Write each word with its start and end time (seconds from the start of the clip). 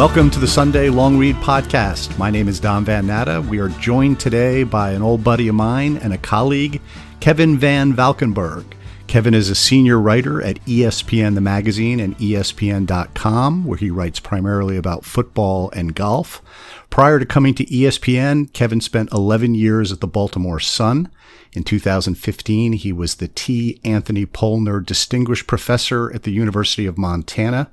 Welcome 0.00 0.30
to 0.30 0.38
the 0.38 0.48
Sunday 0.48 0.88
Long 0.88 1.18
Read 1.18 1.36
Podcast. 1.36 2.16
My 2.16 2.30
name 2.30 2.48
is 2.48 2.58
Don 2.58 2.86
Van 2.86 3.06
Natta. 3.06 3.46
We 3.46 3.58
are 3.58 3.68
joined 3.68 4.18
today 4.18 4.64
by 4.64 4.92
an 4.92 5.02
old 5.02 5.22
buddy 5.22 5.46
of 5.48 5.54
mine 5.54 5.98
and 5.98 6.14
a 6.14 6.16
colleague, 6.16 6.80
Kevin 7.20 7.58
Van 7.58 7.92
Valkenburg. 7.92 8.64
Kevin 9.08 9.34
is 9.34 9.50
a 9.50 9.54
senior 9.54 10.00
writer 10.00 10.40
at 10.40 10.64
ESPN 10.64 11.34
the 11.34 11.42
magazine 11.42 12.00
and 12.00 12.16
ESPN.com, 12.16 13.66
where 13.66 13.76
he 13.76 13.90
writes 13.90 14.20
primarily 14.20 14.78
about 14.78 15.04
football 15.04 15.70
and 15.72 15.94
golf. 15.94 16.40
Prior 16.88 17.18
to 17.18 17.26
coming 17.26 17.54
to 17.56 17.66
ESPN, 17.66 18.50
Kevin 18.54 18.80
spent 18.80 19.12
11 19.12 19.54
years 19.54 19.92
at 19.92 20.00
the 20.00 20.06
Baltimore 20.06 20.60
Sun. 20.60 21.10
In 21.52 21.62
2015, 21.62 22.72
he 22.72 22.90
was 22.90 23.16
the 23.16 23.28
T. 23.28 23.78
Anthony 23.84 24.24
Pollner 24.24 24.82
Distinguished 24.82 25.46
Professor 25.46 26.10
at 26.14 26.22
the 26.22 26.32
University 26.32 26.86
of 26.86 26.96
Montana 26.96 27.70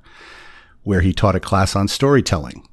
where 0.82 1.00
he 1.00 1.12
taught 1.12 1.34
a 1.34 1.40
class 1.40 1.76
on 1.76 1.88
storytelling. 1.88 2.66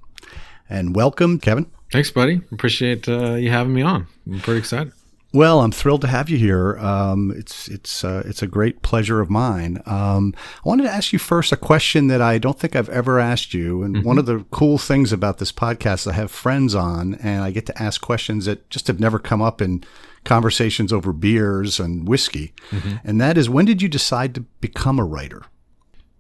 And 0.70 0.96
welcome, 0.96 1.40
Kevin. 1.40 1.70
Thanks, 1.92 2.12
buddy. 2.12 2.42
Appreciate 2.52 3.08
uh, 3.08 3.36
you 3.36 3.52
having 3.52 3.74
me 3.74 3.82
on. 3.82 4.08
I'm 4.28 4.40
pretty 4.40 4.60
excited. 4.60 4.92
Well, 5.36 5.60
I'm 5.60 5.74
thrilled 5.74 6.00
to 6.02 6.08
have 6.08 6.30
you 6.30 6.38
here. 6.38 6.78
Um, 6.78 7.34
it's 7.36 7.68
it's 7.68 8.06
uh, 8.06 8.24
it's 8.26 8.42
a 8.42 8.48
great 8.48 8.82
pleasure 8.82 9.20
of 9.20 9.30
mine. 9.30 9.84
Um, 9.86 10.34
I 10.66 10.70
wanted 10.70 10.84
to 10.84 10.92
ask 10.92 11.12
you 11.12 11.20
first 11.20 11.52
a 11.52 11.58
question 11.58 12.08
that 12.08 12.22
I 12.22 12.38
don't 12.38 12.58
think 12.58 12.74
I've 12.74 12.88
ever 12.88 13.20
asked 13.20 13.54
you. 13.54 13.84
And 13.84 13.98
mm-hmm. 13.98 14.08
one 14.08 14.18
of 14.18 14.28
the 14.28 14.46
cool 14.52 14.78
things 14.78 15.12
about 15.12 15.40
this 15.40 15.52
podcast, 15.52 16.10
I 16.10 16.14
have 16.14 16.32
friends 16.32 16.74
on, 16.74 17.16
and 17.16 17.44
I 17.44 17.52
get 17.52 17.66
to 17.66 17.84
ask 17.84 18.00
questions 18.00 18.46
that 18.46 18.70
just 18.70 18.88
have 18.88 19.02
never 19.02 19.20
come 19.20 19.42
up 19.42 19.62
in 19.62 19.84
conversations 20.24 20.94
over 20.94 21.12
beers 21.12 21.82
and 21.82 22.08
whiskey. 22.08 22.54
Mm-hmm. 22.72 22.96
And 23.04 23.20
that 23.20 23.38
is, 23.38 23.50
when 23.50 23.66
did 23.66 23.82
you 23.82 23.90
decide 23.90 24.36
to 24.36 24.42
become 24.62 25.00
a 25.00 25.06
writer? 25.06 25.44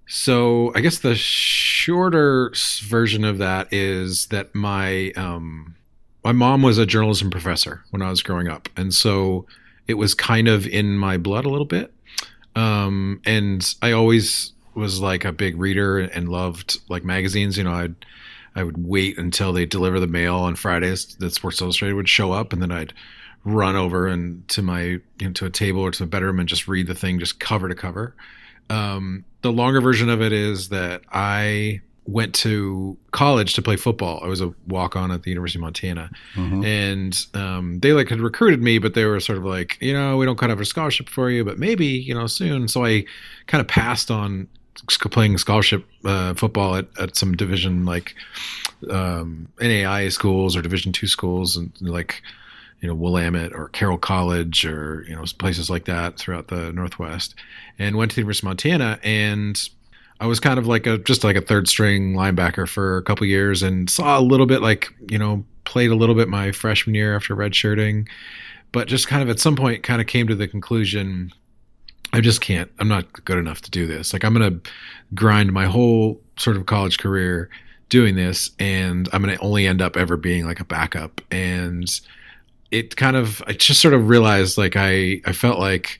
So 0.08 0.72
I 0.76 0.82
guess 0.82 1.00
the 1.00 1.16
shorter 1.16 2.52
version 2.84 3.24
of 3.24 3.40
that 3.40 3.72
is 3.72 4.28
that 4.28 4.54
my 4.54 5.12
um, 5.12 5.76
my 6.24 6.32
mom 6.32 6.62
was 6.62 6.78
a 6.78 6.86
journalism 6.86 7.30
professor 7.30 7.84
when 7.90 8.02
I 8.02 8.10
was 8.10 8.22
growing 8.22 8.48
up, 8.48 8.70
and 8.78 8.94
so 8.94 9.46
it 9.88 9.96
was 9.96 10.14
kind 10.14 10.48
of 10.48 10.68
in 10.68 10.98
my 10.98 11.18
blood 11.18 11.46
a 11.46 11.50
little 11.50 11.66
bit. 11.66 11.92
Um, 12.56 13.22
and 13.26 13.76
I 13.82 13.92
always 13.92 14.54
was 14.76 15.02
like 15.02 15.26
a 15.26 15.32
big 15.32 15.58
reader 15.58 16.00
and 16.00 16.30
loved 16.30 16.80
like 16.90 17.04
magazines. 17.04 17.58
You 17.58 17.64
know, 17.64 17.74
I'd 17.74 17.96
I 18.56 18.64
would 18.64 18.86
wait 18.86 19.18
until 19.18 19.54
they 19.54 19.66
deliver 19.66 20.00
the 20.00 20.08
mail 20.08 20.36
on 20.36 20.56
Fridays 20.56 21.16
that 21.16 21.34
Sports 21.34 21.62
Illustrated 21.62 21.96
would 21.96 22.10
show 22.10 22.32
up, 22.32 22.54
and 22.54 22.62
then 22.62 22.72
I'd 22.72 22.94
run 23.44 23.76
over 23.76 24.08
and 24.08 24.48
to 24.50 24.62
my 24.62 24.82
you 24.82 25.02
know, 25.22 25.32
to 25.32 25.46
a 25.46 25.50
table 25.50 25.82
or 25.82 25.92
to 25.92 26.04
a 26.04 26.08
bedroom 26.08 26.40
and 26.40 26.50
just 26.50 26.68
read 26.68 26.88
the 26.88 26.96
thing 26.96 27.20
just 27.20 27.40
cover 27.40 27.70
to 27.70 27.76
cover. 27.76 28.16
Um, 28.70 29.26
the 29.42 29.52
longer 29.52 29.82
version 29.82 30.10
of 30.10 30.22
it 30.22 30.34
is 30.34 30.70
that 30.70 31.02
I 31.12 31.82
went 32.08 32.36
to 32.36 32.98
college 33.12 33.56
to 33.56 33.62
play 33.62 33.76
football. 33.76 34.20
I 34.24 34.28
was 34.28 34.42
a 34.42 34.54
walk 34.68 34.96
on 34.96 35.12
at 35.12 35.24
the 35.24 35.32
University 35.32 35.60
of 35.60 35.64
Montana, 35.64 36.12
mm-hmm. 36.36 36.64
and 36.64 37.26
um, 37.34 37.80
they 37.80 37.94
like 37.94 38.10
had 38.10 38.22
recruited 38.22 38.62
me, 38.62 38.78
but 38.78 38.94
they 38.94 39.06
were 39.06 39.20
sort 39.20 39.38
of 39.38 39.46
like, 39.46 39.78
you 39.82 39.94
know, 39.94 40.18
we 40.18 40.26
don't 40.26 40.38
kind 40.38 40.52
of 40.52 40.58
have 40.58 40.64
a 40.64 40.66
scholarship 40.66 41.10
for 41.10 41.30
you, 41.30 41.44
but 41.44 41.58
maybe 41.58 41.86
you 41.86 42.14
know 42.14 42.28
soon. 42.28 42.68
So 42.68 42.86
I 42.86 43.06
kind 43.48 43.62
of 43.62 43.68
passed 43.68 44.12
on 44.12 44.48
playing 45.12 45.38
scholarship 45.38 45.86
uh, 46.04 46.34
football 46.36 46.76
at, 46.76 46.88
at 47.00 47.16
some 47.16 47.36
division 47.36 47.86
like 47.86 48.14
um, 48.92 49.48
NAIA 49.58 50.12
schools 50.12 50.56
or 50.56 50.62
Division 50.62 50.92
two 50.92 51.08
schools, 51.08 51.56
and 51.56 51.72
like 51.82 52.22
you 52.82 52.88
know 52.88 52.96
Willamette 52.96 53.54
or 53.54 53.70
Carroll 53.70 53.98
College 53.98 54.66
or 54.66 55.06
you 55.08 55.16
know 55.16 55.24
places 55.40 55.70
like 55.70 55.86
that 55.86 56.18
throughout 56.18 56.48
the 56.48 56.72
Northwest, 56.74 57.36
and 57.80 57.96
went 57.96 58.12
to 58.12 58.16
the 58.16 58.22
University 58.22 58.46
of 58.46 58.50
Montana 58.50 59.00
and 59.04 59.70
I 60.20 60.28
was 60.28 60.40
kind 60.40 60.58
of 60.58 60.66
like 60.66 60.88
a 60.88 60.98
just 60.98 61.24
like 61.24 61.36
a 61.36 61.42
third 61.42 61.68
string 61.68 62.14
linebacker 62.14 62.68
for 62.68 62.98
a 62.98 63.04
couple 63.04 63.26
years 63.28 63.62
and 63.62 63.90
saw 63.90 64.18
a 64.18 64.22
little 64.22 64.46
bit 64.46 64.62
like 64.62 64.94
you 65.10 65.18
know 65.18 65.46
played 65.66 65.92
a 65.92 65.96
little 65.96 66.16
bit 66.16 66.30
my 66.30 66.52
freshman 66.52 66.96
year 66.96 67.16
after 67.16 67.36
redshirting, 67.36 68.08
but 68.72 68.88
just 68.88 69.08
kind 69.08 69.22
of 69.22 69.30
at 69.30 69.40
some 69.40 69.56
point 69.56 69.84
kind 69.84 70.00
of 70.00 70.08
came 70.08 70.28
to 70.28 70.36
the 70.36 70.48
conclusion 70.48 71.32
I 72.14 72.22
just 72.22 72.40
can't 72.40 72.72
I'm 72.80 72.88
not 72.88 73.26
good 73.26 73.38
enough 73.38 73.62
to 73.62 73.72
do 73.72 73.88
this. 73.88 74.14
Like 74.14 74.24
I'm 74.24 74.34
gonna 74.34 74.60
grind 75.14 75.52
my 75.52 75.66
whole 75.66 76.22
sort 76.38 76.56
of 76.56 76.66
college 76.66 76.98
career 76.98 77.50
doing 77.90 78.16
this 78.16 78.52
and 78.58 79.10
I'm 79.12 79.22
gonna 79.22 79.38
only 79.42 79.68
end 79.68 79.82
up 79.82 79.98
ever 79.98 80.16
being 80.16 80.46
like 80.46 80.62
a 80.62 80.66
backup. 80.66 81.20
And 81.30 81.90
it 82.76 82.96
kind 82.96 83.16
of 83.16 83.42
I 83.48 83.54
just 83.54 83.82
sort 83.82 83.94
of 83.94 84.10
realized 84.10 84.58
like 84.58 84.76
I 84.76 85.22
I 85.26 85.32
felt 85.32 85.60
like 85.60 86.00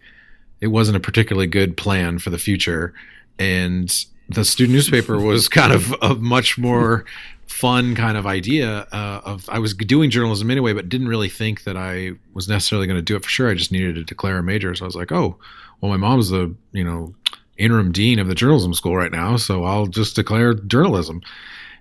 it 0.62 0.68
wasn't 0.68 0.98
a 0.98 1.00
particularly 1.00 1.48
good 1.48 1.78
plan 1.78 2.20
for 2.20 2.30
the 2.30 2.38
future 2.38 2.94
and 3.40 4.06
the 4.30 4.44
student 4.44 4.74
newspaper 4.74 5.20
was 5.20 5.48
kind 5.60 5.72
of 5.72 5.94
a 6.02 6.16
much 6.16 6.58
more 6.58 7.06
fun 7.48 7.96
kind 7.96 8.18
of 8.18 8.26
idea 8.26 8.88
uh, 8.92 9.22
of 9.24 9.48
I 9.50 9.60
was 9.60 9.74
doing 9.74 10.10
journalism 10.10 10.52
anyway, 10.52 10.74
but 10.74 10.90
didn't 10.90 11.08
really 11.08 11.30
think 11.30 11.64
that 11.64 11.78
I 11.78 12.12
was 12.34 12.50
necessarily 12.50 12.88
going 12.88 12.98
to 12.98 13.04
do 13.04 13.16
it 13.16 13.24
for 13.24 13.30
sure. 13.30 13.50
I 13.50 13.54
just 13.54 13.72
needed 13.72 13.96
to 13.96 14.04
declare 14.04 14.40
a 14.40 14.44
major, 14.44 14.74
so 14.76 14.84
I 14.84 14.88
was 14.88 14.96
like, 14.96 15.12
oh, 15.12 15.38
well, 15.80 15.92
my 15.92 15.98
mom's 15.98 16.30
the 16.30 16.54
you 16.74 16.84
know 16.84 17.14
interim 17.58 17.92
dean 17.92 18.20
of 18.20 18.28
the 18.28 18.36
journalism 18.36 18.74
school 18.74 18.98
right 18.98 19.12
now, 19.12 19.38
so 19.38 19.64
I'll 19.64 19.88
just 19.88 20.16
declare 20.16 20.56
journalism. 20.56 21.22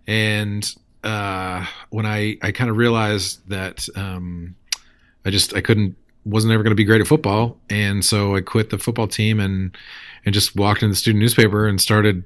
And 0.06 0.72
uh, 1.02 1.66
when 1.90 2.06
I 2.06 2.36
I 2.42 2.52
kind 2.52 2.70
of 2.70 2.76
realized 2.76 3.48
that 3.48 3.88
um, 3.96 4.54
I 5.24 5.30
just 5.30 5.54
I 5.54 5.60
couldn't 5.60 5.96
wasn't 6.24 6.52
ever 6.52 6.62
going 6.62 6.70
to 6.70 6.76
be 6.76 6.84
great 6.84 7.00
at 7.00 7.06
football, 7.06 7.58
and 7.68 8.04
so 8.04 8.34
I 8.34 8.40
quit 8.40 8.70
the 8.70 8.78
football 8.78 9.08
team 9.08 9.40
and 9.40 9.76
and 10.24 10.34
just 10.34 10.56
walked 10.56 10.82
into 10.82 10.92
the 10.92 10.96
student 10.96 11.20
newspaper 11.20 11.66
and 11.66 11.80
started 11.80 12.24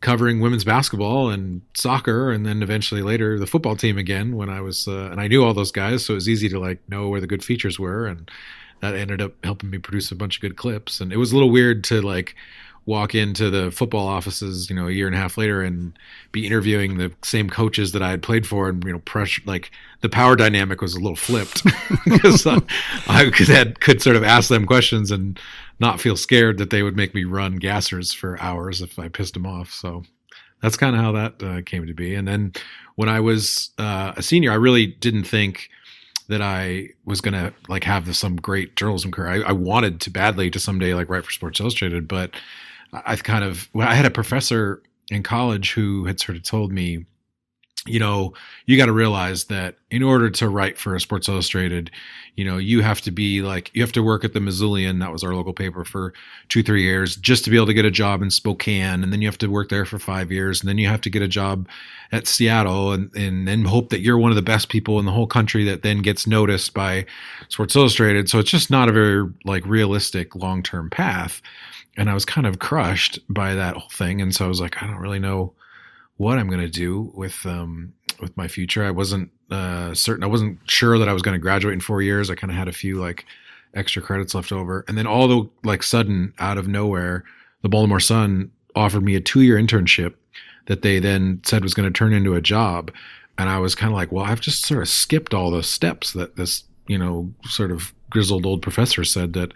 covering 0.00 0.40
women's 0.40 0.64
basketball 0.64 1.30
and 1.30 1.62
soccer, 1.74 2.30
and 2.30 2.44
then 2.44 2.62
eventually 2.62 3.02
later 3.02 3.38
the 3.38 3.46
football 3.46 3.76
team 3.76 3.98
again. 3.98 4.36
When 4.36 4.48
I 4.48 4.60
was 4.60 4.86
uh, 4.88 5.08
and 5.10 5.20
I 5.20 5.28
knew 5.28 5.44
all 5.44 5.54
those 5.54 5.72
guys, 5.72 6.04
so 6.04 6.14
it 6.14 6.16
was 6.16 6.28
easy 6.28 6.48
to 6.50 6.58
like 6.58 6.80
know 6.88 7.08
where 7.08 7.20
the 7.20 7.26
good 7.26 7.44
features 7.44 7.78
were, 7.78 8.06
and 8.06 8.30
that 8.80 8.94
ended 8.94 9.22
up 9.22 9.32
helping 9.44 9.70
me 9.70 9.78
produce 9.78 10.10
a 10.10 10.16
bunch 10.16 10.36
of 10.36 10.42
good 10.42 10.56
clips. 10.56 11.00
And 11.00 11.12
it 11.12 11.16
was 11.16 11.32
a 11.32 11.34
little 11.34 11.50
weird 11.50 11.84
to 11.84 12.02
like 12.02 12.34
walk 12.84 13.14
into 13.14 13.48
the 13.48 13.70
football 13.70 14.08
offices, 14.08 14.68
you 14.68 14.74
know, 14.74 14.88
a 14.88 14.90
year 14.90 15.06
and 15.06 15.14
a 15.14 15.18
half 15.18 15.38
later 15.38 15.62
and 15.62 15.96
be 16.32 16.46
interviewing 16.46 16.96
the 16.96 17.12
same 17.22 17.48
coaches 17.48 17.92
that 17.92 18.02
I 18.02 18.10
had 18.10 18.22
played 18.22 18.46
for 18.46 18.68
and, 18.68 18.82
you 18.84 18.92
know, 18.92 18.98
pressure, 19.00 19.42
like 19.44 19.70
the 20.00 20.08
power 20.08 20.34
dynamic 20.34 20.80
was 20.80 20.94
a 20.94 21.00
little 21.00 21.16
flipped 21.16 21.62
because 22.04 22.46
I, 22.46 22.60
I 23.08 23.30
could, 23.30 23.48
had, 23.48 23.80
could 23.80 24.02
sort 24.02 24.16
of 24.16 24.24
ask 24.24 24.48
them 24.48 24.66
questions 24.66 25.12
and 25.12 25.38
not 25.78 26.00
feel 26.00 26.16
scared 26.16 26.58
that 26.58 26.70
they 26.70 26.82
would 26.82 26.96
make 26.96 27.14
me 27.14 27.24
run 27.24 27.60
gassers 27.60 28.14
for 28.14 28.40
hours 28.40 28.82
if 28.82 28.98
I 28.98 29.08
pissed 29.08 29.34
them 29.34 29.46
off. 29.46 29.70
So 29.72 30.02
that's 30.60 30.76
kind 30.76 30.96
of 30.96 31.02
how 31.02 31.12
that 31.12 31.42
uh, 31.42 31.62
came 31.62 31.86
to 31.86 31.94
be. 31.94 32.16
And 32.16 32.26
then 32.26 32.52
when 32.96 33.08
I 33.08 33.20
was 33.20 33.70
uh, 33.78 34.12
a 34.16 34.22
senior, 34.22 34.50
I 34.50 34.56
really 34.56 34.86
didn't 34.86 35.24
think 35.24 35.70
that 36.28 36.42
I 36.42 36.88
was 37.04 37.20
going 37.20 37.34
to 37.34 37.52
like 37.68 37.84
have 37.84 38.14
some 38.16 38.36
great 38.36 38.74
journalism 38.74 39.12
career. 39.12 39.44
I, 39.44 39.50
I 39.50 39.52
wanted 39.52 40.00
to 40.02 40.10
badly 40.10 40.50
to 40.50 40.58
someday 40.58 40.94
like 40.94 41.08
write 41.08 41.24
for 41.24 41.30
Sports 41.30 41.60
Illustrated, 41.60 42.08
but 42.08 42.32
I've 42.92 43.24
kind 43.24 43.44
of 43.44 43.68
well, 43.72 43.88
I 43.88 43.94
had 43.94 44.06
a 44.06 44.10
professor 44.10 44.82
in 45.10 45.22
college 45.22 45.72
who 45.72 46.04
had 46.04 46.20
sort 46.20 46.36
of 46.36 46.42
told 46.42 46.72
me, 46.72 47.04
you 47.86 47.98
know, 47.98 48.32
you 48.66 48.76
got 48.76 48.86
to 48.86 48.92
realize 48.92 49.44
that 49.44 49.76
in 49.90 50.02
order 50.02 50.30
to 50.30 50.48
write 50.48 50.78
for 50.78 50.94
a 50.94 51.00
Sports 51.00 51.28
Illustrated, 51.28 51.90
you 52.36 52.44
know, 52.44 52.56
you 52.56 52.80
have 52.80 53.00
to 53.00 53.10
be 53.10 53.42
like 53.42 53.70
you 53.74 53.82
have 53.82 53.92
to 53.92 54.02
work 54.02 54.24
at 54.24 54.34
the 54.34 54.40
Missoulian, 54.40 55.00
that 55.00 55.10
was 55.10 55.24
our 55.24 55.34
local 55.34 55.52
paper 55.52 55.84
for 55.84 56.12
two 56.48 56.62
three 56.62 56.82
years, 56.82 57.16
just 57.16 57.44
to 57.44 57.50
be 57.50 57.56
able 57.56 57.66
to 57.66 57.74
get 57.74 57.84
a 57.84 57.90
job 57.90 58.22
in 58.22 58.30
Spokane, 58.30 59.02
and 59.02 59.12
then 59.12 59.20
you 59.20 59.28
have 59.28 59.38
to 59.38 59.48
work 59.48 59.68
there 59.68 59.84
for 59.84 59.98
five 59.98 60.30
years, 60.30 60.60
and 60.60 60.68
then 60.68 60.78
you 60.78 60.86
have 60.86 61.00
to 61.00 61.10
get 61.10 61.22
a 61.22 61.28
job 61.28 61.68
at 62.12 62.26
Seattle, 62.26 62.92
and 62.92 63.14
and 63.16 63.48
then 63.48 63.64
hope 63.64 63.90
that 63.90 64.00
you're 64.00 64.18
one 64.18 64.30
of 64.30 64.36
the 64.36 64.42
best 64.42 64.68
people 64.68 64.98
in 64.98 65.06
the 65.06 65.12
whole 65.12 65.26
country 65.26 65.64
that 65.64 65.82
then 65.82 66.02
gets 66.02 66.26
noticed 66.26 66.74
by 66.74 67.04
Sports 67.48 67.74
Illustrated. 67.74 68.28
So 68.28 68.38
it's 68.38 68.50
just 68.50 68.70
not 68.70 68.88
a 68.88 68.92
very 68.92 69.28
like 69.44 69.66
realistic 69.66 70.36
long 70.36 70.62
term 70.62 70.88
path 70.88 71.42
and 71.96 72.08
I 72.10 72.14
was 72.14 72.24
kind 72.24 72.46
of 72.46 72.58
crushed 72.58 73.18
by 73.28 73.54
that 73.54 73.76
whole 73.76 73.90
thing. 73.90 74.20
And 74.20 74.34
so 74.34 74.44
I 74.44 74.48
was 74.48 74.60
like, 74.60 74.82
I 74.82 74.86
don't 74.86 74.96
really 74.96 75.18
know 75.18 75.52
what 76.16 76.38
I'm 76.38 76.48
going 76.48 76.60
to 76.60 76.68
do 76.68 77.12
with 77.14 77.44
um, 77.46 77.92
with 78.20 78.36
my 78.36 78.48
future. 78.48 78.84
I 78.84 78.90
wasn't 78.90 79.30
uh, 79.50 79.94
certain. 79.94 80.24
I 80.24 80.28
wasn't 80.28 80.58
sure 80.70 80.98
that 80.98 81.08
I 81.08 81.12
was 81.12 81.22
going 81.22 81.34
to 81.34 81.40
graduate 81.40 81.74
in 81.74 81.80
four 81.80 82.02
years. 82.02 82.30
I 82.30 82.34
kind 82.34 82.50
of 82.50 82.56
had 82.56 82.68
a 82.68 82.72
few 82.72 83.00
like 83.00 83.26
extra 83.74 84.02
credits 84.02 84.34
left 84.34 84.52
over, 84.52 84.84
and 84.88 84.96
then 84.96 85.06
all 85.06 85.28
the 85.28 85.50
like 85.64 85.82
sudden 85.82 86.32
out 86.38 86.58
of 86.58 86.68
nowhere, 86.68 87.24
the 87.62 87.68
Baltimore 87.68 88.00
Sun 88.00 88.50
offered 88.74 89.02
me 89.02 89.14
a 89.14 89.20
two 89.20 89.42
year 89.42 89.56
internship 89.56 90.14
that 90.66 90.82
they 90.82 90.98
then 90.98 91.40
said 91.44 91.62
was 91.62 91.74
going 91.74 91.90
to 91.90 91.96
turn 91.96 92.12
into 92.12 92.34
a 92.34 92.40
job. 92.40 92.90
And 93.38 93.48
I 93.48 93.58
was 93.58 93.74
kind 93.74 93.92
of 93.92 93.96
like, 93.96 94.12
well, 94.12 94.24
I've 94.24 94.40
just 94.40 94.64
sort 94.64 94.82
of 94.82 94.88
skipped 94.88 95.34
all 95.34 95.50
the 95.50 95.62
steps 95.62 96.12
that 96.12 96.36
this, 96.36 96.64
you 96.86 96.98
know, 96.98 97.32
sort 97.44 97.70
of 97.70 97.92
grizzled 98.10 98.44
old 98.44 98.60
professor 98.60 99.04
said 99.04 99.32
that 99.32 99.52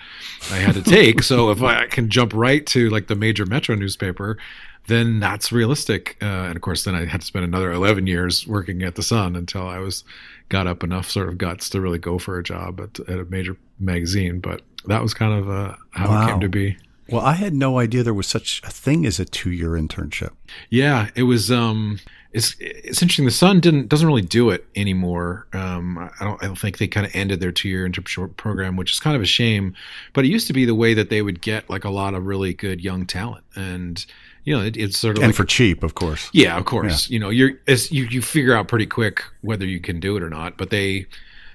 I 0.50 0.56
had 0.56 0.74
to 0.74 0.82
take. 0.82 1.22
so 1.22 1.50
if 1.50 1.62
I 1.62 1.86
can 1.86 2.08
jump 2.08 2.32
right 2.34 2.66
to 2.68 2.88
like 2.90 3.06
the 3.06 3.16
major 3.16 3.44
metro 3.44 3.74
newspaper, 3.74 4.38
then 4.86 5.20
that's 5.20 5.52
realistic. 5.52 6.16
Uh, 6.22 6.46
and 6.46 6.56
of 6.56 6.62
course, 6.62 6.84
then 6.84 6.94
I 6.94 7.04
had 7.04 7.20
to 7.20 7.26
spend 7.26 7.44
another 7.44 7.72
11 7.72 8.06
years 8.06 8.46
working 8.46 8.82
at 8.82 8.94
the 8.94 9.02
Sun 9.02 9.36
until 9.36 9.66
I 9.66 9.78
was 9.78 10.04
got 10.48 10.66
up 10.66 10.84
enough 10.84 11.10
sort 11.10 11.28
of 11.28 11.38
guts 11.38 11.68
to 11.70 11.80
really 11.80 11.98
go 11.98 12.18
for 12.18 12.38
a 12.38 12.42
job 12.42 12.80
at, 12.80 13.00
at 13.00 13.18
a 13.18 13.24
major 13.24 13.56
magazine. 13.78 14.40
But 14.40 14.62
that 14.86 15.02
was 15.02 15.12
kind 15.12 15.32
of 15.32 15.50
uh, 15.50 15.74
how 15.90 16.08
wow. 16.08 16.24
it 16.24 16.30
came 16.30 16.40
to 16.40 16.48
be. 16.48 16.76
Well, 17.08 17.22
I 17.24 17.34
had 17.34 17.54
no 17.54 17.78
idea 17.78 18.02
there 18.02 18.14
was 18.14 18.26
such 18.26 18.60
a 18.64 18.70
thing 18.70 19.06
as 19.06 19.20
a 19.20 19.24
two-year 19.24 19.70
internship. 19.70 20.32
Yeah, 20.70 21.10
it 21.14 21.22
was. 21.24 21.52
Um, 21.52 22.00
it's 22.36 22.54
it's 22.60 23.00
interesting. 23.02 23.24
The 23.24 23.30
Sun 23.30 23.60
didn't 23.60 23.88
doesn't 23.88 24.06
really 24.06 24.22
do 24.22 24.50
it 24.50 24.66
anymore. 24.76 25.46
Um, 25.52 25.98
I 25.98 26.24
don't 26.24 26.42
I 26.42 26.46
don't 26.46 26.58
think 26.58 26.78
they 26.78 26.86
kind 26.86 27.06
of 27.06 27.14
ended 27.16 27.40
their 27.40 27.50
two 27.52 27.68
year 27.68 27.88
internship 27.88 28.36
program, 28.36 28.76
which 28.76 28.92
is 28.92 29.00
kind 29.00 29.16
of 29.16 29.22
a 29.22 29.26
shame. 29.26 29.74
But 30.12 30.24
it 30.24 30.28
used 30.28 30.46
to 30.48 30.52
be 30.52 30.64
the 30.64 30.74
way 30.74 30.94
that 30.94 31.08
they 31.08 31.22
would 31.22 31.40
get 31.40 31.68
like 31.70 31.84
a 31.84 31.90
lot 31.90 32.14
of 32.14 32.26
really 32.26 32.52
good 32.54 32.80
young 32.82 33.06
talent, 33.06 33.44
and 33.54 34.04
you 34.44 34.56
know 34.56 34.62
it, 34.62 34.76
it's 34.76 34.98
sort 34.98 35.16
of 35.16 35.22
and 35.24 35.30
like, 35.30 35.36
for 35.36 35.44
cheap, 35.44 35.82
of 35.82 35.94
course. 35.94 36.28
yeah, 36.32 36.56
of 36.58 36.64
course. 36.66 37.08
You 37.10 37.18
know, 37.18 37.30
you're 37.30 37.52
you 37.66 38.04
you 38.04 38.22
figure 38.22 38.54
out 38.54 38.68
pretty 38.68 38.86
quick 38.86 39.24
whether 39.40 39.64
you 39.66 39.80
can 39.80 39.98
do 39.98 40.16
it 40.16 40.22
or 40.22 40.30
not. 40.30 40.56
But 40.58 40.70
they 40.70 41.06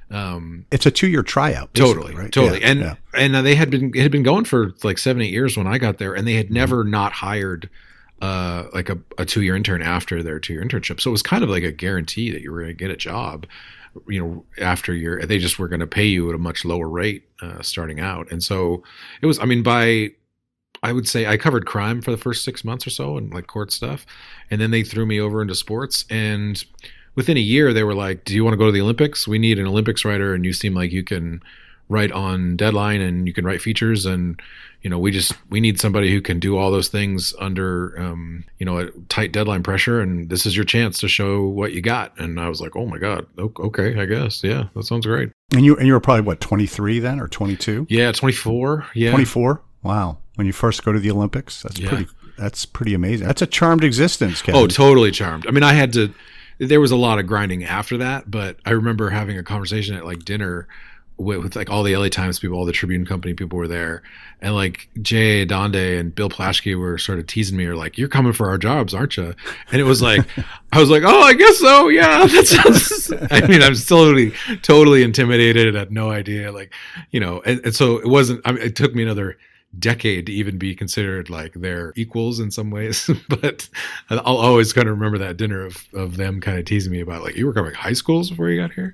um, 0.10 0.66
It's 0.72 0.86
a 0.86 0.92
two 0.92 1.08
year 1.08 1.24
tryout. 1.24 1.74
totally 1.74 2.14
right? 2.16 2.32
totally 2.32 2.60
Yeah, 2.62 2.68
and 2.72 2.80
yeah. 2.80 2.96
and 3.14 3.34
they 3.46 3.56
had 3.56 3.70
been 3.70 3.92
it 3.96 4.02
had 4.02 4.12
been 4.12 4.24
going 4.24 4.46
for 4.46 4.74
like 4.84 4.98
seven 4.98 5.22
eight 5.22 5.32
years 5.32 5.56
when 5.56 5.68
i 5.68 5.78
got 5.78 6.00
there 6.00 6.14
and 6.14 6.28
they 6.28 6.34
had 6.34 6.48
Mm-hmm. 6.48 6.56
never 6.56 6.84
not 6.84 7.14
hired 7.14 7.70
uh 8.22 8.66
like 8.74 8.90
a, 8.90 8.98
a 9.18 9.26
two 9.26 9.42
year 9.42 9.56
intern 9.56 9.82
after 9.82 10.22
their 10.22 10.40
two 10.40 10.54
year 10.54 10.64
internship 10.64 11.00
so 11.02 11.10
it 11.10 11.12
was 11.12 11.24
kind 11.24 11.44
of 11.44 11.50
like 11.50 11.64
a 11.64 11.72
guarantee 11.72 12.32
that 12.32 12.42
you 12.42 12.52
were 12.52 12.62
going 12.62 12.70
to 12.70 12.74
get 12.74 12.92
a 12.92 12.96
job 12.96 13.46
you 14.08 14.22
know 14.22 14.46
after 14.60 14.94
your 14.94 15.26
they 15.26 15.38
just 15.38 15.60
were 15.60 15.68
going 15.68 15.80
to 15.80 15.88
pay 15.88 16.06
you 16.06 16.30
at 16.30 16.36
a 16.36 16.38
much 16.38 16.64
lower 16.64 16.88
rate 16.88 17.28
uh, 17.42 17.62
starting 17.62 18.00
out 18.00 18.32
and 18.32 18.44
so 18.44 18.84
it 19.22 19.26
was 19.26 19.40
i 19.40 19.46
mean 19.46 19.64
by 19.64 20.10
I 20.84 20.94
would 20.94 21.08
say 21.08 21.28
I 21.28 21.38
covered 21.38 21.66
crime 21.66 22.02
for 22.02 22.12
the 22.12 22.18
first 22.18 22.44
six 22.44 22.64
months 22.64 22.88
or 22.88 22.90
so 22.90 23.18
and 23.18 23.34
like 23.34 23.48
court 23.48 23.72
stuff. 23.72 24.06
And 24.50 24.60
then 24.60 24.72
they 24.72 24.84
threw 24.84 25.06
me 25.06 25.20
over 25.20 25.42
into 25.42 25.54
sports. 25.54 26.06
And 26.10 26.64
within 27.16 27.38
a 27.38 27.42
year, 27.42 27.72
they 27.72 27.84
were 27.84 27.94
like, 27.94 28.26
Do 28.26 28.34
you 28.34 28.44
want 28.44 28.54
to 28.54 28.58
go 28.58 28.66
to 28.66 28.72
the 28.72 28.82
Olympics? 28.82 29.28
We 29.28 29.38
need 29.38 29.60
an 29.60 29.68
Olympics 29.68 30.04
writer. 30.04 30.34
And 30.34 30.44
you 30.44 30.54
seem 30.54 30.74
like 30.74 30.92
you 30.92 31.04
can 31.04 31.44
write 31.90 32.12
on 32.12 32.58
deadline 32.58 33.02
and 33.02 33.28
you 33.28 33.34
can 33.34 33.46
write 33.46 33.62
features. 33.62 34.06
And, 34.06 34.42
you 34.82 34.90
know, 34.90 34.98
we 35.00 35.12
just, 35.12 35.34
we 35.50 35.60
need 35.60 35.80
somebody 35.80 36.12
who 36.12 36.22
can 36.22 36.40
do 36.40 36.58
all 36.58 36.72
those 36.72 36.88
things 36.88 37.34
under, 37.40 38.00
um, 38.00 38.44
you 38.58 38.66
know, 38.66 38.80
a 38.80 38.92
tight 39.10 39.32
deadline 39.32 39.62
pressure. 39.64 40.02
And 40.02 40.30
this 40.30 40.46
is 40.46 40.56
your 40.56 40.66
chance 40.66 40.98
to 41.00 41.08
show 41.08 41.44
what 41.46 41.74
you 41.74 41.82
got. 41.82 42.20
And 42.20 42.40
I 42.40 42.50
was 42.50 42.62
like, 42.62 42.76
Oh 42.76 42.86
my 42.86 42.98
God. 42.98 43.28
Okay. 43.38 44.00
I 44.00 44.06
guess. 44.06 44.44
Yeah. 44.44 44.66
That 44.76 44.84
sounds 44.86 45.06
great. 45.06 45.32
And 45.54 45.64
you 45.66 45.76
and 45.78 45.86
you 45.86 45.94
were 45.94 46.00
probably 46.00 46.22
what 46.22 46.40
twenty 46.40 46.66
three 46.66 47.00
then 47.00 47.20
or 47.20 47.28
twenty 47.28 47.56
two? 47.56 47.86
Yeah. 47.90 48.12
24. 48.12 48.88
Yeah. 48.96 49.12
Twenty 49.12 49.26
four. 49.26 49.62
Wow. 49.84 50.18
When 50.36 50.48
you 50.48 50.54
first 50.54 50.84
go 50.84 50.92
to 50.92 51.00
the 51.00 51.12
Olympics, 51.12 51.62
that's 51.62 51.78
Yeah. 51.80 51.90
pretty. 51.90 52.08
That's 52.38 52.66
pretty 52.66 52.94
amazing. 52.96 53.28
That's 53.28 53.42
a 53.44 53.48
charmed 53.48 53.84
existence, 53.84 54.42
Kevin. 54.42 54.60
Oh, 54.62 54.66
totally 54.68 55.12
charmed. 55.12 55.46
I 55.48 55.52
mean, 55.52 55.64
I 55.64 55.74
had 55.74 55.94
to. 55.94 56.12
There 56.58 56.80
was 56.82 56.92
a 56.92 56.96
lot 56.96 57.20
of 57.20 57.28
grinding 57.28 57.64
after 57.64 57.98
that, 57.98 58.32
but 58.32 58.58
I 58.66 58.72
remember 58.72 59.10
having 59.10 59.38
a 59.38 59.44
conversation 59.44 59.96
at 59.96 60.06
like 60.06 60.26
dinner 60.26 60.68
with, 61.24 61.40
with 61.40 61.56
like 61.56 61.70
all 61.70 61.84
the 61.84 61.96
LA 61.96 62.10
Times 62.10 62.40
people, 62.40 62.58
all 62.58 62.66
the 62.66 62.72
Tribune 62.72 63.06
Company 63.06 63.34
people 63.34 63.58
were 63.58 63.68
there, 63.68 64.04
and 64.42 64.56
like 64.56 64.90
J.A. 65.02 65.46
Adande 65.46 66.00
and 66.00 66.14
Bill 66.14 66.30
Plaschke 66.30 66.78
were 66.78 66.98
sort 66.98 67.20
of 67.20 67.28
teasing 67.28 67.58
me, 67.58 67.66
or 67.66 67.76
like, 67.76 67.98
"You're 67.98 68.10
coming 68.10 68.34
for 68.34 68.50
our 68.50 68.58
jobs, 68.58 68.94
aren't 68.94 69.18
you?" 69.18 69.34
And 69.72 69.82
it 69.82 69.86
was 69.86 70.02
like, 70.02 70.26
I 70.74 70.80
was 70.80 70.90
like, 70.90 71.04
"Oh, 71.06 71.22
I 71.22 71.34
guess 71.34 71.58
so. 71.60 71.88
Yeah, 71.88 72.26
that 72.28 72.48
sounds." 72.48 73.12
I 73.32 73.48
mean, 73.48 73.62
I'm 73.62 73.76
still 73.76 74.06
totally, 74.06 74.34
totally 74.62 75.04
intimidated 75.04 75.68
and 75.68 75.78
had 75.78 75.92
no 75.92 76.12
idea, 76.12 76.52
like, 76.52 76.74
you 77.12 77.20
know, 77.20 77.42
and, 77.46 77.60
and 77.66 77.76
so 77.76 77.98
it 77.98 78.08
wasn't. 78.08 78.42
I 78.46 78.52
mean, 78.54 78.62
it 78.62 78.76
took 78.76 78.94
me 78.94 79.04
another 79.04 79.38
decade 79.80 80.26
to 80.26 80.34
even 80.34 80.58
be 80.58 80.76
considered 80.76 81.30
like 81.30 81.54
their 81.54 81.94
equals 81.96 82.40
in 82.40 82.52
some 82.52 82.72
ways. 82.72 83.10
but 83.30 83.70
I'll 84.10 84.38
always 84.38 84.74
kind 84.74 84.88
of 84.88 84.96
remember 84.96 85.18
that 85.20 85.38
dinner 85.38 85.66
of, 85.66 85.78
of 85.94 86.18
them 86.18 86.42
kind 86.42 86.60
of 86.60 86.66
teasing 86.66 86.92
me 86.92 87.00
about 87.00 87.24
like 87.24 87.36
you 87.36 87.46
were 87.46 87.54
coming 87.54 87.74
high 87.74 87.94
schools 87.94 88.30
before 88.30 88.50
you 88.50 88.60
got 88.60 88.74
here. 88.74 88.94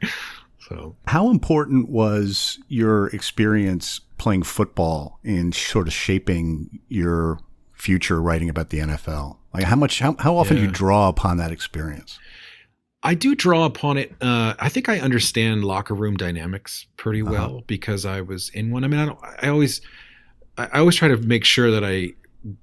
So 0.67 0.95
How 1.07 1.29
important 1.29 1.89
was 1.89 2.59
your 2.67 3.07
experience 3.07 4.01
playing 4.17 4.43
football 4.43 5.19
in 5.23 5.51
sort 5.51 5.87
of 5.87 5.93
shaping 5.93 6.79
your 6.89 7.39
future 7.73 8.21
writing 8.21 8.49
about 8.49 8.69
the 8.69 8.79
NFL? 8.79 9.37
Like 9.53 9.63
how 9.63 9.75
much 9.75 9.99
how, 9.99 10.15
how 10.19 10.35
often 10.37 10.57
do 10.57 10.63
you 10.63 10.71
draw 10.71 11.07
upon 11.09 11.37
that 11.37 11.51
experience? 11.51 12.19
I 13.03 13.13
do 13.13 13.35
draw 13.35 13.65
upon 13.65 13.97
it. 13.97 14.13
Uh, 14.21 14.55
I 14.59 14.69
think 14.69 14.89
I 14.89 14.99
understand 14.99 15.63
locker 15.63 15.93
room 15.93 16.17
dynamics 16.17 16.85
pretty 16.97 17.21
Uh-huh. 17.21 17.31
well 17.31 17.63
because 17.67 18.05
I 18.05 18.21
was 18.21 18.49
in 18.49 18.71
one. 18.71 18.83
I 18.83 18.87
mean, 18.87 18.99
I 18.99 19.05
don't. 19.05 19.19
I 19.41 19.47
always, 19.49 19.81
I 20.57 20.79
always 20.79 20.95
try 20.95 21.07
to 21.07 21.17
make 21.17 21.45
sure 21.45 21.71
that 21.71 21.85
I 21.85 22.13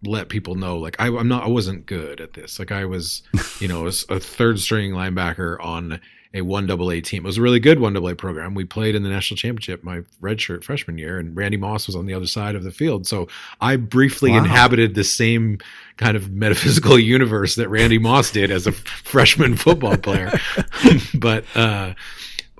let 0.02 0.28
people 0.28 0.54
know, 0.56 0.76
like 0.78 0.96
I, 1.00 1.06
I'm 1.06 1.28
not. 1.28 1.44
I 1.44 1.48
wasn't 1.48 1.86
good 1.86 2.20
at 2.20 2.32
this. 2.34 2.58
Like 2.58 2.72
I 2.72 2.84
was, 2.84 3.22
you 3.60 3.68
know, 3.68 3.86
a 3.86 3.92
third 3.92 4.58
string 4.60 4.92
linebacker 4.92 5.56
on 5.64 6.00
a 6.34 6.42
one 6.42 6.66
double 6.66 6.90
A 6.90 7.00
team. 7.00 7.24
It 7.24 7.28
was 7.28 7.38
a 7.38 7.42
really 7.42 7.60
good 7.60 7.78
one 7.78 7.92
double 7.94 8.08
A 8.08 8.16
program. 8.16 8.54
We 8.54 8.64
played 8.64 8.94
in 8.94 9.02
the 9.04 9.08
national 9.08 9.36
championship 9.38 9.84
my 9.84 10.00
redshirt 10.20 10.64
freshman 10.64 10.98
year, 10.98 11.18
and 11.18 11.34
Randy 11.36 11.56
Moss 11.56 11.86
was 11.86 11.94
on 11.96 12.06
the 12.06 12.12
other 12.14 12.26
side 12.26 12.54
of 12.56 12.64
the 12.64 12.72
field. 12.72 13.06
So 13.06 13.28
I 13.60 13.76
briefly 13.76 14.32
Wow. 14.32 14.38
inhabited 14.38 14.94
the 14.96 15.04
same 15.04 15.58
kind 15.96 16.16
of 16.16 16.32
metaphysical 16.32 16.98
universe 17.16 17.54
that 17.54 17.68
Randy 17.68 17.98
Moss 17.98 18.30
did 18.32 18.50
as 18.50 18.66
a 18.66 18.72
freshman 19.04 19.56
football 19.56 19.96
player. 19.96 20.32
but 21.14 21.44
uh, 21.54 21.94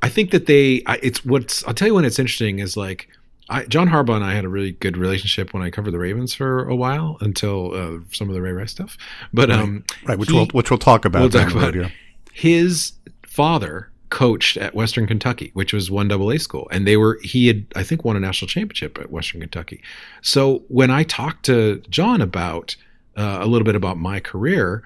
I 0.02 0.08
think 0.08 0.30
that 0.30 0.46
they, 0.46 0.82
I, 0.86 0.98
it's 1.02 1.24
what's, 1.24 1.66
I'll 1.66 1.74
tell 1.74 1.88
you 1.88 1.94
when 1.94 2.04
it's 2.04 2.18
interesting 2.18 2.60
is 2.60 2.76
like, 2.76 3.08
I, 3.50 3.64
John 3.66 3.88
Harbaugh 3.88 4.14
and 4.16 4.24
I 4.24 4.34
had 4.34 4.44
a 4.44 4.48
really 4.48 4.72
good 4.72 4.96
relationship 4.96 5.52
when 5.52 5.62
I 5.62 5.68
covered 5.70 5.90
the 5.90 5.98
Ravens 5.98 6.32
for 6.32 6.66
a 6.68 6.74
while 6.76 7.18
until 7.20 7.74
uh, 7.74 7.98
some 8.12 8.28
of 8.30 8.34
the 8.34 8.40
Ray 8.40 8.52
Rice 8.52 8.70
stuff. 8.70 8.96
But 9.34 9.50
um, 9.50 9.84
Right, 10.06 10.18
which 10.18 10.30
he- 10.30 10.34
we'll 10.34 10.46
which 10.52 10.70
we'll 10.70 10.78
talk 10.78 11.04
about. 11.04 11.20
We'll 11.20 11.28
talk 11.30 11.52
about 11.52 11.74
yeah. 11.74 11.90
his 12.32 12.92
father 13.34 13.90
coached 14.10 14.56
at 14.56 14.76
Western 14.76 15.08
Kentucky, 15.08 15.50
which 15.54 15.72
was 15.72 15.90
one 15.90 16.06
double 16.06 16.30
A 16.30 16.38
school, 16.38 16.68
and 16.70 16.86
they 16.86 16.96
were 16.96 17.18
he 17.20 17.48
had 17.48 17.66
I 17.74 17.82
think 17.82 18.04
won 18.04 18.16
a 18.16 18.20
national 18.20 18.48
championship 18.48 18.96
at 18.96 19.10
Western 19.10 19.40
Kentucky. 19.40 19.82
So 20.22 20.62
when 20.68 20.88
I 20.88 21.02
talked 21.02 21.44
to 21.46 21.82
John 21.90 22.20
about 22.20 22.76
uh, 23.16 23.38
a 23.40 23.46
little 23.46 23.64
bit 23.64 23.74
about 23.74 23.98
my 23.98 24.20
career, 24.20 24.84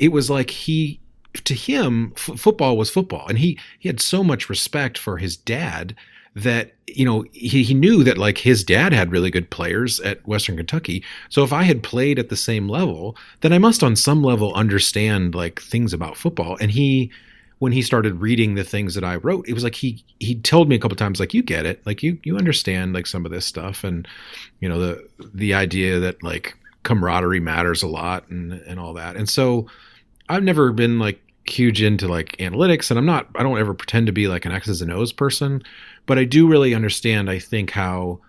it 0.00 0.08
was 0.08 0.28
like 0.28 0.50
he 0.50 0.98
to 1.44 1.54
him 1.54 2.12
f- 2.16 2.40
football 2.40 2.76
was 2.76 2.90
football, 2.90 3.28
and 3.28 3.38
he 3.38 3.56
he 3.78 3.88
had 3.88 4.00
so 4.00 4.24
much 4.24 4.50
respect 4.50 4.98
for 4.98 5.18
his 5.18 5.36
dad 5.36 5.94
that 6.34 6.72
you 6.88 7.04
know 7.04 7.24
he, 7.30 7.62
he 7.62 7.74
knew 7.74 8.02
that 8.02 8.18
like 8.18 8.38
his 8.38 8.64
dad 8.64 8.92
had 8.92 9.12
really 9.12 9.30
good 9.30 9.50
players 9.50 10.00
at 10.00 10.26
western 10.26 10.56
kentucky. 10.56 11.02
So 11.30 11.42
if 11.42 11.52
i 11.52 11.62
had 11.62 11.82
played 11.82 12.18
at 12.18 12.28
the 12.28 12.36
same 12.36 12.68
level 12.68 13.16
then 13.40 13.52
i 13.52 13.58
must 13.58 13.82
on 13.82 13.96
some 13.96 14.22
level 14.22 14.54
understand 14.54 15.34
like 15.34 15.60
things 15.60 15.92
about 15.92 16.16
football. 16.16 16.56
And 16.60 16.70
he 16.70 17.10
when 17.58 17.72
he 17.72 17.82
started 17.82 18.20
reading 18.20 18.54
the 18.54 18.64
things 18.64 18.94
that 18.94 19.04
i 19.04 19.16
wrote 19.16 19.48
it 19.48 19.54
was 19.54 19.64
like 19.64 19.74
he 19.74 20.04
he 20.20 20.34
told 20.34 20.68
me 20.68 20.76
a 20.76 20.78
couple 20.78 20.96
times 20.96 21.20
like 21.20 21.34
you 21.34 21.42
get 21.42 21.66
it. 21.66 21.84
Like 21.86 22.02
you 22.02 22.18
you 22.22 22.36
understand 22.36 22.92
like 22.92 23.06
some 23.06 23.24
of 23.24 23.32
this 23.32 23.46
stuff 23.46 23.84
and 23.84 24.06
you 24.60 24.68
know 24.68 24.78
the 24.78 25.08
the 25.34 25.54
idea 25.54 25.98
that 26.00 26.22
like 26.22 26.56
camaraderie 26.82 27.40
matters 27.40 27.82
a 27.82 27.88
lot 27.88 28.28
and 28.28 28.52
and 28.52 28.80
all 28.80 28.94
that. 28.94 29.16
And 29.16 29.28
so 29.28 29.66
i've 30.28 30.42
never 30.42 30.72
been 30.72 30.98
like 30.98 31.20
huge 31.46 31.80
into 31.80 32.06
like 32.06 32.36
analytics 32.36 32.90
and 32.90 32.98
i'm 32.98 33.06
not 33.06 33.26
i 33.34 33.42
don't 33.42 33.58
ever 33.58 33.72
pretend 33.72 34.06
to 34.06 34.12
be 34.12 34.28
like 34.28 34.44
an 34.44 34.52
x's 34.52 34.82
and 34.82 34.92
o's 34.92 35.14
person 35.14 35.62
but 36.04 36.18
i 36.18 36.24
do 36.24 36.46
really 36.46 36.74
understand 36.74 37.30
i 37.30 37.38
think 37.38 37.70
how 37.70 38.20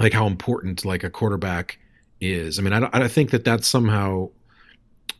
like 0.00 0.12
how 0.12 0.26
important 0.26 0.84
like 0.84 1.04
a 1.04 1.10
quarterback 1.10 1.78
is. 2.20 2.58
I 2.58 2.62
mean 2.62 2.72
i, 2.72 2.88
I 2.92 3.06
think 3.06 3.30
that 3.30 3.44
that's 3.44 3.68
somehow 3.68 4.30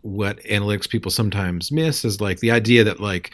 what 0.05 0.39
analytics 0.45 0.89
people 0.89 1.11
sometimes 1.11 1.73
miss 1.73 2.05
is 2.05 2.21
like 2.21 2.41
the 2.41 2.51
idea 2.51 2.85
that 2.85 3.01
like 3.01 3.33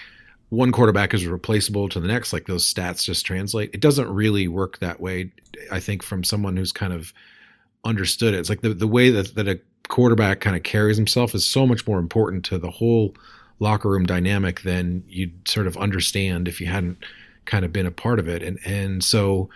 one 0.51 0.73
quarterback 0.73 1.15
is 1.15 1.27
replaceable 1.27 1.89
to 1.89 2.01
the 2.01 2.09
next 2.09 2.33
like 2.33 2.47
those 2.47 2.73
stats 2.73 3.05
just 3.05 3.27
translate. 3.27 3.71
It 3.73 3.81
doesn't 3.81 4.09
really 4.09 4.49
work 4.49 4.79
that 4.79 5.01
way 5.01 5.31
i 5.71 5.79
think 5.79 6.03
from 6.03 6.25
someone 6.25 6.57
who's 6.57 6.73
kind 6.73 6.93
of 6.93 7.13
understood 7.85 8.35
it. 8.35 8.39
It's 8.39 8.49
like 8.49 8.61
the, 8.61 8.75
the 8.75 8.87
way 8.87 9.11
that, 9.11 9.35
that 9.35 9.49
a 9.49 9.61
quarterback 9.89 10.41
kind 10.41 10.57
of 10.57 10.63
carries 10.63 10.97
himself 10.97 11.35
is 11.35 11.47
so 11.47 11.67
much 11.67 11.87
more 11.87 11.99
important 11.99 12.45
to 12.47 12.59
the 12.59 12.71
whole 12.71 13.15
locker 13.59 13.89
room 13.89 14.07
dynamic 14.07 14.63
than 14.63 15.03
you'd 15.09 15.49
sort 15.49 15.67
of 15.67 15.77
understand 15.77 16.49
if 16.49 16.61
you 16.61 16.67
hadn't 16.67 16.99
kind 17.45 17.65
of 17.65 17.73
been 17.73 17.87
a 17.87 17.91
part 17.91 18.19
of 18.19 18.29
it. 18.29 18.43
And 18.43 18.59
and 18.65 19.03
so 19.03 19.49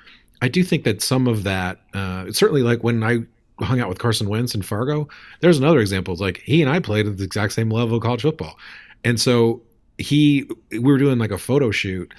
i 0.42 0.48
do 0.48 0.64
think 0.64 0.84
that 0.84 1.00
some 1.00 1.28
of 1.28 1.44
that 1.44 1.80
uh 1.94 2.30
certainly 2.32 2.62
like 2.62 2.82
when 2.82 3.04
i 3.04 3.20
hung 3.60 3.80
out 3.80 3.88
with 3.88 3.98
carson 3.98 4.28
wentz 4.28 4.54
in 4.54 4.62
fargo 4.62 5.06
there's 5.40 5.58
another 5.58 5.78
example 5.78 6.12
it's 6.12 6.20
like 6.20 6.38
he 6.44 6.60
and 6.60 6.70
i 6.70 6.80
played 6.80 7.06
at 7.06 7.18
the 7.18 7.24
exact 7.24 7.52
same 7.52 7.70
level 7.70 7.96
of 7.96 8.02
college 8.02 8.22
football. 8.22 8.58
And 9.04 9.20
so 9.20 9.62
he 9.98 10.48
we 10.70 10.78
were 10.78 10.98
doing 10.98 11.18
like 11.18 11.30
a 11.30 11.38
photo 11.38 11.70
shoot 11.70 12.12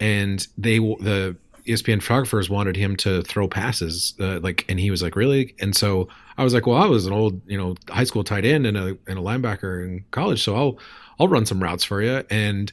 and 0.00 0.46
they 0.58 0.78
the 0.78 1.36
espn 1.66 2.02
photographers 2.02 2.50
wanted 2.50 2.74
him 2.74 2.96
to 2.96 3.22
throw 3.22 3.46
passes 3.46 4.14
uh, 4.18 4.40
like 4.40 4.64
and 4.68 4.80
he 4.80 4.90
was 4.90 5.02
like 5.02 5.14
really? 5.14 5.54
And 5.60 5.76
so 5.76 6.08
i 6.38 6.44
was 6.44 6.54
like 6.54 6.66
well 6.66 6.78
i 6.78 6.86
was 6.86 7.06
an 7.06 7.12
old 7.12 7.40
you 7.46 7.58
know 7.58 7.76
high 7.88 8.04
school 8.04 8.24
tight 8.24 8.44
end 8.44 8.66
and 8.66 8.76
a, 8.76 8.96
and 9.06 9.18
a 9.18 9.22
linebacker 9.22 9.84
in 9.84 10.04
college 10.10 10.42
so 10.42 10.56
i'll 10.56 10.78
i'll 11.20 11.28
run 11.28 11.44
some 11.44 11.62
routes 11.62 11.84
for 11.84 12.00
you 12.00 12.24
and 12.30 12.72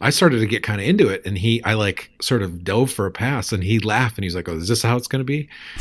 I 0.00 0.10
started 0.10 0.40
to 0.40 0.46
get 0.46 0.62
kind 0.62 0.80
of 0.80 0.86
into 0.86 1.08
it, 1.08 1.24
and 1.24 1.38
he, 1.38 1.62
I 1.62 1.74
like 1.74 2.10
sort 2.20 2.42
of 2.42 2.64
dove 2.64 2.90
for 2.90 3.06
a 3.06 3.10
pass, 3.10 3.52
and 3.52 3.62
he 3.62 3.78
laughed, 3.78 4.18
and 4.18 4.24
he's 4.24 4.34
like, 4.34 4.48
"Oh, 4.48 4.56
is 4.56 4.68
this 4.68 4.82
how 4.82 4.96
it's 4.96 5.06
going 5.06 5.20
to 5.20 5.24
be?" 5.24 5.48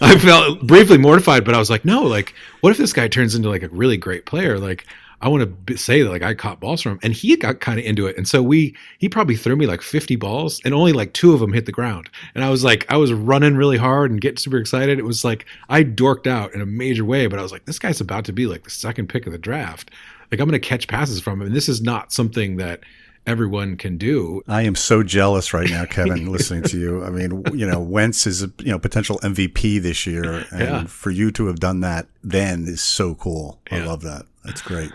I 0.00 0.18
felt 0.18 0.66
briefly 0.66 0.98
mortified, 0.98 1.44
but 1.44 1.54
I 1.54 1.58
was 1.58 1.70
like, 1.70 1.84
"No, 1.84 2.02
like, 2.02 2.34
what 2.60 2.70
if 2.70 2.76
this 2.76 2.92
guy 2.92 3.06
turns 3.06 3.34
into 3.36 3.48
like 3.48 3.62
a 3.62 3.68
really 3.68 3.96
great 3.96 4.26
player? 4.26 4.58
Like, 4.58 4.86
I 5.20 5.28
want 5.28 5.66
to 5.66 5.76
say 5.76 6.02
that 6.02 6.10
like 6.10 6.22
I 6.22 6.34
caught 6.34 6.58
balls 6.58 6.82
from 6.82 6.92
him, 6.92 7.00
and 7.04 7.12
he 7.12 7.36
got 7.36 7.60
kind 7.60 7.78
of 7.78 7.84
into 7.84 8.08
it, 8.08 8.16
and 8.16 8.26
so 8.26 8.42
we, 8.42 8.76
he 8.98 9.08
probably 9.08 9.36
threw 9.36 9.54
me 9.54 9.66
like 9.66 9.80
fifty 9.80 10.16
balls, 10.16 10.60
and 10.64 10.74
only 10.74 10.92
like 10.92 11.12
two 11.12 11.32
of 11.32 11.38
them 11.40 11.52
hit 11.52 11.64
the 11.64 11.72
ground, 11.72 12.10
and 12.34 12.44
I 12.44 12.50
was 12.50 12.64
like, 12.64 12.86
I 12.90 12.96
was 12.96 13.12
running 13.12 13.56
really 13.56 13.78
hard 13.78 14.10
and 14.10 14.20
getting 14.20 14.36
super 14.36 14.58
excited. 14.58 14.98
It 14.98 15.04
was 15.04 15.24
like 15.24 15.46
I 15.68 15.84
dorked 15.84 16.26
out 16.26 16.54
in 16.54 16.60
a 16.60 16.66
major 16.66 17.04
way, 17.04 17.28
but 17.28 17.38
I 17.38 17.42
was 17.42 17.52
like, 17.52 17.66
this 17.66 17.78
guy's 17.78 18.00
about 18.00 18.24
to 18.24 18.32
be 18.32 18.46
like 18.46 18.64
the 18.64 18.70
second 18.70 19.08
pick 19.08 19.26
of 19.26 19.32
the 19.32 19.38
draft. 19.38 19.92
Like 20.30 20.40
I'm 20.40 20.48
going 20.48 20.60
to 20.60 20.68
catch 20.68 20.88
passes 20.88 21.20
from 21.20 21.40
him. 21.40 21.48
And 21.48 21.56
this 21.56 21.68
is 21.68 21.80
not 21.80 22.12
something 22.12 22.56
that 22.56 22.80
everyone 23.26 23.76
can 23.76 23.98
do. 23.98 24.42
I 24.48 24.62
am 24.62 24.74
so 24.74 25.02
jealous 25.02 25.52
right 25.52 25.68
now, 25.68 25.84
Kevin, 25.84 26.30
listening 26.32 26.62
to 26.64 26.78
you. 26.78 27.04
I 27.04 27.10
mean, 27.10 27.42
you 27.54 27.66
know, 27.66 27.80
Wentz 27.80 28.26
is 28.26 28.42
a 28.42 28.50
you 28.58 28.70
know 28.70 28.78
potential 28.78 29.18
MVP 29.22 29.80
this 29.82 30.06
year, 30.06 30.44
and 30.50 30.60
Yeah. 30.60 30.84
for 30.86 31.10
you 31.10 31.30
to 31.32 31.46
have 31.46 31.60
done 31.60 31.80
that 31.80 32.06
then 32.22 32.64
is 32.66 32.80
so 32.82 33.14
cool. 33.14 33.60
I 33.70 33.80
love 33.80 34.02
that. 34.02 34.22
That's 34.44 34.62
great. 34.62 34.92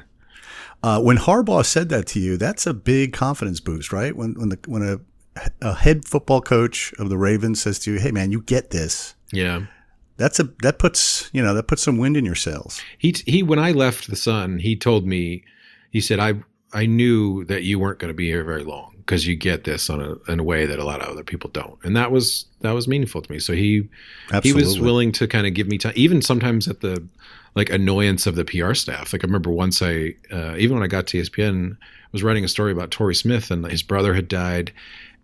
Uh, 0.81 0.99
when 1.01 1.17
Harbaugh 1.17 1.65
said 1.65 1.89
that 1.89 2.07
to 2.07 2.19
you, 2.19 2.35
that's 2.37 2.67
a 2.67 2.73
big 2.73 3.13
confidence 3.13 3.59
boost, 3.59 3.93
right? 3.93 4.15
When 4.15 4.33
when 4.33 4.49
the 4.49 4.59
when 4.67 4.81
a 4.83 4.99
a 5.61 5.73
head 5.73 6.05
football 6.05 6.41
coach 6.41 6.93
of 6.99 7.09
the 7.09 7.17
Ravens 7.17 7.61
says 7.61 7.79
to 7.79 7.91
you, 7.93 7.99
"Hey, 7.99 8.11
man, 8.11 8.31
you 8.31 8.41
get 8.41 8.69
this." 8.71 9.15
Yeah. 9.31 9.65
That's 10.17 10.39
a 10.39 10.43
that 10.61 10.79
puts 10.79 11.29
you 11.33 11.41
know 11.41 11.53
that 11.53 11.67
puts 11.67 11.81
some 11.81 11.97
wind 11.97 12.17
in 12.17 12.25
your 12.25 12.35
sails. 12.35 12.81
He 12.97 13.15
he 13.25 13.43
when 13.43 13.59
I 13.59 13.71
left 13.71 14.09
the 14.09 14.15
Sun, 14.15 14.59
he 14.59 14.75
told 14.75 15.05
me, 15.05 15.43
he 15.91 16.01
said 16.01 16.19
I 16.19 16.35
I 16.73 16.85
knew 16.85 17.45
that 17.45 17.63
you 17.63 17.79
weren't 17.79 17.99
going 17.99 18.09
to 18.09 18.15
be 18.15 18.27
here 18.27 18.43
very 18.43 18.63
long 18.63 18.95
because 18.97 19.27
you 19.27 19.35
get 19.35 19.63
this 19.63 19.89
on 19.89 20.01
a 20.01 20.31
in 20.31 20.39
a 20.39 20.43
way 20.43 20.65
that 20.65 20.79
a 20.79 20.83
lot 20.83 21.01
of 21.01 21.09
other 21.09 21.23
people 21.23 21.49
don't, 21.49 21.77
and 21.83 21.95
that 21.95 22.11
was 22.11 22.45
that 22.61 22.71
was 22.71 22.87
meaningful 22.87 23.21
to 23.21 23.31
me. 23.31 23.39
So 23.39 23.53
he 23.53 23.89
Absolutely. 24.31 24.49
he 24.49 24.53
was 24.53 24.79
willing 24.79 25.11
to 25.13 25.27
kind 25.27 25.47
of 25.47 25.53
give 25.53 25.67
me 25.67 25.77
time, 25.77 25.93
even 25.95 26.21
sometimes 26.21 26.67
at 26.67 26.81
the 26.81 27.05
like 27.55 27.69
annoyance 27.69 28.25
of 28.25 28.35
the 28.35 28.45
PR 28.45 28.73
staff. 28.73 29.13
Like 29.13 29.23
I 29.23 29.27
remember 29.27 29.51
once 29.51 29.81
I 29.81 30.15
uh, 30.31 30.55
even 30.57 30.75
when 30.75 30.83
I 30.83 30.87
got 30.87 31.07
to 31.07 31.21
ESPN, 31.21 31.73
I 31.73 31.77
was 32.11 32.23
writing 32.23 32.43
a 32.43 32.47
story 32.47 32.71
about 32.71 32.91
Torrey 32.91 33.15
Smith 33.15 33.51
and 33.51 33.65
his 33.65 33.83
brother 33.83 34.13
had 34.13 34.27
died, 34.27 34.71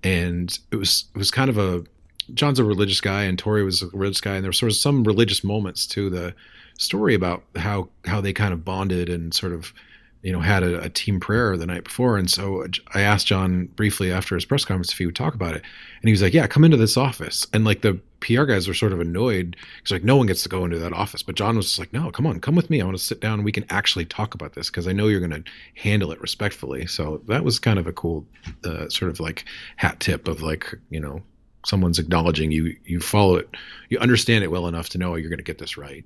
and 0.03 0.57
it 0.71 0.75
was 0.75 1.05
it 1.15 1.17
was 1.17 1.31
kind 1.31 1.49
of 1.49 1.57
a 1.57 1.83
John's 2.33 2.59
a 2.59 2.63
religious 2.63 3.01
guy 3.01 3.23
and 3.23 3.37
Torrey 3.37 3.63
was 3.63 3.81
a 3.81 3.87
religious 3.87 4.21
guy, 4.21 4.35
and 4.35 4.43
there 4.43 4.49
were 4.49 4.53
sort 4.53 4.71
of 4.71 4.77
some 4.77 5.03
religious 5.03 5.43
moments 5.43 5.85
to 5.87 6.09
the 6.09 6.33
story 6.77 7.13
about 7.13 7.43
how 7.55 7.89
how 8.05 8.21
they 8.21 8.33
kind 8.33 8.53
of 8.53 8.63
bonded 8.63 9.09
and 9.09 9.33
sort 9.33 9.53
of 9.53 9.73
you 10.21 10.33
know 10.33 10.39
had 10.39 10.63
a, 10.63 10.81
a 10.81 10.89
team 10.89 11.19
prayer 11.19 11.55
the 11.55 11.65
night 11.65 11.85
before. 11.85 12.17
And 12.17 12.29
so 12.29 12.65
I 12.93 13.01
asked 13.01 13.27
John 13.27 13.65
briefly 13.75 14.11
after 14.11 14.35
his 14.35 14.45
press 14.45 14.65
conference 14.65 14.91
if 14.91 14.97
he 14.97 15.05
would 15.05 15.15
talk 15.15 15.33
about 15.33 15.55
it, 15.55 15.61
and 16.01 16.07
he 16.07 16.11
was 16.11 16.21
like, 16.21 16.33
"Yeah, 16.33 16.47
come 16.47 16.63
into 16.63 16.77
this 16.77 16.97
office." 16.97 17.47
And 17.53 17.63
like 17.65 17.81
the 17.81 17.99
PR 18.19 18.43
guys 18.43 18.67
were 18.67 18.73
sort 18.73 18.91
of 18.91 18.99
annoyed 18.99 19.55
because 19.77 19.91
like 19.91 20.03
no 20.03 20.17
one 20.17 20.27
gets 20.27 20.43
to 20.43 20.49
go 20.49 20.65
into 20.65 20.79
that 20.79 20.93
office, 20.93 21.23
but 21.23 21.35
John 21.35 21.55
was 21.55 21.67
just 21.67 21.79
like, 21.79 21.93
"No, 21.93 22.11
come 22.11 22.27
on, 22.27 22.39
come 22.39 22.55
with 22.55 22.69
me. 22.69 22.81
I 22.81 22.85
want 22.85 22.97
to 22.97 23.03
sit 23.03 23.21
down 23.21 23.35
and 23.35 23.45
we 23.45 23.51
can 23.51 23.65
actually 23.69 24.05
talk 24.05 24.33
about 24.33 24.53
this 24.53 24.69
because 24.69 24.87
I 24.87 24.93
know 24.93 25.07
you're 25.07 25.25
going 25.25 25.43
to 25.43 25.51
handle 25.75 26.11
it 26.11 26.21
respectfully." 26.21 26.85
So 26.85 27.21
that 27.27 27.43
was 27.43 27.59
kind 27.59 27.79
of 27.79 27.87
a 27.87 27.93
cool 27.93 28.25
uh, 28.65 28.89
sort 28.89 29.11
of 29.11 29.19
like 29.19 29.45
hat 29.77 29.99
tip 29.99 30.27
of 30.27 30.41
like 30.41 30.73
you 30.89 30.99
know 30.99 31.21
someone's 31.65 31.99
acknowledging 31.99 32.51
you 32.51 32.75
you 32.85 32.99
follow 32.99 33.35
it 33.35 33.49
you 33.89 33.97
understand 33.99 34.43
it 34.43 34.51
well 34.51 34.67
enough 34.67 34.89
to 34.89 34.97
know 34.97 35.15
you're 35.15 35.29
going 35.29 35.37
to 35.37 35.43
get 35.43 35.57
this 35.57 35.77
right 35.77 36.05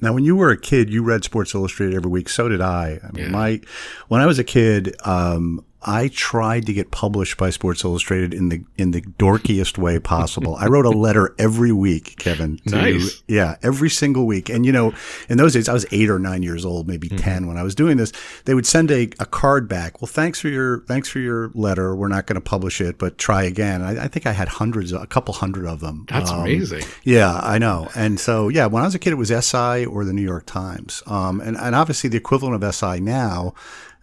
Now, 0.00 0.12
when 0.14 0.24
you 0.24 0.34
were 0.36 0.50
a 0.50 0.56
kid, 0.56 0.90
you 0.90 1.02
read 1.04 1.22
Sports 1.22 1.54
Illustrated 1.54 1.94
every 1.94 2.10
week. 2.10 2.28
So 2.28 2.48
did 2.48 2.60
I. 2.60 2.98
I 3.06 3.12
mean, 3.12 3.26
Yeah. 3.26 3.30
my 3.30 3.60
when 4.08 4.20
I 4.20 4.26
was 4.26 4.38
a 4.38 4.44
kid, 4.44 4.96
um, 5.04 5.64
I 5.84 6.08
tried 6.08 6.66
to 6.66 6.72
get 6.72 6.90
published 6.90 7.36
by 7.36 7.50
Sports 7.50 7.84
Illustrated 7.84 8.32
in 8.34 8.48
the 8.48 8.64
in 8.76 8.92
the 8.92 9.02
dorkiest 9.02 9.78
way 9.78 9.98
possible. 9.98 10.56
I 10.56 10.66
wrote 10.66 10.86
a 10.86 10.90
letter 10.90 11.34
every 11.38 11.72
week, 11.72 12.16
Kevin. 12.18 12.58
To, 12.68 12.70
Nice. 12.76 13.22
Yeah, 13.28 13.56
every 13.62 13.90
single 13.90 14.26
week. 14.26 14.48
And 14.48 14.64
you 14.66 14.72
know, 14.72 14.92
in 15.28 15.38
those 15.38 15.52
days, 15.54 15.68
I 15.68 15.72
was 15.72 15.86
eight 15.92 16.08
or 16.10 16.18
nine 16.18 16.42
years 16.42 16.64
old, 16.64 16.88
maybe 16.88 17.08
Mm-hmm. 17.08 17.16
ten 17.16 17.46
when 17.46 17.56
I 17.56 17.62
was 17.62 17.74
doing 17.74 17.96
this. 17.96 18.12
They 18.44 18.54
would 18.54 18.66
send 18.66 18.90
a, 18.90 19.02
a 19.18 19.26
card 19.26 19.68
back. 19.68 20.00
Well, 20.00 20.06
thanks 20.08 20.40
for 20.40 20.48
your 20.48 20.80
thanks 20.86 21.08
for 21.08 21.18
your 21.18 21.50
letter. 21.54 21.94
We're 21.96 22.08
not 22.08 22.26
going 22.26 22.34
to 22.36 22.40
publish 22.40 22.80
it, 22.80 22.96
but 22.98 23.18
try 23.18 23.42
again. 23.42 23.82
I, 23.82 24.04
I 24.04 24.08
think 24.08 24.26
I 24.26 24.32
had 24.32 24.48
hundreds, 24.48 24.92
a 24.92 25.06
couple 25.06 25.34
hundred 25.34 25.66
of 25.66 25.80
them. 25.80 26.06
that's 26.08 26.30
Um, 26.30 26.40
amazing 26.40 26.84
yeah, 27.04 27.40
I 27.42 27.58
know. 27.58 27.88
And 27.96 28.18
so, 28.20 28.48
yeah, 28.48 28.66
when 28.66 28.82
I 28.82 28.86
was 28.86 28.94
a 28.94 28.98
kid, 28.98 29.12
it 29.12 29.16
was 29.16 29.28
SI 29.28 29.84
or 29.86 30.04
the 30.04 30.12
New 30.12 30.22
York 30.22 30.46
Times. 30.46 31.02
Um, 31.06 31.40
and, 31.40 31.56
and 31.56 31.74
obviously, 31.74 32.08
the 32.08 32.16
equivalent 32.16 32.62
of 32.62 32.74
SI 32.74 33.00
now, 33.00 33.54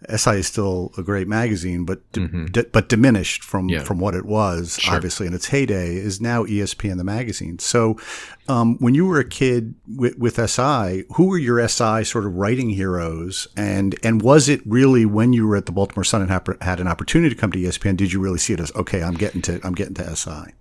SI 0.08 0.30
is 0.38 0.46
still 0.46 0.92
a 0.96 1.02
great 1.02 1.28
magazine, 1.28 1.84
but 1.84 2.10
di- 2.12 2.26
di- 2.50 2.64
but 2.72 2.88
diminished 2.88 3.44
from 3.44 3.66
Mm-hmm. 3.68 3.74
Yeah. 3.80 3.84
from 3.84 3.98
what 4.00 4.14
it 4.14 4.24
was, 4.24 4.78
Sure. 4.80 4.94
obviously, 4.94 5.26
in 5.26 5.34
its 5.34 5.46
heyday, 5.48 5.96
is 5.96 6.20
now 6.20 6.44
ESPN, 6.44 6.96
the 6.96 7.04
magazine. 7.04 7.58
So, 7.58 7.98
um, 8.48 8.76
when 8.78 8.94
you 8.94 9.04
were 9.06 9.18
a 9.18 9.24
kid 9.28 9.74
with, 9.86 10.16
with 10.18 10.36
SI, 10.50 11.04
who 11.14 11.26
were 11.26 11.38
your 11.38 11.60
SI 11.68 12.04
sort 12.04 12.24
of 12.24 12.34
writing 12.34 12.70
heroes? 12.70 13.46
And 13.56 13.94
and 14.02 14.22
was 14.22 14.48
it 14.48 14.60
really 14.66 15.04
when 15.04 15.32
you 15.34 15.46
were 15.46 15.56
at 15.56 15.66
the 15.66 15.72
Baltimore 15.72 16.04
Sun 16.04 16.22
and 16.22 16.30
hap- 16.30 16.62
had 16.62 16.80
an 16.80 16.88
opportunity 16.88 17.34
to 17.34 17.40
come 17.40 17.52
to 17.52 17.58
ESPN? 17.58 17.96
Did 17.96 18.12
you 18.12 18.20
really 18.20 18.38
see 18.38 18.54
it 18.54 18.60
as 18.60 18.72
okay? 18.74 19.02
I'm 19.02 19.14
getting 19.14 19.42
to 19.42 19.60
I'm 19.62 19.74
getting 19.74 19.94
to 19.94 20.16
SI. 20.16 20.52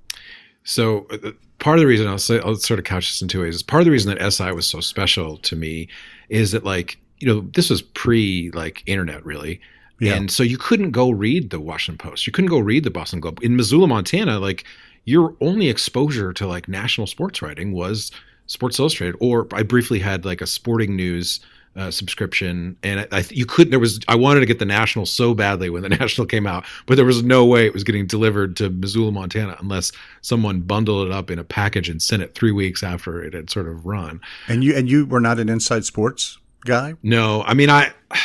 So 0.64 1.08
uh, 1.12 1.32
part 1.60 1.78
of 1.78 1.82
the 1.82 1.88
reason 1.88 2.08
I'll 2.08 2.18
say 2.20 2.40
I'll 2.42 2.56
sort 2.56 2.80
of 2.80 2.86
couch 2.86 3.10
this 3.10 3.22
in 3.22 3.28
two 3.28 3.42
ways. 3.42 3.56
Is 3.56 3.64
part 3.64 3.82
of 3.82 3.86
the 3.86 3.92
reason 3.92 4.14
that 4.14 4.32
SI 4.34 4.52
was 4.52 4.68
so 4.68 4.82
special 4.82 5.38
to 5.38 5.56
me 5.56 5.88
is 6.28 6.52
that 6.52 6.64
like 6.64 7.00
you 7.20 7.28
know 7.28 7.42
this 7.54 7.70
was 7.70 7.82
pre 7.82 8.52
like 8.54 8.84
internet 8.86 9.26
really, 9.26 9.60
Yeah. 10.00 10.16
and 10.16 10.32
so 10.32 10.44
you 10.44 10.58
couldn't 10.58 10.92
go 10.92 11.10
read 11.12 11.50
the 11.50 11.60
Washington 11.60 11.98
Post, 12.10 12.26
you 12.28 12.34
couldn't 12.34 12.50
go 12.50 12.60
read 12.60 12.84
the 12.84 12.92
Boston 12.92 13.20
Globe 13.20 13.40
in 13.42 13.56
Missoula, 13.56 13.88
Montana. 13.88 14.40
Like 14.40 14.64
your 15.06 15.36
only 15.42 15.70
exposure 15.70 16.34
to 16.34 16.46
like 16.48 16.68
national 16.68 17.08
sports 17.08 17.42
writing 17.42 17.72
was 17.74 18.12
Sports 18.48 18.80
Illustrated, 18.80 19.16
or 19.20 19.48
I 19.54 19.64
briefly 19.64 20.00
had 20.00 20.26
like 20.26 20.42
a 20.42 20.48
sporting 20.48 20.96
news. 20.96 21.40
Uh, 21.76 21.92
subscription 21.92 22.76
and 22.82 23.02
I, 23.02 23.20
I 23.20 23.24
you 23.30 23.46
couldn't 23.46 23.70
there 23.70 23.80
was 23.80 24.00
I 24.08 24.16
wanted 24.16 24.40
to 24.40 24.48
get 24.48 24.58
the 24.58 24.66
national 24.66 25.06
so 25.06 25.36
badly 25.36 25.70
when 25.70 25.84
the 25.84 25.88
national 26.02 26.26
came 26.26 26.48
out 26.48 26.66
but 26.88 26.96
there 26.96 27.06
was 27.06 27.22
no 27.24 27.46
way 27.46 27.68
it 27.68 27.74
was 27.74 27.84
getting 27.84 28.08
delivered 28.08 28.58
to 28.58 28.72
Missoula 28.72 29.12
Montana 29.12 29.56
unless 29.60 29.92
someone 30.22 30.62
bundled 30.62 31.08
it 31.08 31.14
up 31.14 31.30
in 31.30 31.38
a 31.38 31.44
package 31.44 31.88
and 31.88 32.02
sent 32.02 32.24
it 32.24 32.34
three 32.34 32.52
weeks 32.52 32.82
after 32.82 33.24
it 33.24 33.34
had 33.36 33.52
sort 33.52 33.68
of 33.68 33.86
run 33.86 34.20
And 34.48 34.64
you 34.64 34.76
and 34.76 34.90
you 34.90 35.06
were 35.06 35.22
not 35.22 35.40
an 35.40 35.48
inside 35.48 35.86
sports 35.86 36.40
guy. 36.66 36.94
no 37.04 37.44
I 37.44 37.54
mean 37.54 37.70
I 37.70 37.92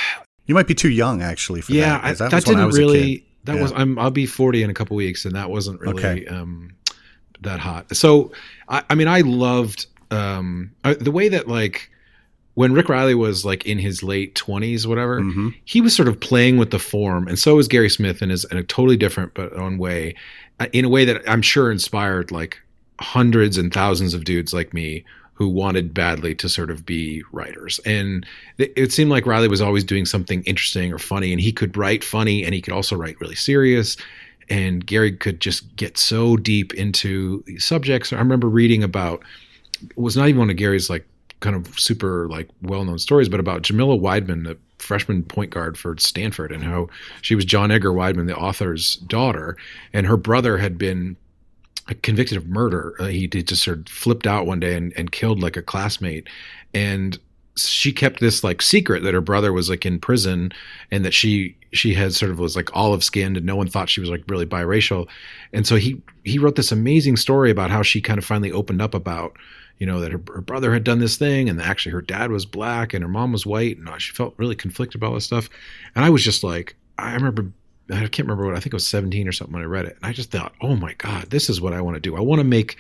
You 0.46 0.54
might 0.54 0.66
be 0.66 0.74
too 0.74 0.90
young 0.90 1.22
actually 1.22 1.62
for 1.62 1.72
yeah 1.72 1.98
that. 1.98 2.04
I, 2.04 2.12
that, 2.28 2.34
I 2.34 2.40
didn't 2.40 2.70
really 2.70 3.24
that 3.44 3.56
Yeah. 3.56 3.62
was 3.62 3.72
I'm 3.72 3.98
I'll 3.98 4.10
be 4.10 4.26
40 4.26 4.62
in 4.62 4.70
a 4.70 4.74
couple 4.74 4.94
weeks 4.96 5.24
and 5.24 5.34
that 5.34 5.48
wasn't 5.50 5.80
really 5.80 6.04
Okay. 6.04 6.26
um 6.26 6.70
that 7.40 7.60
hot 7.60 7.94
so 7.96 8.30
I, 8.68 8.82
I 8.90 8.94
mean 8.94 9.08
I 9.08 9.20
loved 9.22 9.86
um 10.10 10.70
uh, 10.84 10.94
the 11.00 11.10
way 11.10 11.28
that 11.28 11.48
like 11.48 11.90
when 12.54 12.72
Rick 12.72 12.88
Reilly 12.88 13.14
was 13.14 13.44
like 13.44 13.66
in 13.66 13.78
his 13.78 14.02
late 14.02 14.34
20s 14.34 14.86
whatever 14.86 15.20
Mhm. 15.20 15.54
he 15.64 15.80
was 15.80 15.94
sort 15.96 16.08
of 16.08 16.20
playing 16.20 16.56
with 16.58 16.70
the 16.70 16.78
form, 16.78 17.26
and 17.26 17.38
so 17.38 17.56
was 17.56 17.66
Gary 17.66 17.88
Smith 17.90 18.22
in 18.22 18.28
his 18.30 18.44
in 18.44 18.56
a 18.58 18.62
totally 18.62 18.96
different 18.96 19.34
but 19.34 19.52
own 19.54 19.76
way, 19.78 20.14
uh, 20.60 20.66
in 20.72 20.84
a 20.84 20.88
way 20.88 21.04
that 21.04 21.22
I'm 21.28 21.42
sure 21.42 21.72
inspired 21.72 22.30
like 22.30 22.60
hundreds 23.00 23.58
and 23.58 23.72
thousands 23.74 24.14
of 24.14 24.22
dudes 24.24 24.54
like 24.54 24.72
me 24.72 25.04
who 25.34 25.48
wanted 25.48 25.92
badly 25.92 26.34
to 26.36 26.48
sort 26.48 26.70
of 26.70 26.86
be 26.86 27.22
writers. 27.32 27.80
And 27.84 28.24
it, 28.56 28.92
seemed 28.92 29.10
like 29.10 29.26
Reilly 29.26 29.48
was 29.48 29.60
always 29.60 29.82
doing 29.82 30.06
something 30.06 30.42
interesting 30.44 30.92
or 30.92 30.98
funny, 30.98 31.32
and 31.32 31.40
he 31.40 31.52
could 31.52 31.76
write 31.76 32.04
funny, 32.04 32.44
and 32.44 32.54
he 32.54 32.60
could 32.60 32.72
also 32.72 32.96
write 32.96 33.20
really 33.20 33.34
serious. 33.34 33.96
And 34.48 34.86
Gary 34.86 35.12
could 35.12 35.40
just 35.40 35.74
get 35.74 35.98
so 35.98 36.36
deep 36.36 36.72
into 36.74 37.42
subjects. 37.58 38.12
I 38.12 38.18
remember 38.18 38.48
reading 38.48 38.82
about 38.84 39.22
was 39.96 40.16
not 40.16 40.28
even 40.28 40.38
one 40.38 40.50
of 40.50 40.56
Gary's 40.56 40.88
like 40.88 41.06
kind 41.40 41.56
of 41.56 41.78
super 41.78 42.28
like 42.28 42.48
well-known 42.62 42.98
stories, 42.98 43.28
but 43.28 43.40
about 43.40 43.62
Jamila 43.62 43.98
Wideman, 43.98 44.44
the 44.44 44.56
freshman 44.78 45.22
point 45.22 45.50
guard 45.50 45.76
for 45.76 45.96
Stanford, 45.98 46.52
and 46.52 46.62
how 46.62 46.88
she 47.22 47.34
was 47.34 47.44
John 47.44 47.70
Edgar 47.70 47.92
Wideman, 47.92 48.26
the 48.26 48.36
author's 48.36 48.96
daughter, 48.96 49.56
and 49.92 50.06
her 50.06 50.16
brother 50.16 50.58
had 50.58 50.78
been 50.78 51.16
convicted 52.02 52.36
of 52.36 52.46
murder. 52.46 52.94
Uh, 52.98 53.06
he 53.06 53.26
did 53.26 53.48
just 53.48 53.62
sort 53.62 53.78
of 53.78 53.88
flipped 53.88 54.26
out 54.26 54.46
one 54.46 54.60
day 54.60 54.74
and, 54.74 54.92
and 54.96 55.12
killed 55.12 55.40
like 55.40 55.56
a 55.56 55.62
classmate, 55.62 56.28
and 56.72 57.18
she 57.56 57.92
kept 57.92 58.20
this 58.20 58.42
like 58.42 58.60
secret 58.60 59.02
that 59.02 59.14
her 59.14 59.20
brother 59.20 59.52
was 59.52 59.70
like 59.70 59.86
in 59.86 59.98
prison 59.98 60.52
and 60.90 61.04
that 61.04 61.14
she 61.14 61.56
she 61.72 61.94
had 61.94 62.12
sort 62.12 62.30
of 62.30 62.38
was 62.38 62.56
like 62.56 62.74
olive 62.74 63.04
skinned 63.04 63.36
and 63.36 63.46
no 63.46 63.56
one 63.56 63.68
thought 63.68 63.88
she 63.88 64.00
was 64.00 64.10
like 64.10 64.24
really 64.28 64.46
biracial. 64.46 65.08
And 65.52 65.66
so 65.66 65.76
he 65.76 66.00
he 66.24 66.38
wrote 66.38 66.56
this 66.56 66.72
amazing 66.72 67.16
story 67.16 67.50
about 67.50 67.70
how 67.70 67.82
she 67.82 68.00
kind 68.00 68.18
of 68.18 68.24
finally 68.24 68.50
opened 68.50 68.82
up 68.82 68.94
about 68.94 69.36
you 69.78 69.86
know 69.86 70.00
that 70.00 70.12
her, 70.12 70.20
her 70.32 70.40
brother 70.40 70.72
had 70.72 70.84
done 70.84 70.98
this 70.98 71.16
thing 71.16 71.48
and 71.48 71.60
actually 71.60 71.92
her 71.92 72.02
dad 72.02 72.30
was 72.30 72.46
black 72.46 72.92
and 72.94 73.02
her 73.02 73.08
mom 73.08 73.32
was 73.32 73.46
white 73.46 73.76
and 73.78 73.88
she 74.00 74.12
felt 74.12 74.34
really 74.36 74.56
conflicted 74.56 75.00
about 75.00 75.08
all 75.08 75.14
this 75.14 75.24
stuff. 75.24 75.48
And 75.94 76.04
i 76.04 76.10
was 76.10 76.24
just 76.24 76.42
like 76.42 76.76
i 76.98 77.14
remember 77.14 77.50
i 77.90 78.00
can't 78.06 78.28
remember 78.28 78.46
what 78.46 78.56
i 78.56 78.60
think 78.60 78.72
it 78.72 78.74
was 78.74 78.86
17 78.86 79.28
or 79.28 79.32
something 79.32 79.54
when 79.54 79.62
i 79.62 79.66
read 79.66 79.86
it 79.86 79.96
and 79.96 80.06
i 80.06 80.12
just 80.12 80.30
thought 80.30 80.54
oh 80.60 80.76
my 80.76 80.94
god 80.94 81.30
this 81.30 81.50
is 81.50 81.60
what 81.60 81.72
i 81.72 81.80
want 81.80 81.94
to 81.94 82.00
do 82.00 82.16
i 82.16 82.20
want 82.20 82.40
to 82.40 82.44
make 82.44 82.76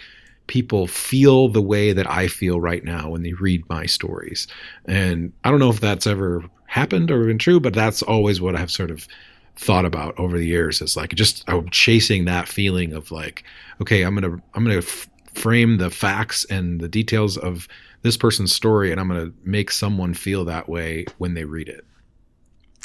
people 0.46 0.86
feel 0.86 1.48
the 1.48 1.62
way 1.62 1.92
that 1.92 2.10
I 2.10 2.28
feel 2.28 2.60
right 2.60 2.84
now 2.84 3.10
when 3.10 3.22
they 3.22 3.32
read 3.32 3.68
my 3.68 3.86
stories. 3.86 4.46
And 4.84 5.32
I 5.44 5.50
don't 5.50 5.60
know 5.60 5.70
if 5.70 5.80
that's 5.80 6.06
ever 6.06 6.44
happened 6.66 7.10
or 7.10 7.26
been 7.26 7.38
true, 7.38 7.60
but 7.60 7.74
that's 7.74 8.02
always 8.02 8.40
what 8.40 8.56
I've 8.56 8.70
sort 8.70 8.90
of 8.90 9.06
thought 9.56 9.84
about 9.84 10.18
over 10.18 10.36
the 10.36 10.46
years 10.46 10.82
is 10.82 10.96
like 10.96 11.14
just 11.14 11.48
I'm 11.48 11.68
chasing 11.70 12.24
that 12.24 12.48
feeling 12.48 12.92
of 12.92 13.12
like 13.12 13.44
okay 13.80 14.02
I'm 14.02 14.20
to 14.20 14.42
I'm 14.54 14.64
to 14.64 14.78
f- 14.78 15.08
frame 15.32 15.76
the 15.76 15.90
facts 15.90 16.44
and 16.46 16.80
the 16.80 16.88
details 16.88 17.38
of 17.38 17.68
this 18.02 18.16
person's 18.16 18.52
story 18.52 18.90
and 18.90 19.00
I'm 19.00 19.08
to 19.10 19.32
make 19.44 19.70
someone 19.70 20.12
feel 20.12 20.44
that 20.46 20.68
way 20.68 21.06
when 21.18 21.34
they 21.34 21.44
read 21.44 21.68
it. 21.68 21.86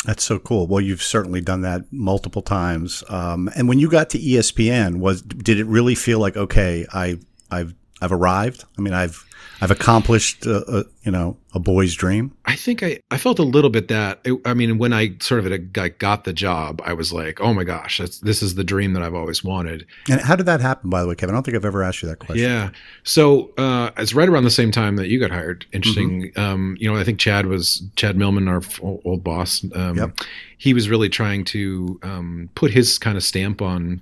That's 0.05 0.23
so 0.23 0.39
cool. 0.39 0.65
Well, 0.65 0.81
you've 0.81 1.03
certainly 1.03 1.41
done 1.41 1.61
that 1.61 1.91
multiple 1.91 2.41
times. 2.41 3.03
Um, 3.09 3.49
and 3.55 3.67
when 3.67 3.79
you 3.79 3.89
got 3.89 4.09
to 4.11 4.19
ESPN, 4.19 4.97
was 4.97 5.21
did 5.21 5.59
it 5.59 5.65
really 5.65 5.95
feel 5.95 6.19
like 6.19 6.37
okay, 6.37 6.85
I 6.93 7.19
I've 7.51 7.73
I've 8.01 8.11
arrived. 8.11 8.65
I 8.77 8.81
mean, 8.81 8.93
I've 8.93 9.25
I've 9.61 9.71
accomplished, 9.71 10.47
uh, 10.47 10.63
uh, 10.67 10.83
you 11.03 11.11
know, 11.11 11.35
a 11.53 11.59
boy's 11.59 11.93
dream. 11.93 12.33
I 12.45 12.55
think 12.55 12.81
I, 12.81 12.99
I 13.11 13.17
felt 13.17 13.39
a 13.39 13.43
little 13.43 13.69
bit 13.69 13.89
that. 13.89 14.25
I 14.45 14.53
mean, 14.53 14.77
when 14.77 14.93
I 14.93 15.17
sort 15.19 15.45
of 15.45 15.97
got 15.99 16.23
the 16.23 16.31
job, 16.31 16.81
I 16.85 16.93
was 16.93 17.11
like, 17.11 17.41
oh 17.41 17.53
my 17.53 17.65
gosh, 17.65 17.97
this 17.97 18.41
is 18.41 18.55
the 18.55 18.63
dream 18.63 18.93
that 18.93 19.03
I've 19.03 19.15
always 19.15 19.43
wanted. 19.43 19.85
And 20.09 20.21
how 20.21 20.37
did 20.37 20.45
that 20.45 20.61
happen, 20.61 20.89
by 20.89 21.01
the 21.01 21.09
way, 21.09 21.15
Kevin? 21.15 21.35
I 21.35 21.37
don't 21.37 21.43
think 21.43 21.57
I've 21.57 21.65
ever 21.65 21.83
asked 21.83 22.01
you 22.01 22.07
that 22.07 22.19
question. 22.19 22.43
Yeah. 22.43 22.69
So 23.03 23.51
uh, 23.57 23.91
it's 23.97 24.13
right 24.13 24.29
around 24.29 24.45
the 24.45 24.51
same 24.51 24.71
time 24.71 24.95
that 24.95 25.09
you 25.09 25.19
got 25.19 25.31
hired. 25.31 25.65
Interesting. 25.73 26.31
Mm-hmm. 26.31 26.39
Um, 26.39 26.77
you 26.79 26.91
know, 26.91 26.97
I 26.97 27.03
think 27.03 27.19
Chad 27.19 27.45
was 27.45 27.83
Chad 27.97 28.15
Millman, 28.15 28.47
our 28.47 28.61
old 28.81 29.23
boss. 29.23 29.65
Um, 29.75 29.97
yep. 29.97 30.17
He 30.57 30.73
was 30.73 30.89
really 30.89 31.09
trying 31.09 31.43
to 31.45 31.99
um, 32.03 32.49
put 32.55 32.71
his 32.71 32.97
kind 32.97 33.17
of 33.17 33.23
stamp 33.23 33.61
on 33.61 34.01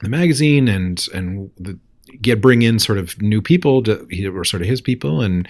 the 0.00 0.08
magazine 0.08 0.68
and 0.68 1.06
and 1.12 1.50
the 1.58 1.78
get 2.20 2.40
bring 2.40 2.62
in 2.62 2.78
sort 2.78 2.98
of 2.98 3.20
new 3.20 3.40
people 3.42 3.82
to 3.82 4.06
he 4.10 4.28
were 4.28 4.44
sort 4.44 4.62
of 4.62 4.68
his 4.68 4.80
people. 4.80 5.20
And 5.20 5.48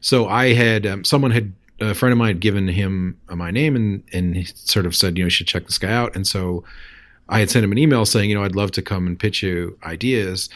so 0.00 0.28
i 0.28 0.52
had 0.52 0.86
um, 0.86 1.04
someone 1.04 1.30
had 1.30 1.52
a 1.80 1.94
friend 1.94 2.12
of 2.12 2.18
mine 2.18 2.28
had 2.28 2.40
given 2.40 2.66
him 2.68 3.18
uh, 3.28 3.36
my 3.36 3.50
name 3.50 3.76
and 3.76 4.02
and 4.12 4.36
he 4.36 4.44
sort 4.44 4.86
of 4.86 4.96
said 4.96 5.16
you 5.16 5.24
know 5.24 5.26
you 5.26 5.30
should 5.30 5.46
check 5.46 5.66
this 5.66 5.78
guy 5.78 5.92
out. 5.92 6.14
And 6.14 6.26
so 6.26 6.64
i 7.28 7.38
had 7.38 7.50
sent 7.50 7.64
him 7.64 7.72
an 7.72 7.78
email 7.78 8.04
saying 8.06 8.30
you 8.30 8.36
know 8.36 8.44
i'd 8.44 8.56
love 8.56 8.72
to 8.72 8.82
come 8.82 9.06
and 9.06 9.18
pitch 9.18 9.42
you 9.42 9.78
ideas. 9.84 10.48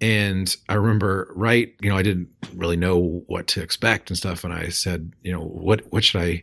And 0.00 0.54
i 0.68 0.74
remember 0.74 1.32
right 1.34 1.74
you 1.80 1.88
know 1.88 1.96
i 1.96 2.02
didn't 2.02 2.28
really 2.54 2.76
know 2.76 3.22
what 3.26 3.46
to 3.48 3.62
expect 3.62 4.10
and 4.10 4.16
stuff. 4.16 4.44
And 4.44 4.52
i 4.52 4.68
said 4.68 5.12
you 5.22 5.32
know 5.32 5.42
what 5.42 5.80
what 5.92 6.04
should 6.04 6.20
i 6.20 6.42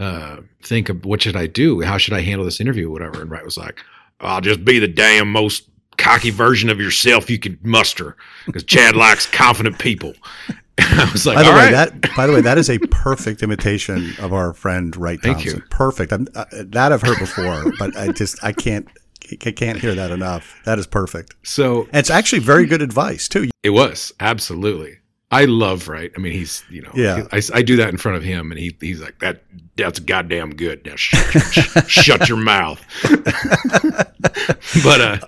uh, 0.00 0.40
think 0.62 0.88
of 0.88 1.04
what 1.04 1.22
should 1.22 1.36
i 1.36 1.46
do? 1.46 1.80
How 1.82 1.96
should 1.98 2.14
i 2.14 2.20
handle 2.20 2.44
this 2.44 2.60
interview 2.60 2.90
whatever? 2.90 3.22
And 3.22 3.30
Wright 3.30 3.44
was 3.44 3.56
like 3.56 3.80
i'll 4.22 4.40
just 4.40 4.64
be 4.64 4.78
the 4.78 4.88
damn 4.88 5.30
most 5.30 5.68
cocky 6.02 6.30
version 6.30 6.68
of 6.68 6.80
yourself 6.80 7.30
you 7.30 7.38
can 7.38 7.58
muster 7.62 8.16
because 8.46 8.64
Chad 8.64 8.96
likes 8.96 9.26
confident 9.26 9.78
people. 9.78 10.14
I 10.78 11.08
was 11.12 11.26
like, 11.26 11.36
by 11.36 11.42
the 11.44 11.50
way, 11.50 11.56
right. 11.56 11.70
that 11.70 12.16
by 12.16 12.26
the 12.26 12.32
way, 12.32 12.40
that 12.40 12.58
is 12.58 12.68
a 12.68 12.78
perfect 12.78 13.42
imitation 13.42 14.14
of 14.18 14.32
our 14.32 14.52
friend 14.52 14.96
Wright 14.96 15.20
Thompson. 15.22 15.50
Thank 15.50 15.56
you. 15.56 15.62
Perfect. 15.70 16.12
I'm, 16.12 16.26
uh, 16.34 16.44
that 16.50 16.92
I've 16.92 17.02
heard 17.02 17.18
before, 17.18 17.72
but 17.78 17.96
I 17.96 18.08
just 18.08 18.42
I 18.42 18.52
can't 18.52 18.88
I 19.46 19.52
can't 19.52 19.78
hear 19.78 19.94
that 19.94 20.10
enough. 20.10 20.60
That 20.64 20.78
is 20.78 20.86
perfect. 20.86 21.36
So 21.42 21.82
and 21.84 21.96
it's 21.96 22.10
actually 22.10 22.40
very 22.40 22.66
good 22.66 22.82
advice 22.82 23.28
too. 23.28 23.50
It 23.62 23.70
was 23.70 24.12
absolutely. 24.18 24.98
I 25.30 25.46
love 25.46 25.88
Wright. 25.88 26.10
I 26.14 26.20
mean, 26.20 26.32
he's 26.32 26.62
you 26.70 26.82
know, 26.82 26.90
yeah. 26.94 27.26
I, 27.32 27.40
I 27.54 27.62
do 27.62 27.76
that 27.76 27.88
in 27.88 27.96
front 27.96 28.18
of 28.18 28.22
him, 28.22 28.50
and 28.50 28.60
he 28.60 28.76
he's 28.80 29.00
like 29.00 29.18
that. 29.20 29.42
That's 29.76 29.98
goddamn 29.98 30.54
good. 30.54 30.84
Now 30.84 30.96
shut, 30.96 31.86
shut 31.88 32.28
your 32.28 32.38
mouth. 32.38 32.84
but 34.84 35.00
uh, 35.00 35.18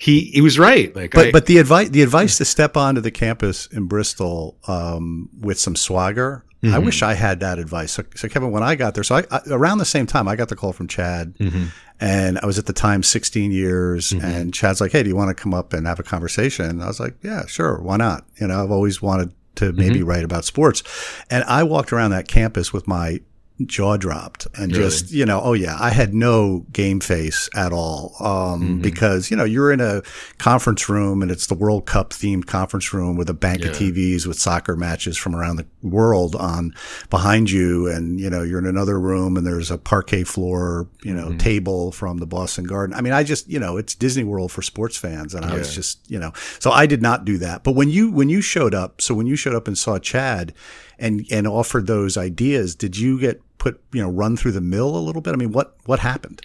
he 0.00 0.30
he 0.32 0.40
was 0.40 0.58
right. 0.58 0.96
Like, 0.96 1.12
but 1.12 1.26
I, 1.26 1.30
but 1.30 1.44
the 1.44 1.58
advice 1.58 1.90
the 1.90 2.00
advice 2.00 2.38
to 2.38 2.46
step 2.46 2.74
onto 2.74 3.02
the 3.02 3.10
campus 3.10 3.66
in 3.66 3.86
Bristol 3.86 4.56
um, 4.66 5.28
with 5.38 5.60
some 5.60 5.76
swagger. 5.76 6.44
Mm-hmm. 6.62 6.74
I 6.74 6.78
wish 6.78 7.02
I 7.02 7.14
had 7.14 7.40
that 7.40 7.58
advice. 7.58 7.92
So, 7.92 8.04
so 8.14 8.28
Kevin, 8.28 8.50
when 8.50 8.62
I 8.62 8.74
got 8.74 8.94
there, 8.94 9.04
so 9.04 9.16
I, 9.16 9.24
I, 9.30 9.40
around 9.50 9.78
the 9.78 9.86
same 9.86 10.06
time, 10.06 10.28
I 10.28 10.36
got 10.36 10.48
the 10.50 10.56
call 10.56 10.74
from 10.74 10.88
Chad, 10.88 11.34
mm-hmm. 11.38 11.66
and 12.00 12.38
I 12.38 12.44
was 12.44 12.58
at 12.58 12.66
the 12.66 12.74
time 12.74 13.02
16 13.02 13.50
years, 13.50 14.10
mm-hmm. 14.10 14.24
and 14.24 14.54
Chad's 14.54 14.80
like, 14.80 14.92
"Hey, 14.92 15.02
do 15.02 15.08
you 15.10 15.16
want 15.16 15.34
to 15.36 15.42
come 15.42 15.52
up 15.52 15.74
and 15.74 15.86
have 15.86 16.00
a 16.00 16.02
conversation?" 16.02 16.66
And 16.66 16.82
I 16.82 16.86
was 16.86 17.00
like, 17.00 17.16
"Yeah, 17.22 17.44
sure, 17.46 17.80
why 17.80 17.98
not?" 17.98 18.26
You 18.40 18.48
know, 18.48 18.62
I've 18.62 18.70
always 18.70 19.02
wanted 19.02 19.34
to 19.56 19.72
maybe 19.72 19.96
mm-hmm. 19.96 20.08
write 20.08 20.24
about 20.24 20.46
sports, 20.46 20.82
and 21.30 21.44
I 21.44 21.62
walked 21.62 21.92
around 21.92 22.12
that 22.12 22.26
campus 22.26 22.72
with 22.72 22.88
my 22.88 23.20
jaw 23.66 23.96
dropped 23.96 24.46
and 24.54 24.72
really? 24.72 24.84
just 24.84 25.10
you 25.10 25.26
know 25.26 25.40
oh 25.42 25.52
yeah 25.52 25.76
i 25.80 25.90
had 25.90 26.14
no 26.14 26.64
game 26.72 27.00
face 27.00 27.48
at 27.54 27.72
all 27.72 28.14
um, 28.20 28.62
mm-hmm. 28.62 28.80
because 28.80 29.30
you 29.30 29.36
know 29.36 29.44
you're 29.44 29.70
in 29.70 29.80
a 29.80 30.02
conference 30.38 30.88
room 30.88 31.22
and 31.22 31.30
it's 31.30 31.46
the 31.46 31.54
world 31.54 31.86
cup 31.86 32.10
themed 32.10 32.46
conference 32.46 32.92
room 32.92 33.16
with 33.16 33.28
a 33.28 33.34
bank 33.34 33.60
yeah. 33.60 33.68
of 33.68 33.76
tvs 33.76 34.26
with 34.26 34.38
soccer 34.38 34.76
matches 34.76 35.16
from 35.16 35.36
around 35.36 35.56
the 35.56 35.66
world 35.82 36.34
on 36.36 36.74
behind 37.10 37.50
you 37.50 37.88
and 37.88 38.18
you 38.18 38.30
know 38.30 38.42
you're 38.42 38.58
in 38.58 38.66
another 38.66 38.98
room 38.98 39.36
and 39.36 39.46
there's 39.46 39.70
a 39.70 39.78
parquet 39.78 40.24
floor 40.24 40.88
you 41.02 41.12
know 41.12 41.28
mm-hmm. 41.28 41.38
table 41.38 41.92
from 41.92 42.18
the 42.18 42.26
boston 42.26 42.64
garden 42.64 42.94
i 42.96 43.00
mean 43.00 43.12
i 43.12 43.22
just 43.22 43.48
you 43.48 43.58
know 43.58 43.76
it's 43.76 43.94
disney 43.94 44.24
world 44.24 44.50
for 44.50 44.62
sports 44.62 44.96
fans 44.96 45.34
and 45.34 45.44
i 45.44 45.54
was 45.54 45.74
just 45.74 46.10
you 46.10 46.18
know 46.18 46.32
so 46.58 46.70
i 46.70 46.86
did 46.86 47.02
not 47.02 47.24
do 47.24 47.36
that 47.36 47.62
but 47.62 47.72
when 47.72 47.90
you 47.90 48.10
when 48.10 48.28
you 48.28 48.40
showed 48.40 48.74
up 48.74 49.00
so 49.00 49.14
when 49.14 49.26
you 49.26 49.36
showed 49.36 49.54
up 49.54 49.66
and 49.66 49.76
saw 49.76 49.98
chad 49.98 50.54
and 50.98 51.26
and 51.30 51.46
offered 51.46 51.86
those 51.86 52.16
ideas 52.16 52.74
did 52.74 52.96
you 52.96 53.18
get 53.18 53.42
put 53.60 53.80
you 53.92 54.02
know 54.02 54.10
run 54.10 54.36
through 54.36 54.52
the 54.52 54.60
mill 54.60 54.96
a 54.96 54.98
little 54.98 55.22
bit? 55.22 55.32
I 55.32 55.36
mean, 55.36 55.52
what 55.52 55.76
what 55.84 56.00
happened? 56.00 56.42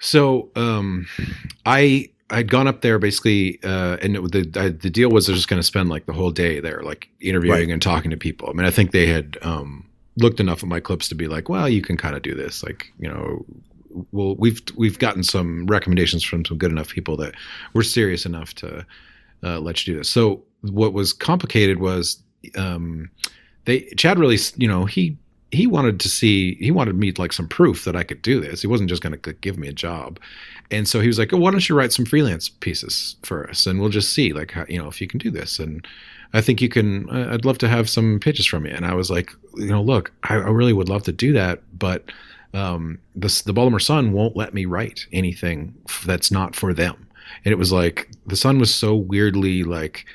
So 0.00 0.50
um, 0.56 1.06
I 1.64 2.10
I'd 2.30 2.50
gone 2.50 2.66
up 2.66 2.80
there 2.80 2.98
basically, 2.98 3.60
uh, 3.62 3.98
and 4.02 4.16
it, 4.16 4.32
the 4.32 4.60
I, 4.60 4.68
the 4.70 4.90
deal 4.90 5.10
was 5.10 5.28
I 5.28 5.32
was 5.32 5.40
just 5.40 5.48
going 5.48 5.60
to 5.60 5.66
spend 5.66 5.90
like 5.90 6.06
the 6.06 6.12
whole 6.12 6.32
day 6.32 6.58
there, 6.58 6.82
like 6.82 7.08
interviewing 7.20 7.68
right. 7.68 7.70
and 7.70 7.80
talking 7.80 8.10
to 8.10 8.16
people. 8.16 8.50
I 8.50 8.54
mean, 8.54 8.66
I 8.66 8.70
think 8.72 8.90
they 8.90 9.06
had 9.06 9.38
um, 9.42 9.86
looked 10.16 10.40
enough 10.40 10.62
at 10.64 10.68
my 10.68 10.80
clips 10.80 11.08
to 11.10 11.14
be 11.14 11.28
like, 11.28 11.48
well, 11.48 11.68
you 11.68 11.82
can 11.82 11.96
kind 11.96 12.16
of 12.16 12.22
do 12.22 12.34
this, 12.34 12.64
like 12.64 12.92
you 12.98 13.08
know. 13.08 13.44
Well, 14.10 14.36
we've 14.36 14.62
we've 14.74 14.98
gotten 14.98 15.22
some 15.22 15.66
recommendations 15.66 16.24
from 16.24 16.46
some 16.46 16.56
good 16.56 16.72
enough 16.72 16.88
people 16.88 17.14
that 17.18 17.34
we're 17.74 17.82
serious 17.82 18.24
enough 18.24 18.54
to 18.54 18.86
uh, 19.44 19.60
let 19.60 19.86
you 19.86 19.92
do 19.92 19.98
this. 19.98 20.08
So 20.08 20.42
what 20.62 20.94
was 20.94 21.12
complicated 21.12 21.78
was 21.78 22.22
um, 22.56 23.10
they 23.66 23.82
Chad 23.98 24.18
really, 24.18 24.38
you 24.56 24.66
know, 24.66 24.86
he 24.86 25.18
he 25.52 25.66
wanted 25.66 26.00
to 26.00 26.08
see 26.08 26.54
he 26.56 26.70
wanted 26.70 26.96
me 26.96 27.12
like 27.12 27.32
some 27.32 27.46
proof 27.46 27.84
that 27.84 27.94
I 27.94 28.02
could 28.02 28.22
do 28.22 28.40
this. 28.40 28.62
He 28.62 28.66
wasn't 28.66 28.88
just 28.88 29.02
going 29.02 29.18
to 29.18 29.32
give 29.34 29.58
me 29.58 29.68
a 29.68 29.72
job, 29.72 30.18
and 30.70 30.88
so 30.88 31.00
he 31.00 31.06
was 31.06 31.18
like, 31.18 31.32
"Oh, 31.32 31.36
why 31.36 31.50
don't 31.50 31.68
you 31.68 31.76
write 31.76 31.92
some 31.92 32.06
freelance 32.06 32.48
pieces 32.48 33.16
for 33.22 33.48
us, 33.48 33.66
and 33.66 33.78
we'll 33.78 33.90
just 33.90 34.12
see 34.12 34.32
like 34.32 34.52
how, 34.52 34.64
you 34.68 34.78
know 34.78 34.88
if 34.88 35.00
you 35.00 35.06
can 35.06 35.18
do 35.18 35.30
this." 35.30 35.58
And 35.58 35.86
I 36.32 36.40
think 36.40 36.62
you 36.62 36.68
can. 36.68 37.08
I'd 37.10 37.44
love 37.44 37.58
to 37.58 37.68
have 37.68 37.88
some 37.88 38.18
pitches 38.18 38.46
from 38.46 38.64
you. 38.64 38.72
And 38.72 38.86
I 38.86 38.94
was 38.94 39.10
like, 39.10 39.30
you 39.54 39.66
know, 39.66 39.82
look, 39.82 40.10
I, 40.24 40.34
I 40.34 40.48
really 40.48 40.72
would 40.72 40.88
love 40.88 41.02
to 41.04 41.12
do 41.12 41.32
that, 41.34 41.62
but 41.78 42.10
um, 42.54 42.98
the 43.14 43.42
the 43.44 43.52
Baltimore 43.52 43.80
Sun 43.80 44.12
won't 44.12 44.36
let 44.36 44.54
me 44.54 44.64
write 44.64 45.06
anything 45.12 45.74
that's 46.06 46.30
not 46.30 46.56
for 46.56 46.72
them. 46.72 47.06
And 47.44 47.52
it 47.52 47.58
was 47.58 47.72
like 47.72 48.08
the 48.26 48.36
Sun 48.36 48.58
was 48.58 48.74
so 48.74 48.94
weirdly 48.94 49.64
like 49.64 50.06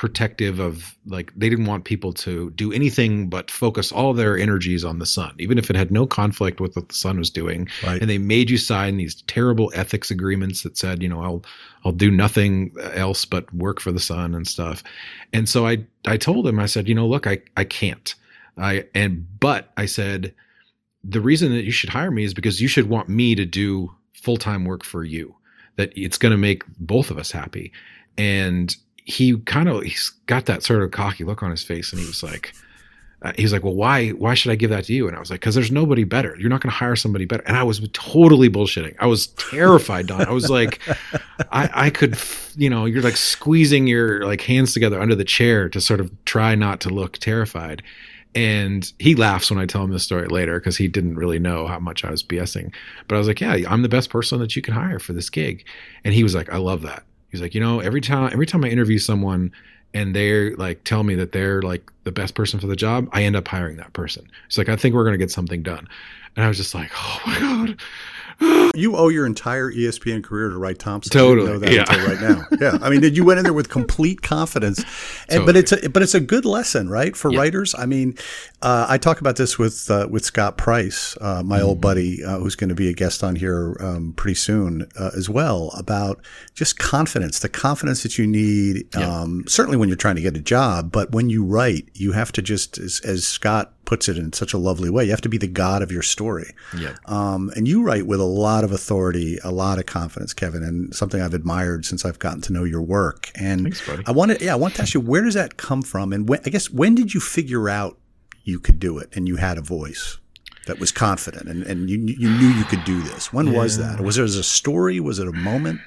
protective 0.00 0.58
of 0.60 0.96
like 1.04 1.30
they 1.36 1.50
didn't 1.50 1.66
want 1.66 1.84
people 1.84 2.10
to 2.10 2.48
do 2.52 2.72
anything 2.72 3.28
but 3.28 3.50
focus 3.50 3.92
all 3.92 4.14
their 4.14 4.38
energies 4.38 4.82
on 4.82 4.98
the 4.98 5.04
sun 5.04 5.34
even 5.38 5.58
if 5.58 5.68
it 5.68 5.76
had 5.76 5.90
no 5.90 6.06
conflict 6.06 6.58
with 6.58 6.74
what 6.74 6.88
the 6.88 6.94
sun 6.94 7.18
was 7.18 7.28
doing. 7.28 7.68
Right. 7.84 8.00
and 8.00 8.08
they 8.08 8.16
made 8.16 8.48
you 8.48 8.56
sign 8.56 8.96
these 8.96 9.20
terrible 9.26 9.70
ethics 9.74 10.10
agreements 10.10 10.62
that 10.62 10.78
said 10.78 11.02
you 11.02 11.08
know 11.10 11.20
I'll 11.20 11.44
I'll 11.84 11.92
do 11.92 12.10
nothing 12.10 12.74
else 12.94 13.26
but 13.26 13.52
work 13.52 13.78
for 13.78 13.92
the 13.92 14.00
sun 14.00 14.34
and 14.34 14.48
stuff. 14.48 14.82
And 15.34 15.46
so 15.46 15.66
I 15.66 15.84
I 16.06 16.16
told 16.16 16.46
him 16.46 16.58
I 16.58 16.64
said 16.64 16.88
you 16.88 16.94
know 16.94 17.06
look 17.06 17.26
I 17.26 17.42
I 17.58 17.64
can't. 17.64 18.14
I 18.56 18.86
and 18.94 19.26
but 19.38 19.70
I 19.76 19.84
said 19.84 20.34
the 21.04 21.20
reason 21.20 21.52
that 21.52 21.64
you 21.64 21.72
should 21.72 21.90
hire 21.90 22.10
me 22.10 22.24
is 22.24 22.32
because 22.32 22.58
you 22.58 22.68
should 22.68 22.88
want 22.88 23.10
me 23.10 23.34
to 23.34 23.44
do 23.44 23.94
full-time 24.14 24.64
work 24.64 24.82
for 24.82 25.04
you 25.04 25.34
that 25.76 25.92
it's 25.94 26.16
going 26.16 26.32
to 26.32 26.38
make 26.38 26.62
both 26.78 27.10
of 27.10 27.18
us 27.18 27.30
happy. 27.30 27.70
And 28.16 28.74
he 29.04 29.36
kind 29.38 29.68
of 29.68 29.82
he's 29.82 30.10
got 30.26 30.46
that 30.46 30.62
sort 30.62 30.82
of 30.82 30.90
cocky 30.90 31.24
look 31.24 31.42
on 31.42 31.50
his 31.50 31.62
face, 31.62 31.92
and 31.92 32.00
he 32.00 32.06
was 32.06 32.22
like, 32.22 32.54
uh, 33.22 33.32
he's 33.36 33.52
like, 33.52 33.62
well, 33.62 33.74
why 33.74 34.10
why 34.10 34.34
should 34.34 34.50
I 34.50 34.54
give 34.54 34.70
that 34.70 34.84
to 34.84 34.94
you? 34.94 35.06
And 35.06 35.16
I 35.16 35.20
was 35.20 35.30
like, 35.30 35.40
because 35.40 35.54
there's 35.54 35.70
nobody 35.70 36.04
better. 36.04 36.36
You're 36.38 36.48
not 36.48 36.62
going 36.62 36.70
to 36.70 36.76
hire 36.76 36.96
somebody 36.96 37.26
better. 37.26 37.42
And 37.46 37.56
I 37.56 37.62
was 37.62 37.86
totally 37.92 38.48
bullshitting. 38.48 38.96
I 38.98 39.06
was 39.06 39.28
terrified, 39.28 40.06
Don. 40.06 40.26
I 40.26 40.30
was 40.30 40.48
like, 40.48 40.80
I 41.52 41.70
I 41.86 41.90
could, 41.90 42.18
you 42.56 42.70
know, 42.70 42.86
you're 42.86 43.02
like 43.02 43.16
squeezing 43.16 43.86
your 43.86 44.24
like 44.24 44.40
hands 44.40 44.72
together 44.72 45.00
under 45.00 45.14
the 45.14 45.24
chair 45.24 45.68
to 45.68 45.80
sort 45.80 46.00
of 46.00 46.10
try 46.24 46.54
not 46.54 46.80
to 46.80 46.88
look 46.88 47.18
terrified. 47.18 47.82
And 48.34 48.90
he 49.00 49.16
laughs 49.16 49.50
when 49.50 49.58
I 49.58 49.66
tell 49.66 49.82
him 49.82 49.90
this 49.90 50.04
story 50.04 50.28
later 50.28 50.60
because 50.60 50.76
he 50.76 50.86
didn't 50.86 51.16
really 51.16 51.40
know 51.40 51.66
how 51.66 51.80
much 51.80 52.04
I 52.04 52.10
was 52.10 52.22
BSing. 52.22 52.72
But 53.08 53.16
I 53.16 53.18
was 53.18 53.26
like, 53.26 53.40
yeah, 53.40 53.56
I'm 53.68 53.82
the 53.82 53.88
best 53.88 54.08
person 54.08 54.38
that 54.38 54.54
you 54.54 54.62
can 54.62 54.72
hire 54.72 55.00
for 55.00 55.12
this 55.12 55.28
gig. 55.28 55.66
And 56.04 56.14
he 56.14 56.22
was 56.22 56.34
like, 56.34 56.48
I 56.48 56.58
love 56.58 56.82
that. 56.82 57.02
He's 57.30 57.40
like, 57.40 57.54
you 57.54 57.60
know, 57.60 57.80
every 57.80 58.00
time 58.00 58.30
every 58.32 58.46
time 58.46 58.64
I 58.64 58.68
interview 58.68 58.98
someone 58.98 59.52
and 59.94 60.14
they're 60.14 60.54
like 60.56 60.84
tell 60.84 61.02
me 61.02 61.14
that 61.16 61.32
they're 61.32 61.62
like 61.62 61.90
the 62.04 62.12
best 62.12 62.34
person 62.34 62.60
for 62.60 62.66
the 62.66 62.76
job, 62.76 63.08
I 63.12 63.22
end 63.22 63.36
up 63.36 63.46
hiring 63.48 63.76
that 63.76 63.92
person. 63.92 64.26
He's 64.46 64.58
like, 64.58 64.68
I 64.68 64.76
think 64.76 64.94
we're 64.94 65.04
gonna 65.04 65.18
get 65.18 65.30
something 65.30 65.62
done. 65.62 65.88
And 66.36 66.44
I 66.44 66.48
was 66.48 66.56
just 66.56 66.74
like, 66.74 66.90
oh 66.94 67.20
my 67.26 67.38
god, 67.40 67.80
you 68.74 68.96
owe 68.96 69.08
your 69.08 69.26
entire 69.26 69.70
ESPN 69.70 70.22
career 70.22 70.48
to 70.48 70.58
Wright 70.58 70.78
Thompson. 70.78 71.12
Totally, 71.12 71.46
know 71.46 71.58
that 71.58 71.72
yeah. 71.72 71.80
until 71.80 72.06
right 72.06 72.20
now. 72.20 72.46
Yeah, 72.60 72.78
I 72.82 72.90
mean, 72.90 73.02
you 73.14 73.24
went 73.24 73.38
in 73.38 73.44
there 73.44 73.52
with 73.52 73.68
complete 73.68 74.22
confidence, 74.22 74.78
and, 75.28 75.40
totally. 75.40 75.46
but 75.46 75.56
it's 75.56 75.72
a, 75.72 75.90
but 75.90 76.02
it's 76.02 76.14
a 76.14 76.20
good 76.20 76.44
lesson, 76.44 76.88
right, 76.88 77.16
for 77.16 77.32
yeah. 77.32 77.38
writers. 77.38 77.74
I 77.76 77.86
mean, 77.86 78.16
uh, 78.62 78.86
I 78.88 78.98
talk 78.98 79.20
about 79.20 79.36
this 79.36 79.58
with 79.58 79.90
uh, 79.90 80.08
with 80.10 80.24
Scott 80.24 80.56
Price, 80.56 81.16
uh, 81.20 81.42
my 81.42 81.58
mm-hmm. 81.58 81.66
old 81.66 81.80
buddy, 81.80 82.24
uh, 82.24 82.38
who's 82.38 82.56
going 82.56 82.68
to 82.68 82.74
be 82.74 82.88
a 82.88 82.92
guest 82.92 83.24
on 83.24 83.36
here 83.36 83.76
um, 83.80 84.12
pretty 84.14 84.34
soon 84.34 84.86
uh, 84.98 85.10
as 85.16 85.28
well, 85.28 85.70
about 85.76 86.24
just 86.54 86.78
confidence, 86.78 87.38
the 87.38 87.48
confidence 87.48 88.02
that 88.02 88.18
you 88.18 88.26
need. 88.26 88.86
Yeah. 88.94 89.20
Um, 89.20 89.44
certainly 89.46 89.76
when 89.76 89.88
you're 89.88 89.96
trying 89.96 90.16
to 90.16 90.22
get 90.22 90.36
a 90.36 90.40
job, 90.40 90.92
but 90.92 91.12
when 91.12 91.30
you 91.30 91.44
write, 91.44 91.88
you 91.94 92.12
have 92.12 92.32
to 92.32 92.42
just, 92.42 92.78
as, 92.78 93.00
as 93.04 93.26
Scott 93.26 93.72
puts 93.90 94.08
it 94.08 94.16
in 94.16 94.32
such 94.32 94.52
a 94.52 94.56
lovely 94.58 94.88
way. 94.88 95.04
You 95.04 95.10
have 95.10 95.20
to 95.22 95.28
be 95.28 95.36
the 95.36 95.48
god 95.48 95.82
of 95.82 95.90
your 95.90 96.02
story. 96.02 96.54
Yeah. 96.78 96.94
Um, 97.06 97.50
and 97.56 97.66
you 97.66 97.82
write 97.82 98.06
with 98.06 98.20
a 98.20 98.24
lot 98.24 98.62
of 98.62 98.70
authority, 98.70 99.40
a 99.42 99.50
lot 99.50 99.80
of 99.80 99.86
confidence, 99.86 100.32
Kevin, 100.32 100.62
and 100.62 100.94
something 100.94 101.20
I've 101.20 101.34
admired 101.34 101.84
since 101.84 102.04
I've 102.04 102.20
gotten 102.20 102.40
to 102.42 102.52
know 102.52 102.62
your 102.62 102.82
work. 102.82 103.32
And 103.34 103.62
Thanks, 103.62 103.84
buddy. 103.84 104.04
I 104.06 104.12
wanted, 104.12 104.42
yeah, 104.42 104.52
I 104.52 104.54
want 104.54 104.76
to 104.76 104.82
ask 104.82 104.94
you, 104.94 105.00
where 105.00 105.24
does 105.24 105.34
that 105.34 105.56
come 105.56 105.82
from? 105.82 106.12
And 106.12 106.28
when, 106.28 106.38
I 106.46 106.50
guess 106.50 106.70
when 106.70 106.94
did 106.94 107.14
you 107.14 107.18
figure 107.18 107.68
out 107.68 107.98
you 108.44 108.60
could 108.60 108.78
do 108.78 108.96
it 108.96 109.08
and 109.12 109.26
you 109.26 109.36
had 109.36 109.58
a 109.58 109.60
voice? 109.60 110.18
That 110.66 110.78
was 110.78 110.92
confident, 110.92 111.48
and, 111.48 111.64
and 111.64 111.90
you 111.90 111.98
you 111.98 112.30
knew 112.30 112.46
you 112.48 112.64
could 112.64 112.84
do 112.84 113.02
this. 113.02 113.32
When 113.32 113.52
was 113.52 113.78
that? 113.78 113.98
Was 114.00 114.16
there 114.16 114.26
a 114.26 114.28
story? 114.28 115.00
Was 115.00 115.18
it 115.18 115.26
a 115.26 115.32
moment? 115.32 115.80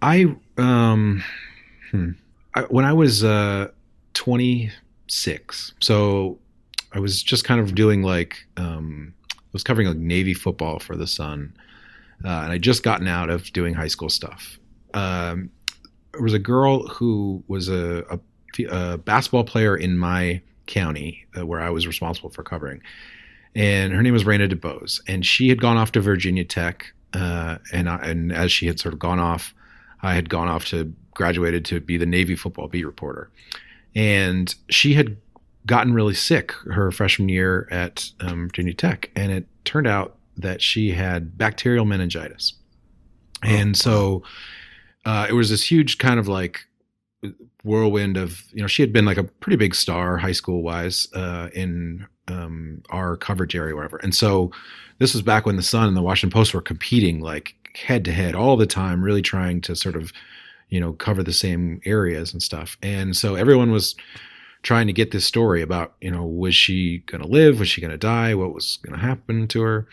I 0.00 0.36
um 0.56 1.22
hmm. 1.90 2.12
I, 2.54 2.60
when 2.62 2.86
I 2.86 2.94
was 2.94 3.24
uh 3.24 3.68
26. 4.14 5.74
So 5.80 6.38
I 6.94 6.98
was 6.98 7.22
just 7.22 7.44
kind 7.44 7.60
of 7.60 7.74
doing 7.74 8.02
like 8.02 8.46
um 8.56 9.14
I 9.30 9.52
was 9.52 9.62
covering 9.62 9.88
like 9.88 9.96
Navy 9.96 10.34
football 10.34 10.78
for 10.78 10.96
the 10.96 11.06
Sun. 11.06 11.54
Uh, 12.24 12.42
and 12.44 12.52
I 12.52 12.58
just 12.58 12.82
gotten 12.84 13.08
out 13.08 13.30
of 13.30 13.52
doing 13.52 13.74
high 13.74 13.88
school 13.88 14.08
stuff. 14.08 14.58
Um 14.94 15.50
there 16.12 16.22
was 16.22 16.34
a 16.34 16.38
girl 16.38 16.86
who 16.88 17.42
was 17.48 17.68
a, 17.68 18.04
a, 18.10 18.64
a 18.70 18.98
basketball 18.98 19.44
player 19.44 19.76
in 19.76 19.96
my 19.96 20.42
county 20.66 21.26
uh, 21.36 21.46
where 21.46 21.60
I 21.60 21.70
was 21.70 21.86
responsible 21.86 22.30
for 22.30 22.42
covering. 22.42 22.82
And 23.54 23.92
her 23.92 24.02
name 24.02 24.12
was 24.12 24.24
Raina 24.24 24.50
DeBose. 24.50 25.00
And 25.08 25.24
she 25.24 25.48
had 25.48 25.60
gone 25.60 25.76
off 25.76 25.92
to 25.92 26.00
Virginia 26.00 26.44
Tech. 26.44 26.92
Uh, 27.12 27.58
and, 27.72 27.88
I, 27.88 27.96
and 27.96 28.32
as 28.32 28.52
she 28.52 28.66
had 28.66 28.78
sort 28.78 28.94
of 28.94 28.98
gone 28.98 29.18
off, 29.18 29.54
I 30.02 30.14
had 30.14 30.28
gone 30.28 30.48
off 30.48 30.66
to 30.66 30.92
graduated 31.14 31.64
to 31.66 31.80
be 31.80 31.96
the 31.96 32.06
Navy 32.06 32.34
football 32.34 32.68
beat 32.68 32.84
reporter. 32.84 33.30
And 33.94 34.54
she 34.70 34.94
had 34.94 35.16
gotten 35.66 35.94
really 35.94 36.14
sick 36.14 36.52
her 36.72 36.90
freshman 36.90 37.28
year 37.28 37.68
at 37.70 38.10
um, 38.20 38.48
Virginia 38.48 38.74
Tech. 38.74 39.10
And 39.14 39.30
it 39.30 39.46
turned 39.64 39.86
out 39.86 40.16
that 40.36 40.60
she 40.60 40.90
had 40.92 41.36
bacterial 41.38 41.84
meningitis. 41.84 42.54
And 43.42 43.76
so 43.76 44.22
uh, 45.04 45.26
it 45.28 45.32
was 45.34 45.50
this 45.50 45.70
huge 45.70 45.98
kind 45.98 46.18
of 46.18 46.28
like 46.28 46.60
whirlwind 47.64 48.16
of, 48.16 48.42
you 48.52 48.60
know, 48.60 48.66
she 48.66 48.82
had 48.82 48.92
been 48.92 49.04
like 49.04 49.18
a 49.18 49.24
pretty 49.24 49.56
big 49.56 49.74
star 49.74 50.16
high 50.16 50.32
school 50.32 50.62
wise 50.62 51.06
uh, 51.14 51.48
in 51.54 52.06
um, 52.28 52.82
our 52.90 53.16
coverage 53.16 53.54
area, 53.54 53.74
or 53.74 53.76
whatever. 53.76 53.98
And 53.98 54.14
so 54.14 54.50
this 54.98 55.12
was 55.12 55.22
back 55.22 55.46
when 55.46 55.56
the 55.56 55.62
Sun 55.62 55.88
and 55.88 55.96
the 55.96 56.02
Washington 56.02 56.36
Post 56.36 56.54
were 56.54 56.60
competing 56.60 57.20
like 57.20 57.54
head 57.74 58.04
to 58.04 58.12
head 58.12 58.34
all 58.34 58.56
the 58.56 58.66
time, 58.66 59.02
really 59.02 59.22
trying 59.22 59.60
to 59.62 59.76
sort 59.76 59.96
of, 59.96 60.12
you 60.68 60.80
know, 60.80 60.92
cover 60.92 61.22
the 61.22 61.32
same 61.32 61.80
areas 61.84 62.32
and 62.32 62.42
stuff. 62.42 62.76
And 62.82 63.16
so 63.16 63.34
everyone 63.34 63.70
was 63.70 63.94
trying 64.62 64.86
to 64.86 64.92
get 64.92 65.10
this 65.10 65.24
story 65.24 65.62
about, 65.62 65.94
you 66.00 66.10
know, 66.10 66.24
was 66.24 66.54
she 66.54 66.98
going 67.06 67.22
to 67.22 67.28
live? 67.28 67.58
Was 67.58 67.68
she 67.68 67.80
going 67.80 67.90
to 67.90 67.98
die? 67.98 68.34
What 68.34 68.54
was 68.54 68.78
going 68.82 68.98
to 68.98 69.04
happen 69.04 69.48
to 69.48 69.62
her? 69.62 69.86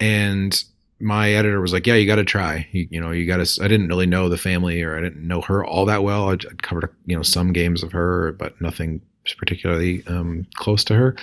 And 0.00 0.62
my 1.00 1.32
editor 1.32 1.60
was 1.60 1.72
like, 1.72 1.86
"Yeah, 1.86 1.94
you 1.94 2.06
got 2.06 2.16
to 2.16 2.24
try. 2.24 2.66
You, 2.72 2.88
you 2.90 3.00
know, 3.00 3.10
you 3.10 3.26
got 3.26 3.44
to." 3.44 3.64
I 3.64 3.68
didn't 3.68 3.88
really 3.88 4.06
know 4.06 4.28
the 4.28 4.36
family, 4.36 4.82
or 4.82 4.96
I 4.96 5.00
didn't 5.00 5.26
know 5.26 5.40
her 5.42 5.64
all 5.64 5.84
that 5.86 6.02
well. 6.02 6.30
I'd, 6.30 6.44
I'd 6.46 6.62
covered, 6.62 6.94
you 7.06 7.16
know, 7.16 7.22
some 7.22 7.52
games 7.52 7.82
of 7.82 7.92
her, 7.92 8.32
but 8.32 8.60
nothing 8.60 9.00
particularly 9.36 10.02
um, 10.06 10.46
close 10.54 10.82
to 10.84 10.94
her. 10.94 11.16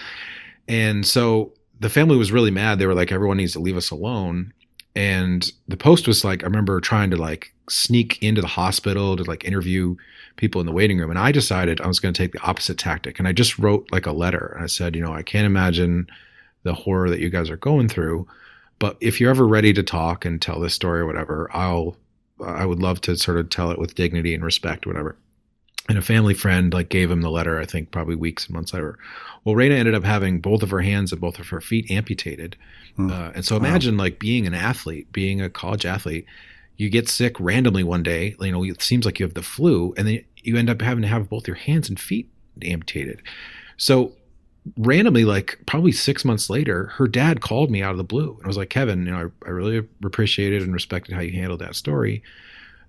And 0.67 1.05
so 1.05 1.53
the 1.79 1.89
family 1.89 2.17
was 2.17 2.31
really 2.31 2.51
mad. 2.51 2.79
They 2.79 2.85
were 2.85 2.93
like, 2.93 3.11
"Everyone 3.11 3.37
needs 3.37 3.53
to 3.53 3.59
leave 3.59 3.77
us 3.77 3.91
alone." 3.91 4.53
And 4.95 5.51
the 5.67 5.77
post 5.77 6.07
was 6.07 6.23
like, 6.23 6.43
I 6.43 6.47
remember 6.47 6.79
trying 6.79 7.11
to 7.11 7.17
like 7.17 7.53
sneak 7.69 8.21
into 8.21 8.41
the 8.41 8.47
hospital 8.47 9.17
to 9.17 9.23
like 9.23 9.43
interview 9.43 9.95
people 10.37 10.61
in 10.61 10.67
the 10.67 10.73
waiting 10.73 10.99
room, 10.99 11.09
and 11.09 11.19
I 11.19 11.31
decided 11.31 11.81
I 11.81 11.87
was 11.87 11.99
going 11.99 12.13
to 12.13 12.21
take 12.21 12.31
the 12.31 12.41
opposite 12.41 12.77
tactic, 12.77 13.19
and 13.19 13.27
I 13.27 13.31
just 13.31 13.57
wrote 13.59 13.87
like 13.91 14.05
a 14.05 14.11
letter, 14.11 14.53
and 14.55 14.63
I 14.63 14.67
said, 14.67 14.95
you 14.95 15.01
know, 15.01 15.13
I 15.13 15.23
can't 15.23 15.45
imagine 15.45 16.07
the 16.63 16.73
horror 16.73 17.09
that 17.09 17.19
you 17.19 17.29
guys 17.29 17.49
are 17.49 17.57
going 17.57 17.87
through 17.87 18.27
but 18.79 18.97
if 18.99 19.19
you're 19.19 19.29
ever 19.29 19.47
ready 19.47 19.73
to 19.73 19.83
talk 19.83 20.25
and 20.25 20.41
tell 20.41 20.59
this 20.59 20.73
story 20.73 20.99
or 20.99 21.05
whatever 21.05 21.49
i'll 21.53 21.95
i 22.45 22.65
would 22.65 22.81
love 22.81 22.99
to 23.01 23.15
sort 23.15 23.37
of 23.37 23.49
tell 23.49 23.71
it 23.71 23.79
with 23.79 23.95
dignity 23.95 24.33
and 24.33 24.43
respect 24.43 24.85
whatever. 24.85 25.15
And 25.87 25.99
a 25.99 26.01
family 26.01 26.33
friend 26.33 26.73
like 26.73 26.89
gave 26.89 27.11
him 27.11 27.21
the 27.21 27.29
letter 27.29 27.59
i 27.59 27.65
think 27.65 27.91
probably 27.91 28.15
weeks 28.15 28.47
and 28.47 28.55
months 28.55 28.73
later. 28.73 28.97
Well 29.43 29.55
Raina 29.55 29.77
ended 29.77 29.93
up 29.93 30.03
having 30.03 30.39
both 30.39 30.63
of 30.63 30.71
her 30.71 30.81
hands 30.81 31.11
and 31.11 31.21
both 31.21 31.39
of 31.39 31.47
her 31.49 31.61
feet 31.61 31.89
amputated 31.91 32.57
Hmm. 32.95 33.11
uh, 33.11 33.31
and 33.35 33.45
so 33.45 33.57
imagine 33.57 33.97
like 33.97 34.19
being 34.19 34.47
an 34.47 34.53
athlete 34.53 35.11
being 35.11 35.41
a 35.41 35.49
college 35.49 35.85
athlete 35.85 36.25
you 36.77 36.89
get 36.89 37.09
sick 37.09 37.37
randomly 37.39 37.83
one 37.83 38.03
day 38.03 38.35
you 38.39 38.51
know 38.51 38.63
it 38.63 38.81
seems 38.81 39.05
like 39.05 39.19
you 39.19 39.25
have 39.25 39.33
the 39.33 39.41
flu 39.41 39.93
and 39.97 40.07
then 40.07 40.23
you 40.45 40.57
end 40.57 40.69
up 40.69 40.81
having 40.81 41.01
to 41.01 41.07
have 41.07 41.29
both 41.29 41.47
your 41.47 41.55
hands 41.55 41.89
and 41.89 41.99
feet 41.99 42.29
amputated. 42.63 43.21
So 43.77 44.13
randomly 44.77 45.25
like 45.25 45.59
probably 45.67 45.91
six 45.91 46.25
months 46.25 46.49
later 46.49 46.87
her 46.87 47.07
dad 47.07 47.39
called 47.39 47.69
me 47.69 47.83
out 47.83 47.91
of 47.91 47.97
the 47.97 48.03
blue 48.03 48.33
and 48.37 48.45
I 48.45 48.47
was 48.47 48.57
like 48.57 48.71
kevin 48.71 49.05
you 49.05 49.11
know 49.11 49.31
i, 49.45 49.47
I 49.47 49.51
really 49.51 49.77
appreciated 50.03 50.63
and 50.63 50.73
respected 50.73 51.13
how 51.13 51.21
you 51.21 51.33
handled 51.33 51.61
that 51.61 51.75
story. 51.75 52.23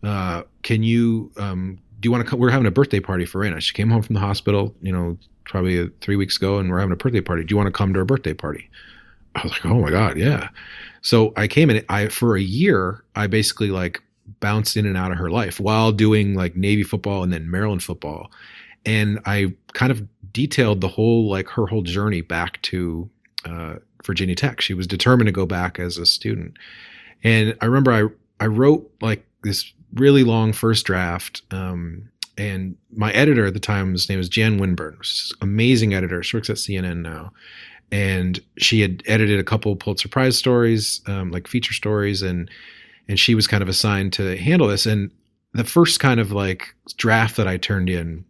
Uh, 0.02 0.44
can 0.62 0.82
you 0.82 1.30
um, 1.36 1.78
do 2.00 2.06
you 2.06 2.10
want 2.10 2.24
to 2.24 2.30
come 2.30 2.38
we're 2.38 2.50
having 2.50 2.66
a 2.66 2.70
birthday 2.70 3.00
party 3.00 3.26
for 3.26 3.42
Raina. 3.42 3.60
she 3.60 3.74
came 3.74 3.90
home 3.90 4.00
from 4.00 4.14
the 4.14 4.20
hospital 4.20 4.74
you 4.80 4.90
know 4.90 5.18
probably 5.44 5.88
three 6.00 6.16
weeks 6.16 6.38
ago 6.38 6.58
and 6.58 6.70
we're 6.70 6.80
having 6.80 6.92
a 6.92 6.96
birthday 6.96 7.20
party. 7.20 7.44
Do 7.44 7.52
you 7.52 7.56
want 7.56 7.66
to 7.66 7.72
come 7.72 7.92
to 7.92 7.98
her 7.98 8.04
birthday 8.06 8.34
party 8.34 8.70
i 9.36 9.42
was 9.42 9.52
like 9.52 9.66
oh 9.66 9.80
my 9.80 9.90
god 9.90 10.18
yeah 10.18 10.48
so 11.02 11.32
i 11.36 11.46
came 11.46 11.70
in 11.70 11.84
i 11.88 12.08
for 12.08 12.36
a 12.36 12.42
year 12.42 13.04
i 13.14 13.26
basically 13.26 13.70
like 13.70 14.02
bounced 14.40 14.76
in 14.76 14.86
and 14.86 14.96
out 14.96 15.12
of 15.12 15.18
her 15.18 15.30
life 15.30 15.60
while 15.60 15.92
doing 15.92 16.34
like 16.34 16.56
navy 16.56 16.82
football 16.82 17.22
and 17.22 17.32
then 17.32 17.50
maryland 17.50 17.82
football 17.82 18.30
and 18.86 19.18
I 19.26 19.52
kind 19.74 19.90
of 19.90 20.06
detailed 20.32 20.80
the 20.80 20.88
whole 20.88 21.28
like 21.28 21.48
her 21.50 21.66
whole 21.66 21.82
journey 21.82 22.22
back 22.22 22.62
to 22.62 23.10
uh, 23.44 23.74
Virginia 24.04 24.36
Tech. 24.36 24.60
She 24.60 24.72
was 24.72 24.86
determined 24.86 25.26
to 25.26 25.32
go 25.32 25.44
back 25.44 25.78
as 25.78 25.98
a 25.98 26.06
student, 26.06 26.56
and 27.22 27.54
I 27.60 27.66
remember 27.66 27.92
I 27.92 28.08
I 28.42 28.46
wrote 28.46 28.90
like 29.02 29.26
this 29.42 29.70
really 29.94 30.24
long 30.24 30.52
first 30.52 30.86
draft. 30.86 31.42
Um, 31.50 32.08
and 32.38 32.76
my 32.92 33.10
editor 33.12 33.46
at 33.46 33.54
the 33.54 33.60
time, 33.60 33.92
his 33.92 34.08
name 34.08 34.18
was 34.18 34.28
Jan 34.28 34.58
Winburn, 34.58 34.98
amazing 35.40 35.94
editor. 35.94 36.22
She 36.22 36.36
works 36.36 36.50
at 36.50 36.56
CNN 36.56 36.98
now, 36.98 37.32
and 37.92 38.40
she 38.58 38.80
had 38.80 39.02
edited 39.06 39.38
a 39.38 39.44
couple 39.44 39.74
Pulitzer 39.76 40.08
Prize 40.08 40.36
stories, 40.36 41.00
um, 41.06 41.30
like 41.30 41.46
feature 41.46 41.74
stories, 41.74 42.22
and 42.22 42.50
and 43.08 43.18
she 43.18 43.34
was 43.34 43.46
kind 43.46 43.62
of 43.62 43.68
assigned 43.68 44.12
to 44.14 44.36
handle 44.36 44.68
this. 44.68 44.86
And 44.86 45.10
the 45.54 45.64
first 45.64 46.00
kind 46.00 46.20
of 46.20 46.32
like 46.32 46.74
draft 46.96 47.36
that 47.36 47.48
I 47.48 47.56
turned 47.56 47.88
in 47.88 48.24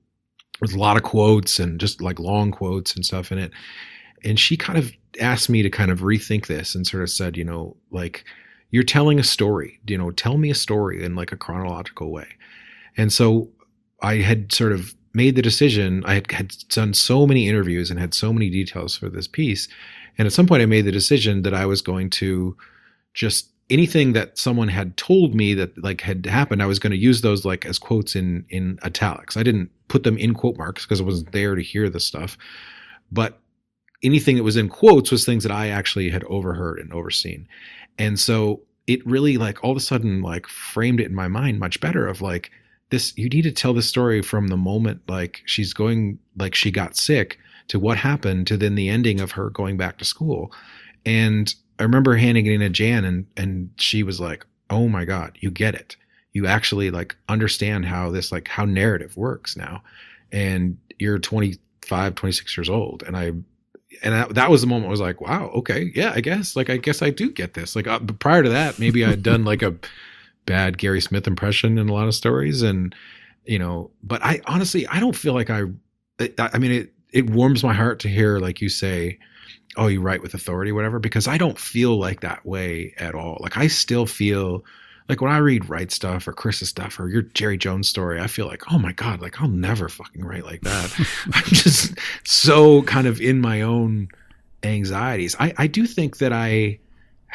with 0.61 0.75
a 0.75 0.79
lot 0.79 0.97
of 0.97 1.03
quotes 1.03 1.59
and 1.59 1.81
just 1.81 2.01
like 2.01 2.19
long 2.19 2.51
quotes 2.51 2.95
and 2.95 3.05
stuff 3.05 3.33
in 3.33 3.39
it. 3.39 3.53
And 4.25 4.39
she 4.39 4.57
kind 4.57 4.79
of 4.79 4.93
asked 5.21 5.49
me 5.49 5.63
to 5.63 5.71
kind 5.71 5.91
of 5.91 6.01
rethink 6.01 6.47
this 6.47 6.75
and 6.75 6.87
sort 6.87 7.03
of 7.03 7.11
said, 7.11 7.37
you 7.37 7.45
know, 7.45 7.77
like 7.91 8.25
you're 8.71 8.83
telling 8.83 9.19
a 9.19 9.25
story, 9.25 9.79
you 9.87 9.99
know, 9.99 10.11
tell 10.11 10.39
me 10.39 10.51
a 10.51 10.55
story 10.55 11.03
in 11.03 11.15
like 11.15 11.33
a 11.33 11.37
chronological 11.37 12.11
way. 12.11 12.27
And 12.97 13.13
so 13.13 13.51
I 14.03 14.17
had 14.17 14.53
sort 14.53 14.73
of 14.73 14.95
made 15.17 15.35
the 15.35 15.43
decision. 15.43 16.05
I 16.05 16.15
had, 16.15 16.31
had 16.31 16.55
done 16.69 16.93
so 16.93 17.27
many 17.27 17.49
interviews 17.49 17.91
and 17.91 17.99
had 17.99 18.15
so 18.15 18.33
many 18.33 18.51
details 18.51 18.97
for 18.97 19.09
this 19.09 19.27
piece. 19.27 19.67
And 20.19 20.27
at 20.27 20.33
some 20.33 20.47
point, 20.47 20.63
I 20.63 20.67
made 20.67 20.85
the 20.85 20.93
decision 20.93 21.43
that 21.43 21.55
I 21.55 21.65
was 21.65 21.81
going 21.81 22.11
to 22.11 22.57
just 23.15 23.51
anything 23.71 24.13
that 24.13 24.39
someone 24.39 24.69
had 24.69 24.97
told 24.97 25.35
me 25.35 25.55
that 25.55 25.77
like 25.83 26.01
had 26.01 26.25
happened 26.27 26.63
i 26.63 26.67
was 26.67 26.79
going 26.79 26.93
to 26.93 26.97
use 26.97 27.21
those 27.23 27.45
like 27.45 27.67
as 27.67 27.81
quotes 27.81 28.15
in 28.15 28.45
in 28.49 28.79
italics 28.85 29.37
i 29.37 29.43
didn't 29.43 29.69
put 29.89 30.05
them 30.05 30.17
in 30.19 30.35
quote 30.35 30.57
marks 30.57 30.85
because 30.85 31.01
i 31.01 31.05
wasn't 31.05 31.33
there 31.33 31.57
to 31.57 31.63
hear 31.63 31.89
the 31.91 31.99
stuff 31.99 32.39
but 33.11 33.41
anything 34.05 34.37
that 34.37 34.45
was 34.45 34.57
in 34.57 34.69
quotes 34.69 35.11
was 35.11 35.25
things 35.25 35.43
that 35.43 35.51
i 35.51 35.69
actually 35.69 36.09
had 36.09 36.23
overheard 36.25 36.79
and 36.79 36.93
overseen 36.93 37.49
and 37.99 38.21
so 38.21 38.61
it 38.87 39.05
really 39.05 39.37
like 39.37 39.65
all 39.65 39.73
of 39.73 39.77
a 39.77 39.81
sudden 39.81 40.23
like 40.23 40.47
framed 40.47 41.01
it 41.01 41.07
in 41.07 41.15
my 41.15 41.27
mind 41.27 41.59
much 41.59 41.81
better 41.81 42.07
of 42.07 42.23
like 42.23 42.53
this 42.91 43.17
you 43.17 43.29
need 43.29 43.43
to 43.43 43.53
tell 43.53 43.75
the 43.75 43.83
story 43.83 44.23
from 44.23 44.49
the 44.49 44.57
moment 44.57 45.01
like 45.09 45.43
she's 45.45 45.73
going 45.73 46.19
like 46.37 46.55
she 46.55 46.71
got 46.71 46.97
sick 46.97 47.39
to 47.69 47.79
what 47.79 47.99
happened 47.99 48.47
to 48.47 48.57
then 48.57 48.77
the 48.77 48.89
ending 48.89 49.21
of 49.21 49.33
her 49.33 49.51
going 49.51 49.77
back 49.77 49.99
to 49.99 50.05
school 50.05 50.53
and 51.05 51.55
I 51.79 51.83
remember 51.83 52.17
handing 52.17 52.47
it 52.47 52.53
in 52.53 52.61
to 52.61 52.69
Jan 52.69 53.05
and 53.05 53.27
and 53.37 53.71
she 53.77 54.03
was 54.03 54.21
like, 54.21 54.47
"Oh 54.71 54.89
my 54.89 55.05
god, 55.05 55.39
you 55.41 55.51
get 55.51 55.75
it. 55.75 55.97
You 56.33 56.47
actually 56.47 56.91
like 56.91 57.17
understand 57.29 57.87
how 57.87 58.11
this 58.11 58.33
like 58.33 58.49
how 58.49 58.65
narrative 58.65 59.17
works 59.17 59.57
now." 59.57 59.83
And 60.33 60.79
you're 60.99 61.19
25, 61.19 62.15
26 62.15 62.57
years 62.57 62.69
old 62.69 63.03
and 63.05 63.17
I 63.17 63.33
and 64.03 64.13
that, 64.13 64.35
that 64.35 64.51
was 64.51 64.61
the 64.61 64.67
moment 64.67 64.89
I 64.89 64.91
was 64.91 65.01
like, 65.01 65.21
"Wow, 65.21 65.49
okay. 65.57 65.91
Yeah, 65.95 66.13
I 66.15 66.21
guess 66.21 66.57
like 66.57 66.71
I 66.71 66.77
guess 66.77 67.03
I 67.03 67.11
do 67.11 67.31
get 67.31 67.55
this." 67.55 67.77
Like 67.77 67.87
uh, 67.87 68.01
prior 68.19 68.43
to 68.43 68.51
that, 68.51 68.79
maybe 68.79 69.05
I'd 69.05 69.23
done 69.23 69.45
like 69.45 69.63
a 69.63 69.75
bad 70.47 70.79
Gary 70.79 71.01
Smith 71.01 71.27
impression 71.27 71.79
in 71.79 71.89
a 71.89 71.93
lot 71.93 72.09
of 72.09 72.15
stories 72.15 72.63
and 72.63 72.95
you 73.45 73.59
know, 73.61 73.91
but 74.03 74.23
I 74.25 74.41
honestly 74.47 74.87
I 74.89 74.99
don't 74.99 75.15
feel 75.15 75.35
like 75.35 75.51
I 75.51 75.63
I, 76.39 76.59
mean 76.59 76.73
it 76.73 76.93
it 77.13 77.31
warms 77.31 77.63
my 77.63 77.73
heart 77.73 78.01
to 78.01 78.09
hear 78.09 78.39
like 78.39 78.61
you 78.61 78.69
say 78.69 79.19
oh 79.77 79.87
you 79.87 80.01
write 80.01 80.23
with 80.23 80.33
authority 80.33 80.73
whatever 80.73 80.99
because 80.99 81.29
i 81.29 81.37
don't 81.37 81.59
feel 81.59 81.99
like 81.99 82.21
that 82.21 82.45
way 82.47 82.95
at 82.97 83.15
all 83.15 83.37
like 83.41 83.59
i 83.59 83.67
still 83.67 84.07
feel 84.07 84.65
like 85.09 85.21
when 85.21 85.31
I 85.31 85.39
read 85.39 85.69
Wright 85.69 85.91
stuff 85.91 86.27
or 86.27 86.33
Chris's 86.33 86.69
stuff 86.69 86.99
or 86.99 87.09
your 87.09 87.23
Jerry 87.23 87.57
Jones 87.57 87.89
story, 87.89 88.21
I 88.21 88.27
feel 88.27 88.47
like, 88.47 88.73
oh 88.73 88.79
my 88.79 88.93
God, 88.93 89.21
like 89.21 89.41
I'll 89.41 89.49
never 89.49 89.89
fucking 89.89 90.25
write 90.25 90.45
like 90.45 90.63
that. 90.63 90.93
I'm 91.33 91.45
just 91.45 91.95
so 92.25 92.83
kind 92.83 93.07
of 93.07 93.21
in 93.21 93.41
my 93.41 93.63
own 93.63 94.09
anxieties. 94.63 95.37
I, 95.39 95.55
I 95.59 95.67
do 95.69 95.87
think 95.87 96.19
that 96.19 96.33
I 96.33 96.81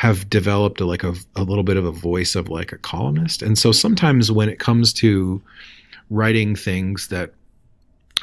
have 0.02 0.28
developed 0.32 0.82
a, 0.82 0.86
like 0.86 1.04
a, 1.04 1.14
a 1.36 1.44
little 1.44 1.64
bit 1.64 1.78
of 1.78 1.86
a 1.86 1.92
voice 1.92 2.34
of 2.34 2.50
like 2.50 2.72
a 2.72 2.78
columnist. 2.80 3.44
And 3.44 3.56
so 3.56 3.72
sometimes 3.72 4.32
when 4.32 4.50
it 4.50 4.58
comes 4.58 4.92
to 4.94 5.40
writing 6.10 6.56
things 6.56 7.10
that 7.10 7.36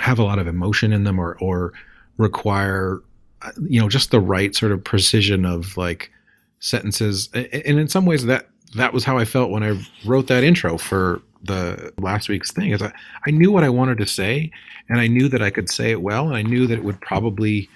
have 0.01 0.19
a 0.19 0.25
lot 0.25 0.41
of 0.41 0.49
emotion 0.49 0.93
in 0.93 1.05
them 1.05 1.21
or, 1.21 1.38
or 1.41 1.73
require, 2.17 3.01
uh, 3.43 3.53
you 3.69 3.81
know, 3.81 3.88
just 3.88 4.11
the 4.11 4.19
right 4.19 4.57
sort 4.57 4.73
of 4.73 4.83
precision 4.83 5.45
of 5.45 5.77
like 5.77 6.11
sentences. 6.59 7.29
And 7.33 7.79
in 7.79 7.87
some 7.87 8.07
ways 8.07 8.25
that 8.25 8.49
that 8.75 8.93
was 8.93 9.05
how 9.05 9.17
I 9.17 9.25
felt 9.25 9.53
when 9.53 9.62
I 9.62 9.81
wrote 10.05 10.27
that 10.27 10.43
intro 10.43 10.79
for 10.79 11.23
the 11.45 11.93
last 12.01 12.29
week's 12.29 12.51
thing. 12.51 12.73
Is 12.73 12.83
I, 12.83 12.93
I 13.25 13.31
knew 13.31 13.53
what 13.53 13.62
I 13.62 13.69
wanted 13.69 13.99
to 13.99 14.07
say, 14.07 14.51
and 14.88 15.01
I 15.01 15.07
knew 15.07 15.29
that 15.29 15.43
I 15.43 15.51
could 15.51 15.71
say 15.71 15.93
it 15.93 16.03
well, 16.03 16.27
and 16.27 16.37
I 16.37 16.43
knew 16.43 16.67
that 16.67 16.79
it 16.79 16.85
would 16.85 17.01
probably 17.01 17.69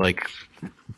like 0.00 0.28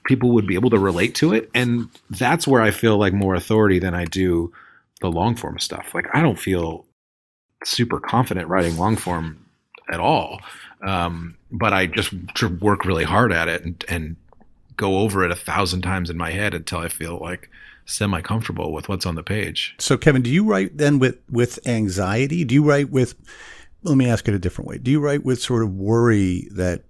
people 0.04 0.30
would 0.32 0.46
be 0.46 0.54
able 0.54 0.70
to 0.70 0.78
relate 0.78 1.14
to 1.16 1.32
it, 1.32 1.50
and 1.54 1.88
that's 2.10 2.46
where 2.46 2.62
I 2.62 2.70
feel 2.70 2.98
like 2.98 3.12
more 3.12 3.34
authority 3.34 3.78
than 3.78 3.94
I 3.94 4.04
do 4.04 4.52
the 5.00 5.10
long 5.10 5.36
form 5.36 5.58
stuff. 5.58 5.94
Like 5.94 6.06
I 6.14 6.22
don't 6.22 6.38
feel 6.38 6.86
super 7.64 8.00
confident 8.00 8.48
writing 8.48 8.76
long 8.76 8.96
form 8.96 9.44
at 9.90 10.00
all, 10.00 10.40
um, 10.82 11.36
but 11.50 11.72
I 11.72 11.86
just 11.86 12.12
work 12.60 12.84
really 12.84 13.04
hard 13.04 13.32
at 13.32 13.48
it 13.48 13.64
and, 13.64 13.84
and 13.88 14.16
go 14.76 14.98
over 14.98 15.24
it 15.24 15.30
a 15.30 15.36
thousand 15.36 15.82
times 15.82 16.10
in 16.10 16.16
my 16.16 16.30
head 16.30 16.54
until 16.54 16.78
I 16.78 16.88
feel 16.88 17.18
like 17.18 17.50
semi 17.86 18.20
comfortable 18.20 18.72
with 18.72 18.88
what's 18.88 19.06
on 19.06 19.14
the 19.14 19.22
page. 19.22 19.74
So, 19.78 19.96
Kevin, 19.96 20.22
do 20.22 20.30
you 20.30 20.44
write 20.44 20.76
then 20.76 20.98
with 20.98 21.18
with 21.30 21.58
anxiety? 21.66 22.44
Do 22.44 22.54
you 22.54 22.62
write 22.62 22.90
with? 22.90 23.14
Let 23.82 23.96
me 23.96 24.08
ask 24.08 24.26
it 24.26 24.34
a 24.34 24.38
different 24.38 24.68
way. 24.68 24.78
Do 24.78 24.90
you 24.90 25.00
write 25.00 25.24
with 25.24 25.40
sort 25.40 25.62
of 25.62 25.72
worry 25.74 26.48
that 26.52 26.82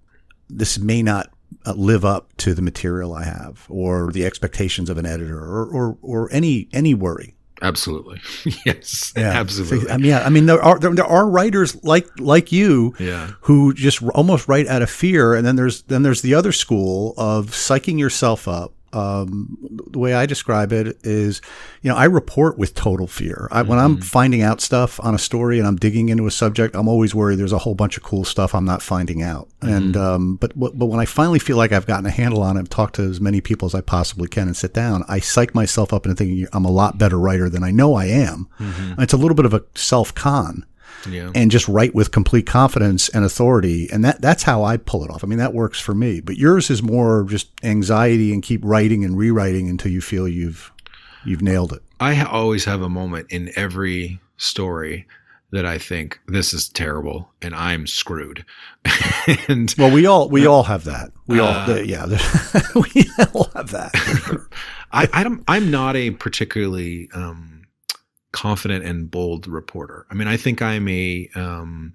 this 0.49 0.79
may 0.79 1.03
not 1.03 1.31
Uh, 1.65 1.73
live 1.73 2.05
up 2.05 2.35
to 2.37 2.53
the 2.53 2.61
material 2.61 3.13
I 3.13 3.23
have, 3.23 3.65
or 3.69 4.11
the 4.11 4.25
expectations 4.25 4.89
of 4.89 4.97
an 4.97 5.05
editor, 5.05 5.39
or 5.39 5.65
or, 5.65 5.97
or 6.01 6.29
any 6.31 6.69
any 6.71 6.93
worry? 6.93 7.35
Absolutely, 7.61 8.21
yes, 8.65 9.11
yeah. 9.17 9.31
absolutely. 9.31 9.89
I 9.89 9.97
mean, 9.97 10.05
yeah, 10.05 10.19
I 10.19 10.29
mean, 10.29 10.45
there 10.45 10.61
are 10.61 10.79
there, 10.79 10.93
there, 10.93 11.05
are 11.05 11.27
writers 11.27 11.83
like 11.83 12.07
like 12.19 12.51
you, 12.51 12.93
yeah. 12.99 13.31
who 13.41 13.73
just 13.73 14.01
almost 14.03 14.47
write 14.47 14.67
out 14.67 14.81
of 14.81 14.89
fear, 14.89 15.33
and 15.33 15.45
then 15.45 15.55
there's 15.55 15.81
then 15.83 16.03
there's 16.03 16.21
the 16.21 16.35
other 16.35 16.51
school 16.51 17.13
of 17.17 17.47
psyching 17.47 17.99
yourself 17.99 18.47
up 18.47 18.73
um, 18.93 19.57
the 19.91 19.99
way 19.99 20.13
I 20.13 20.25
describe 20.25 20.71
it 20.71 20.97
is, 21.03 21.41
you 21.81 21.89
know, 21.89 21.97
I 21.97 22.05
report 22.05 22.57
with 22.57 22.73
total 22.73 23.07
fear. 23.07 23.47
I, 23.51 23.61
mm-hmm. 23.61 23.69
When 23.69 23.79
I'm 23.79 23.93
mm-hmm. 23.95 24.01
finding 24.01 24.41
out 24.41 24.61
stuff 24.61 24.99
on 25.03 25.13
a 25.13 25.19
story 25.19 25.59
and 25.59 25.67
I'm 25.67 25.75
digging 25.75 26.09
into 26.09 26.25
a 26.25 26.31
subject, 26.31 26.75
I'm 26.75 26.87
always 26.87 27.13
worried 27.13 27.37
there's 27.37 27.53
a 27.53 27.57
whole 27.57 27.75
bunch 27.75 27.97
of 27.97 28.03
cool 28.03 28.23
stuff 28.23 28.55
I'm 28.55 28.65
not 28.65 28.81
finding 28.81 29.21
out. 29.21 29.49
Mm-hmm. 29.61 29.73
And 29.73 29.97
um, 29.97 30.35
but 30.37 30.57
but 30.57 30.85
when 30.85 30.99
I 30.99 31.05
finally 31.05 31.39
feel 31.39 31.57
like 31.57 31.71
I've 31.71 31.87
gotten 31.87 32.05
a 32.05 32.11
handle 32.11 32.41
on 32.41 32.57
it, 32.57 32.61
I've 32.61 32.69
talked 32.69 32.95
to 32.95 33.03
as 33.03 33.19
many 33.19 33.41
people 33.41 33.65
as 33.65 33.75
I 33.75 33.81
possibly 33.81 34.27
can 34.27 34.47
and 34.47 34.55
sit 34.55 34.73
down, 34.73 35.03
I 35.07 35.19
psych 35.19 35.53
myself 35.53 35.93
up 35.93 36.05
into 36.05 36.15
thinking 36.15 36.47
I'm 36.53 36.65
a 36.65 36.71
lot 36.71 36.97
better 36.97 37.19
writer 37.19 37.49
than 37.49 37.63
I 37.63 37.71
know 37.71 37.95
I 37.95 38.05
am. 38.05 38.47
Mm-hmm. 38.59 39.01
it's 39.01 39.13
a 39.13 39.17
little 39.17 39.35
bit 39.35 39.45
of 39.45 39.53
a 39.53 39.63
self 39.75 40.13
con 40.13 40.65
yeah. 41.09 41.31
and 41.35 41.51
just 41.51 41.67
write 41.67 41.93
with 41.93 42.11
complete 42.11 42.45
confidence 42.45 43.09
and 43.09 43.25
authority. 43.25 43.89
And 43.91 44.03
that 44.05 44.21
that's 44.21 44.43
how 44.43 44.63
I 44.63 44.77
pull 44.77 45.03
it 45.03 45.09
off. 45.09 45.23
I 45.23 45.27
mean, 45.27 45.39
that 45.39 45.53
works 45.53 45.79
for 45.79 45.93
me. 45.93 46.21
But 46.21 46.37
yours 46.37 46.69
is 46.69 46.81
more 46.81 47.23
just 47.25 47.49
anxiety 47.63 48.33
and 48.33 48.41
keep 48.41 48.61
writing 48.63 49.03
and 49.03 49.17
rewriting 49.17 49.69
until 49.69 49.91
you 49.91 50.01
feel 50.01 50.27
you've 50.27 50.71
you've 51.25 51.41
nailed 51.41 51.73
it. 51.73 51.83
I 51.99 52.23
always 52.23 52.65
have 52.65 52.81
a 52.81 52.89
moment 52.89 53.27
in 53.29 53.51
every 53.55 54.19
story 54.37 55.07
that 55.51 55.65
I 55.65 55.77
think 55.77 56.19
this 56.27 56.53
is 56.53 56.67
terrible 56.69 57.29
and 57.41 57.55
I'm 57.55 57.87
screwed. 57.87 58.45
and 59.47 59.73
well, 59.77 59.91
we 59.91 60.05
all 60.05 60.29
we 60.29 60.45
uh, 60.45 60.51
all 60.51 60.63
have 60.63 60.83
that. 60.85 61.11
We 61.27 61.39
uh, 61.39 61.45
all 61.45 61.79
yeah, 61.79 62.05
we 62.75 63.09
all 63.33 63.49
have 63.55 63.71
that. 63.71 63.95
Sure. 63.95 64.47
I, 64.91 65.09
I 65.11 65.23
don't. 65.23 65.43
I'm 65.47 65.69
not 65.69 65.95
a 65.95 66.11
particularly 66.11 67.09
um, 67.13 67.56
confident 68.31 68.85
and 68.85 69.09
bold 69.09 69.47
reporter. 69.47 70.05
I 70.09 70.13
mean, 70.13 70.27
I 70.27 70.37
think 70.37 70.61
I'm 70.61 70.87
a 70.87 71.29
um, 71.35 71.93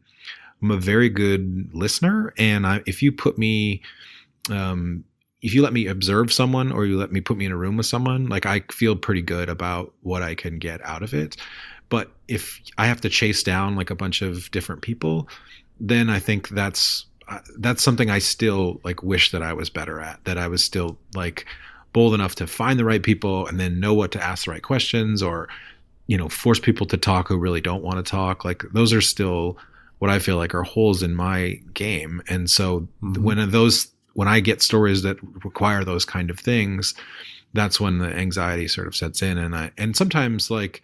I'm 0.63 0.71
a 0.71 0.77
very 0.77 1.09
good 1.09 1.71
listener, 1.73 2.33
and 2.39 2.67
I, 2.67 2.83
if 2.87 3.03
you 3.03 3.13
put 3.13 3.39
me, 3.39 3.83
um, 4.51 5.05
if 5.41 5.55
you 5.55 5.63
let 5.63 5.73
me 5.73 5.87
observe 5.87 6.33
someone 6.33 6.71
or 6.71 6.87
you 6.87 6.97
let 6.97 7.13
me 7.13 7.21
put 7.21 7.37
me 7.37 7.47
in 7.47 7.53
a 7.53 7.57
room 7.57 7.77
with 7.77 7.87
someone, 7.87 8.29
like 8.29 8.47
I 8.47 8.61
feel 8.71 8.95
pretty 8.97 9.23
good 9.23 9.49
about 9.49 9.93
what 10.03 10.23
I 10.23 10.35
can 10.35 10.59
get 10.59 10.81
out 10.85 11.03
of 11.03 11.15
it. 11.15 11.37
But 11.89 12.11
if 12.29 12.61
I 12.79 12.87
have 12.87 13.01
to 13.03 13.09
chase 13.09 13.43
down 13.43 13.77
like 13.77 13.91
a 13.91 13.95
bunch 13.95 14.23
of 14.23 14.51
different 14.51 14.83
people, 14.83 15.29
then 15.79 16.09
I 16.09 16.21
think 16.21 16.49
that's 16.51 17.07
uh, 17.29 17.41
that's 17.59 17.83
something 17.83 18.09
I 18.09 18.19
still 18.19 18.81
like 18.85 19.03
wish 19.03 19.31
that 19.33 19.43
I 19.43 19.53
was 19.53 19.69
better 19.69 20.01
at. 20.01 20.25
That 20.25 20.39
I 20.39 20.49
was 20.49 20.65
still 20.65 20.97
like 21.15 21.45
bold 21.93 22.15
enough 22.15 22.35
to 22.37 22.47
find 22.47 22.79
the 22.79 22.85
right 22.85 23.03
people 23.03 23.47
and 23.47 23.61
then 23.61 23.81
know 23.81 23.95
what 23.95 24.13
to 24.13 24.23
ask 24.23 24.47
the 24.47 24.53
right 24.53 24.63
questions 24.63 25.23
or 25.23 25.49
you 26.07 26.17
know 26.17 26.29
force 26.29 26.61
people 26.61 26.87
to 26.87 26.97
talk 26.97 27.29
who 27.29 27.39
really 27.39 27.61
don't 27.61 27.83
want 27.83 27.97
to 27.97 28.11
talk 28.11 28.45
like 28.45 28.65
those 28.73 28.93
are 28.93 29.01
still 29.01 29.57
what 30.03 30.11
i 30.11 30.19
feel 30.19 30.37
like 30.37 30.53
are 30.53 30.65
holes 30.65 31.01
in 31.01 31.15
my 31.15 31.61
game. 31.75 32.21
And 32.29 32.51
so 32.51 32.89
mm-hmm. 33.05 33.23
when 33.23 33.51
those 33.53 33.87
when 34.15 34.27
i 34.27 34.41
get 34.41 34.61
stories 34.61 35.03
that 35.03 35.17
require 35.45 35.85
those 35.85 36.05
kind 36.05 36.29
of 36.29 36.41
things 36.41 36.93
that's 37.55 37.79
when 37.79 37.99
the 37.99 38.09
anxiety 38.09 38.67
sort 38.67 38.89
of 38.89 38.97
sets 38.97 39.23
in. 39.23 39.39
And 39.39 39.55
i 39.55 39.71
and 39.79 39.97
sometimes 39.97 40.51
like 40.51 40.83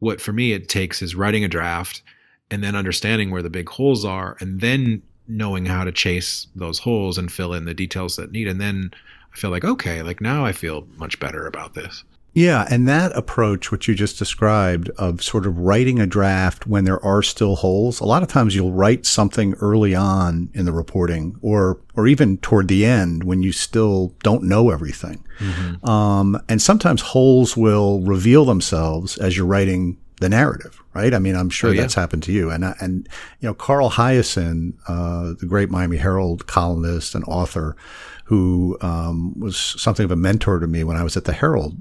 what 0.00 0.20
for 0.20 0.32
me 0.32 0.50
it 0.50 0.68
takes 0.68 1.00
is 1.00 1.14
writing 1.14 1.44
a 1.44 1.48
draft 1.48 2.02
and 2.50 2.64
then 2.64 2.74
understanding 2.74 3.30
where 3.30 3.42
the 3.42 3.50
big 3.50 3.68
holes 3.68 4.04
are 4.04 4.36
and 4.40 4.60
then 4.60 5.00
knowing 5.28 5.66
how 5.66 5.84
to 5.84 5.92
chase 5.92 6.48
those 6.56 6.80
holes 6.80 7.18
and 7.18 7.30
fill 7.30 7.54
in 7.54 7.66
the 7.66 7.74
details 7.74 8.16
that 8.16 8.32
need. 8.32 8.48
And 8.48 8.60
then 8.60 8.90
i 9.32 9.36
feel 9.36 9.50
like 9.50 9.64
okay 9.64 10.02
like 10.02 10.20
now 10.20 10.44
i 10.44 10.50
feel 10.50 10.88
much 10.96 11.20
better 11.20 11.46
about 11.46 11.74
this 11.74 12.02
yeah, 12.36 12.66
and 12.68 12.86
that 12.86 13.16
approach, 13.16 13.72
which 13.72 13.88
you 13.88 13.94
just 13.94 14.18
described, 14.18 14.90
of 14.98 15.22
sort 15.22 15.46
of 15.46 15.58
writing 15.58 15.98
a 15.98 16.06
draft 16.06 16.66
when 16.66 16.84
there 16.84 17.02
are 17.02 17.22
still 17.22 17.56
holes. 17.56 17.98
A 17.98 18.04
lot 18.04 18.22
of 18.22 18.28
times, 18.28 18.54
you'll 18.54 18.74
write 18.74 19.06
something 19.06 19.54
early 19.54 19.94
on 19.94 20.50
in 20.52 20.66
the 20.66 20.72
reporting, 20.72 21.38
or 21.40 21.80
or 21.94 22.06
even 22.06 22.36
toward 22.36 22.68
the 22.68 22.84
end 22.84 23.24
when 23.24 23.42
you 23.42 23.52
still 23.52 24.14
don't 24.22 24.42
know 24.42 24.68
everything. 24.68 25.24
Mm-hmm. 25.38 25.88
Um, 25.88 26.38
and 26.46 26.60
sometimes 26.60 27.00
holes 27.00 27.56
will 27.56 28.00
reveal 28.00 28.44
themselves 28.44 29.16
as 29.16 29.34
you're 29.34 29.46
writing 29.46 29.96
the 30.20 30.28
narrative, 30.28 30.82
right? 30.92 31.14
I 31.14 31.18
mean, 31.18 31.36
I'm 31.36 31.48
sure 31.48 31.70
oh, 31.70 31.72
yeah. 31.72 31.80
that's 31.80 31.94
happened 31.94 32.22
to 32.24 32.32
you. 32.32 32.50
And 32.50 32.64
and 32.80 33.08
you 33.40 33.48
know, 33.48 33.54
Carl 33.54 33.92
Hiaasen, 33.92 34.74
uh, 34.86 35.32
the 35.40 35.46
great 35.46 35.70
Miami 35.70 35.96
Herald 35.96 36.46
columnist 36.46 37.14
and 37.14 37.24
author, 37.24 37.76
who 38.24 38.76
um, 38.82 39.40
was 39.40 39.56
something 39.56 40.04
of 40.04 40.10
a 40.10 40.16
mentor 40.16 40.58
to 40.58 40.66
me 40.66 40.84
when 40.84 40.98
I 40.98 41.02
was 41.02 41.16
at 41.16 41.24
the 41.24 41.32
Herald 41.32 41.80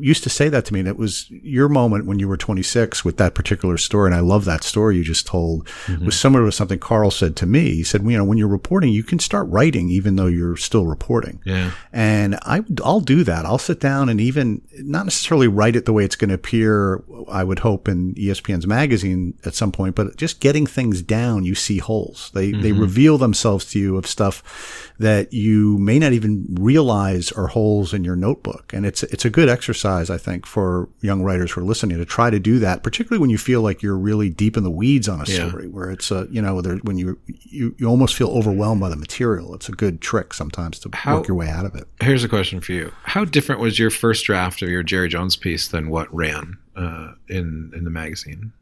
used 0.00 0.22
to 0.24 0.30
say 0.30 0.48
that 0.48 0.64
to 0.66 0.74
me, 0.74 0.80
and 0.80 0.88
it 0.88 0.98
was 0.98 1.28
your 1.30 1.68
moment 1.68 2.06
when 2.06 2.18
you 2.18 2.28
were 2.28 2.36
26 2.36 3.04
with 3.04 3.16
that 3.18 3.34
particular 3.34 3.76
story. 3.76 4.08
And 4.08 4.14
I 4.14 4.20
love 4.20 4.44
that 4.44 4.64
story 4.64 4.96
you 4.96 5.04
just 5.04 5.26
told. 5.26 5.66
Mm-hmm. 5.86 6.06
Was 6.06 6.18
similar 6.18 6.44
to 6.46 6.52
something 6.52 6.78
Carl 6.78 7.10
said 7.10 7.36
to 7.36 7.46
me. 7.46 7.74
He 7.74 7.84
said, 7.84 8.02
you 8.02 8.16
know, 8.16 8.24
when 8.24 8.38
you're 8.38 8.48
reporting, 8.48 8.92
you 8.92 9.02
can 9.02 9.18
start 9.18 9.48
writing 9.48 9.90
even 9.90 10.16
though 10.16 10.26
you're 10.26 10.56
still 10.56 10.86
reporting. 10.86 11.40
Yeah. 11.44 11.72
And 11.92 12.36
I, 12.42 12.62
I'll 12.84 13.00
do 13.00 13.24
that. 13.24 13.44
I'll 13.44 13.58
sit 13.58 13.80
down 13.80 14.08
and 14.08 14.20
even 14.20 14.62
not 14.78 15.04
necessarily 15.04 15.48
write 15.48 15.76
it 15.76 15.84
the 15.84 15.92
way 15.92 16.04
it's 16.04 16.16
going 16.16 16.28
to 16.28 16.34
appear. 16.34 17.02
I 17.28 17.44
would 17.44 17.60
hope 17.60 17.88
in 17.88 18.14
ESPN's 18.14 18.66
magazine 18.66 19.38
at 19.44 19.54
some 19.54 19.72
point, 19.72 19.94
but 19.94 20.16
just 20.16 20.40
getting 20.40 20.66
things 20.66 21.02
down, 21.02 21.44
you 21.44 21.54
see 21.54 21.78
holes. 21.78 22.30
They 22.34 22.52
mm-hmm. 22.52 22.62
they 22.62 22.72
reveal 22.72 23.18
themselves 23.18 23.64
to 23.72 23.78
you 23.78 23.96
of 23.96 24.06
stuff 24.06 24.92
that 24.98 25.32
you 25.32 25.78
may 25.78 25.98
not 25.98 26.12
even 26.12 26.46
realize 26.60 27.32
are 27.32 27.48
holes 27.48 27.92
in 27.92 28.04
your 28.04 28.16
notebook. 28.16 28.72
And 28.72 28.86
it's 28.86 29.02
it's 29.04 29.24
a 29.24 29.30
good 29.30 29.48
exercise 29.48 30.10
I 30.10 30.18
think, 30.18 30.46
for 30.46 30.88
young 31.00 31.22
writers 31.22 31.52
who 31.52 31.60
are 31.60 31.64
listening 31.64 31.98
to 31.98 32.04
try 32.04 32.30
to 32.30 32.38
do 32.38 32.58
that, 32.60 32.82
particularly 32.82 33.20
when 33.20 33.30
you 33.30 33.38
feel 33.38 33.60
like 33.62 33.82
you're 33.82 33.98
really 33.98 34.30
deep 34.30 34.56
in 34.56 34.62
the 34.62 34.70
weeds 34.70 35.08
on 35.08 35.20
a 35.20 35.24
yeah. 35.24 35.48
story, 35.48 35.68
where 35.68 35.90
it's 35.90 36.10
a, 36.10 36.26
you 36.30 36.40
know, 36.40 36.60
when 36.82 36.98
you, 36.98 37.18
you, 37.26 37.74
you 37.78 37.86
almost 37.86 38.14
feel 38.14 38.28
overwhelmed 38.28 38.80
by 38.80 38.88
the 38.88 38.96
material. 38.96 39.54
It's 39.54 39.68
a 39.68 39.72
good 39.72 40.00
trick 40.00 40.34
sometimes 40.34 40.78
to 40.80 40.90
How, 40.92 41.16
work 41.16 41.28
your 41.28 41.36
way 41.36 41.48
out 41.48 41.66
of 41.66 41.74
it. 41.74 41.86
Here's 42.00 42.24
a 42.24 42.28
question 42.28 42.60
for 42.60 42.72
you. 42.72 42.92
How 43.02 43.24
different 43.24 43.60
was 43.60 43.78
your 43.78 43.90
first 43.90 44.24
draft 44.24 44.62
of 44.62 44.68
your 44.68 44.82
Jerry 44.82 45.08
Jones 45.08 45.36
piece 45.36 45.68
than 45.68 45.90
what 45.90 46.12
ran 46.14 46.58
uh, 46.76 47.12
in, 47.28 47.72
in 47.74 47.84
the 47.84 47.90
magazine? 47.90 48.52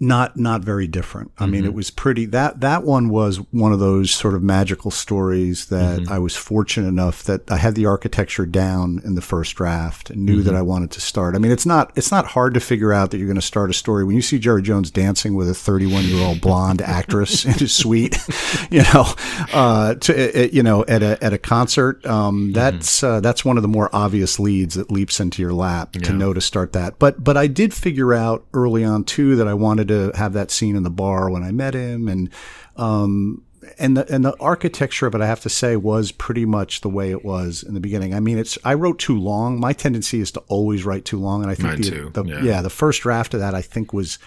Not 0.00 0.36
not 0.36 0.62
very 0.62 0.86
different. 0.86 1.30
I 1.36 1.42
mm-hmm. 1.42 1.52
mean, 1.52 1.64
it 1.66 1.74
was 1.74 1.90
pretty 1.90 2.24
that 2.26 2.60
that 2.60 2.84
one 2.84 3.10
was 3.10 3.36
one 3.52 3.72
of 3.72 3.78
those 3.78 4.10
sort 4.10 4.34
of 4.34 4.42
magical 4.42 4.90
stories 4.90 5.66
that 5.66 6.00
mm-hmm. 6.00 6.12
I 6.12 6.18
was 6.18 6.34
fortunate 6.34 6.88
enough 6.88 7.22
that 7.24 7.50
I 7.50 7.58
had 7.58 7.74
the 7.74 7.84
architecture 7.84 8.46
down 8.46 9.02
in 9.04 9.14
the 9.14 9.20
first 9.20 9.54
draft 9.56 10.08
and 10.08 10.24
knew 10.24 10.36
mm-hmm. 10.36 10.46
that 10.46 10.54
I 10.54 10.62
wanted 10.62 10.90
to 10.92 11.02
start. 11.02 11.34
I 11.34 11.38
mean, 11.38 11.52
it's 11.52 11.66
not 11.66 11.92
it's 11.96 12.10
not 12.10 12.26
hard 12.26 12.54
to 12.54 12.60
figure 12.60 12.94
out 12.94 13.10
that 13.10 13.18
you're 13.18 13.26
going 13.26 13.34
to 13.34 13.42
start 13.42 13.68
a 13.68 13.74
story 13.74 14.04
when 14.04 14.16
you 14.16 14.22
see 14.22 14.38
Jerry 14.38 14.62
Jones 14.62 14.90
dancing 14.90 15.34
with 15.34 15.50
a 15.50 15.54
31 15.54 16.04
year 16.04 16.24
old 16.24 16.40
blonde 16.40 16.80
actress 16.80 17.44
in 17.44 17.52
his 17.52 17.72
suite, 17.74 18.16
you 18.70 18.82
know, 18.94 19.04
uh, 19.52 19.96
to 19.96 20.44
uh, 20.44 20.48
you 20.50 20.62
know 20.62 20.82
at 20.88 21.02
a 21.02 21.22
at 21.22 21.34
a 21.34 21.38
concert. 21.38 22.04
Um, 22.06 22.44
mm-hmm. 22.44 22.52
that's 22.52 23.02
uh, 23.02 23.20
that's 23.20 23.44
one 23.44 23.58
of 23.58 23.62
the 23.62 23.68
more 23.68 23.90
obvious 23.92 24.40
leads 24.40 24.76
that 24.76 24.90
leaps 24.90 25.20
into 25.20 25.42
your 25.42 25.52
lap 25.52 25.94
yeah. 25.94 26.02
to 26.04 26.12
know 26.14 26.32
to 26.32 26.40
start 26.40 26.72
that. 26.72 26.98
But 26.98 27.22
but 27.22 27.36
I 27.36 27.48
did 27.48 27.74
figure 27.74 28.14
out 28.14 28.46
early 28.54 28.82
on 28.82 29.04
too 29.04 29.36
that 29.36 29.46
I 29.46 29.52
wanted 29.52 29.89
to 29.90 30.16
have 30.16 30.32
that 30.32 30.50
scene 30.50 30.76
in 30.76 30.82
the 30.82 30.90
bar 30.90 31.30
when 31.30 31.42
I 31.42 31.52
met 31.52 31.74
him, 31.74 32.08
and 32.08 32.30
um, 32.76 33.44
and 33.78 33.96
the 33.96 34.12
and 34.12 34.24
the 34.24 34.34
architecture 34.40 35.06
of 35.06 35.14
it, 35.14 35.20
I 35.20 35.26
have 35.26 35.40
to 35.40 35.48
say, 35.48 35.76
was 35.76 36.12
pretty 36.12 36.46
much 36.46 36.80
the 36.80 36.88
way 36.88 37.10
it 37.10 37.24
was 37.24 37.62
in 37.62 37.74
the 37.74 37.80
beginning. 37.80 38.14
I 38.14 38.20
mean, 38.20 38.38
it's 38.38 38.58
I 38.64 38.74
wrote 38.74 38.98
too 38.98 39.18
long. 39.18 39.60
My 39.60 39.72
tendency 39.72 40.20
is 40.20 40.30
to 40.32 40.40
always 40.48 40.84
write 40.84 41.04
too 41.04 41.18
long, 41.18 41.42
and 41.42 41.50
I 41.50 41.54
think 41.54 41.84
the, 41.84 42.10
the 42.10 42.24
yeah. 42.24 42.42
yeah. 42.42 42.62
the 42.62 42.70
first 42.70 43.02
draft 43.02 43.34
of 43.34 43.40
that 43.40 43.54
I 43.54 43.62
think 43.62 43.92
was 43.92 44.18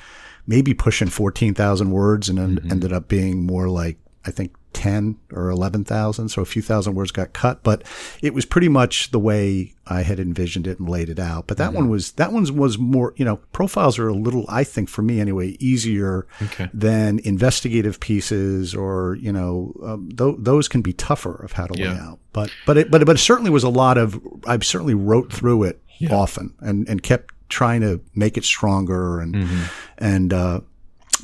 maybe 0.45 0.73
pushing 0.73 1.10
fourteen 1.10 1.54
thousand 1.54 1.91
words, 1.91 2.30
and 2.30 2.39
mm-hmm. 2.39 2.71
ended 2.71 2.93
up 2.93 3.08
being 3.08 3.45
more 3.45 3.69
like 3.69 3.97
I 4.26 4.32
think 4.32 4.56
10 4.74 5.18
or 5.32 5.50
11,000. 5.50 6.30
So 6.30 6.42
a 6.42 6.46
few 6.46 6.62
thousand 6.62 6.96
words 6.96 7.12
got 7.12 7.34
cut, 7.34 7.64
but 7.64 7.84
it 8.22 8.34
was 8.34 8.46
pretty 8.46 8.70
much 8.70 9.12
the 9.12 9.20
way 9.20 9.74
I 9.86 10.02
had 10.02 10.20
envisioned 10.20 10.68
it 10.68 10.80
and 10.80 10.90
laid 10.90 11.10
it 11.10 11.20
out. 11.20 11.48
But 11.48 11.58
that 11.58 11.68
mm-hmm. 11.68 11.76
one 11.76 11.90
was, 11.90 12.14
that 12.14 12.32
one 12.32 12.56
was 12.56 12.78
more, 12.78 13.14
you 13.16 13.26
know, 13.26 13.38
profiles 13.52 14.00
are 14.00 14.08
a 14.08 14.14
little, 14.14 14.46
I 14.50 14.64
think 14.64 14.90
for 14.90 15.02
me 15.02 15.20
anyway, 15.20 15.58
easier 15.60 16.28
okay. 16.42 16.70
than 16.74 17.20
investigative 17.20 18.00
pieces 18.00 18.74
or, 18.74 19.16
you 19.22 19.32
know, 19.32 19.74
um, 19.84 20.10
th- 20.18 20.36
those 20.40 20.68
can 20.68 20.82
be 20.82 20.94
tougher 20.94 21.36
of 21.36 21.54
how 21.54 21.68
to 21.68 21.80
yeah. 21.80 21.94
lay 21.94 22.00
out. 22.00 22.20
But, 22.32 22.52
but 22.66 22.78
it, 22.78 22.92
but, 22.92 23.06
but 23.06 23.16
it 23.16 23.20
certainly 23.20 23.52
was 23.52 23.64
a 23.64 23.70
lot 23.70 23.98
of, 23.98 24.20
I 24.48 24.58
certainly 24.60 24.96
wrote 24.96 25.32
through 25.32 25.64
it 25.64 25.82
yeah. 26.00 26.14
often 26.14 26.54
and, 26.60 26.88
and 26.90 27.04
kept 27.04 27.34
trying 27.50 27.82
to 27.82 28.02
make 28.16 28.38
it 28.38 28.44
stronger 28.44 29.20
and, 29.20 29.36
mm-hmm. 29.36 29.64
and, 29.98 30.34
uh, 30.34 30.62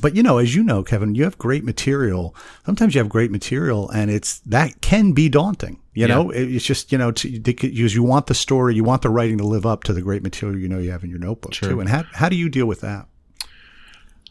but 0.00 0.16
you 0.16 0.22
know, 0.22 0.38
as 0.38 0.54
you 0.54 0.62
know, 0.62 0.82
Kevin, 0.82 1.14
you 1.14 1.24
have 1.24 1.38
great 1.38 1.64
material. 1.64 2.34
Sometimes 2.64 2.94
you 2.94 3.00
have 3.00 3.08
great 3.08 3.30
material, 3.30 3.88
and 3.90 4.10
it's 4.10 4.38
that 4.40 4.80
can 4.80 5.12
be 5.12 5.28
daunting. 5.28 5.80
You 5.94 6.06
yeah. 6.06 6.14
know, 6.14 6.30
it's 6.30 6.64
just 6.64 6.92
you 6.92 6.98
know, 6.98 7.12
to, 7.12 7.40
because 7.40 7.94
you 7.94 8.02
want 8.02 8.26
the 8.26 8.34
story, 8.34 8.74
you 8.74 8.84
want 8.84 9.02
the 9.02 9.10
writing 9.10 9.38
to 9.38 9.44
live 9.44 9.66
up 9.66 9.84
to 9.84 9.92
the 9.92 10.02
great 10.02 10.22
material 10.22 10.58
you 10.58 10.68
know 10.68 10.78
you 10.78 10.90
have 10.90 11.04
in 11.04 11.10
your 11.10 11.18
notebook 11.18 11.54
sure. 11.54 11.68
too. 11.68 11.80
And 11.80 11.88
how 11.88 12.04
how 12.12 12.28
do 12.28 12.36
you 12.36 12.48
deal 12.48 12.66
with 12.66 12.80
that? 12.80 13.06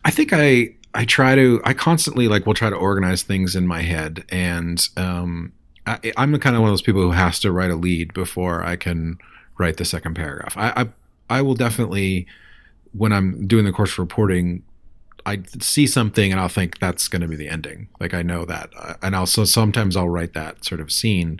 I 0.05 0.11
think 0.11 0.31
I 0.33 0.75
I 0.93 1.05
try 1.05 1.35
to 1.35 1.61
I 1.63 1.73
constantly 1.73 2.27
like 2.27 2.45
will 2.45 2.53
try 2.53 2.69
to 2.69 2.75
organize 2.75 3.23
things 3.23 3.55
in 3.55 3.67
my 3.67 3.81
head, 3.81 4.23
and 4.29 4.87
um, 4.97 5.53
I, 5.85 6.13
am 6.17 6.37
kind 6.39 6.55
of 6.55 6.61
one 6.61 6.69
of 6.69 6.73
those 6.73 6.81
people 6.81 7.01
who 7.01 7.11
has 7.11 7.39
to 7.41 7.51
write 7.51 7.71
a 7.71 7.75
lead 7.75 8.13
before 8.13 8.63
I 8.63 8.75
can 8.75 9.17
write 9.57 9.77
the 9.77 9.85
second 9.85 10.15
paragraph. 10.15 10.57
I 10.57 10.83
I, 11.29 11.37
I 11.37 11.41
will 11.41 11.55
definitely 11.55 12.25
when 12.93 13.13
I'm 13.13 13.45
doing 13.45 13.65
the 13.65 13.71
course 13.71 13.99
reporting 13.99 14.63
I 15.25 15.41
see 15.59 15.87
something 15.87 16.31
and 16.31 16.39
I'll 16.39 16.49
think 16.49 16.79
that's 16.79 17.07
going 17.07 17.21
to 17.21 17.27
be 17.27 17.35
the 17.35 17.49
ending. 17.49 17.87
Like 17.99 18.13
I 18.13 18.21
know 18.21 18.45
that, 18.45 18.69
uh, 18.77 18.95
and 19.01 19.15
also 19.15 19.43
sometimes 19.43 19.95
I'll 19.95 20.09
write 20.09 20.33
that 20.33 20.65
sort 20.65 20.81
of 20.81 20.91
scene, 20.91 21.39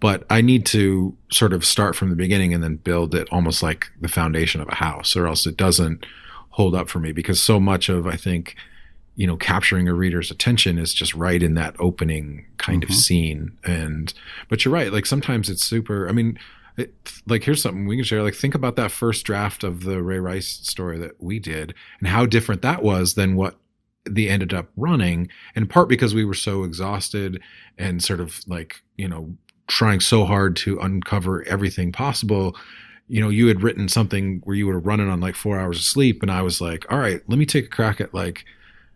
but 0.00 0.24
I 0.30 0.40
need 0.40 0.64
to 0.66 1.16
sort 1.30 1.52
of 1.52 1.64
start 1.64 1.96
from 1.96 2.10
the 2.10 2.16
beginning 2.16 2.54
and 2.54 2.62
then 2.62 2.76
build 2.76 3.14
it 3.14 3.28
almost 3.30 3.62
like 3.62 3.90
the 4.00 4.08
foundation 4.08 4.60
of 4.60 4.68
a 4.68 4.76
house, 4.76 5.16
or 5.16 5.26
else 5.26 5.46
it 5.46 5.56
doesn't 5.56 6.06
hold 6.50 6.74
up 6.74 6.88
for 6.88 6.98
me 6.98 7.12
because 7.12 7.40
so 7.40 7.60
much 7.60 7.88
of 7.88 8.06
I 8.06 8.16
think 8.16 8.56
you 9.18 9.26
know 9.26 9.36
capturing 9.36 9.88
a 9.88 9.94
reader's 9.94 10.30
attention 10.30 10.78
is 10.78 10.94
just 10.94 11.12
right 11.12 11.42
in 11.42 11.54
that 11.54 11.74
opening 11.78 12.46
kind 12.56 12.82
mm-hmm. 12.82 12.92
of 12.92 12.96
scene 12.96 13.52
and 13.64 14.14
but 14.48 14.64
you're 14.64 14.72
right 14.72 14.92
like 14.92 15.06
sometimes 15.06 15.50
it's 15.50 15.64
super 15.64 16.08
i 16.08 16.12
mean 16.12 16.38
it, 16.78 16.94
like 17.26 17.44
here's 17.44 17.62
something 17.62 17.86
we 17.86 17.96
can 17.96 18.04
share. 18.04 18.22
Like 18.22 18.34
think 18.34 18.54
about 18.54 18.76
that 18.76 18.90
first 18.90 19.24
draft 19.24 19.64
of 19.64 19.84
the 19.84 20.02
ray 20.02 20.18
rice 20.18 20.48
story 20.48 20.98
that 20.98 21.20
we 21.22 21.38
did 21.38 21.74
and 21.98 22.08
how 22.08 22.26
different 22.26 22.62
that 22.62 22.82
was 22.82 23.14
than 23.14 23.36
what 23.36 23.56
the 24.08 24.28
ended 24.28 24.54
up 24.54 24.68
running 24.76 25.28
in 25.54 25.66
part 25.66 25.88
because 25.88 26.14
we 26.14 26.24
were 26.24 26.34
so 26.34 26.64
exhausted 26.64 27.42
and 27.76 28.02
sort 28.02 28.20
of 28.20 28.40
like 28.46 28.82
you 28.96 29.08
know 29.08 29.34
trying 29.66 30.00
so 30.00 30.24
hard 30.24 30.56
to 30.56 30.78
uncover 30.78 31.42
everything 31.44 31.92
possible. 31.92 32.56
You 33.08 33.20
know 33.20 33.28
you 33.28 33.48
had 33.48 33.62
written 33.62 33.88
something 33.88 34.40
where 34.44 34.56
you 34.56 34.66
were 34.66 34.78
running 34.78 35.08
on 35.08 35.20
like 35.20 35.34
four 35.34 35.58
hours 35.58 35.78
of 35.78 35.84
sleep 35.84 36.22
and 36.22 36.30
i 36.30 36.42
was 36.42 36.60
like 36.60 36.84
all 36.92 36.98
right 36.98 37.22
let 37.26 37.38
me 37.38 37.46
take 37.46 37.66
a 37.66 37.68
crack 37.68 38.00
at 38.00 38.12
like 38.14 38.44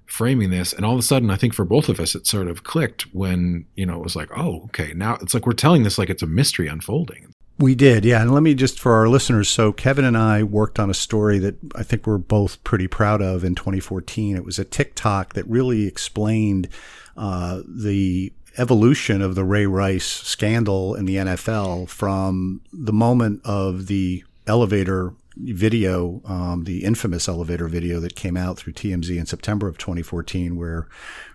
framing 0.06 0.50
this. 0.50 0.74
And 0.74 0.84
all 0.84 0.92
of 0.92 0.98
a 0.98 1.02
sudden 1.02 1.30
i 1.30 1.36
think 1.36 1.54
for 1.54 1.64
both 1.64 1.88
of 1.88 1.98
us 1.98 2.14
it 2.14 2.26
sort 2.26 2.48
of 2.48 2.64
clicked 2.64 3.02
when 3.14 3.64
you 3.74 3.86
know 3.86 3.96
it 3.96 4.04
was 4.04 4.14
like 4.14 4.28
oh 4.36 4.64
okay 4.64 4.92
now 4.94 5.16
it's 5.22 5.32
like 5.32 5.46
we're 5.46 5.54
telling 5.54 5.82
this 5.82 5.96
like 5.96 6.10
it's 6.10 6.22
a 6.22 6.26
mystery 6.26 6.68
unfolding 6.68 7.31
we 7.62 7.76
did, 7.76 8.04
yeah. 8.04 8.20
And 8.20 8.34
let 8.34 8.42
me 8.42 8.54
just 8.54 8.80
for 8.80 8.92
our 8.94 9.08
listeners. 9.08 9.48
So 9.48 9.72
Kevin 9.72 10.04
and 10.04 10.18
I 10.18 10.42
worked 10.42 10.80
on 10.80 10.90
a 10.90 10.94
story 10.94 11.38
that 11.38 11.54
I 11.76 11.84
think 11.84 12.06
we're 12.06 12.18
both 12.18 12.62
pretty 12.64 12.88
proud 12.88 13.22
of 13.22 13.44
in 13.44 13.54
2014. 13.54 14.36
It 14.36 14.44
was 14.44 14.58
a 14.58 14.64
tick-tock 14.64 15.34
that 15.34 15.46
really 15.46 15.86
explained 15.86 16.68
uh, 17.16 17.62
the 17.64 18.32
evolution 18.58 19.22
of 19.22 19.36
the 19.36 19.44
Ray 19.44 19.66
Rice 19.66 20.04
scandal 20.04 20.96
in 20.96 21.04
the 21.04 21.16
NFL 21.16 21.88
from 21.88 22.62
the 22.72 22.92
moment 22.92 23.40
of 23.44 23.86
the 23.86 24.24
elevator 24.48 25.14
video, 25.42 26.22
um, 26.24 26.64
the 26.64 26.84
infamous 26.84 27.28
elevator 27.28 27.68
video 27.68 28.00
that 28.00 28.14
came 28.14 28.36
out 28.36 28.56
through 28.58 28.72
TMZ 28.72 29.16
in 29.16 29.26
September 29.26 29.68
of 29.68 29.78
2014, 29.78 30.56
where 30.56 30.88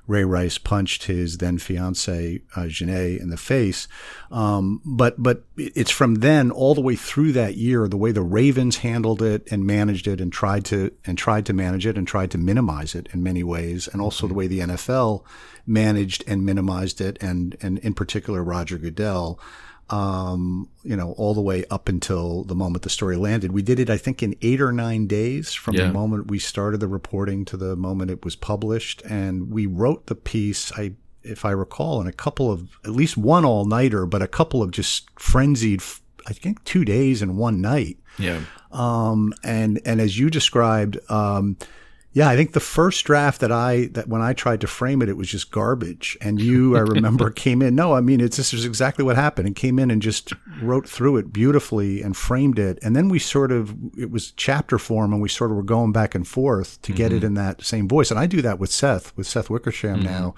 Ray 0.07 0.23
Rice 0.23 0.57
punched 0.57 1.03
his 1.03 1.37
then 1.37 1.57
fiancee 1.57 2.41
uh, 2.55 2.61
Janay 2.61 3.19
in 3.19 3.29
the 3.29 3.37
face. 3.37 3.87
Um, 4.31 4.81
but 4.85 5.21
but 5.21 5.43
it's 5.57 5.91
from 5.91 6.15
then 6.15 6.49
all 6.49 6.73
the 6.73 6.81
way 6.81 6.95
through 6.95 7.33
that 7.33 7.57
year, 7.57 7.87
the 7.87 7.97
way 7.97 8.11
the 8.11 8.21
Ravens 8.21 8.77
handled 8.77 9.21
it 9.21 9.47
and 9.51 9.65
managed 9.65 10.07
it 10.07 10.21
and 10.21 10.31
tried 10.31 10.63
to 10.65 10.91
and 11.05 11.17
tried 11.17 11.45
to 11.47 11.53
manage 11.53 11.85
it 11.85 11.97
and 11.97 12.07
tried 12.07 12.31
to 12.31 12.37
minimize 12.37 12.95
it 12.95 13.09
in 13.13 13.21
many 13.21 13.43
ways, 13.43 13.87
and 13.87 14.01
also 14.01 14.27
the 14.27 14.33
way 14.33 14.47
the 14.47 14.59
NFL 14.59 15.23
managed 15.65 16.23
and 16.25 16.45
minimized 16.45 17.01
it, 17.01 17.21
and 17.21 17.57
and 17.61 17.77
in 17.79 17.93
particular 17.93 18.43
Roger 18.43 18.77
Goodell 18.77 19.39
um, 19.89 20.69
you 20.83 20.95
know, 20.95 21.13
all 21.13 21.33
the 21.33 21.41
way 21.41 21.63
up 21.69 21.87
until 21.87 22.43
the 22.43 22.55
moment 22.55 22.83
the 22.83 22.89
story 22.89 23.15
landed. 23.15 23.51
We 23.51 23.61
did 23.61 23.79
it, 23.79 23.89
I 23.89 23.97
think, 23.97 24.21
in 24.21 24.35
eight 24.41 24.61
or 24.61 24.71
nine 24.71 25.07
days 25.07 25.53
from 25.53 25.75
yeah. 25.75 25.87
the 25.87 25.93
moment 25.93 26.29
we 26.29 26.39
started 26.39 26.79
the 26.79 26.87
reporting 26.87 27.45
to 27.45 27.57
the 27.57 27.75
moment 27.75 28.11
it 28.11 28.25
was 28.25 28.35
published. 28.35 29.01
And 29.03 29.49
we 29.49 29.65
wrote 29.65 30.07
the 30.07 30.15
piece, 30.15 30.71
I, 30.73 30.93
if 31.23 31.45
I 31.45 31.51
recall, 31.51 32.01
in 32.01 32.07
a 32.07 32.11
couple 32.11 32.51
of, 32.51 32.77
at 32.83 32.91
least 32.91 33.17
one 33.17 33.45
all 33.45 33.65
nighter, 33.65 34.05
but 34.05 34.21
a 34.21 34.27
couple 34.27 34.61
of 34.61 34.71
just 34.71 35.09
frenzied, 35.19 35.81
I 36.27 36.33
think 36.33 36.63
two 36.65 36.83
days 36.83 37.21
and 37.21 37.37
one 37.37 37.61
night. 37.61 37.97
Yeah. 38.19 38.41
Um, 38.71 39.33
and, 39.43 39.79
and 39.85 40.01
as 40.01 40.19
you 40.19 40.29
described, 40.29 40.99
um, 41.09 41.55
yeah, 42.13 42.29
I 42.29 42.35
think 42.35 42.53
the 42.53 42.59
first 42.59 43.05
draft 43.05 43.41
that 43.41 43.51
I 43.51 43.89
that 43.91 44.07
when 44.07 44.21
I 44.21 44.33
tried 44.33 44.61
to 44.61 44.67
frame 44.67 45.01
it, 45.01 45.09
it 45.09 45.17
was 45.17 45.27
just 45.27 45.51
garbage. 45.51 46.17
And 46.19 46.41
you, 46.41 46.75
I 46.75 46.79
remember, 46.79 47.29
came 47.45 47.61
in. 47.61 47.75
No, 47.75 47.93
I 47.93 48.01
mean, 48.01 48.21
it's 48.21 48.37
this 48.37 48.53
is 48.53 48.65
exactly 48.65 49.05
what 49.05 49.15
happened, 49.15 49.45
and 49.45 49.55
came 49.55 49.77
in 49.77 49.91
and 49.91 50.01
just 50.01 50.33
wrote 50.61 50.89
through 50.89 51.17
it 51.17 51.31
beautifully 51.31 52.01
and 52.01 52.17
framed 52.17 52.57
it. 52.57 52.79
And 52.81 52.95
then 52.95 53.09
we 53.09 53.19
sort 53.19 53.51
of 53.51 53.75
it 53.97 54.09
was 54.09 54.31
chapter 54.31 54.79
form, 54.79 55.13
and 55.13 55.21
we 55.21 55.29
sort 55.29 55.51
of 55.51 55.57
were 55.57 55.63
going 55.63 55.91
back 55.91 56.15
and 56.15 56.27
forth 56.27 56.81
to 56.81 56.91
mm-hmm. 56.91 56.97
get 56.97 57.13
it 57.13 57.17
mm-hmm. 57.17 57.25
in 57.27 57.33
that 57.35 57.63
same 57.63 57.87
voice. 57.87 58.09
And 58.09 58.19
I 58.19 58.25
do 58.25 58.41
that 58.41 58.57
with 58.57 58.71
Seth, 58.71 59.15
with 59.15 59.27
Seth 59.27 59.49
Wickersham 59.49 59.97
mm-hmm. 59.97 60.05
now 60.05 60.35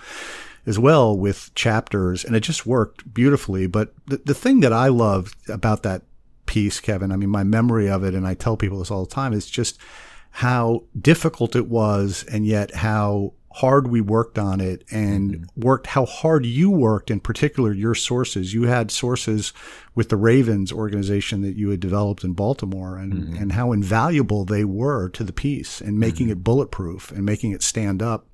as 0.65 0.77
well 0.77 1.17
with 1.17 1.51
chapters, 1.55 2.25
and 2.25 2.35
it 2.35 2.41
just 2.41 2.65
worked 2.65 3.13
beautifully. 3.13 3.67
But 3.67 3.93
the 4.07 4.17
the 4.17 4.33
thing 4.33 4.59
that 4.61 4.73
I 4.73 4.89
love 4.89 5.33
about 5.47 5.83
that 5.83 6.01
piece, 6.45 6.79
Kevin, 6.79 7.11
I 7.11 7.15
mean, 7.15 7.29
my 7.29 7.43
memory 7.43 7.89
of 7.89 8.03
it, 8.03 8.13
and 8.13 8.27
I 8.27 8.33
tell 8.33 8.57
people 8.57 8.79
this 8.79 8.91
all 8.91 9.05
the 9.05 9.15
time, 9.15 9.33
is 9.33 9.49
just 9.49 9.79
how 10.39 10.81
difficult 10.97 11.53
it 11.53 11.67
was 11.67 12.23
and 12.31 12.45
yet 12.45 12.73
how 12.73 13.33
hard 13.51 13.89
we 13.89 13.99
worked 13.99 14.39
on 14.39 14.61
it 14.61 14.85
and 14.89 15.31
mm-hmm. 15.31 15.61
worked 15.61 15.87
how 15.87 16.05
hard 16.05 16.45
you 16.45 16.69
worked 16.69 17.11
in 17.11 17.19
particular 17.19 17.73
your 17.73 17.93
sources 17.93 18.53
you 18.53 18.63
had 18.63 18.89
sources 18.89 19.51
with 19.95 20.07
the 20.07 20.15
ravens 20.15 20.71
organization 20.71 21.41
that 21.41 21.57
you 21.57 21.69
had 21.71 21.81
developed 21.81 22.23
in 22.23 22.31
baltimore 22.31 22.95
and, 22.97 23.11
mm-hmm. 23.11 23.35
and 23.35 23.51
how 23.51 23.73
invaluable 23.73 24.45
they 24.45 24.63
were 24.63 25.09
to 25.09 25.25
the 25.25 25.33
piece 25.33 25.81
and 25.81 25.99
making 25.99 26.27
mm-hmm. 26.27 26.39
it 26.39 26.43
bulletproof 26.43 27.11
and 27.11 27.25
making 27.25 27.51
it 27.51 27.61
stand 27.61 28.01
up 28.01 28.25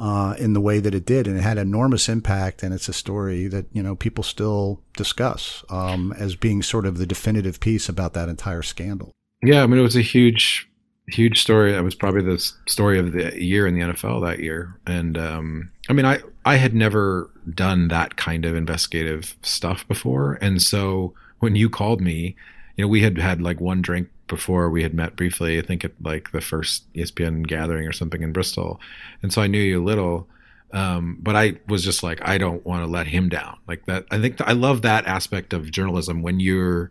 uh, 0.00 0.34
in 0.38 0.54
the 0.54 0.62
way 0.62 0.80
that 0.80 0.94
it 0.94 1.04
did 1.04 1.26
and 1.26 1.36
it 1.36 1.42
had 1.42 1.58
enormous 1.58 2.08
impact 2.08 2.62
and 2.62 2.72
it's 2.72 2.88
a 2.88 2.92
story 2.94 3.48
that 3.48 3.66
you 3.70 3.82
know 3.82 3.94
people 3.94 4.24
still 4.24 4.80
discuss 4.96 5.62
um, 5.68 6.14
as 6.16 6.36
being 6.36 6.62
sort 6.62 6.86
of 6.86 6.96
the 6.96 7.06
definitive 7.06 7.60
piece 7.60 7.86
about 7.86 8.14
that 8.14 8.30
entire 8.30 8.62
scandal 8.62 9.12
yeah 9.42 9.62
i 9.62 9.66
mean 9.66 9.78
it 9.78 9.82
was 9.82 9.94
a 9.94 10.00
huge 10.00 10.70
huge 11.08 11.40
story. 11.40 11.72
That 11.72 11.84
was 11.84 11.94
probably 11.94 12.22
the 12.22 12.38
story 12.66 12.98
of 12.98 13.12
the 13.12 13.40
year 13.42 13.66
in 13.66 13.74
the 13.74 13.80
NFL 13.80 14.26
that 14.26 14.40
year. 14.40 14.78
And 14.86 15.18
um, 15.18 15.70
I 15.88 15.92
mean, 15.92 16.06
I 16.06 16.20
I 16.44 16.56
had 16.56 16.74
never 16.74 17.30
done 17.54 17.88
that 17.88 18.16
kind 18.16 18.44
of 18.44 18.56
investigative 18.56 19.36
stuff 19.42 19.86
before, 19.86 20.38
and 20.40 20.62
so 20.62 21.14
when 21.40 21.56
you 21.56 21.68
called 21.68 22.00
me, 22.00 22.36
you 22.76 22.84
know, 22.84 22.88
we 22.88 23.02
had 23.02 23.18
had 23.18 23.42
like 23.42 23.60
one 23.60 23.82
drink 23.82 24.08
before 24.26 24.70
we 24.70 24.82
had 24.82 24.94
met 24.94 25.16
briefly. 25.16 25.58
I 25.58 25.62
think 25.62 25.84
at 25.84 25.92
like 26.02 26.32
the 26.32 26.40
first 26.40 26.90
ESPN 26.94 27.46
gathering 27.46 27.86
or 27.86 27.92
something 27.92 28.22
in 28.22 28.32
Bristol, 28.32 28.80
and 29.22 29.32
so 29.32 29.42
I 29.42 29.46
knew 29.46 29.60
you 29.60 29.82
a 29.82 29.84
little. 29.84 30.28
Um, 30.72 31.18
but 31.22 31.36
I 31.36 31.54
was 31.68 31.84
just 31.84 32.02
like, 32.02 32.26
I 32.26 32.36
don't 32.36 32.66
want 32.66 32.82
to 32.84 32.90
let 32.90 33.06
him 33.06 33.28
down. 33.28 33.58
Like 33.68 33.86
that. 33.86 34.06
I 34.10 34.20
think 34.20 34.38
th- 34.38 34.50
I 34.50 34.54
love 34.54 34.82
that 34.82 35.06
aspect 35.06 35.52
of 35.52 35.70
journalism 35.70 36.20
when 36.20 36.40
you're, 36.40 36.90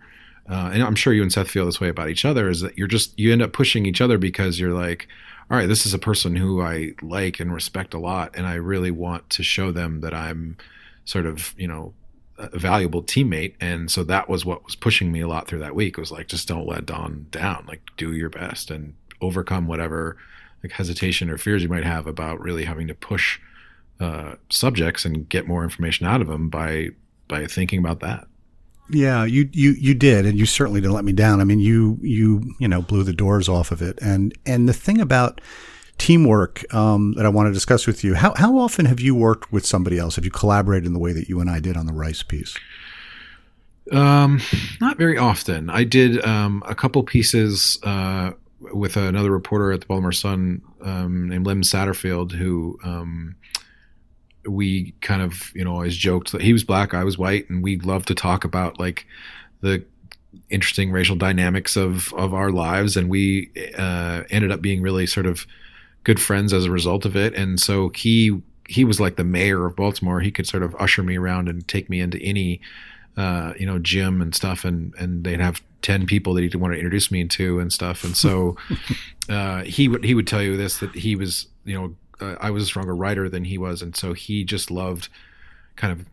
uh, 0.49 0.71
and 0.73 0.83
I'm 0.83 0.95
sure 0.95 1.13
you 1.13 1.21
and 1.21 1.31
Seth 1.31 1.49
feel 1.49 1.65
this 1.65 1.79
way 1.79 1.89
about 1.89 2.09
each 2.09 2.25
other. 2.25 2.49
Is 2.49 2.61
that 2.61 2.77
you're 2.77 2.87
just 2.87 3.17
you 3.17 3.31
end 3.31 3.41
up 3.41 3.53
pushing 3.53 3.85
each 3.85 4.01
other 4.01 4.17
because 4.17 4.59
you're 4.59 4.73
like, 4.73 5.07
all 5.49 5.57
right, 5.57 5.67
this 5.67 5.85
is 5.85 5.93
a 5.93 5.99
person 5.99 6.35
who 6.35 6.61
I 6.61 6.93
like 7.01 7.39
and 7.39 7.53
respect 7.53 7.93
a 7.93 7.99
lot, 7.99 8.35
and 8.35 8.45
I 8.45 8.55
really 8.55 8.91
want 8.91 9.29
to 9.31 9.43
show 9.43 9.71
them 9.71 10.01
that 10.01 10.13
I'm 10.13 10.57
sort 11.05 11.25
of 11.25 11.53
you 11.57 11.67
know 11.67 11.93
a 12.37 12.57
valuable 12.57 13.03
teammate 13.03 13.53
and 13.61 13.91
so 13.91 14.03
that 14.03 14.27
was 14.27 14.43
what 14.43 14.65
was 14.65 14.75
pushing 14.75 15.11
me 15.11 15.21
a 15.21 15.27
lot 15.27 15.47
through 15.47 15.59
that 15.59 15.75
week 15.75 15.97
was 15.97 16.11
like 16.11 16.27
just 16.27 16.47
don't 16.47 16.67
let 16.67 16.85
don 16.85 17.27
down 17.29 17.63
like 17.67 17.81
do 17.95 18.13
your 18.13 18.29
best 18.29 18.71
and 18.71 18.95
overcome 19.21 19.67
whatever 19.67 20.17
like 20.63 20.71
hesitation 20.71 21.29
or 21.29 21.37
fears 21.37 21.61
you 21.61 21.69
might 21.69 21.83
have 21.83 22.07
about 22.07 22.39
really 22.39 22.65
having 22.65 22.87
to 22.87 22.95
push 22.95 23.39
uh, 23.99 24.33
subjects 24.49 25.05
and 25.05 25.29
get 25.29 25.47
more 25.47 25.63
information 25.63 26.07
out 26.07 26.21
of 26.21 26.27
them 26.27 26.49
by 26.49 26.89
by 27.27 27.45
thinking 27.45 27.77
about 27.77 27.99
that 27.99 28.27
yeah 28.89 29.23
you 29.23 29.49
you 29.53 29.71
you 29.71 29.93
did 29.93 30.25
and 30.25 30.37
you 30.37 30.45
certainly 30.45 30.81
didn't 30.81 30.93
let 30.93 31.05
me 31.05 31.13
down 31.13 31.39
i 31.39 31.43
mean 31.43 31.59
you 31.59 31.97
you 32.01 32.53
you 32.59 32.67
know 32.67 32.81
blew 32.81 33.03
the 33.03 33.13
doors 33.13 33.47
off 33.47 33.71
of 33.71 33.81
it 33.81 33.97
and 34.01 34.37
and 34.45 34.67
the 34.67 34.73
thing 34.73 34.99
about 34.99 35.39
teamwork 35.97 36.73
um, 36.73 37.13
that 37.13 37.25
I 37.25 37.29
want 37.29 37.47
to 37.47 37.53
discuss 37.53 37.87
with 37.87 38.03
you. 38.03 38.15
How, 38.15 38.33
how 38.35 38.57
often 38.57 38.85
have 38.85 38.99
you 38.99 39.15
worked 39.15 39.51
with 39.51 39.65
somebody 39.65 39.97
else? 39.97 40.15
Have 40.15 40.25
you 40.25 40.31
collaborated 40.31 40.85
in 40.85 40.93
the 40.93 40.99
way 40.99 41.13
that 41.13 41.29
you 41.29 41.39
and 41.39 41.49
I 41.49 41.59
did 41.59 41.77
on 41.77 41.85
the 41.85 41.93
Rice 41.93 42.23
piece? 42.23 42.55
Um, 43.91 44.41
not 44.81 44.97
very 44.97 45.17
often. 45.17 45.69
I 45.69 45.83
did 45.83 46.23
um, 46.25 46.63
a 46.67 46.75
couple 46.75 47.03
pieces 47.03 47.79
uh, 47.83 48.31
with 48.59 48.97
another 48.97 49.31
reporter 49.31 49.71
at 49.71 49.81
the 49.81 49.87
Baltimore 49.87 50.11
Sun 50.11 50.61
um, 50.81 51.29
named 51.29 51.45
Lem 51.45 51.61
Satterfield, 51.61 52.31
who 52.31 52.79
um, 52.83 53.35
we 54.47 54.93
kind 55.01 55.21
of, 55.21 55.51
you 55.55 55.63
know, 55.63 55.71
always 55.71 55.95
joked 55.95 56.31
that 56.31 56.41
he 56.41 56.53
was 56.53 56.63
black, 56.63 56.93
I 56.93 57.03
was 57.03 57.17
white, 57.17 57.49
and 57.49 57.63
we 57.63 57.77
loved 57.77 58.07
to 58.09 58.15
talk 58.15 58.43
about 58.43 58.79
like 58.79 59.05
the 59.61 59.83
interesting 60.49 60.91
racial 60.91 61.15
dynamics 61.15 61.75
of 61.75 62.13
of 62.13 62.33
our 62.33 62.51
lives, 62.51 62.97
and 62.97 63.09
we 63.09 63.49
uh, 63.77 64.23
ended 64.29 64.51
up 64.51 64.61
being 64.61 64.81
really 64.81 65.05
sort 65.05 65.25
of 65.25 65.45
good 66.03 66.21
friends 66.21 66.53
as 66.53 66.65
a 66.65 66.71
result 66.71 67.05
of 67.05 67.15
it. 67.15 67.33
And 67.33 67.59
so 67.59 67.89
he 67.89 68.41
he 68.67 68.83
was 68.85 68.99
like 68.99 69.15
the 69.15 69.23
mayor 69.23 69.65
of 69.65 69.75
Baltimore. 69.75 70.21
He 70.21 70.31
could 70.31 70.47
sort 70.47 70.63
of 70.63 70.75
usher 70.75 71.03
me 71.03 71.17
around 71.17 71.49
and 71.49 71.67
take 71.67 71.89
me 71.89 71.99
into 71.99 72.19
any 72.19 72.61
uh, 73.17 73.53
you 73.59 73.65
know 73.65 73.79
gym 73.79 74.21
and 74.21 74.33
stuff, 74.33 74.65
and 74.65 74.93
and 74.95 75.23
they'd 75.23 75.39
have 75.39 75.61
ten 75.81 76.05
people 76.05 76.33
that 76.33 76.41
he'd 76.41 76.55
want 76.55 76.73
to 76.73 76.77
introduce 76.77 77.11
me 77.11 77.21
into 77.21 77.59
and 77.59 77.71
stuff. 77.71 78.03
And 78.03 78.15
so 78.15 78.55
uh, 79.29 79.63
he 79.63 79.87
would 79.87 80.03
he 80.03 80.13
would 80.13 80.27
tell 80.27 80.41
you 80.41 80.57
this 80.57 80.79
that 80.79 80.95
he 80.95 81.15
was 81.15 81.47
you 81.65 81.79
know 81.79 81.95
uh, 82.23 82.37
I 82.39 82.51
was 82.51 82.63
a 82.63 82.67
stronger 82.67 82.95
writer 82.95 83.29
than 83.29 83.45
he 83.45 83.57
was, 83.57 83.81
and 83.81 83.95
so 83.95 84.13
he 84.13 84.43
just 84.43 84.71
loved 84.71 85.09
kind 85.75 85.91
of 85.91 86.05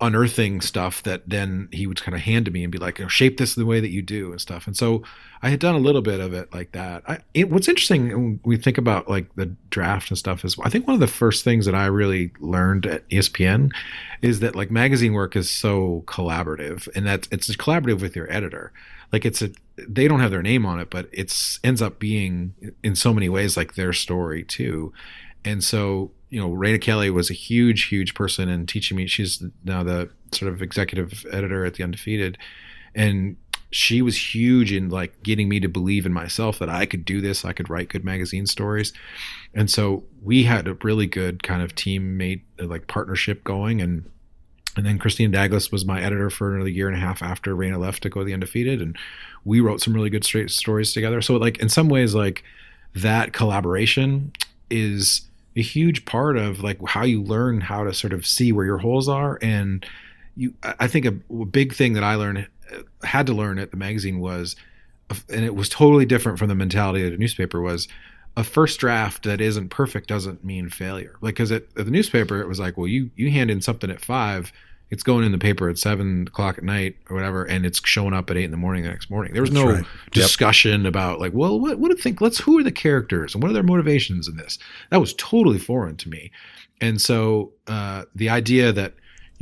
unearthing 0.00 0.60
stuff 0.60 1.02
that 1.02 1.22
then 1.26 1.68
he 1.72 1.86
would 1.86 2.02
kind 2.02 2.14
of 2.14 2.20
hand 2.20 2.44
to 2.44 2.50
me 2.50 2.62
and 2.62 2.70
be 2.70 2.78
like, 2.78 2.98
you 2.98 3.04
know, 3.04 3.08
shape 3.08 3.38
this 3.38 3.54
the 3.54 3.64
way 3.64 3.80
that 3.80 3.90
you 3.90 4.02
do 4.02 4.30
and 4.30 4.40
stuff. 4.40 4.66
And 4.66 4.76
so 4.76 5.02
I 5.40 5.48
had 5.48 5.60
done 5.60 5.74
a 5.74 5.78
little 5.78 6.02
bit 6.02 6.20
of 6.20 6.34
it 6.34 6.52
like 6.52 6.72
that. 6.72 7.02
I, 7.08 7.18
it, 7.32 7.50
what's 7.50 7.68
interesting 7.68 8.08
when 8.08 8.40
we 8.44 8.56
think 8.56 8.76
about 8.76 9.08
like 9.08 9.34
the 9.34 9.46
draft 9.70 10.10
and 10.10 10.18
stuff 10.18 10.44
is 10.44 10.56
I 10.62 10.68
think 10.68 10.86
one 10.86 10.94
of 10.94 11.00
the 11.00 11.06
first 11.06 11.42
things 11.42 11.64
that 11.66 11.74
I 11.74 11.86
really 11.86 12.32
learned 12.40 12.86
at 12.86 13.08
ESPN 13.08 13.70
is 14.20 14.40
that 14.40 14.54
like 14.54 14.70
magazine 14.70 15.14
work 15.14 15.36
is 15.36 15.50
so 15.50 16.04
collaborative 16.06 16.88
and 16.94 17.06
that 17.06 17.28
it's 17.30 17.54
collaborative 17.56 18.02
with 18.02 18.14
your 18.14 18.30
editor. 18.30 18.72
Like 19.12 19.24
it's 19.26 19.42
a, 19.42 19.50
they 19.76 20.08
don't 20.08 20.20
have 20.20 20.30
their 20.30 20.42
name 20.42 20.64
on 20.64 20.80
it, 20.80 20.90
but 20.90 21.08
it's 21.12 21.60
ends 21.62 21.82
up 21.82 21.98
being 21.98 22.54
in 22.82 22.96
so 22.96 23.12
many 23.12 23.28
ways 23.28 23.56
like 23.56 23.74
their 23.74 23.92
story 23.92 24.44
too. 24.44 24.92
And 25.44 25.62
so 25.62 26.12
you 26.32 26.40
know, 26.40 26.48
Raina 26.48 26.80
Kelley 26.80 27.10
was 27.10 27.28
a 27.28 27.34
huge, 27.34 27.88
huge 27.88 28.14
person 28.14 28.48
in 28.48 28.66
teaching 28.66 28.96
me. 28.96 29.06
She's 29.06 29.44
now 29.64 29.82
the 29.82 30.08
sort 30.32 30.50
of 30.50 30.62
executive 30.62 31.26
editor 31.30 31.66
at 31.66 31.74
the 31.74 31.84
Undefeated, 31.84 32.38
and 32.94 33.36
she 33.70 34.00
was 34.00 34.34
huge 34.34 34.72
in 34.72 34.88
like 34.88 35.22
getting 35.22 35.46
me 35.50 35.60
to 35.60 35.68
believe 35.68 36.06
in 36.06 36.12
myself 36.12 36.58
that 36.58 36.70
I 36.70 36.86
could 36.86 37.04
do 37.04 37.20
this. 37.20 37.44
I 37.44 37.52
could 37.52 37.68
write 37.68 37.90
good 37.90 38.02
magazine 38.02 38.46
stories, 38.46 38.94
and 39.52 39.70
so 39.70 40.04
we 40.22 40.44
had 40.44 40.66
a 40.66 40.74
really 40.82 41.06
good 41.06 41.42
kind 41.42 41.60
of 41.60 41.74
teammate 41.74 42.44
like 42.58 42.86
partnership 42.86 43.44
going, 43.44 43.82
and 43.82 44.10
and 44.76 44.86
then 44.86 44.98
Christine 44.98 45.30
Douglas 45.30 45.70
was 45.70 45.84
my 45.84 46.00
editor 46.00 46.30
for 46.30 46.54
another 46.54 46.70
year 46.70 46.88
and 46.88 46.96
a 46.96 47.00
half 47.00 47.22
after 47.22 47.54
Raina 47.54 47.78
left 47.78 48.02
to 48.04 48.08
go 48.08 48.20
to 48.20 48.24
the 48.24 48.34
Undefeated, 48.34 48.80
and 48.80 48.96
we 49.44 49.60
wrote 49.60 49.80
some 49.80 49.94
really 49.94 50.10
good 50.10 50.24
straight 50.24 50.50
stories 50.50 50.92
together. 50.92 51.20
So 51.20 51.36
like 51.36 51.58
in 51.58 51.68
some 51.68 51.88
ways, 51.88 52.14
like 52.14 52.42
that 52.94 53.32
collaboration 53.32 54.32
is 54.70 55.22
a 55.56 55.62
huge 55.62 56.04
part 56.04 56.36
of 56.36 56.62
like 56.62 56.78
how 56.88 57.04
you 57.04 57.22
learn 57.22 57.60
how 57.60 57.84
to 57.84 57.92
sort 57.92 58.12
of 58.12 58.26
see 58.26 58.52
where 58.52 58.64
your 58.64 58.78
holes 58.78 59.08
are 59.08 59.38
and 59.42 59.84
you 60.36 60.54
i 60.62 60.86
think 60.86 61.04
a, 61.04 61.14
a 61.30 61.44
big 61.44 61.74
thing 61.74 61.92
that 61.92 62.02
i 62.02 62.14
learned 62.14 62.46
had 63.02 63.26
to 63.26 63.34
learn 63.34 63.58
at 63.58 63.70
the 63.70 63.76
magazine 63.76 64.18
was 64.18 64.56
and 65.28 65.44
it 65.44 65.54
was 65.54 65.68
totally 65.68 66.06
different 66.06 66.38
from 66.38 66.48
the 66.48 66.54
mentality 66.54 67.04
of 67.04 67.12
the 67.12 67.18
newspaper 67.18 67.60
was 67.60 67.86
a 68.36 68.44
first 68.44 68.80
draft 68.80 69.24
that 69.24 69.40
isn't 69.40 69.68
perfect 69.68 70.08
doesn't 70.08 70.44
mean 70.44 70.68
failure 70.68 71.16
like 71.20 71.34
because 71.34 71.52
at, 71.52 71.64
at 71.76 71.84
the 71.84 71.90
newspaper 71.90 72.40
it 72.40 72.48
was 72.48 72.58
like 72.58 72.76
well 72.76 72.86
you 72.86 73.10
you 73.16 73.30
hand 73.30 73.50
in 73.50 73.60
something 73.60 73.90
at 73.90 74.00
five 74.00 74.52
it's 74.92 75.02
going 75.02 75.24
in 75.24 75.32
the 75.32 75.38
paper 75.38 75.70
at 75.70 75.78
seven 75.78 76.26
o'clock 76.26 76.58
at 76.58 76.64
night 76.64 76.96
or 77.08 77.16
whatever, 77.16 77.44
and 77.44 77.64
it's 77.64 77.80
showing 77.82 78.12
up 78.12 78.28
at 78.28 78.36
eight 78.36 78.44
in 78.44 78.50
the 78.50 78.58
morning 78.58 78.82
the 78.82 78.90
next 78.90 79.08
morning. 79.08 79.32
There 79.32 79.40
was 79.40 79.50
That's 79.50 79.64
no 79.64 79.72
right. 79.72 79.84
discussion 80.10 80.82
yep. 80.82 80.90
about 80.90 81.18
like, 81.18 81.32
well, 81.32 81.58
what, 81.58 81.78
what 81.78 81.90
do 81.90 81.96
you 81.96 82.02
think? 82.02 82.20
Let's 82.20 82.38
who 82.38 82.58
are 82.58 82.62
the 82.62 82.70
characters 82.70 83.32
and 83.32 83.42
what 83.42 83.48
are 83.48 83.54
their 83.54 83.62
motivations 83.62 84.28
in 84.28 84.36
this? 84.36 84.58
That 84.90 85.00
was 85.00 85.14
totally 85.14 85.58
foreign 85.58 85.96
to 85.96 86.10
me, 86.10 86.30
and 86.82 87.00
so 87.00 87.52
uh, 87.68 88.04
the 88.14 88.28
idea 88.28 88.70
that 88.70 88.92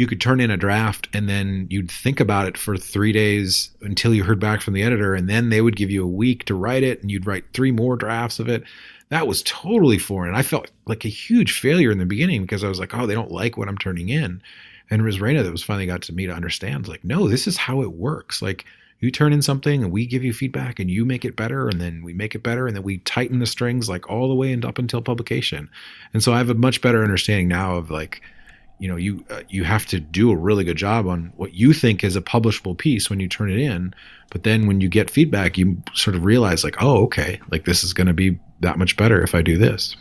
you 0.00 0.06
could 0.06 0.20
turn 0.20 0.40
in 0.40 0.50
a 0.50 0.56
draft 0.56 1.08
and 1.12 1.28
then 1.28 1.66
you'd 1.70 1.90
think 1.90 2.20
about 2.20 2.46
it 2.46 2.56
for 2.56 2.76
three 2.76 3.12
days 3.12 3.70
until 3.82 4.14
you 4.14 4.24
heard 4.24 4.40
back 4.40 4.62
from 4.62 4.74
the 4.74 4.82
editor, 4.82 5.14
and 5.14 5.28
then 5.28 5.50
they 5.50 5.60
would 5.60 5.76
give 5.76 5.90
you 5.90 6.02
a 6.02 6.08
week 6.08 6.44
to 6.44 6.54
write 6.54 6.82
it, 6.82 7.02
and 7.02 7.10
you'd 7.10 7.26
write 7.26 7.44
three 7.52 7.70
more 7.70 7.96
drafts 7.96 8.38
of 8.38 8.48
it. 8.48 8.64
That 9.10 9.26
was 9.26 9.42
totally 9.42 9.98
foreign. 9.98 10.34
I 10.34 10.42
felt 10.42 10.70
like 10.86 11.04
a 11.04 11.08
huge 11.08 11.58
failure 11.58 11.90
in 11.90 11.98
the 11.98 12.06
beginning 12.06 12.42
because 12.42 12.64
I 12.64 12.68
was 12.68 12.78
like, 12.78 12.94
oh, 12.94 13.06
they 13.06 13.14
don't 13.14 13.30
like 13.30 13.56
what 13.56 13.68
I'm 13.68 13.78
turning 13.78 14.08
in 14.08 14.42
and 14.90 15.00
it 15.00 15.04
was 15.04 15.18
Raina 15.18 15.42
that 15.42 15.52
was 15.52 15.62
finally 15.62 15.86
got 15.86 16.02
to 16.02 16.12
me 16.12 16.26
to 16.26 16.34
understand, 16.34 16.88
like, 16.88 17.04
no, 17.04 17.28
this 17.28 17.46
is 17.46 17.56
how 17.56 17.80
it 17.82 17.92
works. 17.92 18.42
Like, 18.42 18.64
you 18.98 19.10
turn 19.10 19.32
in 19.32 19.40
something 19.40 19.82
and 19.82 19.92
we 19.92 20.04
give 20.04 20.24
you 20.24 20.32
feedback 20.32 20.78
and 20.78 20.90
you 20.90 21.04
make 21.04 21.24
it 21.24 21.36
better 21.36 21.68
and 21.68 21.80
then 21.80 22.02
we 22.02 22.12
make 22.12 22.34
it 22.34 22.42
better 22.42 22.66
and 22.66 22.76
then 22.76 22.82
we 22.82 22.98
tighten 22.98 23.38
the 23.38 23.46
strings 23.46 23.88
like 23.88 24.10
all 24.10 24.28
the 24.28 24.34
way 24.34 24.52
and 24.52 24.64
up 24.64 24.78
until 24.78 25.00
publication. 25.00 25.70
And 26.12 26.22
so 26.22 26.34
I 26.34 26.38
have 26.38 26.50
a 26.50 26.54
much 26.54 26.82
better 26.82 27.02
understanding 27.02 27.48
now 27.48 27.76
of 27.76 27.90
like, 27.90 28.20
you 28.80 28.88
know, 28.88 28.96
you 28.96 29.24
uh, 29.30 29.42
you 29.48 29.62
have 29.62 29.86
to 29.86 30.00
do 30.00 30.32
a 30.32 30.36
really 30.36 30.64
good 30.64 30.78
job 30.78 31.06
on 31.06 31.32
what 31.36 31.54
you 31.54 31.72
think 31.72 32.02
is 32.02 32.16
a 32.16 32.22
publishable 32.22 32.76
piece 32.76 33.10
when 33.10 33.20
you 33.20 33.28
turn 33.28 33.50
it 33.50 33.58
in, 33.58 33.94
but 34.30 34.42
then 34.42 34.66
when 34.66 34.80
you 34.80 34.88
get 34.88 35.10
feedback, 35.10 35.58
you 35.58 35.80
sort 35.94 36.16
of 36.16 36.24
realize 36.24 36.64
like, 36.64 36.82
oh, 36.82 37.04
okay, 37.04 37.38
like 37.50 37.66
this 37.66 37.84
is 37.84 37.92
going 37.92 38.06
to 38.06 38.14
be 38.14 38.38
that 38.60 38.78
much 38.78 38.96
better 38.96 39.22
if 39.22 39.34
I 39.34 39.42
do 39.42 39.58
this. 39.58 39.96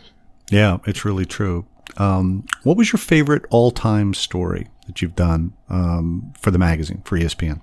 Yeah, 0.50 0.78
it's 0.86 1.04
really 1.04 1.26
true. 1.26 1.66
Um, 1.98 2.46
what 2.62 2.76
was 2.76 2.90
your 2.90 2.98
favorite 2.98 3.44
all-time 3.50 4.14
story 4.14 4.68
that 4.86 5.02
you've 5.02 5.16
done 5.16 5.52
um, 5.68 6.32
for 6.40 6.50
the 6.50 6.58
magazine 6.58 7.02
for 7.04 7.18
ESPN? 7.18 7.60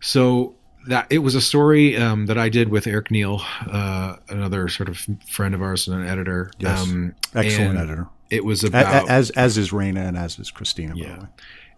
So 0.00 0.54
that 0.86 1.06
it 1.10 1.18
was 1.18 1.34
a 1.34 1.40
story 1.40 1.96
um, 1.96 2.26
that 2.26 2.38
I 2.38 2.48
did 2.48 2.68
with 2.68 2.86
Eric 2.86 3.10
Neel, 3.10 3.40
uh, 3.70 4.16
another 4.28 4.68
sort 4.68 4.88
of 4.88 5.04
friend 5.26 5.54
of 5.54 5.62
ours 5.62 5.88
and 5.88 6.02
an 6.02 6.08
editor. 6.08 6.50
Yes, 6.58 6.82
um, 6.82 7.14
excellent 7.34 7.78
editor. 7.78 8.08
It 8.32 8.44
was 8.44 8.64
about 8.64 9.10
as 9.10 9.30
as 9.30 9.58
is 9.58 9.70
Raina 9.70 10.08
and 10.08 10.16
as 10.16 10.38
is 10.38 10.50
Christina. 10.50 10.94
Yeah, 10.96 11.26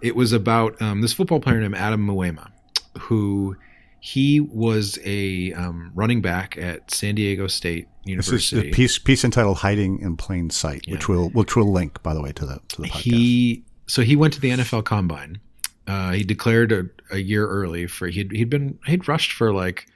it 0.00 0.14
was 0.14 0.32
about 0.32 0.80
um, 0.80 1.00
this 1.00 1.12
football 1.12 1.40
player 1.40 1.60
named 1.60 1.74
Adam 1.74 2.06
Muema, 2.06 2.50
who 2.98 3.56
he 3.98 4.38
was 4.38 4.98
a 5.04 5.52
um, 5.54 5.90
running 5.94 6.20
back 6.20 6.56
at 6.56 6.90
San 6.90 7.14
Diego 7.14 7.46
State 7.46 7.88
University. 8.04 8.36
This 8.36 8.52
is 8.52 8.62
the 8.62 8.70
piece 8.70 8.98
piece 8.98 9.24
entitled 9.24 9.56
"Hiding 9.56 9.98
in 10.00 10.16
Plain 10.16 10.50
Sight," 10.50 10.82
yeah. 10.86 10.94
which 10.94 11.08
will 11.08 11.30
which 11.30 11.56
will 11.56 11.72
link, 11.72 12.02
by 12.02 12.14
the 12.14 12.22
way, 12.22 12.30
to 12.32 12.46
the 12.46 12.60
to 12.68 12.82
the 12.82 12.88
podcast. 12.88 13.00
He 13.00 13.64
so 13.86 14.02
he 14.02 14.14
went 14.14 14.34
to 14.34 14.40
the 14.40 14.50
NFL 14.50 14.84
Combine. 14.84 15.40
Uh, 15.86 16.12
he 16.12 16.22
declared 16.22 16.70
a, 16.70 16.84
a, 17.10 17.18
year 17.18 17.46
early 17.46 17.86
for 17.86 18.06
he'd 18.06 18.30
he'd 18.30 18.48
been 18.48 18.78
he'd 18.86 19.08
rushed 19.08 19.32
for 19.32 19.52
like 19.52 19.86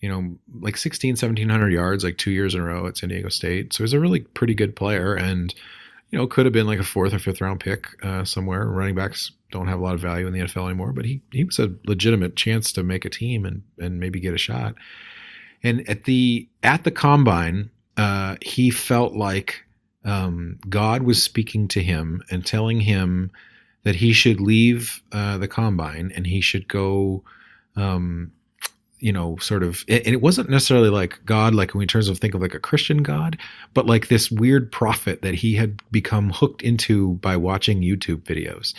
you 0.00 0.08
know 0.08 0.36
like 0.60 0.78
16 0.78 1.10
1700 1.12 1.72
yards 1.72 2.04
like 2.04 2.16
two 2.16 2.30
years 2.30 2.54
in 2.54 2.60
a 2.60 2.64
row 2.64 2.86
at 2.86 2.96
San 2.96 3.08
Diego 3.08 3.28
State. 3.28 3.72
So 3.72 3.84
he's 3.84 3.92
a 3.92 4.00
really 4.00 4.20
pretty 4.20 4.54
good 4.54 4.76
player 4.76 5.14
and 5.14 5.54
you 6.10 6.18
know 6.18 6.26
could 6.26 6.46
have 6.46 6.52
been 6.52 6.66
like 6.66 6.78
a 6.78 6.84
fourth 6.84 7.14
or 7.14 7.18
fifth 7.18 7.40
round 7.40 7.60
pick 7.60 7.86
uh, 8.04 8.24
somewhere. 8.24 8.66
Running 8.66 8.94
backs 8.94 9.32
don't 9.50 9.68
have 9.68 9.78
a 9.78 9.82
lot 9.82 9.94
of 9.94 10.00
value 10.00 10.26
in 10.26 10.32
the 10.32 10.40
NFL 10.40 10.66
anymore, 10.66 10.92
but 10.92 11.04
he 11.04 11.22
he 11.32 11.44
was 11.44 11.58
a 11.58 11.72
legitimate 11.86 12.36
chance 12.36 12.72
to 12.72 12.82
make 12.82 13.04
a 13.04 13.10
team 13.10 13.44
and 13.44 13.62
and 13.78 14.00
maybe 14.00 14.20
get 14.20 14.34
a 14.34 14.38
shot. 14.38 14.74
And 15.62 15.88
at 15.88 16.04
the 16.04 16.48
at 16.62 16.84
the 16.84 16.90
combine, 16.90 17.70
uh, 17.96 18.36
he 18.42 18.70
felt 18.70 19.14
like 19.14 19.64
um, 20.04 20.58
God 20.68 21.02
was 21.02 21.22
speaking 21.22 21.68
to 21.68 21.82
him 21.82 22.22
and 22.30 22.44
telling 22.44 22.80
him 22.80 23.30
that 23.84 23.94
he 23.94 24.12
should 24.12 24.40
leave 24.40 25.02
uh, 25.12 25.38
the 25.38 25.48
combine 25.48 26.12
and 26.14 26.26
he 26.26 26.40
should 26.40 26.68
go. 26.68 27.24
Um, 27.76 28.32
you 29.00 29.12
know, 29.12 29.36
sort 29.38 29.62
of, 29.62 29.84
and 29.88 30.06
it 30.06 30.22
wasn't 30.22 30.50
necessarily 30.50 30.90
like 30.90 31.18
God, 31.24 31.54
like 31.54 31.74
in 31.74 31.88
terms 31.88 32.08
of 32.08 32.18
think 32.18 32.34
of 32.34 32.42
like 32.42 32.54
a 32.54 32.60
Christian 32.60 33.02
God, 33.02 33.38
but 33.74 33.86
like 33.86 34.08
this 34.08 34.30
weird 34.30 34.70
prophet 34.70 35.22
that 35.22 35.34
he 35.34 35.54
had 35.54 35.80
become 35.90 36.30
hooked 36.30 36.62
into 36.62 37.14
by 37.14 37.36
watching 37.36 37.80
YouTube 37.80 38.22
videos. 38.22 38.74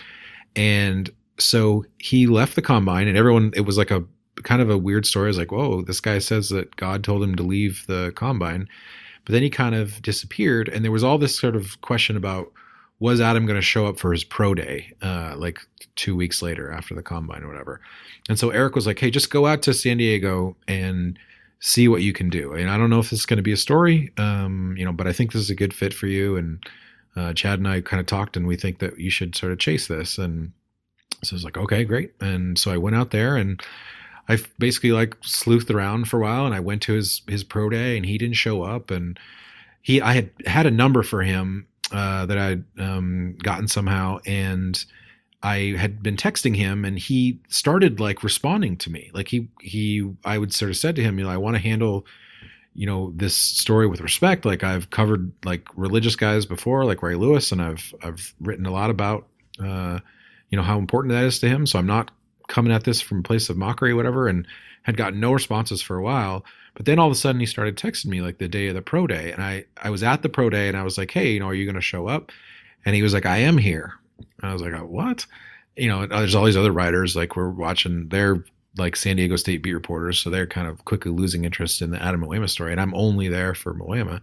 And 0.56 1.10
so 1.40 1.86
he 1.98 2.28
left 2.28 2.56
the 2.56 2.62
combine, 2.62 3.08
and 3.08 3.18
everyone, 3.18 3.52
it 3.56 3.62
was 3.62 3.78
like 3.78 3.92
a 3.92 4.04
kind 4.44 4.62
of 4.62 4.70
a 4.70 4.78
weird 4.78 5.06
story. 5.06 5.30
It's 5.30 5.38
like, 5.38 5.52
whoa, 5.52 5.82
this 5.82 6.00
guy 6.00 6.20
says 6.20 6.50
that 6.50 6.76
God 6.76 7.04
told 7.04 7.24
him 7.24 7.36
to 7.36 7.44
leave 7.44 7.84
the 7.88 8.12
combine. 8.16 8.68
But 9.26 9.34
then 9.34 9.44
he 9.44 9.50
kind 9.50 9.76
of 9.76 10.02
disappeared, 10.02 10.70
and 10.70 10.84
there 10.84 10.92
was 10.92 11.04
all 11.04 11.18
this 11.18 11.38
sort 11.38 11.56
of 11.56 11.80
question 11.82 12.18
about 12.18 12.52
was 13.02 13.20
Adam 13.20 13.48
going 13.48 13.58
to 13.58 13.64
show 13.64 13.88
up 13.88 14.00
for 14.00 14.12
his 14.12 14.24
pro 14.24 14.54
day, 14.54 14.94
uh, 15.02 15.34
like 15.36 15.60
two 15.96 16.16
weeks 16.16 16.44
later 16.44 16.72
after 16.72 16.94
the 16.94 17.02
combine 17.02 17.44
or 17.44 17.48
whatever. 17.48 17.82
And 18.30 18.38
so 18.38 18.52
Eric 18.52 18.76
was 18.76 18.86
like, 18.86 19.00
hey, 19.00 19.10
just 19.10 19.32
go 19.32 19.48
out 19.48 19.64
to 19.64 19.74
San 19.74 19.98
Diego 19.98 20.56
and 20.68 21.18
see 21.60 21.88
what 21.88 22.04
you 22.04 22.14
can 22.14 22.30
do. 22.30 22.54
And 22.54 22.70
I 22.70 22.78
don't 22.78 22.92
know 22.92 23.00
if 23.00 23.10
this 23.10 23.20
is 23.20 23.26
going 23.26 23.38
to 23.38 23.44
be 23.44 23.52
a 23.52 23.58
story, 23.58 24.12
um, 24.18 24.76
you 24.78 24.86
know, 24.86 24.92
but 24.92 25.08
I 25.08 25.14
think 25.14 25.32
this 25.32 25.42
is 25.42 25.50
a 25.50 25.56
good 25.56 25.74
fit 25.74 25.96
for 25.96 26.06
you. 26.06 26.38
And 26.38 26.64
uh, 27.16 27.34
Chad 27.34 27.58
and 27.58 27.68
I 27.68 27.82
kind 27.82 28.00
of 28.00 28.06
talked, 28.06 28.38
and 28.38 28.46
we 28.46 28.56
think 28.56 28.78
that 28.80 29.00
you 29.00 29.10
should 29.10 29.36
sort 29.36 29.52
of 29.52 29.58
chase 29.58 29.88
this. 29.88 30.20
And 30.20 30.52
so 31.24 31.34
I 31.34 31.38
was 31.38 31.44
like, 31.44 31.58
okay, 31.58 31.84
great. 31.84 32.14
And 32.22 32.58
so 32.58 32.72
I 32.72 32.78
went 32.78 32.96
out 32.96 33.10
there 33.10 33.36
and 33.36 33.60
I 34.30 34.38
basically 34.60 34.92
like 34.92 35.20
sleuthed 35.22 35.74
around 35.74 36.08
for 36.08 36.18
a 36.18 36.22
while, 36.22 36.46
and 36.46 36.54
I 36.54 36.60
went 36.60 36.84
to 36.84 36.94
his 36.94 37.24
his 37.28 37.44
pro 37.44 37.68
day, 37.70 37.98
and 37.98 38.06
he 38.06 38.20
didn't 38.20 38.36
show 38.36 38.62
up, 38.62 38.92
and 38.92 39.20
he 39.82 40.00
I 40.00 40.14
had 40.14 40.30
had 40.46 40.68
a 40.68 40.72
number 40.72 41.02
for 41.02 41.24
him 41.24 41.66
uh, 41.92 42.26
that 42.26 42.38
I'd 42.38 42.64
um, 42.80 43.36
gotten 43.44 43.68
somehow, 43.68 44.20
and 44.26 44.84
I 45.44 45.76
had 45.78 46.04
been 46.04 46.18
texting 46.18 46.56
him, 46.56 46.86
and 46.86 46.98
he 46.98 47.40
started 47.50 48.00
like 48.00 48.24
responding 48.24 48.78
to 48.78 48.92
me. 48.92 49.12
Like 49.14 49.28
he 49.28 49.48
he 49.60 50.10
I 50.24 50.38
would 50.38 50.54
sort 50.54 50.72
of 50.72 50.78
said 50.78 50.96
to 50.98 51.04
him, 51.04 51.18
you 51.18 51.26
know, 51.26 51.32
I 51.32 51.38
want 51.38 51.56
to 51.56 51.62
handle 51.62 52.06
you 52.74 52.86
know 52.86 53.12
this 53.16 53.36
story 53.36 53.88
with 53.88 54.02
respect. 54.02 54.46
Like 54.46 54.64
I've 54.64 54.90
covered 54.90 55.32
like 55.44 55.68
religious 55.76 56.16
guys 56.16 56.46
before, 56.46 56.86
like 56.86 57.04
Ray 57.04 57.16
Lewis, 57.16 57.52
and 57.52 57.62
I've 57.62 57.94
I've 58.04 58.34
written 58.40 58.66
a 58.66 58.72
lot 58.72 58.90
about 58.90 59.28
uh, 59.60 60.00
you 60.50 60.58
know 60.58 60.64
how 60.64 60.78
important 60.78 61.14
that 61.14 61.26
is 61.26 61.40
to 61.40 61.50
him. 61.50 61.66
So 61.66 61.80
I'm 61.80 61.88
not 61.88 62.12
coming 62.48 62.74
at 62.74 62.84
this 62.84 63.02
from 63.02 63.20
a 63.20 63.24
place 63.24 63.50
of 63.50 63.58
mockery, 63.58 63.92
or 63.92 63.96
whatever, 63.96 64.28
and 64.28 64.48
had 64.84 64.98
gotten 64.98 65.20
no 65.20 65.32
responses 65.32 65.82
for 65.82 65.98
a 65.98 66.04
while. 66.04 66.46
But 66.74 66.86
then 66.86 67.00
all 67.00 67.08
of 67.08 67.12
a 67.12 67.16
sudden 67.16 67.40
he 67.40 67.46
started 67.46 67.76
texting 67.76 68.08
me 68.08 68.22
like 68.22 68.38
the 68.38 68.48
day 68.48 68.68
of 68.68 68.76
the 68.76 68.82
pro 68.82 69.08
day. 69.08 69.32
And 69.32 69.44
I, 69.44 69.66
I 69.82 69.90
was 69.90 70.04
at 70.04 70.22
the 70.22 70.30
pro 70.30 70.50
day 70.50 70.68
and 70.68 70.78
I 70.78 70.84
was 70.84 70.98
like, 70.98 71.12
hey, 71.12 71.32
you 71.32 71.40
know, 71.40 71.48
are 71.48 71.54
you 71.54 71.66
going 71.66 71.76
to 71.76 71.82
show 71.82 72.08
up? 72.08 72.32
And 72.86 72.96
he 72.96 73.04
was 73.04 73.14
like, 73.14 73.26
I 73.26 73.38
am 73.38 73.58
here. 73.58 73.94
And 74.18 74.50
I 74.50 74.54
was 74.54 74.62
like, 74.62 74.74
uh, 74.74 74.86
what? 74.86 75.26
You 75.76 75.88
know, 75.88 76.04
uh, 76.04 76.08
there's 76.08 76.36
all 76.36 76.46
these 76.46 76.58
other 76.58 76.72
writers 76.72 77.16
like 77.16 77.36
we're 77.36 77.50
watching, 77.50 78.08
they're 78.10 78.44
like 78.78 78.96
San 78.96 79.18
Diego 79.18 79.36
State 79.36 79.64
beat 79.64 79.74
reporters. 79.74 80.20
So 80.20 80.30
they're 80.30 80.48
kind 80.48 80.68
of 80.68 80.86
quickly 80.86 81.12
losing 81.12 81.44
interest 81.44 81.82
in 81.82 81.92
the 81.92 82.02
Adam 82.02 82.22
Muema 82.22 82.50
story. 82.50 82.72
And 82.72 82.80
I'm 82.80 82.96
only 82.96 83.28
there 83.28 83.54
for 83.54 83.74
Muema. 83.74 84.22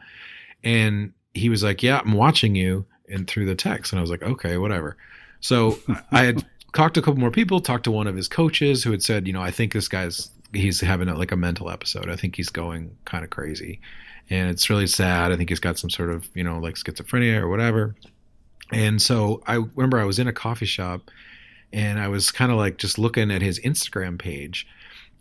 And 0.65 1.13
he 1.35 1.49
was 1.49 1.63
like, 1.63 1.83
yeah, 1.83 2.01
I'm 2.05 2.13
watching 2.13 2.55
you 2.55 2.87
and 3.09 3.27
through 3.27 3.47
the 3.47 3.55
text. 3.55 3.93
And 3.93 3.99
I 3.99 4.03
was 4.03 4.11
like, 4.11 4.23
okay, 4.23 4.57
whatever. 4.57 4.97
So 5.41 5.79
I 6.11 6.25
had 6.25 6.45
talked 6.75 6.95
to 6.95 7.01
a 7.01 7.03
couple 7.03 7.21
more 7.21 7.31
people, 7.31 7.61
talked 7.61 7.85
to 7.85 7.91
one 7.91 8.07
of 8.07 8.17
his 8.17 8.29
coaches 8.29 8.83
who 8.83 8.91
had 8.91 9.03
said, 9.03 9.27
you 9.27 9.33
know, 9.33 9.43
I 9.43 9.51
think 9.51 9.73
this 9.73 9.89
guy's 9.89 10.31
he's 10.53 10.81
having 10.81 11.09
a, 11.09 11.17
like 11.17 11.33
a 11.33 11.37
mental 11.37 11.71
episode. 11.71 12.09
I 12.09 12.17
think 12.17 12.37
he's 12.37 12.49
going 12.49 12.97
kind 13.05 13.25
of 13.25 13.31
crazy, 13.31 13.81
and 14.31 14.51
it's 14.51 14.71
really 14.71 14.87
sad. 14.87 15.33
I 15.33 15.37
think 15.37 15.49
he's 15.49 15.61
got 15.61 15.79
some 15.79 15.91
sort 15.91 16.11
of 16.11 16.29
you 16.35 16.45
know 16.45 16.59
like 16.59 16.75
schizophrenia 16.75 17.41
or 17.41 17.49
whatever. 17.49 17.95
And 18.71 19.01
so 19.01 19.43
I 19.47 19.55
remember 19.55 19.99
I 19.99 20.05
was 20.05 20.19
in 20.19 20.29
a 20.29 20.33
coffee 20.33 20.67
shop, 20.67 21.11
and 21.73 21.99
I 21.99 22.09
was 22.09 22.31
kind 22.31 22.53
of 22.53 22.59
like 22.59 22.79
just 22.79 22.99
looking 22.99 23.31
at 23.31 23.43
his 23.43 23.59
Instagram 23.61 24.19
page, 24.19 24.67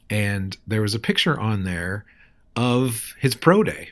and 0.09 0.55
there 0.67 0.81
was 0.81 0.95
a 0.95 0.99
picture 0.99 1.39
on 1.39 1.63
there 1.63 2.05
of 2.55 3.13
his 3.19 3.35
pro 3.35 3.63
day, 3.63 3.89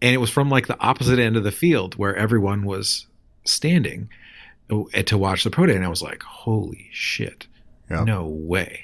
and 0.00 0.14
it 0.14 0.18
was 0.18 0.30
from 0.30 0.48
like 0.48 0.66
the 0.66 0.80
opposite 0.80 1.18
end 1.18 1.36
of 1.36 1.44
the 1.44 1.52
field 1.52 1.96
where 1.96 2.14
everyone 2.16 2.64
was 2.64 3.06
standing 3.44 4.08
uh, 4.70 4.84
to 5.02 5.18
watch 5.18 5.44
the 5.44 5.50
pro 5.50 5.66
day, 5.66 5.76
and 5.76 5.84
I 5.84 5.88
was 5.88 6.02
like, 6.02 6.22
holy 6.22 6.88
shit, 6.92 7.46
no 8.04 8.26
way. 8.26 8.82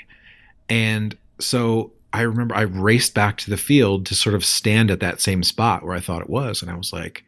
And 0.68 1.16
so 1.43 1.93
I 2.12 2.22
remember 2.22 2.55
I 2.55 2.62
raced 2.62 3.14
back 3.14 3.38
to 3.38 3.51
the 3.51 3.57
field 3.57 4.07
to 4.07 4.14
sort 4.14 4.34
of 4.34 4.45
stand 4.45 4.90
at 4.90 5.01
that 5.01 5.20
same 5.20 5.43
spot 5.43 5.82
where 5.82 5.97
I 5.97 6.01
thought 6.01 6.22
it 6.22 6.30
was. 6.30 6.62
And 6.62 6.70
I 6.70 6.76
was 6.76 6.93
like, 6.93 7.24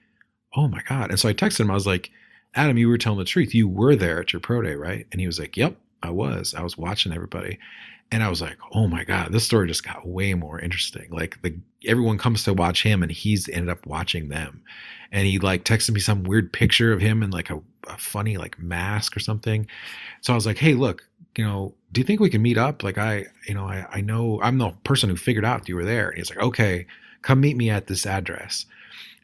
oh 0.57 0.69
my 0.69 0.83
God. 0.89 1.11
And 1.11 1.19
so 1.19 1.29
I 1.29 1.35
texted 1.35 1.61
him, 1.61 1.71
I 1.71 1.75
was 1.75 1.87
like, 1.87 2.11
Adam, 2.55 2.77
you 2.77 2.89
were 2.89 2.99
telling 2.99 3.19
the 3.19 3.25
truth. 3.25 3.55
You 3.55 3.67
were 3.67 3.97
there 3.97 4.21
at 4.21 4.33
your 4.33 4.41
pro 4.41 4.63
day, 4.63 4.75
right? 4.75 5.07
And 5.11 5.21
he 5.21 5.27
was 5.27 5.39
like, 5.39 5.57
yep, 5.57 5.77
I 6.03 6.11
was. 6.11 6.55
I 6.55 6.63
was 6.63 6.79
watching 6.79 7.13
everybody. 7.13 7.59
And 8.13 8.23
I 8.23 8.29
was 8.29 8.41
like, 8.43 8.59
oh 8.73 8.87
my 8.87 9.03
God, 9.03 9.33
this 9.33 9.45
story 9.45 9.67
just 9.67 9.85
got 9.85 10.07
way 10.07 10.35
more 10.35 10.61
interesting. 10.61 11.09
Like 11.11 11.41
the 11.43 11.57
everyone 11.87 12.19
comes 12.19 12.45
to 12.45 12.53
watch 12.53 12.83
him 12.83 13.03
and 13.03 13.11
he's 13.11 13.49
ended 13.49 13.71
up 13.71 13.85
watching 13.87 14.29
them. 14.29 14.63
And 15.11 15.27
he 15.27 15.39
like 15.39 15.65
texted 15.65 15.93
me 15.93 16.01
some 16.01 16.23
weird 16.23 16.53
picture 16.53 16.93
of 16.93 17.01
him 17.01 17.23
in 17.23 17.31
like 17.31 17.51
a, 17.51 17.61
a 17.89 17.97
funny 17.97 18.37
like 18.37 18.59
mask 18.59 19.17
or 19.17 19.21
something. 19.21 19.67
So 20.21 20.33
I 20.33 20.37
was 20.37 20.47
like, 20.47 20.59
hey, 20.59 20.75
look, 20.75 21.09
you 21.37 21.45
know, 21.45 21.75
do 21.95 22.01
you 22.01 22.05
think 22.05 22.21
we 22.21 22.29
can 22.29 22.43
meet 22.43 22.59
up? 22.59 22.83
Like 22.83 22.99
I, 22.99 23.27
you 23.47 23.55
know, 23.55 23.67
I, 23.67 23.87
I 23.91 24.01
know 24.01 24.41
I'm 24.43 24.59
the 24.59 24.71
person 24.83 25.09
who 25.09 25.17
figured 25.17 25.45
out 25.45 25.69
you 25.69 25.77
were 25.77 25.85
there. 25.85 26.09
And 26.09 26.19
he's 26.19 26.29
like, 26.29 26.43
okay, 26.43 26.87
come 27.23 27.41
meet 27.41 27.57
me 27.57 27.71
at 27.71 27.87
this 27.87 28.05
address. 28.05 28.67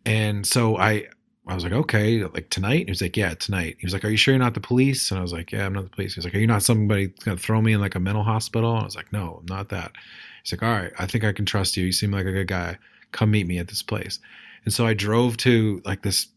And 0.06 0.46
so 0.46 0.76
I, 0.78 1.08
I 1.48 1.54
was 1.54 1.64
like, 1.64 1.72
okay, 1.72 2.22
like 2.22 2.48
tonight? 2.48 2.84
He 2.86 2.90
was 2.90 3.02
like, 3.02 3.16
yeah, 3.16 3.34
tonight. 3.34 3.76
He 3.80 3.86
was 3.86 3.92
like, 3.92 4.04
are 4.04 4.08
you 4.08 4.16
sure 4.16 4.32
you're 4.32 4.38
not 4.42 4.54
the 4.54 4.60
police? 4.60 5.10
And 5.10 5.18
I 5.18 5.22
was 5.22 5.32
like, 5.32 5.50
yeah, 5.50 5.66
I'm 5.66 5.72
not 5.72 5.82
the 5.82 5.90
police. 5.90 6.14
He 6.14 6.18
was 6.18 6.24
like, 6.24 6.34
are 6.34 6.38
you 6.38 6.46
not 6.46 6.62
somebody 6.62 7.08
going 7.24 7.36
to 7.36 7.42
throw 7.42 7.60
me 7.60 7.72
in 7.72 7.80
like 7.80 7.96
a 7.96 8.00
mental 8.00 8.22
hospital? 8.22 8.70
And 8.72 8.82
I 8.82 8.84
was 8.84 8.94
like, 8.94 9.12
no, 9.12 9.38
I'm 9.40 9.46
not 9.46 9.68
that. 9.70 9.90
He's 10.44 10.52
like, 10.52 10.62
all 10.62 10.70
right, 10.70 10.92
I 10.96 11.06
think 11.06 11.24
I 11.24 11.32
can 11.32 11.46
trust 11.46 11.76
you. 11.76 11.86
You 11.86 11.92
seem 11.92 12.12
like 12.12 12.26
a 12.26 12.32
good 12.32 12.46
guy. 12.46 12.78
Come 13.10 13.32
meet 13.32 13.48
me 13.48 13.58
at 13.58 13.66
this 13.66 13.82
place. 13.82 14.20
And 14.64 14.72
so 14.72 14.86
I 14.86 14.94
drove 14.94 15.36
to 15.38 15.82
like 15.84 16.02
this 16.02 16.28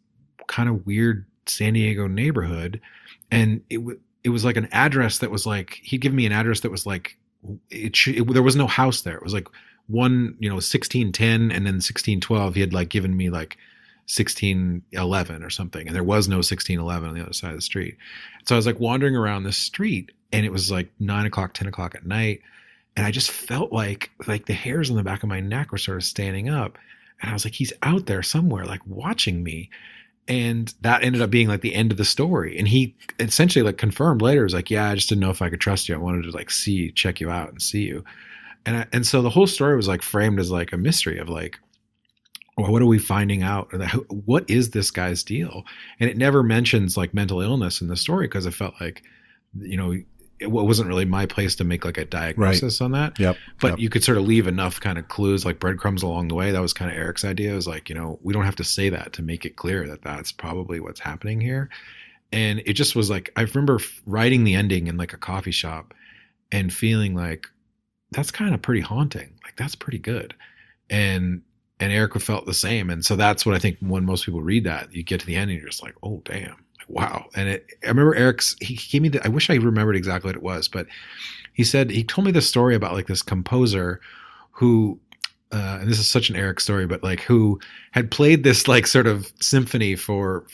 kind 0.47 0.67
of 0.67 0.83
weird 0.87 1.27
San 1.45 1.73
Diego 1.73 2.07
neighborhood 2.07 2.81
and 3.29 3.61
it 3.69 3.81
it 4.23 4.29
was 4.29 4.45
like 4.45 4.57
an 4.57 4.69
address 4.71 5.19
that 5.19 5.31
was 5.31 5.45
like 5.45 5.79
he'd 5.83 6.01
given 6.01 6.15
me 6.15 6.25
an 6.25 6.31
address 6.31 6.61
that 6.61 6.71
was 6.71 6.85
like 6.85 7.17
it, 7.69 7.95
it, 8.07 8.33
there 8.33 8.43
was 8.43 8.55
no 8.55 8.67
house 8.67 9.01
there. 9.01 9.17
It 9.17 9.23
was 9.23 9.33
like 9.33 9.47
one, 9.87 10.37
you 10.39 10.47
know, 10.49 10.55
1610 10.55 11.51
and 11.51 11.65
then 11.65 11.75
1612 11.75 12.55
he 12.55 12.61
had 12.61 12.73
like 12.73 12.89
given 12.89 13.15
me 13.15 13.29
like 13.29 13.57
1611 14.07 15.43
or 15.43 15.49
something 15.49 15.87
and 15.87 15.95
there 15.95 16.03
was 16.03 16.27
no 16.27 16.37
1611 16.37 17.09
on 17.09 17.15
the 17.15 17.21
other 17.21 17.33
side 17.33 17.51
of 17.51 17.57
the 17.57 17.61
street. 17.61 17.97
So 18.45 18.55
I 18.55 18.57
was 18.57 18.65
like 18.65 18.79
wandering 18.79 19.15
around 19.15 19.43
the 19.43 19.51
street 19.51 20.11
and 20.31 20.45
it 20.45 20.51
was 20.51 20.71
like 20.71 20.89
nine 20.99 21.25
o'clock, 21.25 21.53
10 21.53 21.67
o'clock 21.67 21.95
at 21.95 22.05
night. 22.05 22.41
And 22.95 23.05
I 23.05 23.11
just 23.11 23.31
felt 23.31 23.73
like 23.73 24.11
like 24.27 24.45
the 24.45 24.53
hairs 24.53 24.89
on 24.89 24.95
the 24.95 25.03
back 25.03 25.23
of 25.23 25.29
my 25.29 25.39
neck 25.39 25.71
were 25.71 25.77
sort 25.77 25.97
of 25.97 26.03
standing 26.03 26.49
up. 26.49 26.77
And 27.21 27.29
I 27.29 27.33
was 27.33 27.45
like, 27.45 27.55
he's 27.55 27.73
out 27.83 28.05
there 28.05 28.21
somewhere, 28.21 28.65
like 28.65 28.85
watching 28.85 29.43
me 29.43 29.69
and 30.27 30.73
that 30.81 31.03
ended 31.03 31.21
up 31.21 31.29
being 31.29 31.47
like 31.47 31.61
the 31.61 31.75
end 31.75 31.91
of 31.91 31.97
the 31.97 32.05
story. 32.05 32.57
And 32.57 32.67
he 32.67 32.95
essentially 33.19 33.63
like 33.63 33.77
confirmed 33.77 34.21
later 34.21 34.43
was 34.43 34.53
like 34.53 34.69
yeah 34.71 34.89
i 34.89 34.95
just 34.95 35.09
didn't 35.09 35.21
know 35.21 35.29
if 35.29 35.41
i 35.41 35.49
could 35.49 35.61
trust 35.61 35.89
you. 35.89 35.95
I 35.95 35.99
wanted 35.99 36.23
to 36.23 36.31
like 36.31 36.51
see 36.51 36.91
check 36.91 37.19
you 37.19 37.29
out 37.29 37.49
and 37.49 37.61
see 37.61 37.83
you. 37.83 38.03
And 38.65 38.77
I, 38.77 38.85
and 38.93 39.05
so 39.05 39.21
the 39.21 39.29
whole 39.29 39.47
story 39.47 39.75
was 39.75 39.87
like 39.87 40.01
framed 40.01 40.39
as 40.39 40.49
like 40.51 40.71
a 40.71 40.77
mystery 40.77 41.19
of 41.19 41.29
like 41.29 41.59
well, 42.57 42.71
what 42.71 42.83
are 42.83 42.87
we 42.87 42.99
finding 42.99 43.41
out? 43.41 43.71
What 44.09 44.47
is 44.47 44.69
this 44.69 44.91
guy's 44.91 45.23
deal? 45.23 45.63
And 45.99 46.07
it 46.07 46.17
never 46.17 46.43
mentions 46.43 46.95
like 46.95 47.13
mental 47.13 47.41
illness 47.41 47.81
in 47.81 47.87
the 47.87 47.97
story 47.97 48.27
because 48.27 48.45
it 48.45 48.53
felt 48.53 48.75
like 48.79 49.03
you 49.59 49.77
know 49.77 49.95
it 50.43 50.49
wasn't 50.49 50.87
really 50.87 51.05
my 51.05 51.25
place 51.25 51.55
to 51.55 51.63
make 51.63 51.85
like 51.85 51.97
a 51.97 52.05
diagnosis 52.05 52.79
right. 52.79 52.85
on 52.85 52.91
that. 52.91 53.19
Yep. 53.19 53.37
But 53.61 53.71
yep. 53.71 53.79
you 53.79 53.89
could 53.89 54.03
sort 54.03 54.17
of 54.17 54.25
leave 54.25 54.47
enough 54.47 54.79
kind 54.79 54.97
of 54.97 55.07
clues, 55.07 55.45
like 55.45 55.59
breadcrumbs 55.59 56.03
along 56.03 56.27
the 56.27 56.35
way. 56.35 56.51
That 56.51 56.61
was 56.61 56.73
kind 56.73 56.91
of 56.91 56.97
Eric's 56.97 57.25
idea. 57.25 57.53
It 57.53 57.55
was 57.55 57.67
like, 57.67 57.89
you 57.89 57.95
know, 57.95 58.19
we 58.21 58.33
don't 58.33 58.43
have 58.43 58.55
to 58.57 58.63
say 58.63 58.89
that 58.89 59.13
to 59.13 59.21
make 59.21 59.45
it 59.45 59.55
clear 59.55 59.87
that 59.87 60.01
that's 60.01 60.31
probably 60.31 60.79
what's 60.79 60.99
happening 60.99 61.39
here. 61.39 61.69
And 62.31 62.61
it 62.65 62.73
just 62.73 62.95
was 62.95 63.09
like, 63.09 63.31
I 63.35 63.41
remember 63.41 63.79
writing 64.05 64.43
the 64.43 64.55
ending 64.55 64.87
in 64.87 64.97
like 64.97 65.13
a 65.13 65.17
coffee 65.17 65.51
shop 65.51 65.93
and 66.51 66.71
feeling 66.73 67.15
like 67.15 67.47
that's 68.11 68.31
kind 68.31 68.53
of 68.53 68.61
pretty 68.61 68.81
haunting. 68.81 69.39
Like 69.43 69.55
that's 69.55 69.75
pretty 69.75 69.99
good. 69.99 70.35
And 70.89 71.41
and 71.79 71.91
Eric 71.91 72.19
felt 72.21 72.45
the 72.45 72.53
same. 72.53 72.89
And 72.89 73.03
so 73.03 73.15
that's 73.15 73.45
what 73.45 73.55
I 73.55 73.59
think 73.59 73.77
when 73.79 74.05
most 74.05 74.25
people 74.25 74.41
read 74.41 74.63
that, 74.65 74.93
you 74.93 75.03
get 75.03 75.19
to 75.19 75.25
the 75.25 75.35
end 75.35 75.51
and 75.51 75.59
you're 75.59 75.69
just 75.69 75.83
like, 75.83 75.95
oh 76.03 76.21
damn 76.25 76.63
wow. 76.93 77.25
And 77.35 77.49
it, 77.49 77.65
I 77.83 77.87
remember 77.87 78.15
Eric's, 78.15 78.55
he 78.61 78.75
gave 78.75 79.01
me 79.01 79.09
the, 79.09 79.25
I 79.25 79.29
wish 79.29 79.49
I 79.49 79.55
remembered 79.55 79.95
exactly 79.95 80.29
what 80.29 80.35
it 80.35 80.43
was, 80.43 80.67
but 80.67 80.87
he 81.53 81.63
said, 81.63 81.89
he 81.89 82.03
told 82.03 82.25
me 82.25 82.31
this 82.31 82.47
story 82.47 82.75
about 82.75 82.93
like 82.93 83.07
this 83.07 83.21
composer 83.21 83.99
who, 84.51 84.99
uh, 85.51 85.79
and 85.81 85.89
this 85.89 85.99
is 85.99 86.09
such 86.09 86.29
an 86.29 86.35
Eric 86.35 86.59
story, 86.59 86.87
but 86.87 87.03
like 87.03 87.21
who 87.21 87.59
had 87.91 88.11
played 88.11 88.43
this 88.43 88.67
like 88.67 88.87
sort 88.87 89.07
of 89.07 89.31
symphony 89.39 89.95
for 89.95 90.45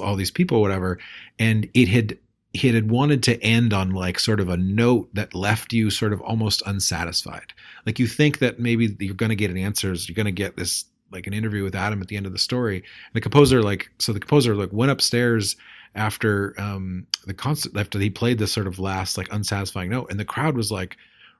all 0.00 0.16
these 0.16 0.30
people, 0.30 0.60
whatever. 0.60 0.98
And 1.38 1.68
it 1.74 1.88
had, 1.88 2.18
he 2.52 2.68
had 2.68 2.90
wanted 2.90 3.22
to 3.24 3.42
end 3.42 3.74
on 3.74 3.90
like 3.90 4.18
sort 4.18 4.40
of 4.40 4.48
a 4.48 4.56
note 4.56 5.14
that 5.14 5.34
left 5.34 5.72
you 5.72 5.90
sort 5.90 6.12
of 6.12 6.22
almost 6.22 6.62
unsatisfied. 6.64 7.52
Like 7.84 7.98
you 7.98 8.06
think 8.06 8.38
that 8.38 8.58
maybe 8.58 8.96
you're 8.98 9.14
going 9.14 9.30
to 9.30 9.36
get 9.36 9.50
an 9.50 9.58
answers, 9.58 10.08
you're 10.08 10.16
going 10.16 10.26
to 10.26 10.32
get 10.32 10.56
this 10.56 10.86
like 11.12 11.26
an 11.26 11.34
interview 11.34 11.62
with 11.62 11.74
Adam 11.74 12.00
at 12.00 12.08
the 12.08 12.16
end 12.16 12.26
of 12.26 12.32
the 12.32 12.38
story. 12.38 12.76
And 12.76 13.14
the 13.14 13.20
composer, 13.20 13.62
like, 13.62 13.90
so 13.98 14.12
the 14.12 14.20
composer 14.20 14.54
like 14.54 14.72
went 14.72 14.90
upstairs 14.90 15.56
after 15.96 16.54
um, 16.58 17.06
the 17.26 17.34
concert 17.34 17.76
after 17.76 17.98
he 17.98 18.10
played 18.10 18.38
this 18.38 18.52
sort 18.52 18.66
of 18.66 18.78
last 18.78 19.18
like 19.18 19.32
unsatisfying 19.32 19.90
note, 19.90 20.10
and 20.10 20.20
the 20.20 20.24
crowd 20.24 20.56
was 20.56 20.70
like 20.70 20.96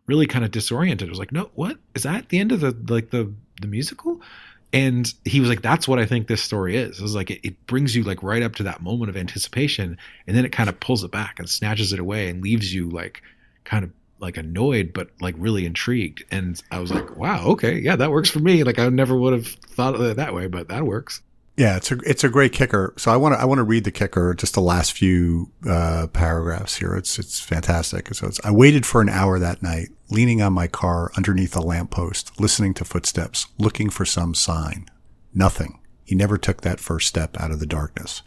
really 0.07 0.26
kind 0.26 0.44
of 0.44 0.50
disoriented. 0.50 1.09
it 1.09 1.11
was 1.11 1.18
like, 1.18 1.32
no, 1.32 1.50
what 1.54 1.78
is 1.94 2.04
that 2.04 2.28
the 2.28 2.38
end 2.38 2.52
of 2.52 2.61
the 2.61 2.76
like 2.92 3.11
the 3.11 3.32
the 3.61 3.68
musical? 3.68 4.20
And 4.72 5.12
he 5.24 5.40
was 5.40 5.48
like, 5.48 5.62
that's 5.62 5.86
what 5.86 5.98
I 5.98 6.07
think 6.07 6.26
this 6.26 6.42
story 6.42 6.76
is. 6.76 6.98
It 6.98 7.02
was 7.02 7.14
like 7.14 7.30
it, 7.30 7.46
it 7.46 7.66
brings 7.66 7.94
you 7.94 8.02
like 8.02 8.22
right 8.22 8.42
up 8.42 8.57
to 8.57 8.64
that 8.64 8.82
moment 8.82 9.11
of 9.11 9.16
anticipation, 9.16 9.96
and 10.26 10.36
then 10.36 10.44
it 10.44 10.52
kind 10.52 10.68
of 10.68 10.80
pulls 10.80 11.04
it 11.04 11.11
back 11.11 11.38
and 11.38 11.48
snatches 11.48 11.92
it 11.92 12.00
away 12.00 12.28
and 12.28 12.42
leaves 12.42 12.74
you 12.74 12.88
like 12.90 13.22
kind 13.64 13.84
of 13.84 13.90
like 14.18 14.36
annoyed 14.36 14.92
but 14.94 15.11
like 15.20 15.34
really 15.36 15.66
intrigued 15.66 16.24
and 16.30 16.62
i 16.70 16.78
was 16.78 16.90
like 16.90 17.16
wow 17.16 17.44
okay 17.48 17.78
yeah 17.78 17.96
that 17.96 18.11
works 18.11 18.30
for 18.30 18.38
me 18.38 18.64
like 18.64 18.78
i 18.78 18.88
never 18.88 19.14
would 19.14 19.34
have 19.34 19.46
thought 19.46 19.94
of 19.94 20.00
it 20.00 20.16
that 20.16 20.32
way 20.32 20.46
but 20.46 20.68
that 20.68 20.86
works 20.86 21.20
yeah, 21.57 21.76
it's 21.76 21.90
a 21.90 21.98
it's 22.04 22.22
a 22.22 22.28
great 22.28 22.52
kicker. 22.52 22.92
So 22.98 23.11
I 23.11 23.16
want 23.16 23.34
to 23.34 23.40
I 23.40 23.46
want 23.46 23.59
to 23.59 23.64
read 23.64 23.84
the 23.84 23.90
kicker, 23.90 24.34
just 24.34 24.54
the 24.54 24.61
last 24.61 24.92
few 24.92 25.50
uh, 25.66 26.07
paragraphs 26.12 26.76
here. 26.76 26.94
It's 26.94 27.18
it's 27.18 27.40
fantastic. 27.40 28.14
So 28.14 28.26
it's 28.26 28.40
I 28.44 28.50
waited 28.50 28.84
for 28.84 29.00
an 29.00 29.09
hour 29.09 29.38
that 29.38 29.62
night, 29.62 29.88
leaning 30.11 30.42
on 30.42 30.52
my 30.52 30.66
car 30.66 31.11
underneath 31.16 31.57
a 31.57 31.62
lamppost, 31.62 32.38
listening 32.38 32.74
to 32.74 32.84
footsteps, 32.84 33.46
looking 33.59 33.88
for 33.88 34.04
some 34.04 34.34
sign. 34.34 34.86
Nothing. 35.34 35.80
He 36.04 36.14
never 36.14 36.36
took 36.36 36.61
that 36.61 36.78
first 36.78 37.09
step 37.09 37.40
out 37.40 37.50
of 37.50 37.59
the 37.59 37.66
darkness. 37.66 38.22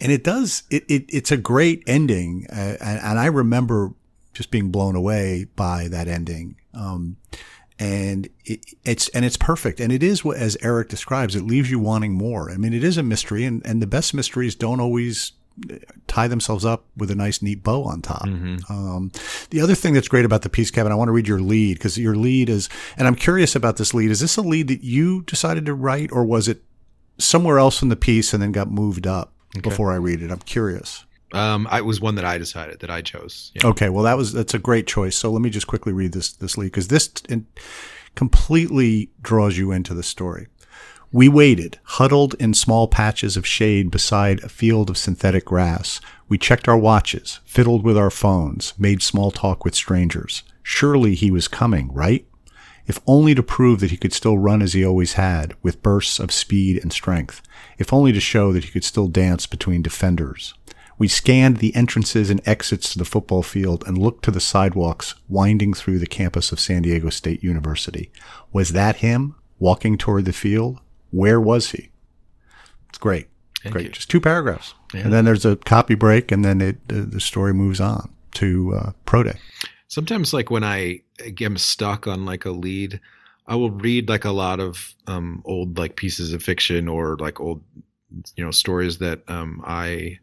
And 0.00 0.12
it 0.12 0.22
does. 0.22 0.62
It, 0.70 0.84
it 0.88 1.04
it's 1.08 1.32
a 1.32 1.36
great 1.36 1.82
ending, 1.86 2.46
uh, 2.50 2.76
and, 2.80 3.00
and, 3.00 3.18
I 3.18 3.26
remember 3.26 3.92
just 4.34 4.50
being 4.50 4.70
blown 4.70 4.96
away 4.96 5.46
by 5.56 5.88
that 5.88 6.08
ending. 6.08 6.56
Um, 6.74 7.18
and 7.82 8.28
it, 8.44 8.64
it's 8.84 9.08
and 9.08 9.24
it's 9.24 9.36
perfect. 9.36 9.80
And 9.80 9.92
it 9.92 10.02
is 10.02 10.24
what 10.24 10.36
as 10.36 10.56
eric 10.62 10.88
describes 10.88 11.34
it 11.34 11.42
leaves 11.42 11.70
you 11.70 11.80
wanting 11.80 12.12
more. 12.12 12.50
I 12.50 12.56
mean 12.56 12.72
it 12.72 12.84
is 12.84 12.96
a 12.96 13.02
mystery 13.02 13.44
and, 13.44 13.64
and 13.66 13.82
the 13.82 13.86
best 13.88 14.14
mysteries 14.14 14.54
don't 14.54 14.80
always 14.80 15.32
tie 16.06 16.28
themselves 16.28 16.64
up 16.64 16.84
with 16.96 17.10
a 17.10 17.14
nice 17.14 17.42
neat 17.42 17.62
bow 17.62 17.82
on 17.84 18.00
top. 18.00 18.26
Mm-hmm. 18.26 18.72
um, 18.72 19.12
the 19.50 19.60
other 19.60 19.74
thing 19.74 19.92
that's 19.92 20.08
great 20.08 20.24
about 20.24 20.40
the 20.40 20.48
piece 20.48 20.70
kevin 20.70 20.90
i 20.90 20.94
want 20.94 21.08
to 21.08 21.12
read 21.12 21.28
your 21.28 21.42
lead 21.42 21.74
because 21.74 21.98
your 21.98 22.14
lead 22.14 22.48
is 22.48 22.70
and 22.96 23.06
i'm 23.06 23.14
curious 23.14 23.54
about 23.54 23.76
this 23.76 23.92
lead. 23.92 24.10
Is 24.10 24.20
this 24.20 24.38
a 24.38 24.42
lead 24.42 24.68
that 24.68 24.82
you 24.82 25.22
decided 25.22 25.66
to 25.66 25.74
write 25.74 26.10
or 26.12 26.24
was 26.24 26.48
it 26.48 26.62
somewhere 27.18 27.58
else 27.58 27.82
in 27.82 27.88
the 27.88 27.96
piece 27.96 28.32
and 28.32 28.42
then 28.42 28.52
got 28.52 28.70
moved 28.70 29.06
up 29.06 29.32
okay. 29.56 29.68
before 29.68 29.92
i 29.92 29.96
read 29.96 30.22
it? 30.22 30.30
I'm 30.30 30.38
curious 30.38 31.04
um, 31.32 31.66
I 31.70 31.80
was 31.80 32.00
one 32.00 32.14
that 32.16 32.24
I 32.24 32.38
decided 32.38 32.80
that 32.80 32.90
I 32.90 33.02
chose. 33.02 33.52
Yeah. 33.54 33.66
Okay, 33.68 33.88
well 33.88 34.04
that 34.04 34.16
was 34.16 34.32
that's 34.32 34.54
a 34.54 34.58
great 34.58 34.86
choice. 34.86 35.16
So 35.16 35.30
let 35.30 35.42
me 35.42 35.50
just 35.50 35.66
quickly 35.66 35.92
read 35.92 36.12
this 36.12 36.32
this 36.32 36.56
lead 36.56 36.66
because 36.66 36.88
this 36.88 37.10
in, 37.28 37.46
completely 38.14 39.10
draws 39.22 39.56
you 39.56 39.72
into 39.72 39.94
the 39.94 40.02
story. 40.02 40.46
We 41.14 41.28
waited, 41.28 41.78
huddled 41.84 42.34
in 42.40 42.54
small 42.54 42.88
patches 42.88 43.36
of 43.36 43.46
shade 43.46 43.90
beside 43.90 44.42
a 44.42 44.48
field 44.48 44.88
of 44.88 44.96
synthetic 44.96 45.44
grass. 45.44 46.00
We 46.26 46.38
checked 46.38 46.68
our 46.68 46.78
watches, 46.78 47.40
fiddled 47.44 47.84
with 47.84 47.98
our 47.98 48.08
phones, 48.10 48.72
made 48.78 49.02
small 49.02 49.30
talk 49.30 49.62
with 49.62 49.74
strangers. 49.74 50.42
Surely 50.62 51.14
he 51.14 51.30
was 51.30 51.48
coming, 51.48 51.92
right? 51.92 52.26
If 52.86 52.98
only 53.06 53.34
to 53.34 53.42
prove 53.42 53.80
that 53.80 53.90
he 53.90 53.98
could 53.98 54.14
still 54.14 54.38
run 54.38 54.62
as 54.62 54.72
he 54.72 54.84
always 54.84 55.12
had, 55.12 55.54
with 55.62 55.82
bursts 55.82 56.18
of 56.18 56.32
speed 56.32 56.80
and 56.82 56.90
strength. 56.92 57.42
If 57.78 57.92
only 57.92 58.12
to 58.12 58.20
show 58.20 58.52
that 58.52 58.64
he 58.64 58.70
could 58.70 58.84
still 58.84 59.08
dance 59.08 59.46
between 59.46 59.82
defenders. 59.82 60.54
We 60.98 61.08
scanned 61.08 61.58
the 61.58 61.74
entrances 61.74 62.30
and 62.30 62.40
exits 62.46 62.92
to 62.92 62.98
the 62.98 63.04
football 63.04 63.42
field 63.42 63.84
and 63.86 63.98
looked 63.98 64.24
to 64.24 64.30
the 64.30 64.40
sidewalks 64.40 65.14
winding 65.28 65.74
through 65.74 65.98
the 65.98 66.06
campus 66.06 66.52
of 66.52 66.60
San 66.60 66.82
Diego 66.82 67.10
State 67.10 67.42
University. 67.42 68.10
Was 68.52 68.72
that 68.72 68.96
him 68.96 69.34
walking 69.58 69.98
toward 69.98 70.24
the 70.24 70.32
field? 70.32 70.80
Where 71.10 71.40
was 71.40 71.70
he? 71.70 71.90
It's 72.88 72.98
great. 72.98 73.28
Thank 73.62 73.74
great. 73.74 73.86
You. 73.86 73.92
Just 73.92 74.10
two 74.10 74.20
paragraphs. 74.20 74.74
Yeah. 74.92 75.02
And 75.02 75.12
then 75.12 75.24
there's 75.24 75.44
a 75.44 75.56
copy 75.56 75.94
break 75.94 76.32
and 76.32 76.44
then 76.44 76.60
it, 76.60 76.88
the, 76.88 77.02
the 77.02 77.20
story 77.20 77.54
moves 77.54 77.80
on 77.80 78.12
to 78.34 78.74
uh, 78.74 78.92
Pro 79.04 79.22
Day. 79.22 79.38
Sometimes 79.88 80.32
like 80.32 80.50
when 80.50 80.64
I 80.64 81.00
am 81.40 81.56
stuck 81.56 82.06
on 82.06 82.24
like 82.24 82.44
a 82.44 82.50
lead, 82.50 83.00
I 83.46 83.56
will 83.56 83.70
read 83.70 84.08
like 84.08 84.24
a 84.24 84.30
lot 84.30 84.60
of 84.60 84.94
um, 85.06 85.42
old 85.44 85.78
like 85.78 85.96
pieces 85.96 86.32
of 86.32 86.42
fiction 86.42 86.88
or 86.88 87.16
like 87.16 87.40
old 87.40 87.62
you 88.36 88.44
know 88.44 88.50
stories 88.50 88.98
that 88.98 89.22
um, 89.28 89.62
I 89.66 90.18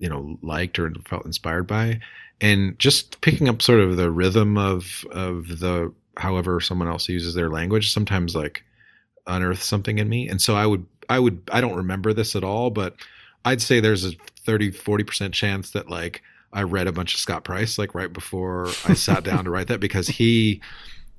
you 0.00 0.08
know 0.08 0.36
liked 0.42 0.78
or 0.78 0.92
felt 1.06 1.24
inspired 1.24 1.66
by. 1.66 2.00
And 2.40 2.76
just 2.78 3.20
picking 3.20 3.48
up 3.48 3.62
sort 3.62 3.80
of 3.80 3.96
the 3.96 4.10
rhythm 4.10 4.58
of 4.58 5.04
of 5.12 5.60
the 5.60 5.92
however 6.16 6.60
someone 6.60 6.88
else 6.88 7.08
uses 7.08 7.34
their 7.34 7.48
language 7.48 7.92
sometimes 7.92 8.34
like 8.34 8.64
unearth 9.28 9.62
something 9.62 9.98
in 9.98 10.08
me. 10.08 10.28
And 10.28 10.42
so 10.42 10.56
i 10.56 10.66
would 10.66 10.84
i 11.10 11.18
would 11.18 11.42
i 11.52 11.60
don't 11.60 11.76
remember 11.76 12.14
this 12.14 12.34
at 12.34 12.44
all 12.44 12.70
but 12.70 12.94
i'd 13.44 13.60
say 13.60 13.80
there's 13.80 14.06
a 14.06 14.12
30 14.46 14.70
40% 14.70 15.32
chance 15.32 15.72
that 15.72 15.90
like 15.90 16.22
i 16.54 16.62
read 16.62 16.86
a 16.86 16.92
bunch 16.92 17.12
of 17.12 17.20
scott 17.20 17.44
price 17.44 17.76
like 17.76 17.94
right 17.94 18.12
before 18.12 18.68
i 18.86 18.94
sat 18.94 19.24
down 19.24 19.44
to 19.44 19.50
write 19.50 19.66
that 19.66 19.80
because 19.80 20.08
he 20.08 20.62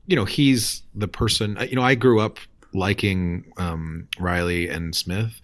you 0.08 0.16
know 0.16 0.26
he's 0.26 0.82
the 0.96 1.08
person 1.08 1.58
you 1.70 1.76
know 1.76 1.84
i 1.84 1.94
grew 1.94 2.20
up 2.20 2.40
liking 2.74 3.44
um, 3.58 4.08
Reilly 4.18 4.70
and 4.70 4.96
smith 4.96 5.42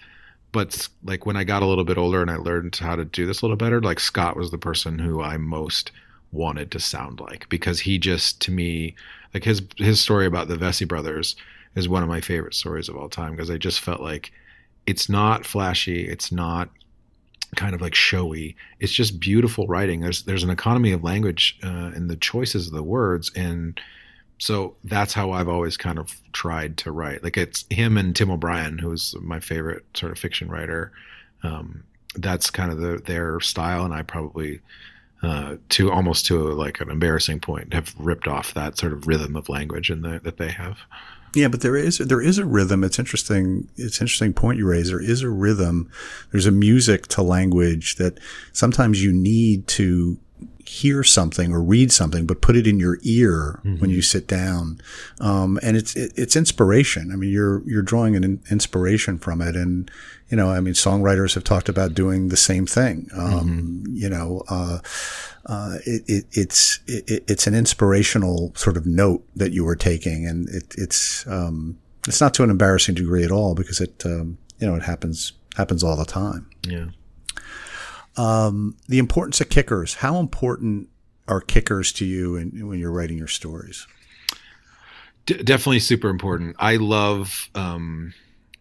but 0.57 0.89
like 1.03 1.27
when 1.27 1.37
I 1.37 1.43
got 1.43 1.61
a 1.61 1.67
little 1.67 1.83
bit 1.83 1.99
older 1.99 2.19
and 2.19 2.31
I 2.31 2.37
learned 2.37 2.77
how 2.77 2.95
to 2.95 3.05
do 3.05 3.27
this 3.27 3.43
a 3.43 3.45
little 3.45 3.57
better, 3.57 3.79
like 3.79 3.99
Scott 3.99 4.35
was 4.35 4.49
the 4.49 4.57
person 4.57 4.97
who 4.97 5.21
I 5.21 5.37
most 5.37 5.91
wanted 6.31 6.71
to 6.71 6.79
sound 6.79 7.19
like 7.19 7.47
because 7.47 7.81
he 7.81 7.99
just 7.99 8.41
to 8.41 8.51
me 8.51 8.95
like 9.35 9.43
his 9.43 9.61
his 9.77 10.01
story 10.01 10.25
about 10.25 10.47
the 10.47 10.57
Vesey 10.57 10.85
brothers 10.85 11.35
is 11.75 11.87
one 11.87 12.01
of 12.01 12.09
my 12.09 12.21
favorite 12.21 12.55
stories 12.55 12.89
of 12.89 12.97
all 12.97 13.07
time 13.07 13.33
because 13.33 13.51
I 13.51 13.59
just 13.59 13.81
felt 13.81 14.01
like 14.01 14.31
it's 14.87 15.07
not 15.07 15.45
flashy, 15.45 16.07
it's 16.07 16.31
not 16.31 16.69
kind 17.55 17.75
of 17.75 17.81
like 17.81 17.93
showy. 17.93 18.55
It's 18.79 18.91
just 18.91 19.19
beautiful 19.19 19.67
writing. 19.67 19.99
There's 19.99 20.23
there's 20.23 20.43
an 20.43 20.49
economy 20.49 20.91
of 20.91 21.03
language 21.03 21.59
uh, 21.63 21.91
in 21.95 22.07
the 22.07 22.17
choices 22.17 22.65
of 22.65 22.73
the 22.73 22.81
words 22.81 23.31
and 23.35 23.79
so 24.37 24.75
that's 24.83 25.13
how 25.13 25.31
I've 25.31 25.47
always 25.47 25.77
kind 25.77 25.97
of 25.97 26.15
tried 26.31 26.77
to 26.77 26.91
write. 26.91 27.23
Like 27.23 27.37
it's 27.37 27.65
him 27.69 27.97
and 27.97 28.15
Tim 28.15 28.29
O'Brien, 28.29 28.77
who's 28.77 29.15
my 29.21 29.39
favorite 29.39 29.85
sort 29.95 30.11
of 30.11 30.19
fiction 30.19 30.49
writer. 30.49 30.91
Um, 31.43 31.83
that's 32.15 32.49
kind 32.49 32.71
of 32.71 32.79
the, 32.79 32.97
their 33.05 33.39
style, 33.39 33.85
and 33.85 33.93
I 33.93 34.01
probably, 34.01 34.59
uh, 35.23 35.57
to 35.69 35.91
almost 35.91 36.25
to 36.27 36.37
like 36.53 36.79
an 36.81 36.89
embarrassing 36.89 37.39
point, 37.39 37.73
have 37.73 37.93
ripped 37.97 38.27
off 38.27 38.53
that 38.53 38.77
sort 38.77 38.93
of 38.93 39.07
rhythm 39.07 39.35
of 39.35 39.49
language 39.49 39.89
in 39.89 40.01
the, 40.01 40.19
that 40.23 40.37
they 40.37 40.49
have. 40.49 40.79
Yeah, 41.35 41.49
but 41.49 41.61
there 41.61 41.75
is 41.75 41.99
there 41.99 42.21
is 42.21 42.37
a 42.37 42.45
rhythm. 42.45 42.83
It's 42.83 42.97
interesting. 42.97 43.67
It's 43.75 44.01
interesting 44.01 44.33
point 44.33 44.57
you 44.57 44.67
raise. 44.67 44.89
There 44.89 45.01
is 45.01 45.21
a 45.21 45.29
rhythm. 45.29 45.91
There's 46.31 46.45
a 46.45 46.51
music 46.51 47.07
to 47.07 47.21
language 47.21 47.97
that 47.97 48.19
sometimes 48.53 49.03
you 49.03 49.11
need 49.11 49.67
to 49.67 50.17
hear 50.65 51.01
something 51.01 51.53
or 51.53 51.61
read 51.61 51.91
something, 51.91 52.25
but 52.25 52.41
put 52.41 52.55
it 52.55 52.67
in 52.67 52.79
your 52.79 52.99
ear 53.03 53.61
mm-hmm. 53.63 53.79
when 53.79 53.89
you 53.89 54.01
sit 54.01 54.27
down. 54.27 54.81
Um, 55.21 55.57
and 55.63 55.77
it's, 55.77 55.95
it, 55.95 56.11
it's 56.15 56.35
inspiration. 56.35 57.11
I 57.11 57.15
mean, 57.15 57.31
you're, 57.31 57.61
you're 57.65 57.81
drawing 57.81 58.15
an 58.17 58.41
inspiration 58.51 59.17
from 59.17 59.41
it. 59.41 59.55
And, 59.55 59.89
you 60.29 60.35
know, 60.35 60.49
I 60.49 60.59
mean, 60.59 60.73
songwriters 60.73 61.35
have 61.35 61.45
talked 61.45 61.69
about 61.69 61.93
doing 61.93 62.27
the 62.27 62.37
same 62.37 62.65
thing. 62.65 63.09
Um, 63.15 63.49
mm-hmm. 63.49 63.95
you 63.95 64.09
know, 64.09 64.43
uh, 64.49 64.79
uh, 65.45 65.77
it, 65.85 66.03
it, 66.07 66.25
it's, 66.33 66.79
it, 66.85 67.23
it's 67.29 67.47
an 67.47 67.55
inspirational 67.55 68.51
sort 68.55 68.75
of 68.75 68.85
note 68.85 69.25
that 69.37 69.53
you 69.53 69.63
were 69.63 69.77
taking. 69.77 70.27
And 70.27 70.49
it's, 70.77 71.25
um, 71.27 71.77
it's 72.07 72.19
not 72.19 72.33
to 72.35 72.43
an 72.43 72.49
embarrassing 72.49 72.95
degree 72.95 73.23
at 73.23 73.31
all 73.31 73.55
because 73.55 73.79
it, 73.79 74.05
um, 74.05 74.37
you 74.59 74.67
know, 74.67 74.75
it 74.75 74.83
happens, 74.83 75.31
happens 75.55 75.81
all 75.81 75.95
the 75.95 76.05
time. 76.05 76.49
Yeah. 76.63 76.87
Um, 78.17 78.75
the 78.87 78.99
importance 78.99 79.39
of 79.41 79.49
kickers. 79.49 79.95
How 79.95 80.17
important 80.17 80.89
are 81.27 81.41
kickers 81.41 81.91
to 81.93 82.05
you 82.05 82.35
in, 82.35 82.67
when 82.67 82.79
you're 82.79 82.91
writing 82.91 83.17
your 83.17 83.27
stories? 83.27 83.87
D- 85.25 85.43
definitely 85.43 85.79
super 85.79 86.09
important. 86.09 86.55
I 86.59 86.77
love. 86.77 87.49
Um, 87.53 88.13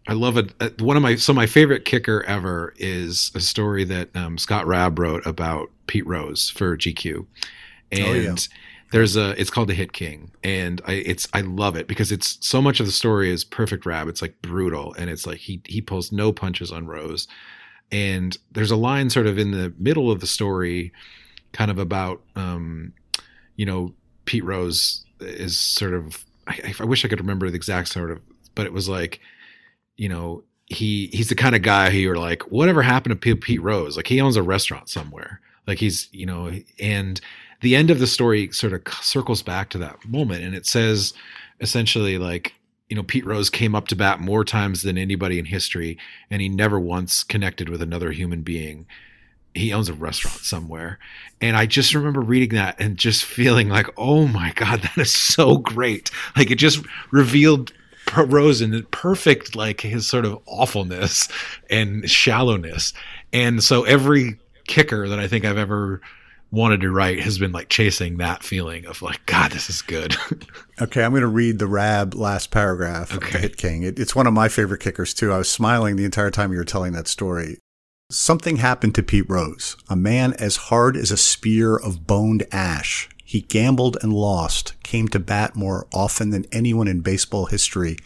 I 0.07 0.13
love 0.13 0.37
it. 0.37 0.81
One 0.81 0.95
of 0.95 1.03
my 1.03 1.15
so 1.15 1.33
my 1.33 1.47
favorite 1.47 1.83
kicker 1.83 2.23
ever 2.23 2.73
is 2.77 3.31
a 3.35 3.41
story 3.41 3.83
that 3.85 4.15
um, 4.15 4.37
Scott 4.37 4.65
Raab 4.65 4.99
wrote 4.99 5.25
about 5.25 5.69
Pete 5.87 6.07
Rose 6.07 6.49
for 6.49 6.77
GQ, 6.77 7.25
and 7.91 8.05
oh, 8.05 8.13
yeah. 8.13 8.35
there's 8.91 9.17
a 9.17 9.39
it's 9.39 9.49
called 9.49 9.67
the 9.67 9.73
Hit 9.73 9.91
King, 9.91 10.31
and 10.43 10.81
I 10.87 10.93
it's 10.93 11.27
I 11.33 11.41
love 11.41 11.75
it 11.75 11.87
because 11.87 12.11
it's 12.13 12.37
so 12.39 12.61
much 12.61 12.79
of 12.79 12.85
the 12.85 12.91
story 12.93 13.29
is 13.29 13.43
perfect 13.43 13.85
Raab. 13.85 14.07
It's 14.07 14.21
like 14.21 14.41
brutal, 14.41 14.93
and 14.97 15.09
it's 15.09 15.27
like 15.27 15.39
he 15.39 15.61
he 15.65 15.81
pulls 15.81 16.13
no 16.13 16.31
punches 16.31 16.71
on 16.71 16.87
Rose, 16.87 17.27
and 17.91 18.37
there's 18.51 18.71
a 18.71 18.75
line 18.75 19.09
sort 19.09 19.27
of 19.27 19.37
in 19.37 19.51
the 19.51 19.73
middle 19.77 20.11
of 20.11 20.19
the 20.19 20.27
story 20.27 20.91
kind 21.53 21.71
of 21.71 21.79
about 21.79 22.21
um, 22.35 22.93
you 23.55 23.65
know 23.65 23.93
pete 24.25 24.43
rose 24.43 25.05
is 25.19 25.57
sort 25.57 25.93
of 25.93 26.25
I, 26.47 26.73
I, 26.79 26.83
wish 26.83 27.03
i 27.03 27.07
could 27.07 27.19
remember 27.19 27.49
the 27.49 27.55
exact 27.55 27.87
sort 27.87 28.11
of 28.11 28.21
but 28.55 28.65
it 28.65 28.73
was 28.73 28.87
like 28.87 29.19
you 29.95 30.09
know 30.09 30.43
he 30.67 31.07
he's 31.13 31.29
the 31.29 31.35
kind 31.35 31.55
of 31.55 31.61
guy 31.61 31.89
who 31.89 31.97
you're 31.97 32.17
like 32.17 32.43
whatever 32.51 32.81
happened 32.81 33.19
to 33.19 33.35
pete 33.35 33.61
rose? 33.61 33.97
Like 33.97 34.07
he 34.07 34.21
owns 34.21 34.35
a 34.35 34.43
restaurant 34.43 34.89
somewhere. 34.89 35.41
Like 35.65 35.79
he's 35.79 36.09
you 36.11 36.25
know 36.25 36.51
and 36.79 37.19
the 37.61 37.75
end 37.75 37.89
of 37.89 37.99
the 37.99 38.07
story 38.07 38.51
sort 38.51 38.73
of 38.73 38.81
circles 39.01 39.41
back 39.41 39.69
to 39.69 39.77
that 39.79 40.05
moment 40.05 40.43
and 40.43 40.53
it 40.53 40.67
says 40.67 41.13
essentially 41.59 42.17
like 42.17 42.53
you 42.89 42.95
know, 42.95 43.03
Pete 43.03 43.25
Rose 43.25 43.49
came 43.49 43.75
up 43.75 43.87
to 43.89 43.95
bat 43.95 44.19
more 44.19 44.45
times 44.45 44.81
than 44.81 44.97
anybody 44.97 45.39
in 45.39 45.45
history, 45.45 45.97
and 46.29 46.41
he 46.41 46.47
never 46.49 46.79
once 46.79 47.23
connected 47.23 47.69
with 47.69 47.81
another 47.81 48.11
human 48.11 48.41
being. 48.41 48.85
he 49.53 49.73
owns 49.73 49.89
a 49.89 49.93
restaurant 49.93 50.37
somewhere. 50.41 50.99
And 51.41 51.57
I 51.57 51.65
just 51.65 51.95
remember 51.95 52.21
reading 52.21 52.55
that 52.57 52.79
and 52.79 52.95
just 52.95 53.25
feeling 53.25 53.69
like, 53.69 53.87
oh 53.97 54.27
my 54.27 54.51
God, 54.55 54.81
that 54.83 54.97
is 54.97 55.13
so 55.13 55.57
great. 55.57 56.11
Like 56.35 56.51
it 56.51 56.55
just 56.55 56.83
revealed 57.11 57.73
Rose 58.15 58.61
in 58.61 58.83
perfect, 58.91 59.55
like 59.55 59.81
his 59.81 60.07
sort 60.07 60.25
of 60.25 60.39
awfulness 60.45 61.27
and 61.69 62.09
shallowness. 62.09 62.93
And 63.33 63.63
so 63.63 63.83
every 63.83 64.39
kicker 64.67 65.09
that 65.09 65.19
I 65.19 65.27
think 65.27 65.43
I've 65.43 65.57
ever 65.57 66.01
wanted 66.51 66.81
to 66.81 66.91
write 66.91 67.19
has 67.19 67.37
been 67.37 67.51
like 67.51 67.69
chasing 67.69 68.17
that 68.17 68.43
feeling 68.43 68.85
of 68.85 69.01
like, 69.01 69.25
God, 69.25 69.51
this 69.51 69.69
is 69.69 69.81
good. 69.81 70.15
okay, 70.81 71.03
I'm 71.03 71.11
going 71.11 71.21
to 71.21 71.27
read 71.27 71.59
the 71.59 71.67
Raab 71.67 72.15
last 72.15 72.51
paragraph 72.51 73.13
okay. 73.13 73.35
of 73.35 73.41
Hit 73.41 73.57
King. 73.57 73.83
It, 73.83 73.99
it's 73.99 74.15
one 74.15 74.27
of 74.27 74.33
my 74.33 74.47
favorite 74.47 74.81
kickers 74.81 75.13
too. 75.13 75.31
I 75.31 75.37
was 75.37 75.49
smiling 75.49 75.95
the 75.95 76.05
entire 76.05 76.31
time 76.31 76.51
you 76.51 76.57
were 76.57 76.63
telling 76.63 76.93
that 76.93 77.07
story. 77.07 77.57
Something 78.09 78.57
happened 78.57 78.95
to 78.95 79.03
Pete 79.03 79.29
Rose, 79.29 79.75
a 79.89 79.95
man 79.97 80.33
as 80.39 80.55
hard 80.55 80.95
as 80.95 81.11
a 81.11 81.17
spear 81.17 81.75
of 81.75 82.07
boned 82.07 82.45
ash. 82.53 83.09
He 83.25 83.41
gambled 83.41 83.97
and 84.01 84.13
lost, 84.13 84.81
came 84.83 85.09
to 85.09 85.19
bat 85.19 85.57
more 85.57 85.87
often 85.93 86.29
than 86.29 86.45
anyone 86.53 86.87
in 86.87 87.01
baseball 87.01 87.47
history, 87.47 87.97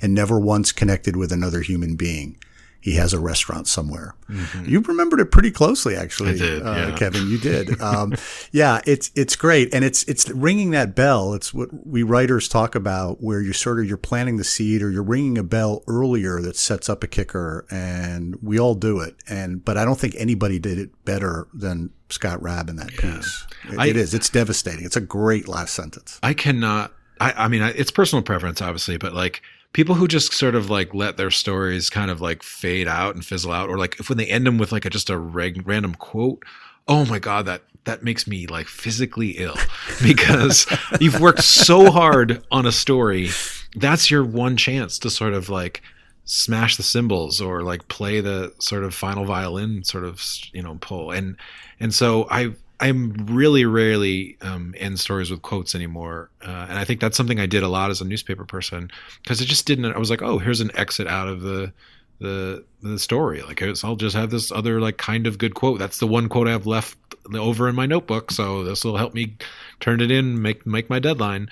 and 0.00 0.14
never 0.14 0.40
once 0.40 0.72
connected 0.72 1.14
with 1.14 1.30
another 1.30 1.60
human 1.60 1.96
being 1.96 2.38
he 2.80 2.94
has 2.94 3.12
a 3.12 3.20
restaurant 3.20 3.68
somewhere. 3.68 4.14
Mm-hmm. 4.28 4.64
You 4.64 4.80
remembered 4.80 5.20
it 5.20 5.30
pretty 5.30 5.50
closely, 5.50 5.96
actually, 5.96 6.38
did, 6.38 6.62
uh, 6.62 6.72
yeah. 6.72 6.96
Kevin. 6.96 7.28
You 7.28 7.38
did. 7.38 7.80
Um, 7.90 8.14
yeah, 8.52 8.80
it's 8.86 9.10
it's 9.14 9.34
great, 9.36 9.72
and 9.74 9.84
it's 9.84 10.04
it's 10.04 10.28
ringing 10.30 10.70
that 10.72 10.94
bell. 10.94 11.32
It's 11.34 11.52
what 11.52 11.86
we 11.86 12.02
writers 12.02 12.46
talk 12.46 12.74
about, 12.74 13.22
where 13.22 13.40
you're 13.40 13.54
sort 13.54 13.80
of 13.80 13.86
you're 13.86 13.96
planting 13.96 14.36
the 14.36 14.44
seed, 14.44 14.82
or 14.82 14.90
you're 14.90 15.02
ringing 15.02 15.38
a 15.38 15.42
bell 15.42 15.82
earlier 15.88 16.40
that 16.42 16.56
sets 16.56 16.88
up 16.88 17.02
a 17.02 17.06
kicker, 17.06 17.66
and 17.70 18.36
we 18.42 18.60
all 18.60 18.74
do 18.74 19.00
it. 19.00 19.16
And 19.28 19.64
but 19.64 19.76
I 19.76 19.84
don't 19.84 19.98
think 19.98 20.14
anybody 20.18 20.58
did 20.58 20.78
it 20.78 21.04
better 21.04 21.48
than 21.54 21.90
Scott 22.10 22.42
Raab 22.42 22.68
in 22.68 22.76
that 22.76 22.92
yeah. 22.92 23.16
piece. 23.16 23.46
It, 23.72 23.78
I, 23.78 23.86
it 23.88 23.96
is. 23.96 24.14
It's 24.14 24.28
devastating. 24.28 24.84
It's 24.84 24.96
a 24.96 25.00
great 25.00 25.48
last 25.48 25.74
sentence. 25.74 26.20
I 26.22 26.34
cannot. 26.34 26.92
I, 27.20 27.32
I 27.44 27.48
mean, 27.48 27.62
it's 27.62 27.90
personal 27.90 28.22
preference, 28.22 28.60
obviously, 28.60 28.98
but 28.98 29.14
like 29.14 29.42
people 29.72 29.94
who 29.94 30.08
just 30.08 30.32
sort 30.32 30.54
of 30.54 30.70
like 30.70 30.94
let 30.94 31.16
their 31.16 31.30
stories 31.30 31.90
kind 31.90 32.10
of 32.10 32.20
like 32.20 32.42
fade 32.42 32.88
out 32.88 33.14
and 33.14 33.24
fizzle 33.24 33.52
out, 33.52 33.68
or 33.68 33.78
like 33.78 33.98
if 34.00 34.08
when 34.08 34.18
they 34.18 34.26
end 34.26 34.46
them 34.46 34.58
with 34.58 34.72
like 34.72 34.84
a, 34.84 34.90
just 34.90 35.10
a 35.10 35.18
reg- 35.18 35.66
random 35.66 35.94
quote, 35.94 36.44
oh 36.88 37.04
my 37.04 37.18
god, 37.18 37.46
that 37.46 37.62
that 37.84 38.02
makes 38.02 38.26
me 38.26 38.46
like 38.46 38.66
physically 38.66 39.30
ill 39.38 39.56
because 40.02 40.66
you've 41.00 41.20
worked 41.20 41.44
so 41.44 41.90
hard 41.90 42.44
on 42.50 42.66
a 42.66 42.72
story. 42.72 43.30
That's 43.76 44.10
your 44.10 44.24
one 44.24 44.56
chance 44.56 44.98
to 45.00 45.10
sort 45.10 45.32
of 45.32 45.48
like 45.48 45.82
smash 46.24 46.76
the 46.76 46.82
cymbals 46.82 47.40
or 47.40 47.62
like 47.62 47.88
play 47.88 48.20
the 48.20 48.52
sort 48.58 48.84
of 48.84 48.94
final 48.94 49.24
violin 49.24 49.82
sort 49.82 50.04
of 50.04 50.22
you 50.52 50.62
know 50.62 50.76
pull 50.80 51.10
and 51.10 51.36
and 51.80 51.92
so 51.92 52.28
I 52.30 52.52
I'm 52.80 53.12
really 53.26 53.66
rarely 53.66 54.38
um, 54.40 54.74
end 54.78 54.98
stories 54.98 55.30
with 55.30 55.42
quotes 55.42 55.74
anymore, 55.74 56.30
uh, 56.42 56.66
and 56.68 56.78
I 56.78 56.84
think 56.84 57.00
that's 57.00 57.16
something 57.16 57.38
I 57.38 57.46
did 57.46 57.62
a 57.62 57.68
lot 57.68 57.90
as 57.90 58.00
a 58.00 58.06
newspaper 58.06 58.46
person 58.46 58.90
because 59.22 59.40
it 59.40 59.46
just 59.46 59.66
didn't. 59.66 59.84
I 59.84 59.98
was 59.98 60.08
like, 60.08 60.22
oh, 60.22 60.38
here's 60.38 60.60
an 60.60 60.70
exit 60.74 61.06
out 61.06 61.28
of 61.28 61.42
the 61.42 61.72
the 62.20 62.64
the 62.82 62.98
story. 62.98 63.42
Like 63.42 63.62
I'll 63.84 63.96
just 63.96 64.16
have 64.16 64.30
this 64.30 64.50
other 64.50 64.80
like 64.80 64.96
kind 64.96 65.26
of 65.26 65.36
good 65.36 65.54
quote. 65.54 65.78
That's 65.78 65.98
the 65.98 66.06
one 66.06 66.28
quote 66.28 66.48
I 66.48 66.52
have 66.52 66.66
left 66.66 66.96
over 67.34 67.68
in 67.68 67.74
my 67.74 67.86
notebook, 67.86 68.30
so 68.30 68.64
this 68.64 68.84
will 68.84 68.96
help 68.96 69.12
me 69.14 69.36
turn 69.80 70.00
it 70.00 70.10
in, 70.10 70.40
make 70.40 70.66
make 70.66 70.88
my 70.88 70.98
deadline. 70.98 71.50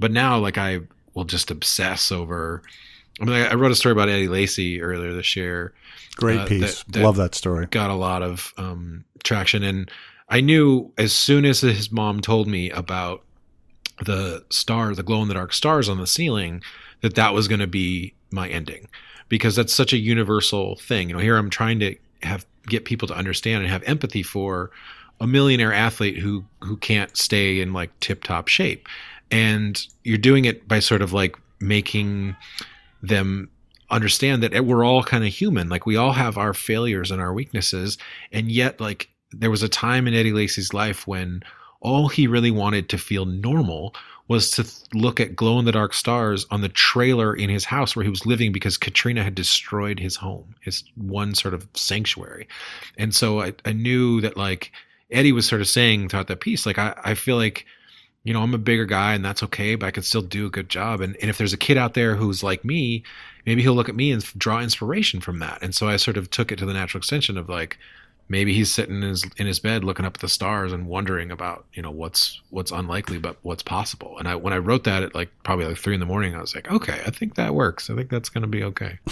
But 0.00 0.10
now, 0.10 0.38
like 0.38 0.58
I 0.58 0.80
will 1.14 1.24
just 1.24 1.52
obsess 1.52 2.10
over. 2.10 2.62
I 3.20 3.24
mean, 3.24 3.34
I 3.34 3.54
wrote 3.54 3.70
a 3.70 3.76
story 3.76 3.92
about 3.92 4.08
Eddie 4.08 4.26
Lacy 4.26 4.82
earlier 4.82 5.12
this 5.12 5.36
year. 5.36 5.72
Great 6.16 6.40
uh, 6.40 6.46
piece. 6.46 6.82
That, 6.82 6.92
that 6.94 7.04
Love 7.04 7.16
that 7.16 7.36
story. 7.36 7.66
Got 7.66 7.90
a 7.90 7.94
lot 7.94 8.22
of 8.22 8.52
um, 8.56 9.04
traction 9.22 9.62
and 9.62 9.88
I 10.28 10.40
knew 10.40 10.92
as 10.98 11.12
soon 11.12 11.44
as 11.44 11.60
his 11.60 11.92
mom 11.92 12.20
told 12.20 12.48
me 12.48 12.70
about 12.70 13.22
the 14.04 14.44
star, 14.50 14.94
the 14.94 15.02
glow 15.02 15.22
in 15.22 15.28
the 15.28 15.34
dark 15.34 15.52
stars 15.52 15.88
on 15.88 15.98
the 15.98 16.06
ceiling, 16.06 16.62
that 17.02 17.14
that 17.14 17.34
was 17.34 17.48
going 17.48 17.60
to 17.60 17.66
be 17.66 18.14
my 18.30 18.48
ending. 18.48 18.88
Because 19.28 19.56
that's 19.56 19.72
such 19.72 19.92
a 19.92 19.98
universal 19.98 20.76
thing. 20.76 21.08
You 21.08 21.16
know, 21.16 21.20
here 21.20 21.36
I'm 21.36 21.50
trying 21.50 21.80
to 21.80 21.96
have 22.22 22.46
get 22.66 22.84
people 22.84 23.06
to 23.08 23.14
understand 23.14 23.62
and 23.62 23.70
have 23.70 23.82
empathy 23.84 24.22
for 24.22 24.70
a 25.20 25.26
millionaire 25.26 25.72
athlete 25.72 26.18
who 26.18 26.44
who 26.60 26.76
can't 26.76 27.16
stay 27.16 27.60
in 27.60 27.72
like 27.72 27.98
tip 28.00 28.22
top 28.22 28.48
shape, 28.48 28.88
and 29.30 29.86
you're 30.02 30.18
doing 30.18 30.44
it 30.44 30.66
by 30.68 30.78
sort 30.78 31.02
of 31.02 31.12
like 31.12 31.36
making 31.60 32.36
them 33.02 33.48
understand 33.90 34.42
that 34.42 34.64
we're 34.64 34.84
all 34.84 35.02
kind 35.02 35.24
of 35.24 35.32
human. 35.32 35.68
Like 35.68 35.86
we 35.86 35.96
all 35.96 36.12
have 36.12 36.36
our 36.36 36.54
failures 36.54 37.10
and 37.10 37.20
our 37.20 37.32
weaknesses. 37.32 37.98
And 38.32 38.50
yet 38.50 38.80
like 38.80 39.08
there 39.40 39.50
was 39.50 39.62
a 39.62 39.68
time 39.68 40.06
in 40.06 40.14
Eddie 40.14 40.32
Lacy's 40.32 40.72
life 40.72 41.06
when 41.06 41.42
all 41.80 42.08
he 42.08 42.26
really 42.26 42.50
wanted 42.50 42.88
to 42.88 42.98
feel 42.98 43.26
normal 43.26 43.94
was 44.26 44.50
to 44.52 44.66
look 44.94 45.20
at 45.20 45.36
glow 45.36 45.58
in 45.58 45.66
the 45.66 45.72
dark 45.72 45.92
stars 45.92 46.46
on 46.50 46.62
the 46.62 46.68
trailer 46.70 47.34
in 47.34 47.50
his 47.50 47.66
house 47.66 47.94
where 47.94 48.04
he 48.04 48.10
was 48.10 48.24
living 48.24 48.52
because 48.52 48.78
Katrina 48.78 49.22
had 49.22 49.34
destroyed 49.34 50.00
his 50.00 50.16
home, 50.16 50.54
his 50.62 50.82
one 50.96 51.34
sort 51.34 51.52
of 51.52 51.68
sanctuary. 51.74 52.48
And 52.96 53.14
so 53.14 53.40
I, 53.40 53.52
I 53.66 53.72
knew 53.72 54.22
that 54.22 54.36
like 54.36 54.72
Eddie 55.10 55.32
was 55.32 55.46
sort 55.46 55.60
of 55.60 55.68
saying 55.68 56.08
throughout 56.08 56.28
that 56.28 56.40
piece, 56.40 56.64
like 56.64 56.78
I, 56.78 56.94
I 57.04 57.14
feel 57.14 57.36
like, 57.36 57.66
you 58.22 58.32
know, 58.32 58.40
I'm 58.40 58.54
a 58.54 58.58
bigger 58.58 58.86
guy 58.86 59.12
and 59.12 59.22
that's 59.22 59.42
okay, 59.42 59.74
but 59.74 59.86
I 59.86 59.90
can 59.90 60.02
still 60.02 60.22
do 60.22 60.46
a 60.46 60.50
good 60.50 60.70
job. 60.70 61.02
And, 61.02 61.14
and 61.16 61.28
if 61.28 61.36
there's 61.36 61.52
a 61.52 61.58
kid 61.58 61.76
out 61.76 61.92
there 61.92 62.14
who's 62.14 62.42
like 62.42 62.64
me, 62.64 63.04
maybe 63.44 63.60
he'll 63.60 63.74
look 63.74 63.90
at 63.90 63.94
me 63.94 64.10
and 64.10 64.24
draw 64.38 64.60
inspiration 64.60 65.20
from 65.20 65.40
that. 65.40 65.62
And 65.62 65.74
so 65.74 65.86
I 65.86 65.96
sort 65.96 66.16
of 66.16 66.30
took 66.30 66.50
it 66.50 66.58
to 66.60 66.66
the 66.66 66.72
natural 66.72 67.00
extension 67.00 67.36
of 67.36 67.50
like, 67.50 67.76
maybe 68.28 68.54
he's 68.54 68.72
sitting 68.72 68.96
in 68.96 69.02
his 69.02 69.24
in 69.36 69.46
his 69.46 69.60
bed 69.60 69.84
looking 69.84 70.04
up 70.04 70.14
at 70.14 70.20
the 70.20 70.28
stars 70.28 70.72
and 70.72 70.86
wondering 70.86 71.30
about 71.30 71.64
you 71.74 71.82
know 71.82 71.90
what's 71.90 72.40
what's 72.50 72.70
unlikely 72.70 73.18
but 73.18 73.36
what's 73.42 73.62
possible. 73.62 74.16
And 74.18 74.28
i 74.28 74.34
when 74.34 74.52
i 74.52 74.58
wrote 74.58 74.84
that 74.84 75.02
at 75.02 75.14
like 75.14 75.30
probably 75.42 75.66
like 75.66 75.76
three 75.76 75.94
in 75.94 76.00
the 76.00 76.06
morning 76.06 76.34
i 76.34 76.40
was 76.40 76.54
like 76.54 76.70
okay 76.70 77.00
i 77.06 77.10
think 77.10 77.34
that 77.34 77.54
works. 77.54 77.90
I 77.90 77.94
think 77.94 78.10
that's 78.10 78.28
going 78.28 78.42
to 78.42 78.48
be 78.48 78.62
okay. 78.64 78.98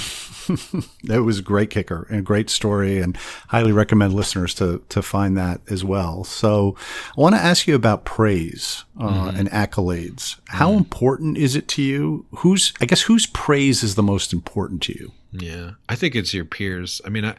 That 1.04 1.22
was 1.22 1.38
a 1.38 1.42
great 1.42 1.70
kicker 1.70 2.06
and 2.10 2.18
a 2.18 2.22
great 2.22 2.50
story 2.50 2.98
and 2.98 3.16
highly 3.48 3.70
recommend 3.70 4.12
listeners 4.12 4.54
to 4.56 4.82
to 4.88 5.00
find 5.00 5.36
that 5.36 5.60
as 5.70 5.84
well. 5.84 6.24
So 6.24 6.76
i 7.16 7.20
want 7.20 7.34
to 7.34 7.40
ask 7.40 7.68
you 7.68 7.74
about 7.74 8.04
praise 8.04 8.84
uh, 8.98 9.08
mm-hmm. 9.08 9.36
and 9.36 9.50
accolades. 9.50 10.40
How 10.48 10.70
mm-hmm. 10.70 10.78
important 10.78 11.38
is 11.38 11.54
it 11.54 11.68
to 11.68 11.82
you? 11.82 12.26
Who's 12.36 12.72
i 12.80 12.86
guess 12.86 13.02
whose 13.02 13.26
praise 13.26 13.82
is 13.82 13.94
the 13.94 14.02
most 14.02 14.32
important 14.32 14.82
to 14.82 14.92
you? 14.92 15.12
Yeah. 15.32 15.72
I 15.88 15.94
think 15.94 16.14
it's 16.14 16.34
your 16.34 16.44
peers. 16.44 17.00
I 17.04 17.08
mean 17.08 17.24
i 17.24 17.34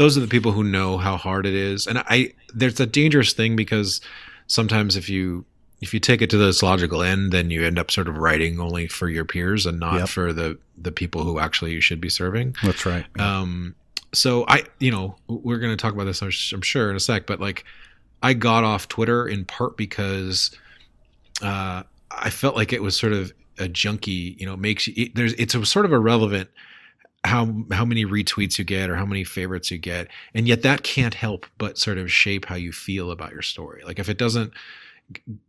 those 0.00 0.16
are 0.16 0.20
the 0.20 0.28
people 0.28 0.52
who 0.52 0.64
know 0.64 0.96
how 0.96 1.18
hard 1.18 1.44
it 1.44 1.52
is. 1.52 1.86
And 1.86 1.98
I 1.98 2.32
there's 2.54 2.80
a 2.80 2.86
dangerous 2.86 3.34
thing 3.34 3.54
because 3.54 4.00
sometimes 4.46 4.96
if 4.96 5.10
you 5.10 5.44
if 5.82 5.92
you 5.92 6.00
take 6.00 6.22
it 6.22 6.30
to 6.30 6.38
this 6.38 6.62
logical 6.62 7.02
end, 7.02 7.32
then 7.32 7.50
you 7.50 7.66
end 7.66 7.78
up 7.78 7.90
sort 7.90 8.08
of 8.08 8.16
writing 8.16 8.60
only 8.60 8.86
for 8.86 9.10
your 9.10 9.26
peers 9.26 9.66
and 9.66 9.78
not 9.78 9.94
yep. 9.94 10.08
for 10.08 10.32
the 10.32 10.56
the 10.78 10.90
people 10.90 11.22
who 11.22 11.38
actually 11.38 11.72
you 11.72 11.82
should 11.82 12.00
be 12.00 12.08
serving. 12.08 12.56
That's 12.62 12.86
right. 12.86 13.04
Um, 13.20 13.74
so 14.14 14.46
I, 14.48 14.62
you 14.78 14.90
know, 14.90 15.16
we're 15.28 15.58
going 15.58 15.76
to 15.76 15.80
talk 15.80 15.92
about 15.92 16.04
this, 16.04 16.22
I'm 16.22 16.62
sure, 16.62 16.88
in 16.88 16.96
a 16.96 17.00
sec. 17.00 17.26
But 17.26 17.38
like, 17.38 17.64
I 18.22 18.32
got 18.32 18.64
off 18.64 18.88
Twitter 18.88 19.28
in 19.28 19.44
part 19.44 19.76
because 19.76 20.50
uh, 21.42 21.82
I 22.10 22.30
felt 22.30 22.56
like 22.56 22.72
it 22.72 22.82
was 22.82 22.98
sort 22.98 23.12
of 23.12 23.34
a 23.58 23.64
junky. 23.64 24.40
You 24.40 24.46
know, 24.46 24.56
makes 24.56 24.86
you 24.86 24.94
it, 24.96 25.14
there's 25.14 25.34
it's 25.34 25.54
a 25.54 25.66
sort 25.66 25.84
of 25.84 25.92
irrelevant 25.92 26.48
how 27.24 27.64
how 27.70 27.84
many 27.84 28.04
retweets 28.04 28.58
you 28.58 28.64
get 28.64 28.88
or 28.88 28.96
how 28.96 29.04
many 29.04 29.24
favorites 29.24 29.70
you 29.70 29.78
get. 29.78 30.08
And 30.34 30.48
yet 30.48 30.62
that 30.62 30.82
can't 30.82 31.14
help 31.14 31.46
but 31.58 31.78
sort 31.78 31.98
of 31.98 32.10
shape 32.10 32.46
how 32.46 32.54
you 32.54 32.72
feel 32.72 33.10
about 33.10 33.32
your 33.32 33.42
story. 33.42 33.82
Like 33.84 33.98
if 33.98 34.08
it 34.08 34.18
doesn't 34.18 34.52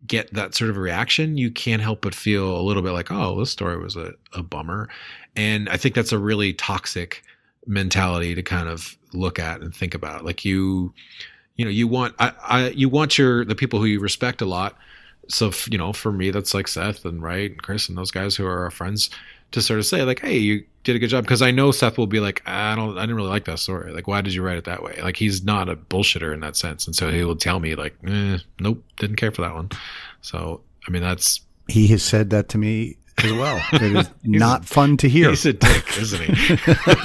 get 0.07 0.33
that 0.33 0.55
sort 0.55 0.71
of 0.71 0.77
reaction 0.77 1.37
you 1.37 1.51
can't 1.51 1.83
help 1.83 2.01
but 2.01 2.15
feel 2.15 2.59
a 2.59 2.63
little 2.63 2.81
bit 2.81 2.93
like 2.93 3.11
oh 3.11 3.39
this 3.39 3.51
story 3.51 3.77
was 3.77 3.95
a, 3.95 4.11
a 4.33 4.41
bummer. 4.41 4.89
And 5.35 5.69
i 5.69 5.77
think 5.77 5.93
that's 5.93 6.11
a 6.11 6.17
really 6.17 6.51
toxic 6.53 7.23
mentality 7.65 8.35
to 8.35 8.43
kind 8.43 8.67
of 8.67 8.97
look 9.13 9.39
at 9.39 9.61
and 9.61 9.73
think 9.73 9.93
about. 9.93 10.25
Like 10.25 10.45
you 10.45 10.93
you 11.55 11.65
know 11.65 11.71
you 11.71 11.87
want 11.87 12.15
I, 12.19 12.33
I 12.47 12.69
you 12.69 12.89
want 12.89 13.17
your 13.17 13.45
the 13.45 13.55
people 13.55 13.79
who 13.79 13.85
you 13.85 13.99
respect 13.99 14.41
a 14.41 14.45
lot. 14.45 14.77
So 15.27 15.51
you 15.69 15.77
know 15.77 15.93
for 15.93 16.11
me 16.11 16.31
that's 16.31 16.53
like 16.53 16.67
seth 16.67 17.05
and 17.05 17.21
Wright 17.21 17.51
and 17.51 17.61
chris 17.61 17.87
and 17.87 17.97
those 17.97 18.11
guys 18.11 18.35
who 18.35 18.45
are 18.45 18.63
our 18.63 18.71
friends 18.71 19.09
to 19.51 19.61
sort 19.61 19.79
of 19.79 19.85
say 19.85 20.03
like, 20.03 20.19
hey, 20.19 20.37
you 20.37 20.65
did 20.83 20.95
a 20.95 20.99
good 20.99 21.09
job 21.09 21.23
because 21.23 21.41
I 21.41 21.51
know 21.51 21.71
Seth 21.71 21.97
will 21.97 22.07
be 22.07 22.19
like, 22.19 22.41
I 22.45 22.75
don't, 22.75 22.97
I 22.97 23.01
didn't 23.01 23.15
really 23.15 23.29
like 23.29 23.45
that 23.45 23.59
story. 23.59 23.91
Like, 23.91 24.07
why 24.07 24.21
did 24.21 24.33
you 24.33 24.41
write 24.41 24.57
it 24.57 24.63
that 24.65 24.81
way? 24.81 24.99
Like, 25.01 25.17
he's 25.17 25.43
not 25.43 25.69
a 25.69 25.75
bullshitter 25.75 26.33
in 26.33 26.39
that 26.39 26.55
sense, 26.55 26.87
and 26.87 26.95
so 26.95 27.11
he 27.11 27.23
will 27.23 27.35
tell 27.35 27.59
me 27.59 27.75
like, 27.75 27.95
eh, 28.07 28.37
nope, 28.59 28.83
didn't 28.97 29.17
care 29.17 29.31
for 29.31 29.41
that 29.41 29.53
one. 29.53 29.69
So 30.21 30.61
I 30.87 30.91
mean, 30.91 31.01
that's 31.01 31.41
he 31.67 31.87
has 31.87 32.03
said 32.03 32.29
that 32.31 32.49
to 32.49 32.57
me 32.57 32.97
as 33.23 33.33
well. 33.33 33.61
It 33.73 33.95
is 33.95 34.09
not 34.23 34.65
fun 34.65 34.97
to 34.97 35.09
hear. 35.09 35.29
He's 35.29 35.45
a 35.45 35.53
dick, 35.53 35.97
isn't 35.97 36.21
he? 36.21 36.33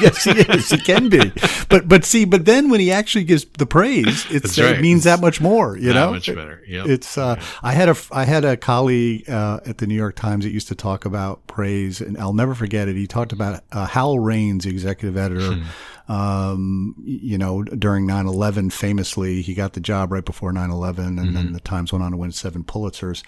yes, 0.00 0.24
he 0.24 0.30
is. 0.32 0.68
He 0.68 0.78
can 0.78 1.08
be. 1.08 1.32
But 1.68 1.88
but 1.88 2.04
see, 2.04 2.24
but 2.24 2.44
then 2.44 2.68
when 2.68 2.80
he 2.80 2.90
actually 2.92 3.24
gives 3.24 3.44
the 3.44 3.66
praise, 3.66 4.30
right. 4.30 4.76
it 4.76 4.80
means 4.80 5.04
that 5.04 5.20
much 5.20 5.40
more. 5.40 5.76
You 5.76 5.88
that 5.88 5.94
know, 5.94 6.10
much 6.12 6.26
better. 6.26 6.62
Yep. 6.66 6.86
It's. 6.86 7.16
Uh, 7.16 7.40
I 7.62 7.72
had 7.72 7.88
a 7.88 7.96
I 8.12 8.24
had 8.24 8.44
a 8.44 8.56
colleague 8.56 9.28
uh, 9.28 9.60
at 9.64 9.78
the 9.78 9.86
New 9.86 9.94
York 9.94 10.16
Times 10.16 10.44
that 10.44 10.50
used 10.50 10.68
to 10.68 10.74
talk 10.74 11.04
about 11.04 11.46
praise, 11.46 12.00
and 12.00 12.18
I'll 12.18 12.32
never 12.32 12.54
forget 12.54 12.88
it. 12.88 12.96
He 12.96 13.06
talked 13.06 13.32
about 13.32 13.62
uh, 13.72 13.86
Howell 13.86 14.18
Raines, 14.18 14.64
the 14.64 14.70
executive 14.70 15.16
editor. 15.16 15.54
Hmm 15.54 15.62
Um, 16.08 16.94
you 17.04 17.36
know, 17.36 17.62
during 17.64 18.06
9/11, 18.06 18.72
famously, 18.72 19.42
he 19.42 19.54
got 19.54 19.72
the 19.72 19.80
job 19.80 20.12
right 20.12 20.24
before 20.24 20.52
9/11, 20.52 20.98
and 20.98 21.18
mm-hmm. 21.18 21.34
then 21.34 21.52
the 21.52 21.60
Times 21.60 21.92
went 21.92 22.04
on 22.04 22.12
to 22.12 22.16
win 22.16 22.32
seven 22.32 22.62
Pulitzers. 22.62 23.22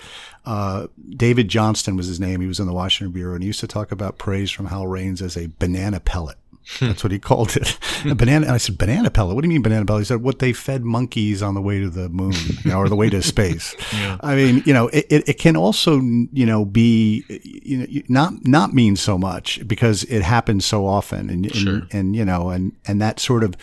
Uh, 0.45 0.87
David 1.11 1.49
Johnston 1.49 1.97
was 1.97 2.07
his 2.07 2.21
name. 2.21 2.41
He 2.41 2.47
was 2.47 2.61
in 2.61 2.67
the 2.67 2.73
Washington 2.73 3.13
bureau, 3.13 3.35
and 3.35 3.43
he 3.43 3.49
used 3.49 3.61
to 3.61 3.67
talk 3.67 3.91
about 3.91 4.19
praise 4.19 4.51
from 4.51 4.67
Howell 4.67 4.89
Raines 4.89 5.21
as 5.21 5.37
a 5.37 5.51
banana 5.59 6.01
pellet. 6.01 6.37
That's 6.81 7.03
what 7.03 7.13
he 7.13 7.19
called 7.19 7.57
it. 7.57 7.79
a 8.05 8.15
banana. 8.15 8.47
And 8.47 8.55
I 8.55 8.59
said, 8.59 8.77
banana 8.77 9.11
pellet. 9.11 9.35
What 9.35 9.43
do 9.43 9.49
you 9.49 9.53
mean 9.53 9.63
banana 9.63 9.87
pellet? 9.87 10.03
He 10.03 10.05
said, 10.05 10.23
what 10.23 10.39
they 10.39 10.53
fed 10.53 10.85
monkeys 10.85 11.43
on 11.43 11.55
the 11.55 11.63
way 11.63 11.81
to 11.81 11.89
the 11.89 12.09
moon, 12.09 12.35
you 12.65 12.71
know, 12.71 12.79
or 12.79 12.89
the 12.89 12.97
way 12.97 13.09
to 13.11 13.23
space. 13.23 13.75
yeah. 13.93 14.19
I 14.21 14.37
mean, 14.37 14.63
you 14.67 14.75
know, 14.75 14.89
it, 14.89 15.07
it, 15.09 15.29
it, 15.29 15.39
can 15.39 15.57
also, 15.57 16.01
you 16.01 16.45
know, 16.45 16.65
be, 16.65 17.25
you 17.43 17.79
know, 17.79 18.03
not, 18.09 18.47
not 18.47 18.75
mean 18.75 18.97
so 18.97 19.17
much 19.17 19.67
because 19.67 20.05
it 20.05 20.23
happens 20.23 20.67
so 20.67 20.87
often 20.87 21.31
and, 21.31 21.47
and, 21.47 21.55
sure. 21.55 21.83
and, 21.91 22.15
you 22.15 22.25
know, 22.25 22.51
and, 22.51 22.73
and 22.87 23.01
that 23.01 23.19
sort 23.19 23.45
of, 23.45 23.55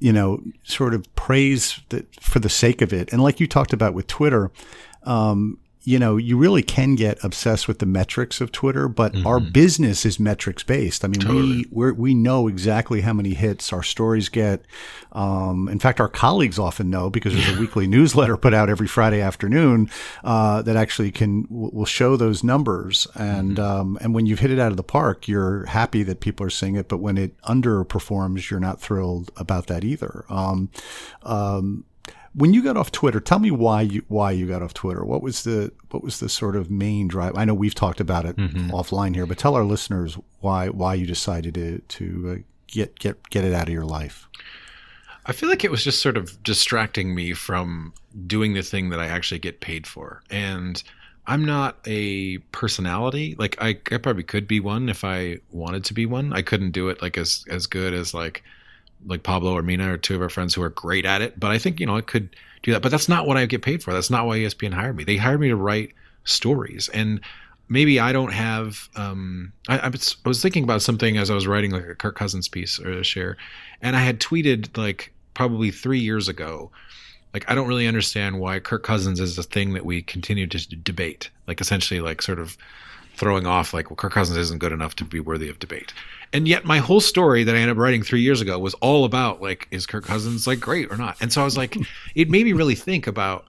you 0.00 0.12
know, 0.12 0.42
sort 0.64 0.94
of 0.94 1.14
praise 1.14 1.80
that 1.90 2.20
for 2.20 2.40
the 2.40 2.48
sake 2.48 2.82
of 2.82 2.92
it. 2.92 3.12
And 3.12 3.22
like 3.22 3.38
you 3.38 3.46
talked 3.46 3.72
about 3.72 3.94
with 3.94 4.06
Twitter, 4.06 4.50
um, 5.04 5.58
you 5.82 5.98
know, 5.98 6.18
you 6.18 6.36
really 6.36 6.62
can 6.62 6.94
get 6.94 7.22
obsessed 7.24 7.66
with 7.66 7.78
the 7.78 7.86
metrics 7.86 8.40
of 8.42 8.52
Twitter, 8.52 8.86
but 8.86 9.14
mm-hmm. 9.14 9.26
our 9.26 9.40
business 9.40 10.04
is 10.04 10.20
metrics 10.20 10.62
based. 10.62 11.04
I 11.04 11.08
mean, 11.08 11.20
totally. 11.20 11.64
we 11.70 11.92
we 11.92 12.14
know 12.14 12.48
exactly 12.48 13.00
how 13.00 13.14
many 13.14 13.32
hits 13.32 13.72
our 13.72 13.82
stories 13.82 14.28
get. 14.28 14.62
Um, 15.12 15.68
in 15.68 15.78
fact, 15.78 15.98
our 15.98 16.08
colleagues 16.08 16.58
often 16.58 16.90
know 16.90 17.08
because 17.08 17.32
there's 17.32 17.56
a 17.56 17.60
weekly 17.60 17.86
newsletter 17.86 18.36
put 18.36 18.52
out 18.52 18.68
every 18.68 18.86
Friday 18.86 19.22
afternoon 19.22 19.90
uh, 20.22 20.60
that 20.62 20.76
actually 20.76 21.10
can 21.12 21.46
will 21.48 21.86
show 21.86 22.14
those 22.14 22.44
numbers. 22.44 23.06
And 23.14 23.56
mm-hmm. 23.56 23.80
um, 23.80 23.98
and 24.02 24.14
when 24.14 24.26
you've 24.26 24.40
hit 24.40 24.50
it 24.50 24.58
out 24.58 24.70
of 24.70 24.76
the 24.76 24.82
park, 24.82 25.28
you're 25.28 25.64
happy 25.64 26.02
that 26.02 26.20
people 26.20 26.44
are 26.44 26.50
seeing 26.50 26.76
it. 26.76 26.88
But 26.88 26.98
when 26.98 27.16
it 27.16 27.40
underperforms, 27.42 28.50
you're 28.50 28.60
not 28.60 28.80
thrilled 28.80 29.30
about 29.36 29.66
that 29.68 29.84
either. 29.84 30.26
Um, 30.28 30.70
um 31.22 31.84
when 32.34 32.54
you 32.54 32.62
got 32.62 32.76
off 32.76 32.92
Twitter, 32.92 33.20
tell 33.20 33.38
me 33.38 33.50
why 33.50 33.82
you 33.82 34.04
why 34.08 34.30
you 34.30 34.46
got 34.46 34.62
off 34.62 34.74
Twitter. 34.74 35.04
What 35.04 35.22
was 35.22 35.44
the 35.44 35.72
what 35.90 36.02
was 36.02 36.20
the 36.20 36.28
sort 36.28 36.56
of 36.56 36.70
main 36.70 37.08
drive? 37.08 37.36
I 37.36 37.44
know 37.44 37.54
we've 37.54 37.74
talked 37.74 38.00
about 38.00 38.24
it 38.24 38.36
mm-hmm. 38.36 38.70
offline 38.70 39.14
here, 39.14 39.26
but 39.26 39.38
tell 39.38 39.56
our 39.56 39.64
listeners 39.64 40.16
why 40.40 40.68
why 40.68 40.94
you 40.94 41.06
decided 41.06 41.54
to 41.54 41.78
to 41.78 42.30
uh, 42.30 42.42
get 42.68 42.98
get 42.98 43.28
get 43.30 43.44
it 43.44 43.52
out 43.52 43.68
of 43.68 43.72
your 43.72 43.84
life. 43.84 44.28
I 45.26 45.32
feel 45.32 45.48
like 45.48 45.64
it 45.64 45.70
was 45.70 45.84
just 45.84 46.00
sort 46.00 46.16
of 46.16 46.42
distracting 46.42 47.14
me 47.14 47.34
from 47.34 47.92
doing 48.26 48.54
the 48.54 48.62
thing 48.62 48.90
that 48.90 49.00
I 49.00 49.06
actually 49.06 49.38
get 49.38 49.60
paid 49.60 49.86
for. 49.86 50.22
And 50.30 50.82
I'm 51.26 51.44
not 51.44 51.78
a 51.86 52.38
personality. 52.52 53.36
Like 53.38 53.56
I, 53.60 53.78
I 53.92 53.98
probably 53.98 54.22
could 54.22 54.48
be 54.48 54.60
one 54.60 54.88
if 54.88 55.04
I 55.04 55.38
wanted 55.50 55.84
to 55.84 55.94
be 55.94 56.06
one. 56.06 56.32
I 56.32 56.42
couldn't 56.42 56.70
do 56.70 56.88
it 56.88 57.02
like 57.02 57.18
as 57.18 57.44
as 57.48 57.66
good 57.66 57.92
as 57.92 58.14
like 58.14 58.42
like 59.06 59.22
Pablo 59.22 59.52
or 59.52 59.62
Mina 59.62 59.92
or 59.92 59.96
two 59.96 60.14
of 60.14 60.22
our 60.22 60.28
friends 60.28 60.54
who 60.54 60.62
are 60.62 60.70
great 60.70 61.04
at 61.04 61.22
it. 61.22 61.38
But 61.38 61.50
I 61.50 61.58
think, 61.58 61.80
you 61.80 61.86
know, 61.86 61.96
I 61.96 62.02
could 62.02 62.34
do 62.62 62.72
that. 62.72 62.82
But 62.82 62.90
that's 62.90 63.08
not 63.08 63.26
what 63.26 63.36
I 63.36 63.46
get 63.46 63.62
paid 63.62 63.82
for. 63.82 63.92
That's 63.92 64.10
not 64.10 64.26
why 64.26 64.38
ESPN 64.38 64.72
hired 64.72 64.96
me. 64.96 65.04
They 65.04 65.16
hired 65.16 65.40
me 65.40 65.48
to 65.48 65.56
write 65.56 65.92
stories. 66.24 66.88
And 66.90 67.20
maybe 67.70 67.98
I 67.98 68.12
don't 68.12 68.32
have. 68.32 68.90
Um, 68.96 69.52
I, 69.68 69.78
I, 69.78 69.88
was, 69.88 70.42
thinking 70.42 70.64
about 70.64 70.82
something 70.82 71.16
as 71.16 71.30
I 71.30 71.34
was 71.34 71.46
writing 71.46 71.70
like 71.70 71.86
a 71.86 71.94
Kirk 71.94 72.16
Cousins 72.16 72.48
piece 72.48 72.78
or 72.78 72.92
a 72.92 73.04
share, 73.04 73.38
and 73.80 73.96
I 73.96 74.00
had 74.00 74.20
tweeted 74.20 74.76
like 74.76 75.12
probably 75.32 75.70
three 75.70 76.00
years 76.00 76.28
ago. 76.28 76.70
Like 77.32 77.48
I 77.48 77.54
don't 77.54 77.68
really 77.68 77.86
understand 77.86 78.40
why 78.40 78.58
Kirk 78.58 78.82
Cousins 78.82 79.20
is 79.20 79.38
a 79.38 79.44
thing 79.44 79.72
that 79.74 79.86
we 79.86 80.02
continue 80.02 80.48
to 80.48 80.76
debate. 80.76 81.30
Like 81.46 81.60
essentially, 81.60 82.00
like 82.00 82.20
sort 82.20 82.40
of 82.40 82.58
throwing 83.20 83.46
off 83.46 83.74
like, 83.74 83.90
well, 83.90 83.96
Kirk 83.96 84.14
Cousins 84.14 84.38
isn't 84.38 84.60
good 84.60 84.72
enough 84.72 84.96
to 84.96 85.04
be 85.04 85.20
worthy 85.20 85.50
of 85.50 85.58
debate. 85.58 85.92
And 86.32 86.48
yet 86.48 86.64
my 86.64 86.78
whole 86.78 87.02
story 87.02 87.44
that 87.44 87.54
I 87.54 87.58
ended 87.58 87.76
up 87.76 87.80
writing 87.80 88.02
three 88.02 88.22
years 88.22 88.40
ago 88.40 88.58
was 88.58 88.72
all 88.74 89.04
about 89.04 89.42
like, 89.42 89.68
is 89.70 89.86
Kirk 89.86 90.06
Cousins 90.06 90.46
like 90.46 90.58
great 90.58 90.90
or 90.90 90.96
not? 90.96 91.20
And 91.20 91.30
so 91.30 91.42
I 91.42 91.44
was 91.44 91.56
like, 91.56 91.76
it 92.14 92.30
made 92.30 92.46
me 92.46 92.54
really 92.54 92.74
think 92.74 93.06
about, 93.06 93.44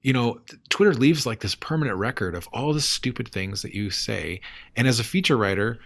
you 0.00 0.14
know, 0.14 0.40
Twitter 0.70 0.94
leaves 0.94 1.26
like 1.26 1.40
this 1.40 1.54
permanent 1.54 1.98
record 1.98 2.34
of 2.34 2.48
all 2.54 2.72
the 2.72 2.80
stupid 2.80 3.28
things 3.28 3.60
that 3.60 3.74
you 3.74 3.90
say. 3.90 4.40
And 4.76 4.88
as 4.88 4.98
a 4.98 5.04
feature 5.04 5.36
writer, 5.36 5.78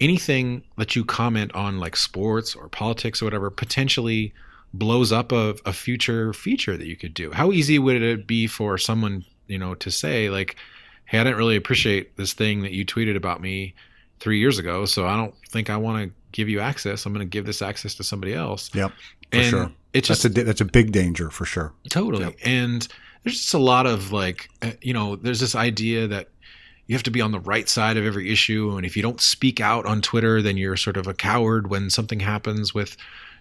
anything 0.00 0.64
that 0.76 0.96
you 0.96 1.04
comment 1.04 1.54
on 1.54 1.78
like 1.78 1.94
sports 1.94 2.56
or 2.56 2.68
politics 2.68 3.22
or 3.22 3.26
whatever 3.26 3.48
potentially 3.48 4.34
blows 4.74 5.12
up 5.12 5.30
a, 5.30 5.54
a 5.64 5.72
future 5.72 6.32
feature 6.32 6.76
that 6.76 6.86
you 6.88 6.96
could 6.96 7.14
do. 7.14 7.30
How 7.30 7.52
easy 7.52 7.78
would 7.78 8.02
it 8.02 8.26
be 8.26 8.48
for 8.48 8.76
someone, 8.76 9.24
you 9.46 9.58
know, 9.58 9.76
to 9.76 9.90
say 9.90 10.30
like, 10.30 10.56
hey, 11.12 11.18
I 11.18 11.24
didn't 11.24 11.36
really 11.36 11.56
appreciate 11.56 12.16
this 12.16 12.32
thing 12.32 12.62
that 12.62 12.72
you 12.72 12.86
tweeted 12.86 13.16
about 13.16 13.42
me 13.42 13.74
three 14.18 14.38
years 14.38 14.58
ago, 14.58 14.86
so 14.86 15.06
I 15.06 15.14
don't 15.14 15.34
think 15.48 15.68
I 15.68 15.76
want 15.76 16.02
to 16.02 16.14
give 16.32 16.48
you 16.48 16.58
access. 16.58 17.04
I'm 17.04 17.12
going 17.12 17.24
to 17.24 17.30
give 17.30 17.44
this 17.44 17.60
access 17.60 17.94
to 17.96 18.02
somebody 18.02 18.32
else. 18.32 18.70
Yep, 18.74 18.90
for 18.90 19.36
and 19.36 19.46
sure. 19.46 19.72
It's 19.92 20.08
just 20.08 20.22
that's 20.22 20.38
a 20.38 20.44
that's 20.44 20.60
a 20.62 20.64
big 20.64 20.90
danger 20.90 21.28
for 21.28 21.44
sure. 21.44 21.74
Totally, 21.90 22.24
yep. 22.24 22.34
and 22.42 22.88
there's 23.22 23.36
just 23.36 23.52
a 23.52 23.58
lot 23.58 23.86
of 23.86 24.10
like, 24.10 24.48
uh, 24.62 24.70
you 24.80 24.94
know, 24.94 25.16
there's 25.16 25.38
this 25.38 25.54
idea 25.54 26.08
that 26.08 26.28
you 26.86 26.96
have 26.96 27.02
to 27.02 27.10
be 27.10 27.20
on 27.20 27.30
the 27.30 27.40
right 27.40 27.68
side 27.68 27.98
of 27.98 28.06
every 28.06 28.32
issue, 28.32 28.74
and 28.74 28.86
if 28.86 28.96
you 28.96 29.02
don't 29.02 29.20
speak 29.20 29.60
out 29.60 29.84
on 29.84 30.00
Twitter, 30.00 30.40
then 30.40 30.56
you're 30.56 30.78
sort 30.78 30.96
of 30.96 31.06
a 31.06 31.14
coward 31.14 31.68
when 31.68 31.90
something 31.90 32.20
happens 32.20 32.72
with, 32.72 32.96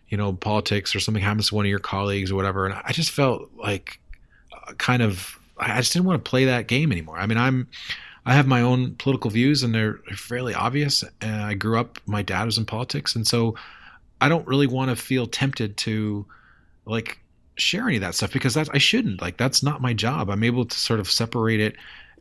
you 0.10 0.18
know, 0.18 0.34
politics 0.34 0.94
or 0.94 1.00
something 1.00 1.24
happens 1.24 1.48
to 1.48 1.56
one 1.56 1.66
of 1.66 1.70
your 1.70 1.80
colleagues 1.80 2.32
or 2.32 2.36
whatever. 2.36 2.66
And 2.66 2.76
I 2.84 2.92
just 2.92 3.12
felt 3.12 3.50
like 3.56 4.02
uh, 4.52 4.74
kind 4.74 5.02
of 5.02 5.40
I 5.62 5.78
just 5.78 5.93
didn't 5.93 6.05
want 6.05 6.24
to 6.24 6.30
play 6.30 6.45
that 6.45 6.68
game 6.68 6.91
anymore. 6.91 7.18
I 7.18 7.26
mean, 7.28 7.38
I'm 7.38 7.68
I 8.26 8.34
have 8.34 8.47
my 8.47 8.62
own 8.62 8.95
political 8.95 9.30
views 9.30 9.64
and 9.64 9.74
they're 9.74 9.99
fairly 10.14 10.53
obvious. 10.53 11.03
And 11.22 11.41
I 11.41 11.53
grew 11.53 11.80
up, 11.80 11.99
my 12.05 12.22
dad 12.22 12.45
was 12.45 12.57
in 12.57 12.66
politics, 12.66 13.16
and 13.16 13.28
so 13.28 13.55
I 14.20 14.30
don't 14.30 14.47
really 14.47 14.68
want 14.68 14.89
to 14.89 14.95
feel 14.95 15.28
tempted 15.28 15.78
to 15.78 16.26
like 16.86 17.20
share 17.55 17.88
any 17.88 17.97
of 17.97 18.01
that 18.01 18.16
stuff 18.16 18.34
because 18.34 18.53
that's 18.53 18.70
I 18.70 18.78
shouldn't. 18.78 19.22
Like 19.22 19.38
that's 19.38 19.64
not 19.64 19.82
my 19.82 19.93
job. 19.93 20.30
I'm 20.30 20.43
able 20.43 20.66
to 20.66 20.78
sort 20.78 20.99
of 20.99 21.09
separate 21.09 21.59
it 21.59 21.76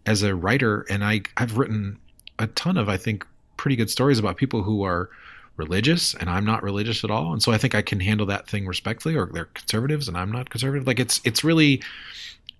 as 0.06 0.22
a 0.22 0.34
writer, 0.34 0.86
and 0.88 1.04
I 1.04 1.22
I've 1.36 1.58
written 1.58 1.98
a 2.38 2.46
ton 2.48 2.76
of 2.76 2.88
I 2.88 2.96
think 2.96 3.26
pretty 3.56 3.76
good 3.76 3.90
stories 3.90 4.18
about 4.18 4.38
people 4.38 4.62
who 4.62 4.82
are 4.82 5.10
religious 5.56 6.14
and 6.14 6.30
I'm 6.30 6.46
not 6.46 6.62
religious 6.62 7.04
at 7.04 7.10
all. 7.10 7.32
And 7.34 7.42
so 7.42 7.52
I 7.52 7.58
think 7.58 7.74
I 7.74 7.82
can 7.82 8.00
handle 8.00 8.26
that 8.26 8.48
thing 8.48 8.66
respectfully 8.66 9.14
or 9.14 9.26
they're 9.32 9.44
conservatives 9.44 10.08
and 10.08 10.16
I'm 10.16 10.32
not 10.32 10.48
conservative. 10.48 10.86
Like 10.86 10.98
it's 10.98 11.20
it's 11.24 11.44
really 11.44 11.82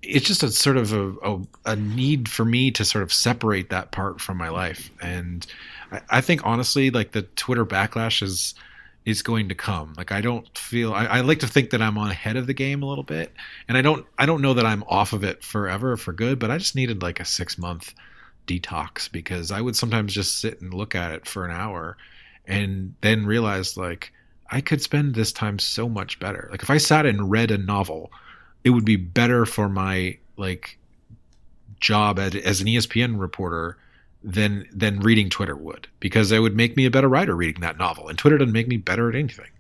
it's 0.03 0.27
just 0.27 0.43
a 0.43 0.51
sort 0.51 0.77
of 0.77 0.93
a, 0.93 1.11
a, 1.23 1.41
a, 1.67 1.77
need 1.77 2.29
for 2.29 2.45
me 2.45 2.71
to 2.71 2.85
sort 2.85 3.03
of 3.03 3.13
separate 3.13 3.71
that 3.71 3.93
part 3.93 4.21
from 4.21 4.37
my 4.37 4.49
life. 4.49 4.91
And 5.03 5.47
I, 5.93 6.01
I, 6.11 6.21
think 6.21 6.45
honestly 6.45 6.91
like 6.91 7.13
the 7.13 7.23
twitter 7.23 7.67
backlash 7.67 8.23
is 8.23 8.55
is 9.05 9.23
going 9.23 9.49
to 9.49 9.55
come. 9.55 9.95
Like 9.97 10.13
i 10.13 10.21
don't 10.21 10.47
feel 10.57 10.95
I, 10.95 11.07
I, 11.07 11.21
like 11.21 11.41
to 11.41 11.49
think 11.49 11.71
that 11.71 11.83
i'm 11.83 11.99
on 11.99 12.11
ahead 12.11 12.37
of 12.37 12.47
the 12.47 12.55
game 12.55 12.83
a 12.83 12.87
little 12.87 13.05
bit. 13.05 13.33
And 13.69 13.77
i 13.77 13.83
don't 13.83 14.07
i 14.19 14.27
don't 14.27 14.43
know 14.43 14.55
that 14.55 14.67
i'm 14.67 14.85
off 14.85 15.13
of 15.13 15.25
it 15.25 15.43
forever 15.43 15.97
for 15.97 16.13
good 16.13 16.39
but 16.39 16.51
i 16.51 16.59
just 16.59 16.77
needed 16.77 17.03
like 17.03 17.21
a 17.21 17.25
six 17.25 17.59
month 17.59 17.95
detox 18.47 19.11
because 19.11 19.51
i 19.53 19.61
would 19.61 19.77
sometimes 19.77 20.15
just 20.15 20.41
sit 20.41 20.61
and 20.61 20.75
look 20.75 20.95
at 20.95 21.13
it 21.13 21.27
for 21.27 21.45
an 21.45 21.53
hour 21.53 21.97
and 22.47 22.95
then 23.01 23.27
realize 23.27 23.77
like 23.77 24.13
i 24.51 24.61
could 24.61 24.83
spend 24.83 25.15
this 25.15 25.33
time 25.33 25.59
so 25.59 25.89
much 25.89 26.19
better. 26.19 26.49
Like 26.51 26.63
if 26.63 26.71
i 26.71 26.79
sat 26.79 27.07
and 27.07 27.31
read 27.31 27.51
a 27.51 27.59
novel 27.59 28.11
it 28.65 28.71
would 28.71 28.85
be 28.85 28.97
better 28.97 29.47
for 29.47 29.69
my 29.69 30.19
like 30.37 30.79
job 31.81 32.19
as, 32.19 32.35
as 32.37 32.61
an 32.61 32.67
ESPN 32.67 33.19
reporter 33.19 33.79
than 34.23 34.67
than 34.73 35.01
reading 35.01 35.31
Twitter 35.31 35.57
would 35.57 35.89
because 35.99 36.31
it 36.31 36.41
would 36.41 36.57
make 36.57 36.77
me 36.77 36.85
a 36.85 36.91
better 36.91 37.09
writer 37.09 37.35
reading 37.35 37.63
that 37.63 37.79
novel 37.79 38.09
and 38.09 38.19
Twitter 38.19 38.37
doesn't 38.39 38.53
make 38.53 38.69
me 38.69 38.77
better 38.77 39.09
at 39.09 39.15
anything. 39.15 39.51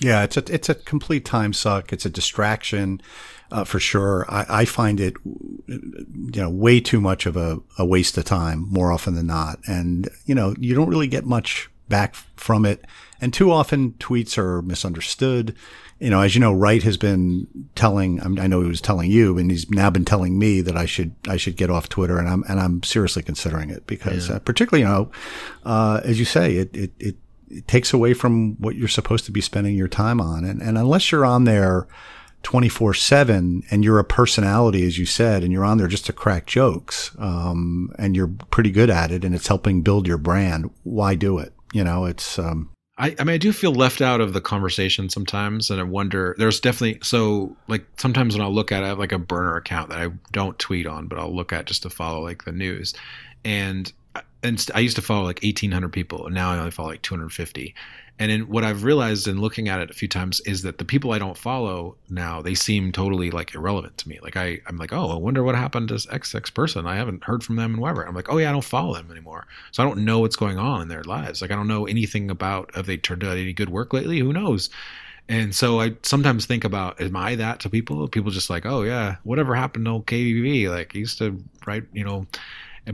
Yeah, 0.00 0.24
it's 0.24 0.36
a 0.36 0.44
it's 0.52 0.68
a 0.68 0.74
complete 0.74 1.24
time 1.24 1.52
suck. 1.52 1.92
It's 1.92 2.04
a 2.04 2.10
distraction 2.10 3.00
uh, 3.50 3.64
for 3.64 3.80
sure. 3.80 4.26
I, 4.28 4.46
I, 4.48 4.64
find 4.64 5.00
it 5.00 5.14
you 5.24 6.32
know 6.34 6.50
way 6.50 6.80
too 6.80 7.00
much 7.00 7.24
of 7.24 7.36
a, 7.36 7.60
a 7.78 7.86
waste 7.86 8.18
of 8.18 8.24
time 8.24 8.66
more 8.70 8.92
often 8.92 9.14
than 9.14 9.26
not, 9.26 9.58
and 9.66 10.08
you 10.26 10.34
know 10.34 10.54
you 10.58 10.74
don't 10.74 10.88
really 10.88 11.06
get 11.06 11.24
much 11.24 11.70
back 11.88 12.14
from 12.36 12.66
it. 12.66 12.84
And 13.20 13.32
too 13.32 13.50
often 13.50 13.92
tweets 13.92 14.38
are 14.38 14.62
misunderstood 14.62 15.56
you 15.98 16.10
know, 16.10 16.20
as 16.20 16.34
you 16.34 16.40
know, 16.40 16.52
Wright 16.52 16.82
has 16.82 16.98
been 16.98 17.46
telling. 17.74 18.20
I 18.38 18.46
know 18.46 18.60
he 18.60 18.68
was 18.68 18.82
telling 18.82 19.10
you, 19.10 19.38
and 19.38 19.50
he's 19.50 19.70
now 19.70 19.88
been 19.88 20.04
telling 20.04 20.38
me 20.38 20.60
that 20.60 20.76
I 20.76 20.84
should 20.84 21.14
I 21.26 21.38
should 21.38 21.56
get 21.56 21.70
off 21.70 21.88
Twitter, 21.88 22.18
and 22.18 22.28
I'm 22.28 22.44
and 22.48 22.60
I'm 22.60 22.82
seriously 22.82 23.22
considering 23.22 23.70
it 23.70 23.86
because, 23.86 24.28
yeah. 24.28 24.36
uh, 24.36 24.38
particularly, 24.40 24.82
you 24.82 24.88
know, 24.88 25.10
uh, 25.64 26.02
as 26.04 26.18
you 26.18 26.26
say, 26.26 26.56
it, 26.56 26.76
it 26.76 26.92
it 26.98 27.16
it 27.48 27.66
takes 27.66 27.94
away 27.94 28.12
from 28.12 28.56
what 28.60 28.76
you're 28.76 28.88
supposed 28.88 29.24
to 29.26 29.32
be 29.32 29.40
spending 29.40 29.74
your 29.74 29.88
time 29.88 30.20
on, 30.20 30.44
and 30.44 30.60
and 30.60 30.76
unless 30.76 31.10
you're 31.10 31.26
on 31.26 31.44
there. 31.44 31.86
24 32.42 32.94
7 32.94 33.64
and 33.72 33.82
you're 33.82 33.98
a 33.98 34.04
personality, 34.04 34.86
as 34.86 34.98
you 34.98 35.06
said, 35.06 35.42
and 35.42 35.52
you're 35.52 35.64
on 35.64 35.78
there 35.78 35.88
just 35.88 36.06
to 36.06 36.12
crack 36.12 36.46
jokes, 36.46 37.10
um, 37.18 37.92
and 37.98 38.14
you're 38.14 38.28
pretty 38.28 38.70
good 38.70 38.88
at 38.88 39.10
it 39.10 39.24
and 39.24 39.34
it's 39.34 39.48
helping 39.48 39.82
build 39.82 40.06
your 40.06 40.18
brand. 40.18 40.70
Why 40.84 41.16
do 41.16 41.38
it? 41.38 41.52
You 41.72 41.82
know, 41.82 42.04
it's, 42.04 42.38
um, 42.38 42.70
I, 42.98 43.14
I 43.18 43.24
mean, 43.24 43.34
I 43.34 43.38
do 43.38 43.52
feel 43.52 43.74
left 43.74 44.00
out 44.00 44.20
of 44.22 44.32
the 44.32 44.40
conversation 44.40 45.10
sometimes, 45.10 45.70
and 45.70 45.78
I 45.78 45.82
wonder. 45.82 46.34
There's 46.38 46.60
definitely 46.60 47.00
so 47.02 47.54
like 47.68 47.84
sometimes 47.98 48.34
when 48.34 48.42
I'll 48.42 48.54
look 48.54 48.72
at 48.72 48.82
it, 48.82 48.86
I 48.86 48.88
have 48.88 48.98
like 48.98 49.12
a 49.12 49.18
burner 49.18 49.56
account 49.56 49.90
that 49.90 49.98
I 49.98 50.08
don't 50.32 50.58
tweet 50.58 50.86
on, 50.86 51.06
but 51.06 51.18
I'll 51.18 51.34
look 51.34 51.52
at 51.52 51.66
just 51.66 51.82
to 51.82 51.90
follow 51.90 52.22
like 52.22 52.44
the 52.44 52.52
news, 52.52 52.94
and 53.44 53.92
uh, 54.14 54.22
and 54.42 54.64
I 54.74 54.80
used 54.80 54.96
to 54.96 55.02
follow 55.02 55.24
like 55.24 55.42
1,800 55.42 55.92
people, 55.92 56.26
and 56.26 56.34
now 56.34 56.50
I 56.52 56.58
only 56.58 56.70
follow 56.70 56.88
like 56.88 57.02
250. 57.02 57.74
And 58.18 58.30
in, 58.30 58.48
what 58.48 58.64
I've 58.64 58.84
realized 58.84 59.28
in 59.28 59.40
looking 59.40 59.68
at 59.68 59.80
it 59.80 59.90
a 59.90 59.94
few 59.94 60.08
times 60.08 60.40
is 60.40 60.62
that 60.62 60.78
the 60.78 60.84
people 60.84 61.12
I 61.12 61.18
don't 61.18 61.36
follow 61.36 61.96
now, 62.08 62.40
they 62.40 62.54
seem 62.54 62.90
totally 62.90 63.30
like 63.30 63.54
irrelevant 63.54 63.98
to 63.98 64.08
me. 64.08 64.18
Like 64.22 64.36
I, 64.36 64.60
I'm 64.66 64.78
like, 64.78 64.92
oh, 64.92 65.10
I 65.10 65.16
wonder 65.16 65.42
what 65.42 65.54
happened 65.54 65.88
to 65.88 65.94
this 65.94 66.06
XX 66.06 66.54
person. 66.54 66.86
I 66.86 66.96
haven't 66.96 67.24
heard 67.24 67.44
from 67.44 67.56
them 67.56 67.74
in 67.74 67.80
whatever. 67.80 68.06
I'm 68.06 68.14
like, 68.14 68.30
oh 68.30 68.38
yeah, 68.38 68.48
I 68.48 68.52
don't 68.52 68.64
follow 68.64 68.94
them 68.94 69.10
anymore. 69.10 69.46
So 69.70 69.82
I 69.82 69.86
don't 69.86 70.04
know 70.04 70.20
what's 70.20 70.36
going 70.36 70.58
on 70.58 70.80
in 70.80 70.88
their 70.88 71.04
lives. 71.04 71.42
Like 71.42 71.50
I 71.50 71.56
don't 71.56 71.68
know 71.68 71.86
anything 71.86 72.30
about 72.30 72.74
have 72.74 72.86
they 72.86 72.96
turned 72.96 73.22
out 73.22 73.36
any 73.36 73.52
good 73.52 73.68
work 73.68 73.92
lately? 73.92 74.18
Who 74.20 74.32
knows? 74.32 74.70
And 75.28 75.54
so 75.54 75.80
I 75.80 75.96
sometimes 76.02 76.46
think 76.46 76.64
about, 76.64 77.00
am 77.00 77.16
I 77.16 77.34
that 77.34 77.60
to 77.60 77.70
people? 77.70 78.06
People 78.08 78.30
just 78.30 78.48
like, 78.48 78.64
oh 78.64 78.82
yeah, 78.82 79.16
whatever 79.24 79.54
happened 79.54 79.84
to 79.86 79.90
KVV? 79.90 80.70
Like 80.70 80.92
I 80.94 80.98
used 80.98 81.18
to 81.18 81.42
write, 81.66 81.84
you 81.92 82.04
know, 82.04 82.26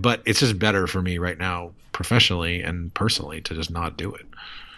but 0.00 0.22
it's 0.24 0.40
just 0.40 0.58
better 0.58 0.86
for 0.86 1.02
me 1.02 1.18
right 1.18 1.38
now, 1.38 1.72
professionally 1.92 2.62
and 2.62 2.92
personally, 2.94 3.40
to 3.42 3.54
just 3.54 3.70
not 3.70 3.96
do 3.96 4.12
it. 4.14 4.26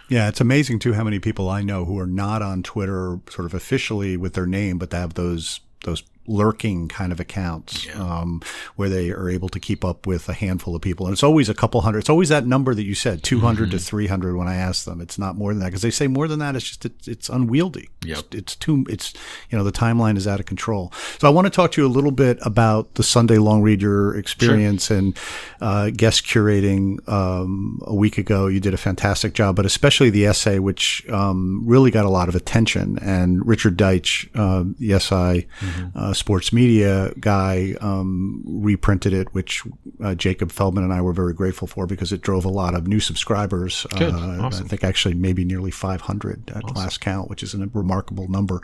Yeah, 0.09 0.29
it's 0.29 0.41
amazing 0.41 0.81
too 0.81 0.93
how 0.93 1.05
many 1.05 1.19
people 1.19 1.49
I 1.49 1.63
know 1.63 1.85
who 1.85 1.99
are 1.99 2.07
not 2.07 2.43
on 2.43 2.63
Twitter 2.63 3.21
sort 3.31 3.47
of 3.47 3.55
officially 3.55 4.17
with 4.17 4.35
their 4.35 4.47
name, 4.47 4.79
but 4.79 4.91
they 4.91 4.99
have 4.99 5.15
those 5.15 5.61
those 5.85 6.03
lurking 6.27 6.89
kind 6.89 7.13
of 7.13 7.21
accounts 7.21 7.87
yeah. 7.87 7.95
um, 7.95 8.41
where 8.77 8.89
they 8.89 9.11
are 9.11 9.29
able 9.29 9.49
to 9.49 9.61
keep 9.61 9.85
up 9.85 10.07
with 10.07 10.29
a 10.29 10.33
handful 10.33 10.75
of 10.75 10.83
people. 10.83 11.07
And 11.07 11.13
it's 11.13 11.23
always 11.23 11.49
a 11.49 11.55
couple 11.55 11.81
hundred. 11.83 12.01
It's 12.01 12.11
always 12.11 12.29
that 12.31 12.47
number 12.47 12.75
that 12.75 12.85
you 12.85 12.95
said, 12.95 13.23
200 13.23 13.69
mm-hmm. 13.69 13.77
to 13.77 13.79
300 13.79 14.37
when 14.37 14.49
I 14.49 14.57
ask 14.57 14.85
them. 14.85 15.01
It's 15.01 15.19
not 15.19 15.37
more 15.37 15.53
than 15.53 15.61
that 15.61 15.67
because 15.67 15.83
they 15.83 15.91
say 15.91 16.07
more 16.07 16.29
than 16.29 16.39
that. 16.39 16.57
It's 16.57 16.67
just, 16.67 16.85
it's, 16.85 17.09
it's 17.09 17.29
unwieldy. 17.29 17.91
Yep. 18.05 18.19
It's, 18.19 18.35
it's 18.35 18.57
too, 18.57 18.87
it's, 18.89 19.13
you 19.51 19.59
know, 19.59 19.65
the 19.65 19.73
timeline 19.73 20.17
is 20.17 20.27
out 20.27 20.41
of 20.41 20.47
control. 20.47 20.93
So 21.19 21.29
I 21.29 21.31
want 21.31 21.47
to 21.47 21.51
talk 21.51 21.73
to 21.73 21.83
you 21.83 21.87
a 21.87 21.89
little 21.89 22.11
bit 22.11 22.39
about 22.43 22.95
the 22.95 23.03
Sunday 23.03 23.39
long 23.39 23.63
reader 23.63 24.17
experience 24.17 24.87
sure. 24.87 24.99
and 24.99 25.19
uh, 25.61 25.91
guest 25.91 26.25
curating 26.25 27.07
um, 27.09 27.81
a 27.87 27.95
week 27.95 28.19
ago. 28.19 28.47
You 28.47 28.61
did 28.61 28.75
a 28.75 28.79
fantastic 28.79 29.35
job, 29.35 29.57
but 29.57 29.67
especially 29.67 30.11
the 30.11 30.27
essay, 30.27 30.59
which 30.59 31.07
um, 31.11 31.63
really 31.67 31.91
got 31.91 32.05
a 32.05 32.11
lot 32.11 32.29
of 32.29 32.35
attention. 32.35 32.99
And 33.01 33.47
Richard 33.47 33.77
Deitsch, 33.77 34.29
uh, 34.35 34.65
the 34.79 34.99
SI, 34.99 35.47
mm-hmm. 35.61 35.99
uh, 35.99 36.14
sports 36.15 36.53
media 36.53 37.13
guy 37.21 37.75
um, 37.81 38.43
reprinted 38.47 39.13
it, 39.13 39.33
which 39.35 39.63
uh, 40.03 40.15
Jacob 40.15 40.51
Feldman 40.51 40.85
and 40.85 40.93
I 40.93 41.01
were 41.01 41.13
very 41.13 41.35
grateful 41.35 41.69
for 41.69 41.87
because 41.87 42.13
it 42.13 42.21
drove 42.21 42.45
a 42.45 42.51
lot 42.51 42.75
of 42.75 42.87
new 42.87 43.01
subscribers. 43.01 43.87
Good. 43.97 44.15
Uh, 44.15 44.43
awesome. 44.43 44.65
I 44.65 44.69
think 44.69 44.85
actually 44.85 45.15
maybe 45.15 45.45
nearly 45.45 45.71
500 45.71 46.51
at 46.51 46.65
awesome. 46.65 46.77
last 46.77 47.01
count, 47.01 47.29
which 47.29 47.43
is 47.43 47.55
a 47.55 47.69
remarkable 47.73 48.29
number. 48.29 48.61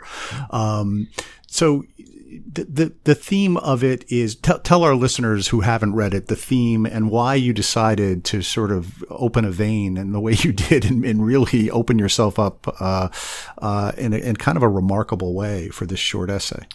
Um, 0.49 1.07
so 1.47 1.83
the, 2.31 2.63
the, 2.63 2.93
the 3.03 3.15
theme 3.15 3.57
of 3.57 3.83
it 3.83 4.09
is 4.09 4.35
t- 4.35 4.53
tell 4.63 4.83
our 4.83 4.95
listeners 4.95 5.49
who 5.49 5.61
haven't 5.61 5.93
read 5.93 6.13
it 6.13 6.27
the 6.27 6.35
theme 6.35 6.85
and 6.85 7.11
why 7.11 7.35
you 7.35 7.53
decided 7.53 8.23
to 8.25 8.41
sort 8.41 8.71
of 8.71 9.03
open 9.09 9.45
a 9.45 9.51
vein 9.51 9.97
and 9.97 10.13
the 10.13 10.19
way 10.19 10.33
you 10.33 10.51
did 10.69 10.85
and, 10.85 11.03
and 11.05 11.25
really 11.25 11.69
open 11.69 11.99
yourself 11.99 12.39
up 12.39 12.67
uh, 12.79 13.09
uh, 13.57 13.91
in, 13.97 14.13
a, 14.13 14.17
in 14.17 14.35
kind 14.35 14.57
of 14.57 14.63
a 14.63 14.69
remarkable 14.69 15.33
way 15.33 15.69
for 15.69 15.85
this 15.85 15.99
short 15.99 16.29
essay. 16.29 16.65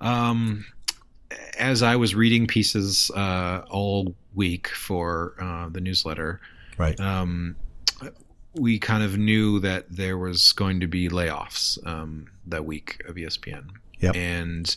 Um, 0.00 0.64
as 1.58 1.82
I 1.82 1.96
was 1.96 2.14
reading 2.14 2.46
pieces 2.46 3.10
uh, 3.14 3.62
all 3.70 4.14
week 4.34 4.68
for 4.68 5.34
uh, 5.40 5.68
the 5.68 5.80
newsletter, 5.80 6.40
right? 6.78 6.98
Um, 7.00 7.56
we 8.54 8.78
kind 8.78 9.02
of 9.02 9.18
knew 9.18 9.58
that 9.60 9.86
there 9.90 10.16
was 10.16 10.52
going 10.52 10.80
to 10.80 10.86
be 10.86 11.08
layoffs 11.08 11.84
um, 11.86 12.28
that 12.46 12.64
week 12.64 13.02
of 13.08 13.16
ESPN, 13.16 13.70
yep. 14.00 14.14
and 14.14 14.76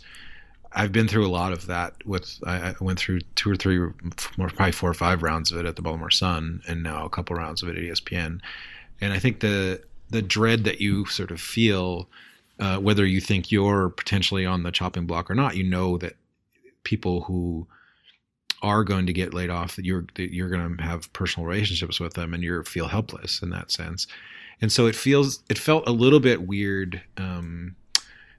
I've 0.74 0.92
been 0.92 1.08
through 1.08 1.26
a 1.26 1.30
lot 1.30 1.54
of 1.54 1.68
that. 1.68 1.96
With 2.06 2.40
I, 2.46 2.76
went 2.80 3.00
through 3.00 3.22
two 3.36 3.50
or 3.50 3.56
three, 3.56 3.80
more, 4.38 4.50
probably 4.50 4.72
four 4.72 4.90
or 4.90 4.96
five 4.96 5.24
rounds 5.24 5.52
of 5.52 5.60
it 5.60 5.66
at 5.66 5.76
the 5.76 5.82
Baltimore 5.82 6.12
Sun, 6.12 6.62
and 6.68 6.84
now 6.84 7.06
a 7.06 7.10
couple 7.10 7.36
rounds 7.36 7.64
of 7.64 7.70
it 7.70 7.78
at 7.78 7.84
ESPN. 7.84 8.40
And 9.02 9.14
I 9.14 9.20
think 9.20 9.40
the 9.40 9.82
the 10.10 10.22
dread 10.22 10.64
that 10.64 10.80
you 10.80 11.06
sort 11.06 11.32
of 11.32 11.42
feel 11.42 12.08
uh, 12.60 12.78
whether 12.78 13.06
you 13.06 13.22
think 13.22 13.52
you're 13.52 13.90
potentially 13.90 14.46
on 14.46 14.64
the 14.64 14.72
chopping 14.72 15.06
block 15.06 15.30
or 15.30 15.36
not, 15.36 15.56
you 15.56 15.64
know 15.64 15.98
that 15.98 16.16
people 16.84 17.22
who 17.22 17.68
are 18.64 18.84
going 18.84 19.06
to 19.06 19.14
get 19.14 19.34
laid 19.34 19.50
off 19.50 19.76
that 19.76 19.86
you're 19.86 20.06
that 20.16 20.34
you're 20.34 20.50
going 20.50 20.78
to 20.78 20.84
have 20.84 21.12
personal 21.14 21.48
relationships 21.48 22.00
with 22.00 22.14
them 22.14 22.34
and 22.34 22.44
you 22.44 22.64
feel 22.64 22.88
helpless 22.88 23.42
in 23.42 23.50
that 23.52 23.72
sense. 23.72 24.08
And 24.62 24.72
so 24.72 24.88
it 24.88 24.96
feels 24.96 25.44
it 25.50 25.60
felt 25.60 25.88
a 25.88 25.92
little 25.92 26.20
bit 26.20 26.48
weird 26.48 27.02
um, 27.18 27.76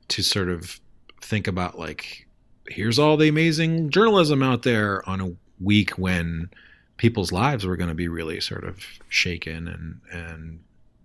to 0.09 0.23
sort 0.23 0.49
of 0.49 0.81
think 1.21 1.47
about 1.47 1.79
like 1.79 2.27
here's 2.67 2.99
all 2.99 3.17
the 3.17 3.29
amazing 3.29 3.91
journalism 3.91 4.43
out 4.43 4.63
there 4.63 5.09
on 5.09 5.21
a 5.21 5.33
week 5.61 5.91
when 5.93 6.51
people's 6.97 7.31
lives 7.31 7.65
were 7.65 7.77
going 7.77 7.89
to 7.89 7.95
be 7.95 8.09
really 8.09 8.41
sort 8.41 8.65
of 8.65 8.85
shaken 9.09 9.69
and 9.69 10.01
and 10.13 10.61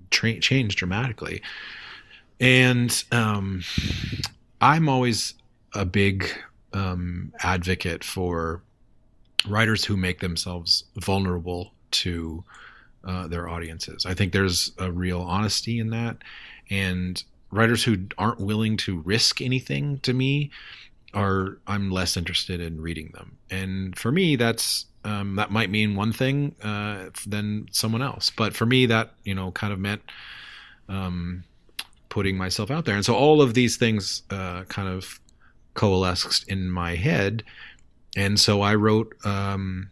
tra- 0.09 0.39
changed 0.39 0.77
dramatically 0.77 1.41
and 2.43 3.03
um, 3.13 3.63
I'm 4.59 4.89
always 4.89 5.33
a 5.73 5.85
big 5.85 6.29
um, 6.73 7.31
advocate 7.39 8.03
for 8.03 8.61
writers 9.47 9.85
who 9.85 9.95
make 9.95 10.19
themselves 10.19 10.83
vulnerable 10.97 11.71
to 11.91 12.43
uh, 13.05 13.27
their 13.27 13.47
audiences. 13.47 14.05
I 14.05 14.13
think 14.13 14.33
there's 14.33 14.73
a 14.77 14.91
real 14.91 15.21
honesty 15.21 15.79
in 15.79 15.89
that. 15.91 16.17
And 16.69 17.23
writers 17.49 17.81
who 17.81 17.97
aren't 18.17 18.41
willing 18.41 18.75
to 18.77 18.99
risk 18.99 19.41
anything 19.41 19.99
to 19.99 20.13
me 20.13 20.51
are 21.13 21.59
I'm 21.65 21.91
less 21.91 22.17
interested 22.17 22.59
in 22.59 22.81
reading 22.81 23.11
them. 23.13 23.37
And 23.49 23.97
for 23.97 24.11
me, 24.11 24.35
that's 24.35 24.85
um, 25.05 25.35
that 25.35 25.49
might 25.49 25.69
mean 25.69 25.95
one 25.95 26.11
thing 26.11 26.55
uh, 26.61 27.09
than 27.25 27.67
someone 27.71 28.01
else. 28.01 28.31
But 28.35 28.53
for 28.53 28.65
me, 28.65 28.85
that 28.87 29.13
you 29.23 29.33
know 29.33 29.51
kind 29.51 29.71
of 29.71 29.79
meant 29.79 30.01
um, 30.89 31.45
putting 32.13 32.37
myself 32.37 32.69
out 32.69 32.85
there. 32.85 32.95
And 32.95 33.03
so 33.03 33.15
all 33.15 33.41
of 33.41 33.55
these 33.55 33.75
things 33.75 34.21
uh, 34.29 34.65
kind 34.65 34.87
of 34.87 35.19
coalesced 35.73 36.47
in 36.47 36.69
my 36.69 36.93
head. 36.93 37.43
And 38.15 38.39
so 38.39 38.61
I 38.61 38.75
wrote, 38.75 39.15
um, 39.25 39.89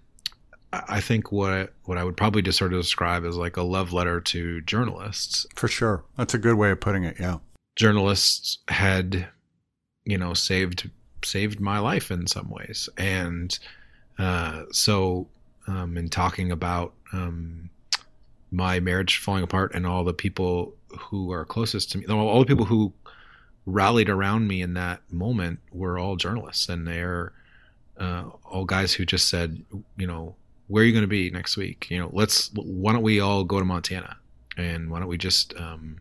I 0.72 1.01
think 1.01 1.32
what 1.32 1.51
I, 1.51 1.67
what 1.86 1.97
I 1.97 2.03
would 2.03 2.15
probably 2.15 2.43
just 2.43 2.59
sort 2.59 2.74
of 2.74 2.80
describe 2.80 3.26
as 3.26 3.38
like 3.38 3.57
a 3.57 3.63
love 3.63 3.91
letter 3.91 4.22
to 4.22 4.61
journalists. 4.61 5.47
For 5.55 5.67
sure, 5.67 6.03
that's 6.15 6.36
a 6.36 6.38
good 6.38 6.53
way 6.53 6.69
of 6.69 6.80
putting 6.80 7.05
it. 7.05 7.17
Yeah, 7.19 7.39
journalists 7.76 8.59
had, 8.67 9.28
you 10.05 10.19
know, 10.19 10.36
saved 10.36 10.91
saved 11.26 11.59
my 11.59 11.80
life 11.80 12.11
in 12.11 12.28
some 12.28 12.51
ways, 12.51 12.88
and 12.97 13.57
uh, 14.19 14.65
so 14.72 15.28
um, 15.67 15.97
in 15.97 16.07
talking 16.07 16.51
about 16.51 16.93
um, 17.13 17.72
my 18.51 18.80
marriage 18.80 19.17
falling 19.17 19.43
apart 19.43 19.74
and 19.74 19.88
all 19.88 20.03
the 20.03 20.13
people 20.13 20.76
who 21.00 21.32
are 21.32 21.46
closest 21.46 21.92
to 21.92 21.98
me, 21.98 22.06
all 22.08 22.39
the 22.39 22.46
people 22.46 22.66
who 22.66 22.94
rallied 23.66 24.10
around 24.10 24.48
me 24.48 24.62
in 24.62 24.74
that 24.74 25.02
moment 25.12 25.60
were 25.72 26.00
all 26.00 26.16
journalists, 26.16 26.70
and 26.70 26.88
they're 26.88 27.34
uh, 28.00 28.26
all 28.46 28.66
guys 28.66 28.94
who 28.94 29.06
just 29.06 29.28
said, 29.28 29.64
you 29.98 30.08
know, 30.08 30.36
where 30.68 30.84
are 30.84 30.86
you 30.86 30.94
going 30.94 31.04
to 31.04 31.08
be 31.08 31.30
next 31.30 31.58
week? 31.58 31.88
You 31.89 32.00
know, 32.00 32.10
let's 32.14 32.50
why 32.56 32.94
don't 32.94 33.04
we 33.04 33.20
all 33.20 33.44
go 33.44 33.60
to 33.60 33.66
Montana? 33.66 34.18
And 34.58 34.89
why 34.89 35.00
don't 35.00 35.08
we 35.08 35.18
just 35.18 35.56
um, 35.58 35.98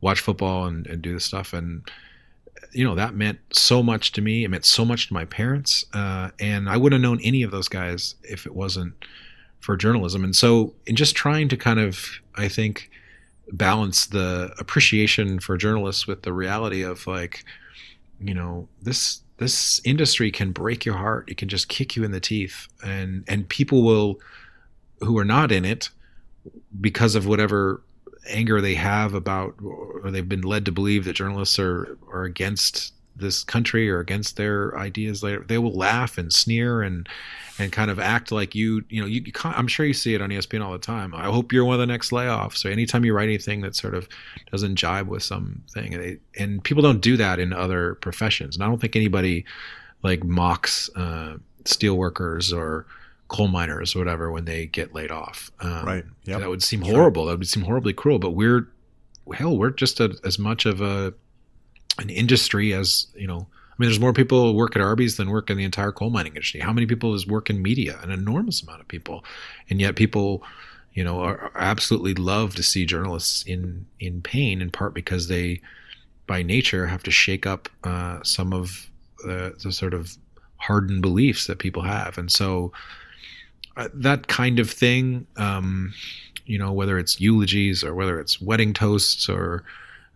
watch 0.00 0.20
football 0.20 0.66
and, 0.66 0.86
and 0.86 1.00
do 1.02 1.12
this 1.14 1.24
stuff? 1.24 1.52
And 1.52 1.88
you 2.72 2.84
know 2.84 2.94
that 2.96 3.14
meant 3.14 3.38
so 3.52 3.82
much 3.82 4.12
to 4.12 4.20
me. 4.20 4.44
It 4.44 4.48
meant 4.48 4.64
so 4.64 4.84
much 4.84 5.08
to 5.08 5.14
my 5.14 5.24
parents 5.24 5.84
uh, 5.94 6.30
and 6.40 6.68
i 6.68 6.76
wouldn't 6.76 7.02
have 7.02 7.08
known 7.08 7.20
any 7.22 7.42
of 7.42 7.50
those 7.50 7.68
guys 7.68 8.16
if 8.22 8.46
it 8.46 8.54
wasn't 8.54 8.94
for 9.60 9.76
journalism. 9.76 10.24
And 10.24 10.36
so 10.36 10.74
in 10.86 10.96
just 10.96 11.14
trying 11.14 11.48
to 11.48 11.56
kind 11.56 11.78
of 11.78 12.04
i 12.34 12.48
think 12.48 12.90
balance 13.52 14.06
the 14.06 14.52
appreciation 14.58 15.38
for 15.38 15.56
journalists 15.56 16.06
with 16.06 16.22
the 16.22 16.32
reality 16.32 16.82
of 16.82 17.06
like 17.06 17.44
you 18.20 18.34
know 18.34 18.68
this 18.82 19.20
this 19.38 19.80
industry 19.84 20.30
can 20.30 20.52
break 20.52 20.84
your 20.84 20.96
heart. 20.96 21.28
It 21.28 21.36
can 21.36 21.48
just 21.48 21.68
kick 21.68 21.96
you 21.96 22.04
in 22.04 22.12
the 22.12 22.20
teeth. 22.20 22.68
And 22.84 23.24
and 23.28 23.48
people 23.48 23.82
will 23.82 24.20
who 25.00 25.18
are 25.18 25.24
not 25.24 25.50
in 25.50 25.64
it 25.64 25.90
because 26.80 27.14
of 27.14 27.26
whatever 27.26 27.82
anger 28.28 28.60
they 28.60 28.74
have 28.74 29.12
about 29.14 29.54
or 29.62 30.10
they've 30.10 30.28
been 30.28 30.42
led 30.42 30.64
to 30.64 30.72
believe 30.72 31.04
that 31.04 31.14
journalists 31.14 31.58
are 31.58 31.98
are 32.12 32.24
against 32.24 32.92
this 33.16 33.44
country 33.44 33.88
or 33.88 34.00
against 34.00 34.36
their 34.36 34.76
ideas 34.78 35.20
they, 35.20 35.36
they 35.36 35.58
will 35.58 35.76
laugh 35.76 36.18
and 36.18 36.32
sneer 36.32 36.82
and 36.82 37.08
and 37.58 37.70
kind 37.72 37.90
of 37.90 37.98
act 38.00 38.32
like 38.32 38.54
you 38.54 38.84
you 38.88 39.00
know 39.00 39.06
you, 39.06 39.22
you 39.24 39.32
i'm 39.44 39.68
sure 39.68 39.86
you 39.86 39.94
see 39.94 40.14
it 40.14 40.20
on 40.20 40.30
espn 40.30 40.64
all 40.64 40.72
the 40.72 40.78
time. 40.78 41.14
I 41.14 41.24
hope 41.26 41.52
you're 41.52 41.64
one 41.64 41.74
of 41.74 41.80
the 41.80 41.86
next 41.86 42.10
layoffs. 42.10 42.56
So 42.56 42.68
anytime 42.68 43.04
you 43.04 43.14
write 43.14 43.28
anything 43.28 43.60
that 43.60 43.76
sort 43.76 43.94
of 43.94 44.08
doesn't 44.50 44.76
jibe 44.76 45.08
with 45.08 45.22
something 45.22 45.94
and, 45.94 46.18
and 46.38 46.64
people 46.64 46.82
don't 46.82 47.00
do 47.00 47.16
that 47.16 47.38
in 47.38 47.52
other 47.52 47.94
professions. 47.96 48.56
And 48.56 48.64
i 48.64 48.66
don't 48.66 48.80
think 48.80 48.96
anybody 48.96 49.44
like 50.02 50.24
mocks 50.24 50.90
uh, 50.96 51.36
steel 51.64 51.96
workers 51.96 52.52
or 52.52 52.86
coal 53.28 53.48
miners 53.48 53.94
or 53.94 54.00
whatever 54.00 54.30
when 54.30 54.44
they 54.44 54.66
get 54.66 54.94
laid 54.94 55.10
off. 55.10 55.50
Um, 55.60 55.84
right. 55.84 56.04
Yeah 56.24 56.38
that 56.38 56.48
would 56.48 56.62
seem 56.62 56.82
horrible. 56.82 57.26
That 57.26 57.38
would 57.38 57.48
seem 57.48 57.62
horribly 57.62 57.92
cruel 57.92 58.18
but 58.18 58.32
we're 58.32 58.68
hell 59.32 59.56
we're 59.56 59.70
just 59.70 60.00
a, 60.00 60.14
as 60.24 60.38
much 60.38 60.66
of 60.66 60.80
a 60.80 61.14
an 61.98 62.10
industry 62.10 62.72
as 62.72 63.06
you 63.14 63.26
know 63.26 63.46
I 63.74 63.82
mean, 63.82 63.88
there's 63.88 64.00
more 64.00 64.12
people 64.12 64.46
who 64.46 64.56
work 64.56 64.76
at 64.76 64.82
Arby's 64.82 65.16
than 65.16 65.30
work 65.30 65.50
in 65.50 65.56
the 65.56 65.64
entire 65.64 65.90
coal 65.90 66.10
mining 66.10 66.34
industry. 66.34 66.60
How 66.60 66.72
many 66.72 66.86
people 66.86 67.12
is 67.14 67.26
work 67.26 67.50
in 67.50 67.60
media? 67.60 67.98
An 68.04 68.12
enormous 68.12 68.62
amount 68.62 68.80
of 68.80 68.86
people, 68.86 69.24
and 69.68 69.80
yet 69.80 69.96
people, 69.96 70.44
you 70.92 71.02
know, 71.02 71.18
are, 71.20 71.36
are 71.36 71.58
absolutely 71.58 72.14
love 72.14 72.54
to 72.54 72.62
see 72.62 72.86
journalists 72.86 73.42
in 73.42 73.84
in 73.98 74.22
pain, 74.22 74.62
in 74.62 74.70
part 74.70 74.94
because 74.94 75.26
they, 75.26 75.60
by 76.28 76.40
nature, 76.40 76.86
have 76.86 77.02
to 77.02 77.10
shake 77.10 77.46
up 77.46 77.68
uh, 77.82 78.22
some 78.22 78.52
of 78.52 78.88
the, 79.24 79.56
the 79.64 79.72
sort 79.72 79.92
of 79.92 80.16
hardened 80.58 81.02
beliefs 81.02 81.48
that 81.48 81.58
people 81.58 81.82
have, 81.82 82.16
and 82.16 82.30
so 82.30 82.72
uh, 83.76 83.88
that 83.92 84.28
kind 84.28 84.60
of 84.60 84.70
thing. 84.70 85.26
Um, 85.36 85.92
you 86.46 86.58
know, 86.58 86.72
whether 86.72 86.98
it's 86.98 87.18
eulogies 87.20 87.82
or 87.82 87.94
whether 87.94 88.20
it's 88.20 88.38
wedding 88.38 88.74
toasts 88.74 89.30
or 89.30 89.64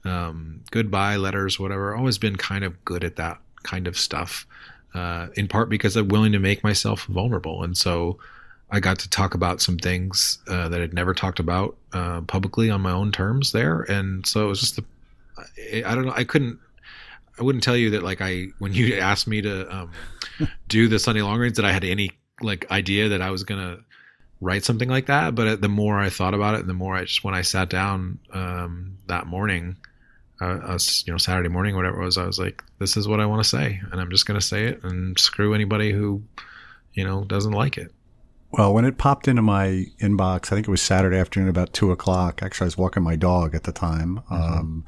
um, 0.05 0.63
goodbye 0.71 1.17
letters, 1.17 1.59
whatever. 1.59 1.97
always 1.97 2.19
been 2.19 2.37
kind 2.37 2.65
of 2.65 2.85
good 2.85 3.05
at 3.05 3.17
that 3.17 3.39
kind 3.63 3.87
of 3.87 3.99
stuff, 3.99 4.47
uh, 4.95 5.29
in 5.35 5.49
part 5.49 5.69
because 5.69 5.97
I'm 5.97 6.09
willing 6.09 6.33
to 6.33 6.39
make 6.39 6.63
myself 6.63 7.05
vulnerable. 7.07 7.63
And 7.63 7.77
so 7.77 8.19
I 8.71 8.81
got 8.81 8.99
to 9.01 9.11
talk 9.11 9.35
about 9.35 9.61
some 9.61 9.79
things 9.79 10.39
uh, 10.49 10.69
that 10.69 10.81
I'd 10.81 10.95
never 10.95 11.15
talked 11.15 11.41
about 11.41 11.77
uh, 11.93 12.21
publicly 12.23 12.71
on 12.71 12.81
my 12.81 12.93
own 12.93 13.13
terms 13.13 13.53
there. 13.53 13.83
And 13.83 14.27
so 14.27 14.45
it 14.45 14.49
was 14.49 14.61
just 14.61 14.77
the, 14.77 15.85
I 15.87 15.95
don't 15.95 16.07
know, 16.07 16.13
I 16.15 16.25
couldn't, 16.25 16.59
I 17.39 17.43
wouldn't 17.43 17.65
tell 17.65 17.77
you 17.77 17.91
that 17.91 18.03
like 18.03 18.21
I, 18.21 18.49
when 18.59 18.75
you 18.75 18.95
asked 18.99 19.27
me 19.27 19.41
to 19.43 19.75
um, 19.75 19.91
do 20.69 20.89
the 20.89 20.99
Sunday 20.99 21.23
long 21.23 21.39
reads, 21.39 21.57
that 21.57 21.65
I 21.65 21.73
had 21.73 21.85
any 21.85 22.11
like 22.41 22.71
idea 22.71 23.09
that 23.09 23.23
I 23.23 23.31
was 23.31 23.45
to 23.61 23.83
write 24.41 24.65
something 24.65 24.89
like 24.89 25.07
that. 25.07 25.35
But 25.35 25.61
the 25.61 25.69
more 25.69 25.99
I 25.99 26.11
thought 26.11 26.35
about 26.35 26.55
it, 26.55 26.67
the 26.67 26.75
more 26.75 26.97
I 26.97 27.05
just 27.05 27.25
when 27.25 27.35
I 27.35 27.43
sat 27.43 27.69
down 27.69 28.19
um, 28.33 28.99
that 29.07 29.27
morning, 29.27 29.77
uh, 30.41 30.45
us 30.45 31.05
you 31.07 31.13
know 31.13 31.19
Saturday 31.19 31.49
morning, 31.49 31.77
whatever 31.77 32.01
it 32.01 32.05
was, 32.05 32.19
I 32.19 32.27
was 32.27 32.39
like, 32.39 32.63
this 32.79 32.97
is 32.97 33.09
what 33.09 33.21
I 33.21 33.27
want 33.27 33.43
to 33.43 33.49
say, 33.49 33.81
and 33.91 34.01
I'm 34.01 34.11
just 34.11 34.27
going 34.27 34.39
to 34.39 34.47
say 34.47 34.67
it, 34.67 34.83
and 34.85 35.19
screw 35.19 35.55
anybody 35.55 35.93
who 35.93 36.23
you 36.95 37.05
know 37.05 37.25
doesn't 37.25 37.53
like 37.53 37.79
it. 37.79 37.93
Well, 38.51 38.73
when 38.73 38.87
it 38.87 38.97
popped 38.97 39.29
into 39.29 39.43
my 39.43 39.87
inbox, 40.01 40.47
I 40.47 40.57
think 40.57 40.69
it 40.69 40.71
was 40.71 40.81
Saturday 40.81 41.19
afternoon 41.19 41.51
about 41.51 41.75
two 41.75 41.93
o'clock. 41.93 42.43
Actually, 42.43 42.65
I 42.65 42.69
was 42.69 42.79
walking 42.79 43.03
my 43.03 43.15
dog 43.15 43.55
at 43.55 43.65
the 43.65 43.73
time. 43.73 44.23
Mm-hmm. 44.31 44.35
Um, 44.35 44.85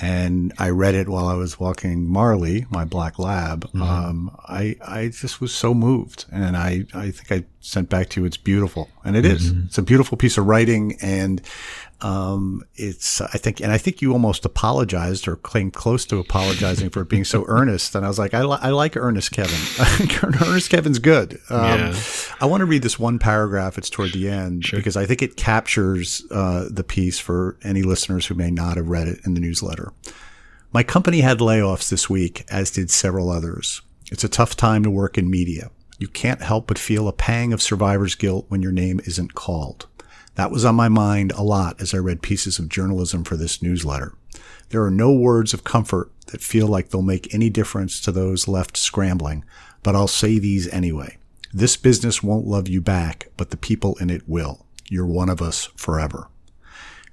and 0.00 0.52
I 0.56 0.70
read 0.70 0.94
it 0.94 1.08
while 1.08 1.26
I 1.26 1.34
was 1.34 1.58
walking 1.58 2.08
Marley, 2.08 2.64
my 2.70 2.84
black 2.84 3.18
lab. 3.18 3.64
Mm-hmm. 3.66 3.82
Um, 3.82 4.36
I, 4.44 4.76
I 4.86 5.08
just 5.08 5.40
was 5.40 5.52
so 5.52 5.74
moved. 5.74 6.26
And 6.30 6.56
I, 6.56 6.86
I 6.94 7.10
think 7.10 7.32
I 7.32 7.44
sent 7.60 7.88
back 7.90 8.08
to 8.10 8.20
you, 8.20 8.26
it's 8.26 8.36
beautiful. 8.36 8.88
And 9.04 9.16
it 9.16 9.24
mm-hmm. 9.24 9.34
is. 9.34 9.52
It's 9.66 9.78
a 9.78 9.82
beautiful 9.82 10.16
piece 10.16 10.38
of 10.38 10.46
writing. 10.46 10.96
And 11.02 11.42
um, 12.02 12.64
it's, 12.74 13.20
I 13.20 13.38
think, 13.38 13.60
and 13.60 13.70
I 13.70 13.78
think 13.78 14.02
you 14.02 14.12
almost 14.12 14.44
apologized 14.44 15.28
or 15.28 15.36
came 15.36 15.70
close 15.70 16.04
to 16.06 16.18
apologizing 16.18 16.90
for 16.90 17.02
it 17.02 17.08
being 17.08 17.24
so 17.24 17.44
earnest. 17.48 17.94
And 17.94 18.04
I 18.04 18.08
was 18.08 18.18
like, 18.18 18.34
I, 18.34 18.42
li- 18.42 18.58
I 18.60 18.70
like 18.70 18.96
earnest 18.96 19.30
Kevin. 19.30 19.58
earnest 20.42 20.70
Kevin's 20.70 20.98
good. 20.98 21.40
Um, 21.48 21.78
yeah. 21.78 22.02
I 22.40 22.46
want 22.46 22.60
to 22.60 22.66
read 22.66 22.82
this 22.82 22.98
one 22.98 23.18
paragraph. 23.18 23.78
It's 23.78 23.88
toward 23.90 24.12
the 24.12 24.28
end 24.28 24.64
sure. 24.64 24.78
because 24.78 24.96
I 24.96 25.06
think 25.06 25.22
it 25.22 25.36
captures 25.36 26.24
uh, 26.30 26.66
the 26.68 26.84
piece 26.84 27.20
for 27.20 27.56
any 27.62 27.82
listeners 27.82 28.26
who 28.26 28.34
may 28.34 28.50
not 28.50 28.76
have 28.76 28.88
read 28.88 29.06
it 29.06 29.20
in 29.24 29.34
the 29.34 29.40
newsletter. 29.40 29.92
My 30.72 30.82
company 30.82 31.20
had 31.20 31.38
layoffs 31.38 31.88
this 31.88 32.10
week, 32.10 32.44
as 32.50 32.70
did 32.70 32.90
several 32.90 33.30
others. 33.30 33.82
It's 34.10 34.24
a 34.24 34.28
tough 34.28 34.56
time 34.56 34.82
to 34.82 34.90
work 34.90 35.16
in 35.16 35.30
media. 35.30 35.70
You 35.98 36.08
can't 36.08 36.42
help 36.42 36.66
but 36.66 36.78
feel 36.78 37.06
a 37.06 37.12
pang 37.12 37.52
of 37.52 37.62
survivor's 37.62 38.16
guilt 38.16 38.46
when 38.48 38.60
your 38.60 38.72
name 38.72 39.00
isn't 39.04 39.34
called. 39.34 39.86
That 40.34 40.50
was 40.50 40.64
on 40.64 40.74
my 40.74 40.88
mind 40.88 41.32
a 41.32 41.42
lot 41.42 41.80
as 41.80 41.92
I 41.92 41.98
read 41.98 42.22
pieces 42.22 42.58
of 42.58 42.68
journalism 42.68 43.24
for 43.24 43.36
this 43.36 43.62
newsletter. 43.62 44.14
There 44.70 44.82
are 44.82 44.90
no 44.90 45.12
words 45.12 45.52
of 45.52 45.64
comfort 45.64 46.10
that 46.28 46.40
feel 46.40 46.66
like 46.66 46.88
they'll 46.88 47.02
make 47.02 47.34
any 47.34 47.50
difference 47.50 48.00
to 48.00 48.12
those 48.12 48.48
left 48.48 48.76
scrambling, 48.76 49.44
but 49.82 49.94
I'll 49.94 50.08
say 50.08 50.38
these 50.38 50.68
anyway. 50.68 51.18
This 51.52 51.76
business 51.76 52.22
won't 52.22 52.46
love 52.46 52.68
you 52.68 52.80
back, 52.80 53.28
but 53.36 53.50
the 53.50 53.58
people 53.58 53.96
in 54.00 54.08
it 54.08 54.26
will. 54.26 54.64
You're 54.88 55.06
one 55.06 55.28
of 55.28 55.42
us 55.42 55.66
forever. 55.76 56.28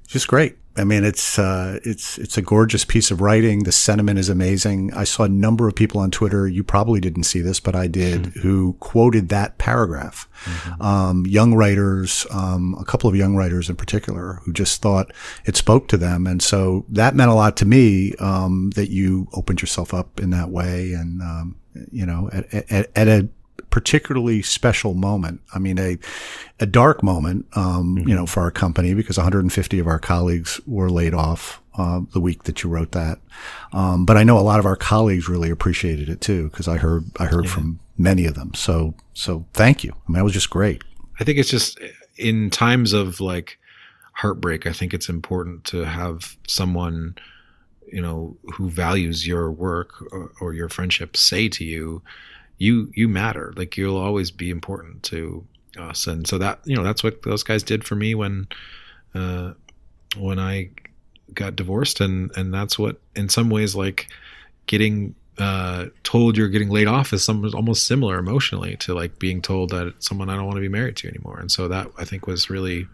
Just 0.08 0.30
great. 0.30 0.58
I 0.80 0.84
mean, 0.84 1.04
it's 1.04 1.38
uh, 1.38 1.80
it's 1.84 2.18
it's 2.18 2.38
a 2.38 2.42
gorgeous 2.42 2.86
piece 2.86 3.12
of 3.12 3.22
writing. 3.22 3.64
The 3.64 3.72
sentiment 3.72 4.18
is 4.18 4.30
amazing. 4.30 4.94
I 4.94 5.04
saw 5.04 5.24
a 5.24 5.30
number 5.30 5.68
of 5.68 5.76
people 5.76 6.00
on 6.02 6.12
Twitter. 6.12 6.48
You 6.48 6.64
probably 6.64 7.00
didn't 7.00 7.24
see 7.24 7.42
this, 7.42 7.60
but 7.60 7.76
I 7.76 7.88
did, 7.88 8.24
mm-hmm. 8.24 8.40
who 8.40 8.74
quoted 8.80 9.30
that 9.30 9.58
paragraph. 9.58 10.28
Mm-hmm. 10.46 10.82
Um, 10.82 11.26
young 11.28 11.54
writers, 11.54 12.26
um, 12.32 12.76
a 12.80 12.86
couple 12.86 13.10
of 13.10 13.16
young 13.16 13.36
writers 13.36 13.70
in 13.70 13.76
particular, 13.76 14.40
who 14.44 14.54
just 14.54 14.82
thought 14.82 15.12
it 15.46 15.56
spoke 15.56 15.88
to 15.90 15.98
them, 15.98 16.26
and 16.26 16.42
so 16.42 16.86
that 16.90 17.16
meant 17.16 17.32
a 17.32 17.36
lot 17.36 17.58
to 17.58 17.66
me. 17.66 18.14
Um, 18.20 18.72
that 18.76 18.90
you 18.90 19.28
opened 19.34 19.62
yourself 19.62 19.94
up 19.94 20.20
in 20.20 20.30
that 20.30 20.50
way, 20.50 20.94
and 20.94 21.22
um, 21.22 21.60
you 21.92 22.06
know, 22.06 22.30
at, 22.32 22.72
at, 22.72 22.90
at 22.96 23.08
a 23.08 23.30
particularly 23.70 24.42
special 24.42 24.94
moment. 24.94 25.42
I 25.54 25.60
mean, 25.60 25.80
a, 25.80 25.98
a 26.60 26.66
dark 26.66 27.04
moment, 27.04 27.46
um, 27.54 27.96
mm-hmm. 27.98 28.10
you 28.10 28.16
know, 28.16 28.26
for 28.26 28.42
our 28.42 28.52
company 28.52 28.94
because 28.94 29.18
150 29.18 29.80
of 29.80 29.88
our 29.88 30.00
colleagues 30.00 30.60
were 30.66 30.90
laid 30.90 31.14
off 31.14 31.62
uh, 31.78 32.02
the 32.14 32.20
week 32.20 32.44
that 32.44 32.64
you 32.64 32.70
wrote 32.70 32.92
that. 32.92 33.20
Um, 33.72 34.06
but 34.06 34.18
I 34.18 34.24
know 34.24 34.38
a 34.38 34.42
lot 34.42 34.60
of 34.60 34.66
our 34.66 34.76
colleagues 34.76 35.30
really 35.30 35.50
appreciated 35.50 36.10
it 36.10 36.22
too 36.22 36.50
because 36.50 36.68
I 36.68 36.78
heard 36.78 37.06
I 37.20 37.26
heard 37.26 37.46
yeah. 37.46 37.52
from 37.52 37.80
many 37.98 38.26
of 38.26 38.36
them. 38.36 38.54
So 38.54 38.96
so 39.14 39.46
thank 39.54 39.84
you. 39.84 39.94
I 39.94 40.12
mean, 40.12 40.20
it 40.20 40.24
was 40.24 40.34
just 40.34 40.50
great. 40.50 40.84
I 41.20 41.24
think 41.24 41.38
it's 41.38 41.50
just 41.50 41.80
in 42.18 42.50
times 42.50 42.94
of 42.94 43.22
like 43.22 43.60
heartbreak. 44.14 44.68
I 44.68 44.74
think 44.74 44.94
it's 44.94 45.10
important 45.10 45.64
to 45.66 45.86
have 45.86 46.38
someone 46.48 47.16
you 47.92 48.02
know 48.02 48.38
who 48.54 48.70
values 48.70 49.26
your 49.26 49.52
work 49.52 50.02
or, 50.12 50.32
or 50.42 50.54
your 50.54 50.70
friendship 50.70 51.16
say 51.18 51.48
to 51.50 51.64
you 51.64 52.02
you 52.60 52.92
you 52.94 53.08
matter. 53.08 53.54
Like 53.56 53.76
you'll 53.76 53.98
always 53.98 54.30
be 54.30 54.52
important 54.52 55.02
to 55.04 55.46
us. 55.80 56.06
And 56.06 56.28
so 56.28 56.38
that 56.38 56.60
you 56.66 56.76
know 56.76 56.84
that's 56.84 57.04
what 57.04 57.24
those 57.24 57.42
guys 57.42 57.64
did 57.64 57.84
for 57.84 57.96
me 57.96 58.14
when 58.14 58.48
uh, 59.16 59.54
when 60.18 60.38
I 60.38 60.70
got 61.34 61.56
divorced, 61.56 62.02
and 62.02 62.32
and 62.36 62.54
that's 62.54 62.78
what 62.78 63.00
in 63.16 63.30
some 63.30 63.50
ways 63.50 63.76
like 63.76 64.08
getting 64.68 65.16
uh, 65.40 65.86
told 66.04 66.38
you're 66.38 66.50
getting 66.50 66.70
laid 66.70 66.88
off 66.88 67.14
is 67.14 67.24
some 67.24 67.50
almost 67.56 67.88
similar 67.88 68.20
emotionally 68.20 68.76
to 68.78 68.94
like 68.94 69.18
being 69.20 69.42
told 69.42 69.70
that 69.70 69.94
someone 70.00 70.30
I 70.30 70.36
don't 70.36 70.46
want 70.46 70.58
to 70.58 70.62
be 70.62 70.70
married 70.70 70.98
to 70.98 71.08
anymore. 71.08 71.40
And 71.40 71.52
so 71.52 71.68
that 71.70 71.88
I 71.98 72.04
think 72.04 72.28
was 72.28 72.50
really 72.50 72.88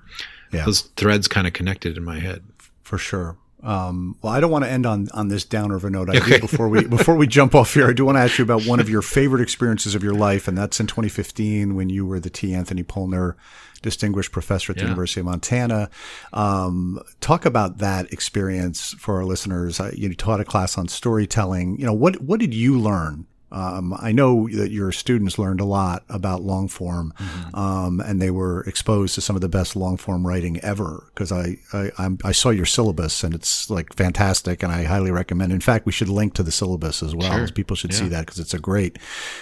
yeah. 0.53 0.63
those 0.63 0.81
threads 0.81 1.27
kind 1.27 1.47
of 1.47 1.53
connected 1.53 1.97
in 1.97 2.03
my 2.03 2.19
head. 2.19 2.43
For 2.83 2.99
sure. 2.99 3.35
Um, 3.65 4.15
well, 4.21 4.31
I 4.31 4.39
don't 4.39 4.51
want 4.51 4.63
to 4.63 4.69
end 4.69 4.85
on, 4.85 5.07
on 5.11 5.27
this 5.27 5.43
downer 5.43 5.75
of 5.75 5.83
a 5.85 5.89
note. 5.89 6.09
I 6.11 6.17
okay. 6.17 6.39
before 6.39 6.69
we 6.69 6.85
before 6.85 7.15
we 7.15 7.25
jump 7.25 7.55
off 7.55 7.73
here, 7.73 7.87
I 7.89 7.93
do 7.93 8.05
want 8.05 8.17
to 8.17 8.19
ask 8.19 8.37
you 8.37 8.43
about 8.43 8.63
one 8.65 8.79
of 8.79 8.87
your 8.87 9.01
favorite 9.01 9.41
experiences 9.41 9.95
of 9.95 10.03
your 10.03 10.13
life, 10.13 10.47
and 10.47 10.55
that's 10.55 10.79
in 10.79 10.85
2015 10.85 11.73
when 11.73 11.89
you 11.89 12.05
were 12.05 12.19
the 12.19 12.29
T. 12.29 12.53
Anthony 12.53 12.83
Pollner 12.83 13.33
Distinguished 13.81 14.31
Professor 14.31 14.71
at 14.71 14.77
the 14.77 14.83
yeah. 14.83 14.89
University 14.89 15.19
of 15.19 15.25
Montana. 15.25 15.89
Um, 16.31 17.01
talk 17.21 17.45
about 17.45 17.79
that 17.79 18.11
experience 18.13 18.93
for 18.99 19.15
our 19.15 19.25
listeners. 19.25 19.81
You 19.93 20.13
taught 20.13 20.39
a 20.39 20.45
class 20.45 20.77
on 20.77 20.87
storytelling. 20.87 21.77
You 21.79 21.87
know, 21.87 21.93
what 21.93 22.21
what 22.21 22.39
did 22.39 22.53
you 22.53 22.79
learn 22.79 23.25
um, 23.51 23.95
I 23.99 24.11
know 24.11 24.49
that 24.49 24.71
your 24.71 24.91
students 24.91 25.37
learned 25.37 25.61
a 25.61 25.65
lot 25.65 26.03
about 26.09 26.41
long 26.41 26.67
form, 26.67 27.13
mm-hmm. 27.17 27.55
um, 27.55 27.99
and 27.99 28.21
they 28.21 28.31
were 28.31 28.63
exposed 28.63 29.15
to 29.15 29.21
some 29.21 29.35
of 29.35 29.41
the 29.41 29.49
best 29.49 29.75
long 29.75 29.97
form 29.97 30.25
writing 30.25 30.59
ever. 30.61 31.05
Because 31.13 31.31
I, 31.31 31.57
I, 31.73 32.09
I 32.23 32.31
saw 32.31 32.49
your 32.49 32.65
syllabus 32.65 33.23
and 33.23 33.35
it's 33.35 33.69
like 33.69 33.93
fantastic, 33.93 34.63
and 34.63 34.71
I 34.71 34.83
highly 34.83 35.11
recommend. 35.11 35.53
In 35.53 35.61
fact, 35.61 35.85
we 35.85 35.91
should 35.91 36.09
link 36.09 36.33
to 36.33 36.43
the 36.43 36.51
syllabus 36.51 37.03
as 37.03 37.15
well. 37.15 37.31
Sure. 37.31 37.47
People 37.49 37.75
should 37.75 37.93
yeah. 37.93 37.99
see 37.99 38.07
that 38.09 38.25
because 38.25 38.39
it's 38.39 38.53
a 38.53 38.59
great 38.59 38.97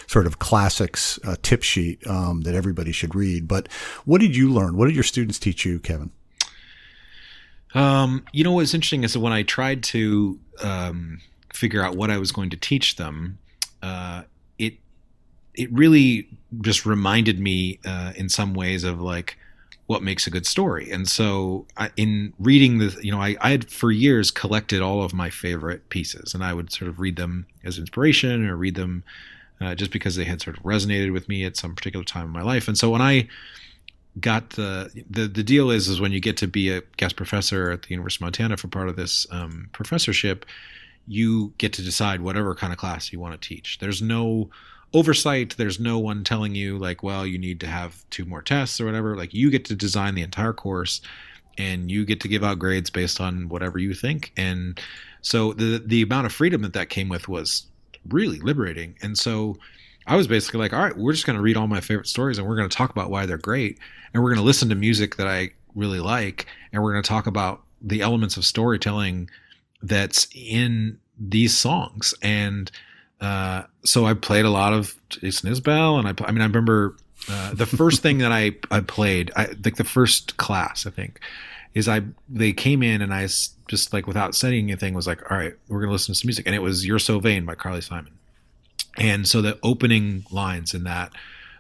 sort 0.08 0.28
of 0.28 0.39
classics 0.39 1.18
uh, 1.24 1.36
tip 1.41 1.64
sheet 1.64 2.06
um, 2.06 2.41
that 2.41 2.56
everybody 2.56 2.91
should 2.91 3.16
read. 3.16 3.47
But 3.47 3.68
what 4.06 4.22
did 4.22 4.36
you 4.36 4.51
learn? 4.51 4.78
What 4.78 4.88
did 4.88 4.95
your 4.95 5.04
students 5.04 5.39
teach 5.39 5.66
you, 5.66 5.80
Kevin? 5.80 6.12
Um, 7.74 8.26
you 8.32 8.43
know 8.43 8.51
what's 8.51 8.74
interesting 8.74 9.04
is 9.04 9.14
that 9.14 9.20
when 9.20 9.34
I 9.34 9.43
tried 9.43 9.82
to 9.84 10.39
um, 10.62 11.22
figure 11.51 11.84
out 11.84 11.95
what 11.95 12.12
I 12.12 12.18
was 12.18 12.32
going 12.32 12.49
to 12.51 12.58
teach 12.58 12.97
them, 12.97 13.39
uh, 13.84 14.23
it 14.57 14.75
it 15.53 15.71
really 15.71 16.27
just 16.61 16.86
reminded 16.86 17.39
me 17.39 17.79
uh, 17.86 18.13
in 18.15 18.29
some 18.29 18.55
ways 18.55 18.84
of 18.84 18.99
like 18.99 19.38
what 19.88 20.01
makes 20.01 20.25
a 20.25 20.29
good 20.29 20.45
story. 20.45 20.89
And 20.89 21.07
so 21.07 21.67
I, 21.75 21.91
in 21.97 22.34
reading 22.39 22.79
the, 22.79 22.97
you 23.01 23.12
know, 23.12 23.21
I, 23.21 23.36
I 23.41 23.51
had 23.51 23.70
for 23.70 23.91
years 23.91 24.32
collected 24.32 24.82
all 24.82 25.03
of 25.03 25.13
my 25.13 25.29
favorite 25.29 25.89
pieces 25.89 26.33
and 26.33 26.43
I 26.43 26.53
would 26.53 26.71
sort 26.71 26.87
of 26.87 26.99
read 26.99 27.17
them 27.17 27.45
as 27.66 27.78
inspiration 27.78 28.47
or 28.47 28.55
read 28.55 28.75
them 28.75 29.03
uh, 29.59 29.75
just 29.75 29.91
because 29.91 30.16
they 30.16 30.24
had 30.24 30.41
sort 30.41 30.58
of 30.58 30.63
resonated 30.63 31.12
with 31.12 31.28
me 31.28 31.43
at 31.43 31.58
some 31.58 31.75
particular 31.75 32.05
time 32.05 32.25
in 32.28 32.32
my 32.32 32.41
life. 32.41 32.67
And 32.70 32.78
so 32.78 32.89
when 32.89 33.01
I 33.01 33.28
got 34.20 34.51
the, 34.51 34.89
the, 35.09 35.28
the 35.28 35.43
deal 35.43 35.70
is, 35.70 35.89
is 35.89 35.99
when 35.99 36.13
you 36.13 36.21
get 36.21 36.37
to 36.37 36.47
be 36.47 36.70
a 36.70 36.82
guest 36.97 37.17
professor 37.17 37.70
at 37.70 37.83
the 37.83 37.89
University 37.89 38.24
of 38.24 38.28
Montana 38.28 38.58
for 38.58 38.70
part 38.70 38.87
of 38.87 38.95
this 38.95 39.28
um, 39.32 39.70
professorship, 39.74 40.45
you 41.08 41.54
get 41.58 41.74
to 41.74 41.82
decide 41.82 42.21
whatever 42.21 42.55
kind 42.55 42.74
of 42.74 42.80
class 42.80 43.12
you 43.12 43.20
want 43.20 43.39
to 43.39 43.47
teach. 43.47 43.80
There's 43.80 44.01
no 44.01 44.50
oversight. 44.93 45.55
There's 45.58 45.80
no 45.80 46.00
one 46.00 46.24
telling 46.24 46.55
you 46.55 46.78
like, 46.78 47.04
well, 47.04 47.25
you 47.25 47.38
need 47.38 47.59
to 47.62 47.67
have 47.67 48.08
two 48.09 48.25
more 48.25 48.42
tests 48.42 48.80
or 48.80 48.86
whatever. 48.86 49.17
Like 49.17 49.34
you 49.34 49.50
get 49.50 49.66
to 49.66 49.75
design 49.75 50.16
the 50.16 50.21
entire 50.21 50.54
course 50.54 51.01
and 51.58 51.92
you 51.92 52.05
get 52.05 52.21
to 52.21 52.28
give 52.28 52.43
out 52.43 52.59
grades 52.59 52.89
based 52.89 53.20
on 53.20 53.50
whatever 53.50 53.80
you 53.80 53.93
think. 53.93 54.32
And 54.38 54.80
so 55.21 55.54
the 55.54 55.82
the 55.86 56.01
amount 56.01 56.25
of 56.25 56.34
freedom 56.34 56.62
that 56.62 56.74
that 56.74 56.89
came 56.89 57.09
with 57.09 57.28
was 57.28 57.66
really 58.09 58.39
liberating. 58.39 58.96
And 59.01 59.17
so 59.17 59.58
I 60.05 60.16
was 60.16 60.28
basically 60.28 60.59
like, 60.59 60.74
all 60.74 60.82
right, 60.82 60.97
we're 60.97 61.13
just 61.13 61.25
going 61.25 61.38
to 61.38 61.42
read 61.42 61.58
all 61.58 61.67
my 61.67 61.80
favorite 61.82 62.08
stories 62.08 62.38
and 62.38 62.47
we're 62.47 62.58
going 62.58 62.70
to 62.70 62.75
talk 62.75 62.89
about 62.89 63.09
why 63.09 63.25
they're 63.25 63.38
great. 63.38 63.80
And 64.13 64.21
we're 64.21 64.30
going 64.30 64.42
to 64.42 64.46
listen 64.46 64.70
to 64.70 64.75
music 64.75 65.16
that 65.16 65.28
I 65.28 65.51
really 65.75 66.00
like. 66.00 66.47
And 66.71 66.84
we're 66.84 66.92
going 66.92 67.04
to 67.04 67.08
talk 67.08 67.28
about 67.28 67.62
the 67.82 68.01
elements 68.01 68.38
of 68.38 68.46
storytelling 68.46 69.30
that's 69.84 70.28
in 70.34 70.97
these 71.20 71.55
songs. 71.55 72.14
And 72.22 72.72
uh, 73.22 73.64
so 73.86 74.05
I 74.05 74.16
played 74.16 74.46
a 74.46 74.50
lot 74.50 74.74
of 74.74 74.96
Jason 75.10 75.54
Isbell. 75.54 76.00
And 76.00 76.08
I, 76.08 76.26
I 76.26 76.32
mean, 76.32 76.42
I 76.42 76.46
remember 76.46 76.96
uh, 77.30 77.54
the 77.54 77.66
first 77.66 78.01
thing 78.01 78.18
that 78.20 78.32
I, 78.32 78.54
I 78.72 78.80
played, 78.80 79.32
I 79.36 79.55
like 79.64 79.76
the 79.76 79.84
first 79.84 80.38
class, 80.38 80.88
I 80.88 80.89
think, 80.89 81.20
is 81.74 81.88
I 81.88 82.01
they 82.30 82.54
came 82.54 82.84
in 82.84 83.01
and 83.01 83.14
I 83.14 83.28
just 83.68 83.93
like 83.93 84.08
without 84.08 84.36
saying 84.36 84.70
anything 84.70 84.93
was 84.93 85.08
like, 85.08 85.32
all 85.32 85.38
right, 85.38 85.54
we're 85.68 85.80
gonna 85.80 85.92
listen 85.92 86.14
to 86.14 86.20
some 86.20 86.28
music, 86.28 86.46
and 86.46 86.55
it 86.55 86.62
was 86.62 86.86
"You're 86.86 87.00
So 87.00 87.20
Vain" 87.20 87.46
by 87.46 87.55
Carly 87.55 87.82
Simon. 87.82 88.14
And 88.97 89.28
so 89.28 89.42
the 89.42 89.58
opening 89.64 90.26
lines 90.30 90.74
in 90.74 90.84
that 90.84 91.14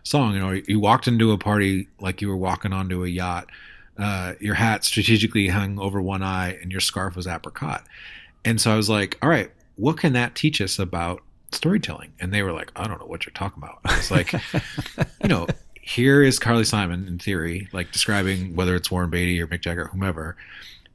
song, 0.03 0.33
you 0.33 0.39
know, 0.39 0.61
you 0.67 0.79
walked 0.79 1.07
into 1.07 1.31
a 1.31 1.37
party 1.37 1.87
like 1.99 2.21
you 2.21 2.27
were 2.27 2.37
walking 2.37 2.73
onto 2.73 3.03
a 3.03 3.07
yacht. 3.07 3.49
Uh, 3.97 4.33
your 4.39 4.55
hat 4.55 4.83
strategically 4.83 5.47
hung 5.47 5.79
over 5.79 6.01
one 6.01 6.23
eye, 6.23 6.57
and 6.61 6.71
your 6.71 6.81
scarf 6.81 7.15
was 7.15 7.27
apricot. 7.27 7.83
And 8.45 8.59
so 8.59 8.71
I 8.71 8.75
was 8.75 8.89
like, 8.89 9.17
all 9.21 9.29
right, 9.29 9.51
what 9.75 9.97
can 9.97 10.13
that 10.13 10.35
teach 10.35 10.61
us 10.61 10.79
about 10.79 11.21
storytelling? 11.51 12.13
And 12.19 12.33
they 12.33 12.43
were 12.43 12.51
like, 12.51 12.71
I 12.75 12.87
don't 12.87 12.99
know 12.99 13.05
what 13.05 13.25
you're 13.25 13.33
talking 13.33 13.61
about. 13.61 13.79
I 13.85 13.97
was 13.97 14.11
like, 14.11 14.33
you 15.21 15.29
know, 15.29 15.47
here 15.81 16.23
is 16.23 16.39
Carly 16.39 16.63
Simon 16.63 17.07
in 17.07 17.19
theory, 17.19 17.67
like 17.71 17.91
describing 17.91 18.55
whether 18.55 18.75
it's 18.75 18.89
Warren 18.89 19.09
Beatty 19.09 19.41
or 19.41 19.47
Mick 19.47 19.61
Jagger, 19.61 19.87
whomever, 19.87 20.35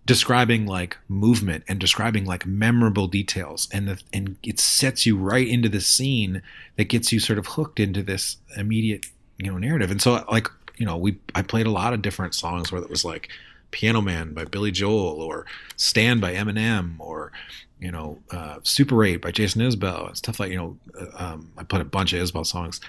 describing 0.06 0.66
like 0.66 0.96
movement 1.08 1.64
and 1.68 1.78
describing 1.78 2.24
like 2.24 2.46
memorable 2.46 3.06
details, 3.06 3.68
and 3.70 3.88
the, 3.88 4.02
and 4.12 4.36
it 4.42 4.58
sets 4.58 5.04
you 5.04 5.16
right 5.16 5.46
into 5.46 5.68
the 5.68 5.80
scene 5.80 6.42
that 6.76 6.84
gets 6.84 7.12
you 7.12 7.20
sort 7.20 7.38
of 7.38 7.46
hooked 7.46 7.78
into 7.78 8.02
this 8.02 8.38
immediate 8.56 9.06
you 9.36 9.50
know 9.50 9.58
narrative. 9.58 9.90
And 9.90 10.00
so 10.00 10.24
like 10.30 10.48
you 10.78 10.86
know 10.86 10.96
we 10.96 11.18
I 11.34 11.42
played 11.42 11.66
a 11.66 11.70
lot 11.70 11.92
of 11.92 12.02
different 12.02 12.34
songs 12.34 12.72
where 12.72 12.82
it 12.82 12.90
was 12.90 13.04
like 13.04 13.28
Piano 13.70 14.00
Man 14.00 14.32
by 14.32 14.44
Billy 14.44 14.70
Joel 14.70 15.20
or 15.20 15.44
Stan 15.76 16.20
by 16.20 16.34
Eminem 16.34 16.94
or 16.98 17.32
you 17.80 17.90
know 17.90 18.18
uh, 18.30 18.58
Super 18.62 19.04
8 19.04 19.16
by 19.16 19.30
Jason 19.30 19.60
Isbell 19.62 20.08
and 20.08 20.16
stuff 20.16 20.40
like 20.40 20.50
you 20.50 20.56
know 20.56 20.78
uh, 20.98 21.32
um, 21.32 21.52
I 21.56 21.64
put 21.64 21.80
a 21.80 21.84
bunch 21.84 22.12
of 22.12 22.20
Isbell 22.20 22.46
songs. 22.46 22.80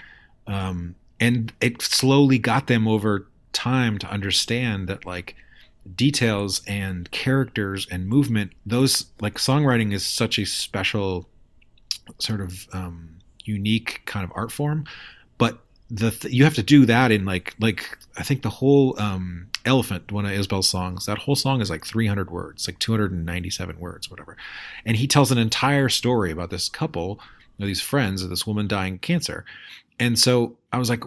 Um, 0.46 0.94
and 1.20 1.52
it 1.60 1.82
slowly 1.82 2.38
got 2.38 2.66
them 2.66 2.88
over 2.88 3.28
time 3.52 3.98
to 3.98 4.06
understand 4.10 4.88
that 4.88 5.04
like 5.04 5.36
details 5.94 6.62
and 6.66 7.10
characters 7.10 7.86
and 7.90 8.06
movement 8.06 8.52
those 8.66 9.06
like 9.20 9.34
songwriting 9.34 9.92
is 9.92 10.06
such 10.06 10.38
a 10.38 10.44
special 10.44 11.28
sort 12.18 12.40
of 12.40 12.66
um, 12.72 13.18
unique 13.44 14.02
kind 14.04 14.24
of 14.24 14.30
art 14.34 14.52
form 14.52 14.84
but 15.38 15.58
the 15.90 16.10
th- 16.10 16.32
you 16.32 16.44
have 16.44 16.54
to 16.54 16.62
do 16.62 16.86
that 16.86 17.10
in 17.10 17.24
like 17.24 17.54
like 17.58 17.98
i 18.16 18.22
think 18.22 18.42
the 18.42 18.50
whole 18.50 18.98
um, 19.00 19.48
elephant 19.64 20.12
one 20.12 20.24
of 20.24 20.30
isbell's 20.30 20.68
songs 20.68 21.06
that 21.06 21.18
whole 21.18 21.34
song 21.34 21.60
is 21.60 21.68
like 21.68 21.84
300 21.84 22.30
words 22.30 22.68
like 22.68 22.78
297 22.78 23.78
words 23.78 24.10
whatever. 24.10 24.36
And 24.84 24.96
he 24.96 25.06
tells 25.06 25.30
an 25.30 25.38
entire 25.38 25.88
story 25.88 26.30
about 26.30 26.50
this 26.50 26.68
couple 26.68 27.20
these 27.66 27.80
friends 27.80 28.22
of 28.22 28.30
this 28.30 28.46
woman 28.46 28.68
dying 28.68 28.94
of 28.94 29.00
cancer. 29.00 29.44
And 29.98 30.18
so 30.18 30.56
I 30.72 30.78
was 30.78 30.88
like, 30.88 31.04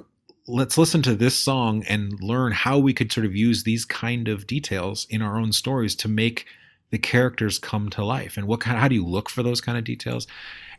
let's 0.47 0.77
listen 0.77 1.01
to 1.03 1.15
this 1.15 1.35
song 1.35 1.83
and 1.87 2.21
learn 2.21 2.51
how 2.51 2.77
we 2.77 2.93
could 2.93 3.11
sort 3.11 3.25
of 3.25 3.35
use 3.35 3.63
these 3.63 3.85
kind 3.85 4.27
of 4.27 4.45
details 4.45 5.07
in 5.09 5.21
our 5.21 5.37
own 5.37 5.51
stories 5.51 5.95
to 5.95 6.07
make 6.07 6.45
the 6.93 6.99
characters 6.99 7.57
come 7.57 7.89
to 7.89 8.05
life 8.05 8.37
and 8.37 8.45
what 8.45 8.59
kind 8.59 8.77
how 8.77 8.87
do 8.87 8.93
you 8.93 9.03
look 9.03 9.27
for 9.27 9.41
those 9.41 9.59
kind 9.59 9.79
of 9.79 9.83
details 9.83 10.27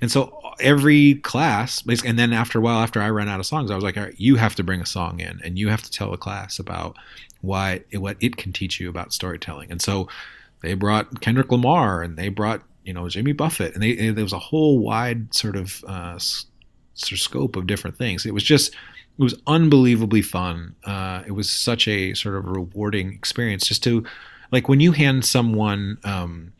and 0.00 0.12
so 0.12 0.40
every 0.60 1.16
class 1.16 1.82
and 2.04 2.16
then 2.16 2.32
after 2.32 2.60
a 2.60 2.62
while 2.62 2.78
after 2.78 3.02
i 3.02 3.10
ran 3.10 3.28
out 3.28 3.40
of 3.40 3.46
songs 3.46 3.68
i 3.68 3.74
was 3.74 3.82
like 3.82 3.96
all 3.96 4.04
right 4.04 4.14
you 4.16 4.36
have 4.36 4.54
to 4.54 4.62
bring 4.62 4.80
a 4.80 4.86
song 4.86 5.18
in 5.18 5.40
and 5.42 5.58
you 5.58 5.68
have 5.68 5.82
to 5.82 5.90
tell 5.90 6.12
the 6.12 6.16
class 6.16 6.60
about 6.60 6.96
why 7.40 7.82
what 7.94 8.16
it 8.20 8.36
can 8.36 8.52
teach 8.52 8.78
you 8.78 8.88
about 8.88 9.12
storytelling 9.12 9.68
and 9.72 9.82
so 9.82 10.06
they 10.62 10.74
brought 10.74 11.20
kendrick 11.20 11.50
lamar 11.50 12.00
and 12.00 12.16
they 12.16 12.28
brought 12.28 12.62
you 12.84 12.92
know 12.92 13.08
jimmy 13.08 13.32
buffett 13.32 13.74
and 13.74 13.82
they, 13.82 14.10
there 14.10 14.22
was 14.22 14.32
a 14.32 14.38
whole 14.38 14.78
wide 14.78 15.34
sort 15.34 15.56
of 15.56 15.84
uh, 15.88 16.16
sort 16.94 17.12
of 17.12 17.18
scope 17.18 17.56
of 17.56 17.66
different 17.66 17.96
things. 17.96 18.24
It 18.24 18.32
was 18.32 18.42
just 18.42 18.72
it 18.72 19.22
was 19.22 19.34
unbelievably 19.46 20.22
fun. 20.22 20.74
Uh, 20.84 21.22
it 21.26 21.32
was 21.32 21.50
such 21.50 21.86
a 21.86 22.14
sort 22.14 22.36
of 22.36 22.46
rewarding 22.46 23.12
experience 23.12 23.66
just 23.66 23.82
to 23.84 24.04
like 24.52 24.68
when 24.68 24.80
you 24.80 24.92
hand 24.92 25.24
someone 25.24 25.98
um, 26.04 26.52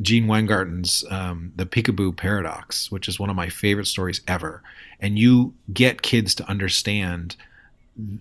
Gene 0.00 0.26
Weingarten's 0.26 1.04
um, 1.10 1.52
The 1.56 1.66
Peekaboo 1.66 2.16
Paradox, 2.16 2.90
which 2.90 3.08
is 3.08 3.20
one 3.20 3.30
of 3.30 3.36
my 3.36 3.48
favorite 3.48 3.86
stories 3.86 4.20
ever, 4.26 4.62
and 5.00 5.18
you 5.18 5.54
get 5.72 6.02
kids 6.02 6.34
to 6.36 6.48
understand 6.48 7.36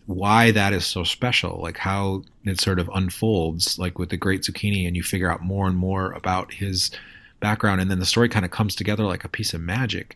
why 0.06 0.52
that 0.52 0.72
is 0.72 0.86
so 0.86 1.04
special, 1.04 1.60
like 1.62 1.78
how 1.78 2.24
it 2.46 2.60
sort 2.60 2.80
of 2.80 2.90
unfolds, 2.94 3.80
like 3.80 3.98
with 3.98 4.10
the 4.10 4.18
Great 4.18 4.44
Zucchini, 4.44 4.86
and 4.86 4.96
you 4.96 5.02
figure 5.02 5.32
out 5.32 5.42
more 5.42 5.68
and 5.68 5.76
more 5.76 6.12
about 6.12 6.54
his 6.54 6.92
background, 7.40 7.82
and 7.82 7.90
then 7.90 8.00
the 8.00 8.06
story 8.06 8.30
kind 8.30 8.46
of 8.46 8.52
comes 8.52 8.76
together 8.76 9.04
like 9.04 9.24
a 9.24 9.30
piece 9.30 9.54
of 9.54 9.62
magic 9.62 10.16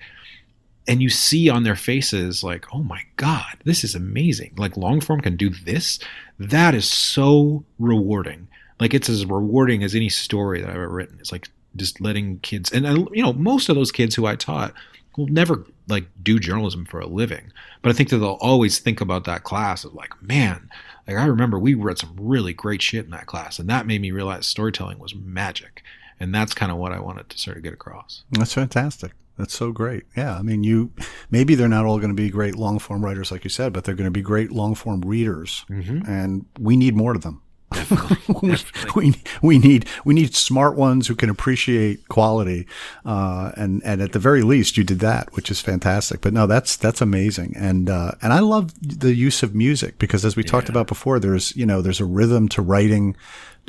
and 0.87 1.01
you 1.01 1.09
see 1.09 1.49
on 1.49 1.63
their 1.63 1.75
faces 1.75 2.43
like 2.43 2.65
oh 2.73 2.81
my 2.81 3.01
god 3.17 3.57
this 3.65 3.83
is 3.83 3.95
amazing. 3.95 4.53
Like 4.57 4.77
long 4.77 5.01
form 5.01 5.21
can 5.21 5.35
do 5.35 5.49
this? 5.49 5.99
That 6.39 6.73
is 6.73 6.87
so 6.89 7.65
rewarding 7.79 8.47
like 8.79 8.93
it's 8.93 9.09
as 9.09 9.25
rewarding 9.25 9.83
as 9.83 9.95
any 9.95 10.09
story 10.09 10.61
that 10.61 10.69
i've 10.69 10.75
ever 10.75 10.89
written 10.89 11.17
it's 11.19 11.31
like 11.31 11.49
just 11.75 12.01
letting 12.01 12.39
kids 12.39 12.71
and 12.71 12.85
you 13.13 13.23
know 13.23 13.33
most 13.33 13.69
of 13.69 13.75
those 13.75 13.91
kids 13.91 14.15
who 14.15 14.25
i 14.25 14.35
taught 14.35 14.73
will 15.17 15.27
never 15.27 15.65
like 15.87 16.05
do 16.21 16.39
journalism 16.39 16.85
for 16.85 16.99
a 16.99 17.07
living 17.07 17.51
but 17.81 17.89
i 17.89 17.93
think 17.93 18.09
that 18.09 18.17
they'll 18.17 18.37
always 18.41 18.79
think 18.79 19.01
about 19.01 19.25
that 19.25 19.43
class 19.43 19.85
as 19.85 19.93
like 19.93 20.21
man 20.21 20.69
like 21.07 21.17
i 21.17 21.25
remember 21.25 21.59
we 21.59 21.73
read 21.73 21.97
some 21.97 22.15
really 22.19 22.53
great 22.53 22.81
shit 22.81 23.05
in 23.05 23.11
that 23.11 23.25
class 23.25 23.59
and 23.59 23.69
that 23.69 23.85
made 23.85 24.01
me 24.01 24.11
realize 24.11 24.45
storytelling 24.45 24.99
was 24.99 25.15
magic 25.15 25.83
and 26.19 26.33
that's 26.33 26.53
kind 26.53 26.71
of 26.71 26.77
what 26.77 26.91
i 26.91 26.99
wanted 26.99 27.29
to 27.29 27.37
sort 27.37 27.57
of 27.57 27.63
get 27.63 27.73
across 27.73 28.23
that's 28.31 28.53
fantastic 28.53 29.11
that's 29.37 29.55
so 29.55 29.71
great. 29.71 30.03
Yeah. 30.15 30.35
I 30.35 30.41
mean, 30.41 30.63
you 30.63 30.91
maybe 31.29 31.55
they're 31.55 31.67
not 31.67 31.85
all 31.85 31.97
going 31.97 32.09
to 32.09 32.15
be 32.15 32.29
great 32.29 32.55
long 32.55 32.79
form 32.79 33.05
writers, 33.05 33.31
like 33.31 33.43
you 33.43 33.49
said, 33.49 33.71
but 33.71 33.83
they're 33.83 33.95
going 33.95 34.05
to 34.05 34.11
be 34.11 34.21
great 34.21 34.51
long 34.51 34.75
form 34.75 35.01
readers. 35.01 35.63
Mm-hmm. 35.69 36.09
And 36.09 36.45
we 36.59 36.75
need 36.75 36.95
more 36.95 37.15
of 37.15 37.21
them. 37.21 37.41
We, 38.95 39.15
we 39.41 39.59
need 39.59 39.85
we 40.05 40.13
need 40.13 40.35
smart 40.35 40.75
ones 40.75 41.07
who 41.07 41.15
can 41.15 41.29
appreciate 41.29 42.07
quality, 42.07 42.67
uh, 43.05 43.51
and 43.55 43.81
and 43.83 44.01
at 44.01 44.11
the 44.13 44.19
very 44.19 44.43
least, 44.43 44.77
you 44.77 44.83
did 44.83 44.99
that, 44.99 45.33
which 45.33 45.51
is 45.51 45.59
fantastic. 45.59 46.21
But 46.21 46.33
no, 46.33 46.47
that's 46.47 46.77
that's 46.77 47.01
amazing, 47.01 47.53
and 47.57 47.89
uh, 47.89 48.11
and 48.21 48.33
I 48.33 48.39
love 48.39 48.73
the 48.81 49.13
use 49.13 49.43
of 49.43 49.53
music 49.55 49.99
because 49.99 50.25
as 50.25 50.35
we 50.35 50.43
yeah. 50.43 50.51
talked 50.51 50.69
about 50.69 50.87
before, 50.87 51.19
there's 51.19 51.55
you 51.55 51.65
know 51.65 51.81
there's 51.81 51.99
a 51.99 52.05
rhythm 52.05 52.47
to 52.49 52.61
writing 52.61 53.15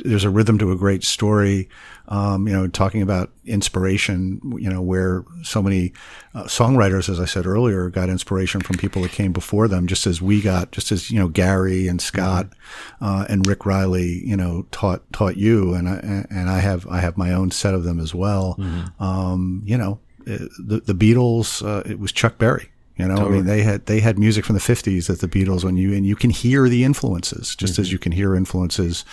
there's 0.03 0.23
a 0.23 0.29
rhythm 0.29 0.57
to 0.59 0.71
a 0.71 0.75
great 0.75 1.03
story. 1.03 1.69
Um, 2.07 2.47
you 2.47 2.53
know, 2.53 2.67
talking 2.67 3.03
about 3.03 3.31
inspiration, 3.45 4.41
you 4.57 4.67
know, 4.67 4.81
where 4.81 5.23
so 5.43 5.61
many 5.61 5.93
uh, 6.33 6.45
songwriters, 6.45 7.07
as 7.07 7.19
I 7.19 7.25
said 7.25 7.45
earlier, 7.45 7.87
got 7.91 8.09
inspiration 8.09 8.61
from 8.61 8.77
people 8.77 9.03
that 9.03 9.11
came 9.11 9.31
before 9.31 9.67
them, 9.67 9.85
just 9.85 10.07
as 10.07 10.19
we 10.19 10.41
got, 10.41 10.71
just 10.71 10.91
as, 10.91 11.11
you 11.11 11.19
know, 11.19 11.27
Gary 11.27 11.87
and 11.87 12.01
Scott, 12.01 12.47
mm-hmm. 12.47 13.05
uh, 13.05 13.25
and 13.29 13.47
Rick 13.47 13.63
Reilly, 13.63 14.23
you 14.25 14.35
know, 14.35 14.65
taught, 14.71 15.03
taught 15.13 15.37
you. 15.37 15.75
And 15.75 15.87
I, 15.87 16.25
and 16.31 16.49
I 16.49 16.59
have, 16.59 16.87
I 16.87 16.99
have 16.99 17.15
my 17.15 17.31
own 17.31 17.51
set 17.51 17.75
of 17.75 17.83
them 17.83 17.99
as 17.99 18.15
well. 18.15 18.55
Mm-hmm. 18.57 19.03
Um, 19.03 19.61
you 19.65 19.77
know, 19.77 19.99
uh, 20.21 20.49
the, 20.57 20.81
the 20.83 20.95
Beatles, 20.95 21.63
uh, 21.63 21.83
it 21.87 21.99
was 21.99 22.11
Chuck 22.11 22.39
Berry. 22.39 22.71
You 22.99 23.07
know, 23.07 23.15
totally. 23.15 23.33
I 23.33 23.37
mean, 23.37 23.45
they 23.45 23.61
had 23.63 23.85
they 23.85 24.01
had 24.01 24.19
music 24.19 24.43
from 24.43 24.55
the 24.55 24.61
'50s 24.61 25.07
that 25.07 25.21
the 25.21 25.27
Beatles, 25.29 25.63
when 25.63 25.77
you 25.77 25.93
and 25.93 26.05
you 26.05 26.17
can 26.17 26.31
hear 26.31 26.67
the 26.67 26.83
influences, 26.83 27.55
just 27.55 27.73
mm-hmm. 27.73 27.81
as 27.81 27.91
you 27.93 27.97
can 27.97 28.11
hear 28.11 28.35
influences. 28.35 29.05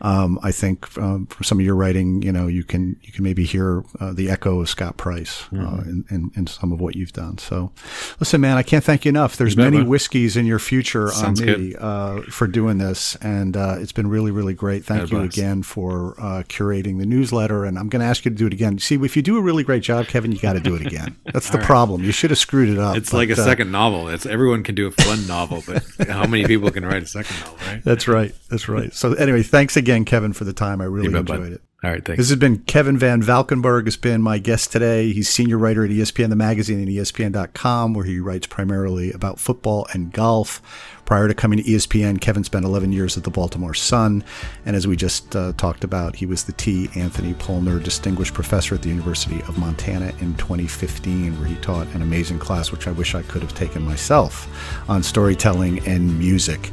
Um, 0.00 0.38
I 0.42 0.50
think 0.50 0.96
um, 0.96 1.26
from 1.26 1.44
some 1.44 1.58
of 1.60 1.66
your 1.66 1.74
writing, 1.74 2.22
you 2.22 2.32
know, 2.32 2.46
you 2.46 2.64
can 2.64 2.96
you 3.02 3.12
can 3.12 3.22
maybe 3.22 3.44
hear 3.44 3.84
uh, 4.00 4.14
the 4.14 4.30
echo 4.30 4.60
of 4.60 4.70
Scott 4.70 4.96
Price 4.96 5.42
uh, 5.52 5.56
mm-hmm. 5.56 5.66
uh, 5.66 5.82
in, 5.82 6.04
in, 6.10 6.30
in, 6.36 6.46
some 6.46 6.72
of 6.72 6.80
what 6.80 6.96
you've 6.96 7.12
done. 7.12 7.36
So, 7.36 7.70
listen, 8.18 8.40
man, 8.40 8.56
I 8.56 8.62
can't 8.62 8.82
thank 8.82 9.04
you 9.04 9.10
enough. 9.10 9.36
There's 9.36 9.58
many 9.58 9.82
whiskeys 9.82 10.38
in 10.38 10.46
your 10.46 10.58
future 10.58 11.08
Sounds 11.08 11.42
on 11.42 11.46
me 11.46 11.74
uh, 11.78 12.22
for 12.22 12.46
doing 12.46 12.78
this, 12.78 13.14
and 13.16 13.58
uh, 13.58 13.76
it's 13.78 13.92
been 13.92 14.06
really 14.06 14.30
really 14.30 14.54
great. 14.54 14.86
Thank 14.86 15.10
you 15.10 15.20
again 15.20 15.62
for 15.62 16.14
uh, 16.18 16.44
curating 16.48 16.98
the 16.98 17.06
newsletter, 17.06 17.66
and 17.66 17.78
I'm 17.78 17.90
going 17.90 18.00
to 18.00 18.06
ask 18.06 18.24
you 18.24 18.30
to 18.30 18.36
do 18.36 18.46
it 18.46 18.54
again. 18.54 18.78
See, 18.78 18.94
if 18.94 19.16
you 19.16 19.22
do 19.22 19.36
a 19.36 19.42
really 19.42 19.64
great 19.64 19.82
job, 19.82 20.06
Kevin, 20.06 20.32
you 20.32 20.38
got 20.38 20.54
to 20.54 20.60
do 20.60 20.74
it 20.74 20.86
again. 20.86 21.18
That's 21.26 21.50
the 21.50 21.58
right. 21.58 21.66
problem. 21.66 22.04
You 22.04 22.12
should 22.12 22.30
have 22.30 22.38
screwed 22.38 22.70
it 22.70 22.78
up. 22.78 22.96
It's 22.96 23.12
like 23.12 23.33
a 23.38 23.42
uh, 23.42 23.44
second 23.44 23.70
novel. 23.70 24.08
It's 24.08 24.26
everyone 24.26 24.62
can 24.62 24.74
do 24.74 24.86
a 24.86 24.90
fun 24.90 25.26
novel, 25.28 25.62
but 25.66 25.82
how 26.08 26.26
many 26.26 26.46
people 26.46 26.70
can 26.70 26.84
write 26.84 27.02
a 27.02 27.06
second 27.06 27.36
novel, 27.40 27.58
right? 27.66 27.84
That's 27.84 28.08
right. 28.08 28.34
That's 28.50 28.68
right. 28.68 28.92
So 28.92 29.14
anyway, 29.14 29.42
thanks 29.42 29.76
again, 29.76 30.04
Kevin, 30.04 30.32
for 30.32 30.44
the 30.44 30.52
time. 30.52 30.80
I 30.80 30.84
really 30.84 31.06
enjoyed 31.06 31.26
bud. 31.26 31.52
it. 31.52 31.62
All 31.84 31.90
right, 31.90 32.02
thanks. 32.02 32.18
This 32.18 32.30
has 32.30 32.38
been 32.38 32.60
Kevin 32.60 32.96
Van 32.96 33.20
Valkenburg 33.20 33.84
has 33.84 33.98
been 33.98 34.22
my 34.22 34.38
guest 34.38 34.72
today. 34.72 35.12
He's 35.12 35.28
senior 35.28 35.58
writer 35.58 35.84
at 35.84 35.90
ESPN 35.90 36.30
the 36.30 36.36
magazine 36.36 36.78
and 36.78 36.88
ESPN.com, 36.88 37.92
where 37.92 38.06
he 38.06 38.20
writes 38.20 38.46
primarily 38.46 39.12
about 39.12 39.38
football 39.38 39.86
and 39.92 40.10
golf. 40.10 40.62
Prior 41.04 41.28
to 41.28 41.34
coming 41.34 41.58
to 41.58 41.64
ESPN, 41.64 42.22
Kevin 42.22 42.42
spent 42.42 42.64
11 42.64 42.92
years 42.92 43.18
at 43.18 43.24
the 43.24 43.30
Baltimore 43.30 43.74
Sun. 43.74 44.24
And 44.64 44.74
as 44.74 44.86
we 44.86 44.96
just 44.96 45.36
uh, 45.36 45.52
talked 45.58 45.84
about, 45.84 46.16
he 46.16 46.24
was 46.24 46.44
the 46.44 46.52
T. 46.52 46.88
Anthony 46.94 47.34
Pollner 47.34 47.82
Distinguished 47.82 48.32
Professor 48.32 48.76
at 48.76 48.80
the 48.80 48.88
University 48.88 49.42
of 49.42 49.58
Montana 49.58 50.14
in 50.20 50.34
2015, 50.36 51.38
where 51.38 51.46
he 51.46 51.56
taught 51.56 51.86
an 51.88 52.00
amazing 52.00 52.38
class, 52.38 52.72
which 52.72 52.88
I 52.88 52.92
wish 52.92 53.14
I 53.14 53.20
could 53.20 53.42
have 53.42 53.54
taken 53.54 53.82
myself, 53.82 54.48
on 54.88 55.02
storytelling 55.02 55.86
and 55.86 56.18
music. 56.18 56.70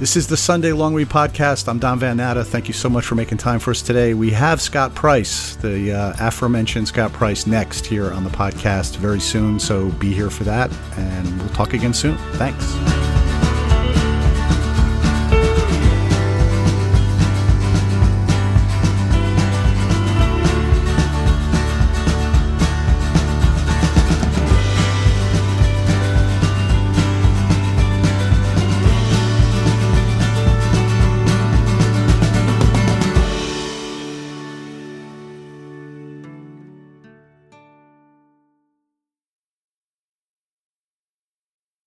This 0.00 0.16
is 0.16 0.26
the 0.26 0.36
Sunday 0.38 0.72
Long 0.72 0.94
Read 0.94 1.10
Podcast. 1.10 1.68
I'm 1.68 1.78
Don 1.78 1.98
Van 1.98 2.16
Natta. 2.16 2.42
Thank 2.42 2.68
you 2.68 2.72
so 2.72 2.88
much 2.88 3.04
for 3.04 3.16
making 3.16 3.36
time 3.36 3.58
for 3.58 3.70
us 3.70 3.82
today. 3.82 4.14
We 4.14 4.30
have 4.30 4.58
Scott 4.58 4.94
Price, 4.94 5.56
the 5.56 5.92
uh, 5.92 6.14
aforementioned 6.18 6.88
Scott 6.88 7.12
Price, 7.12 7.46
next 7.46 7.84
here 7.84 8.10
on 8.10 8.24
the 8.24 8.30
podcast 8.30 8.96
very 8.96 9.20
soon. 9.20 9.60
So 9.60 9.90
be 9.90 10.14
here 10.14 10.30
for 10.30 10.44
that, 10.44 10.72
and 10.96 11.38
we'll 11.38 11.50
talk 11.50 11.74
again 11.74 11.92
soon. 11.92 12.16
Thanks. 12.38 13.29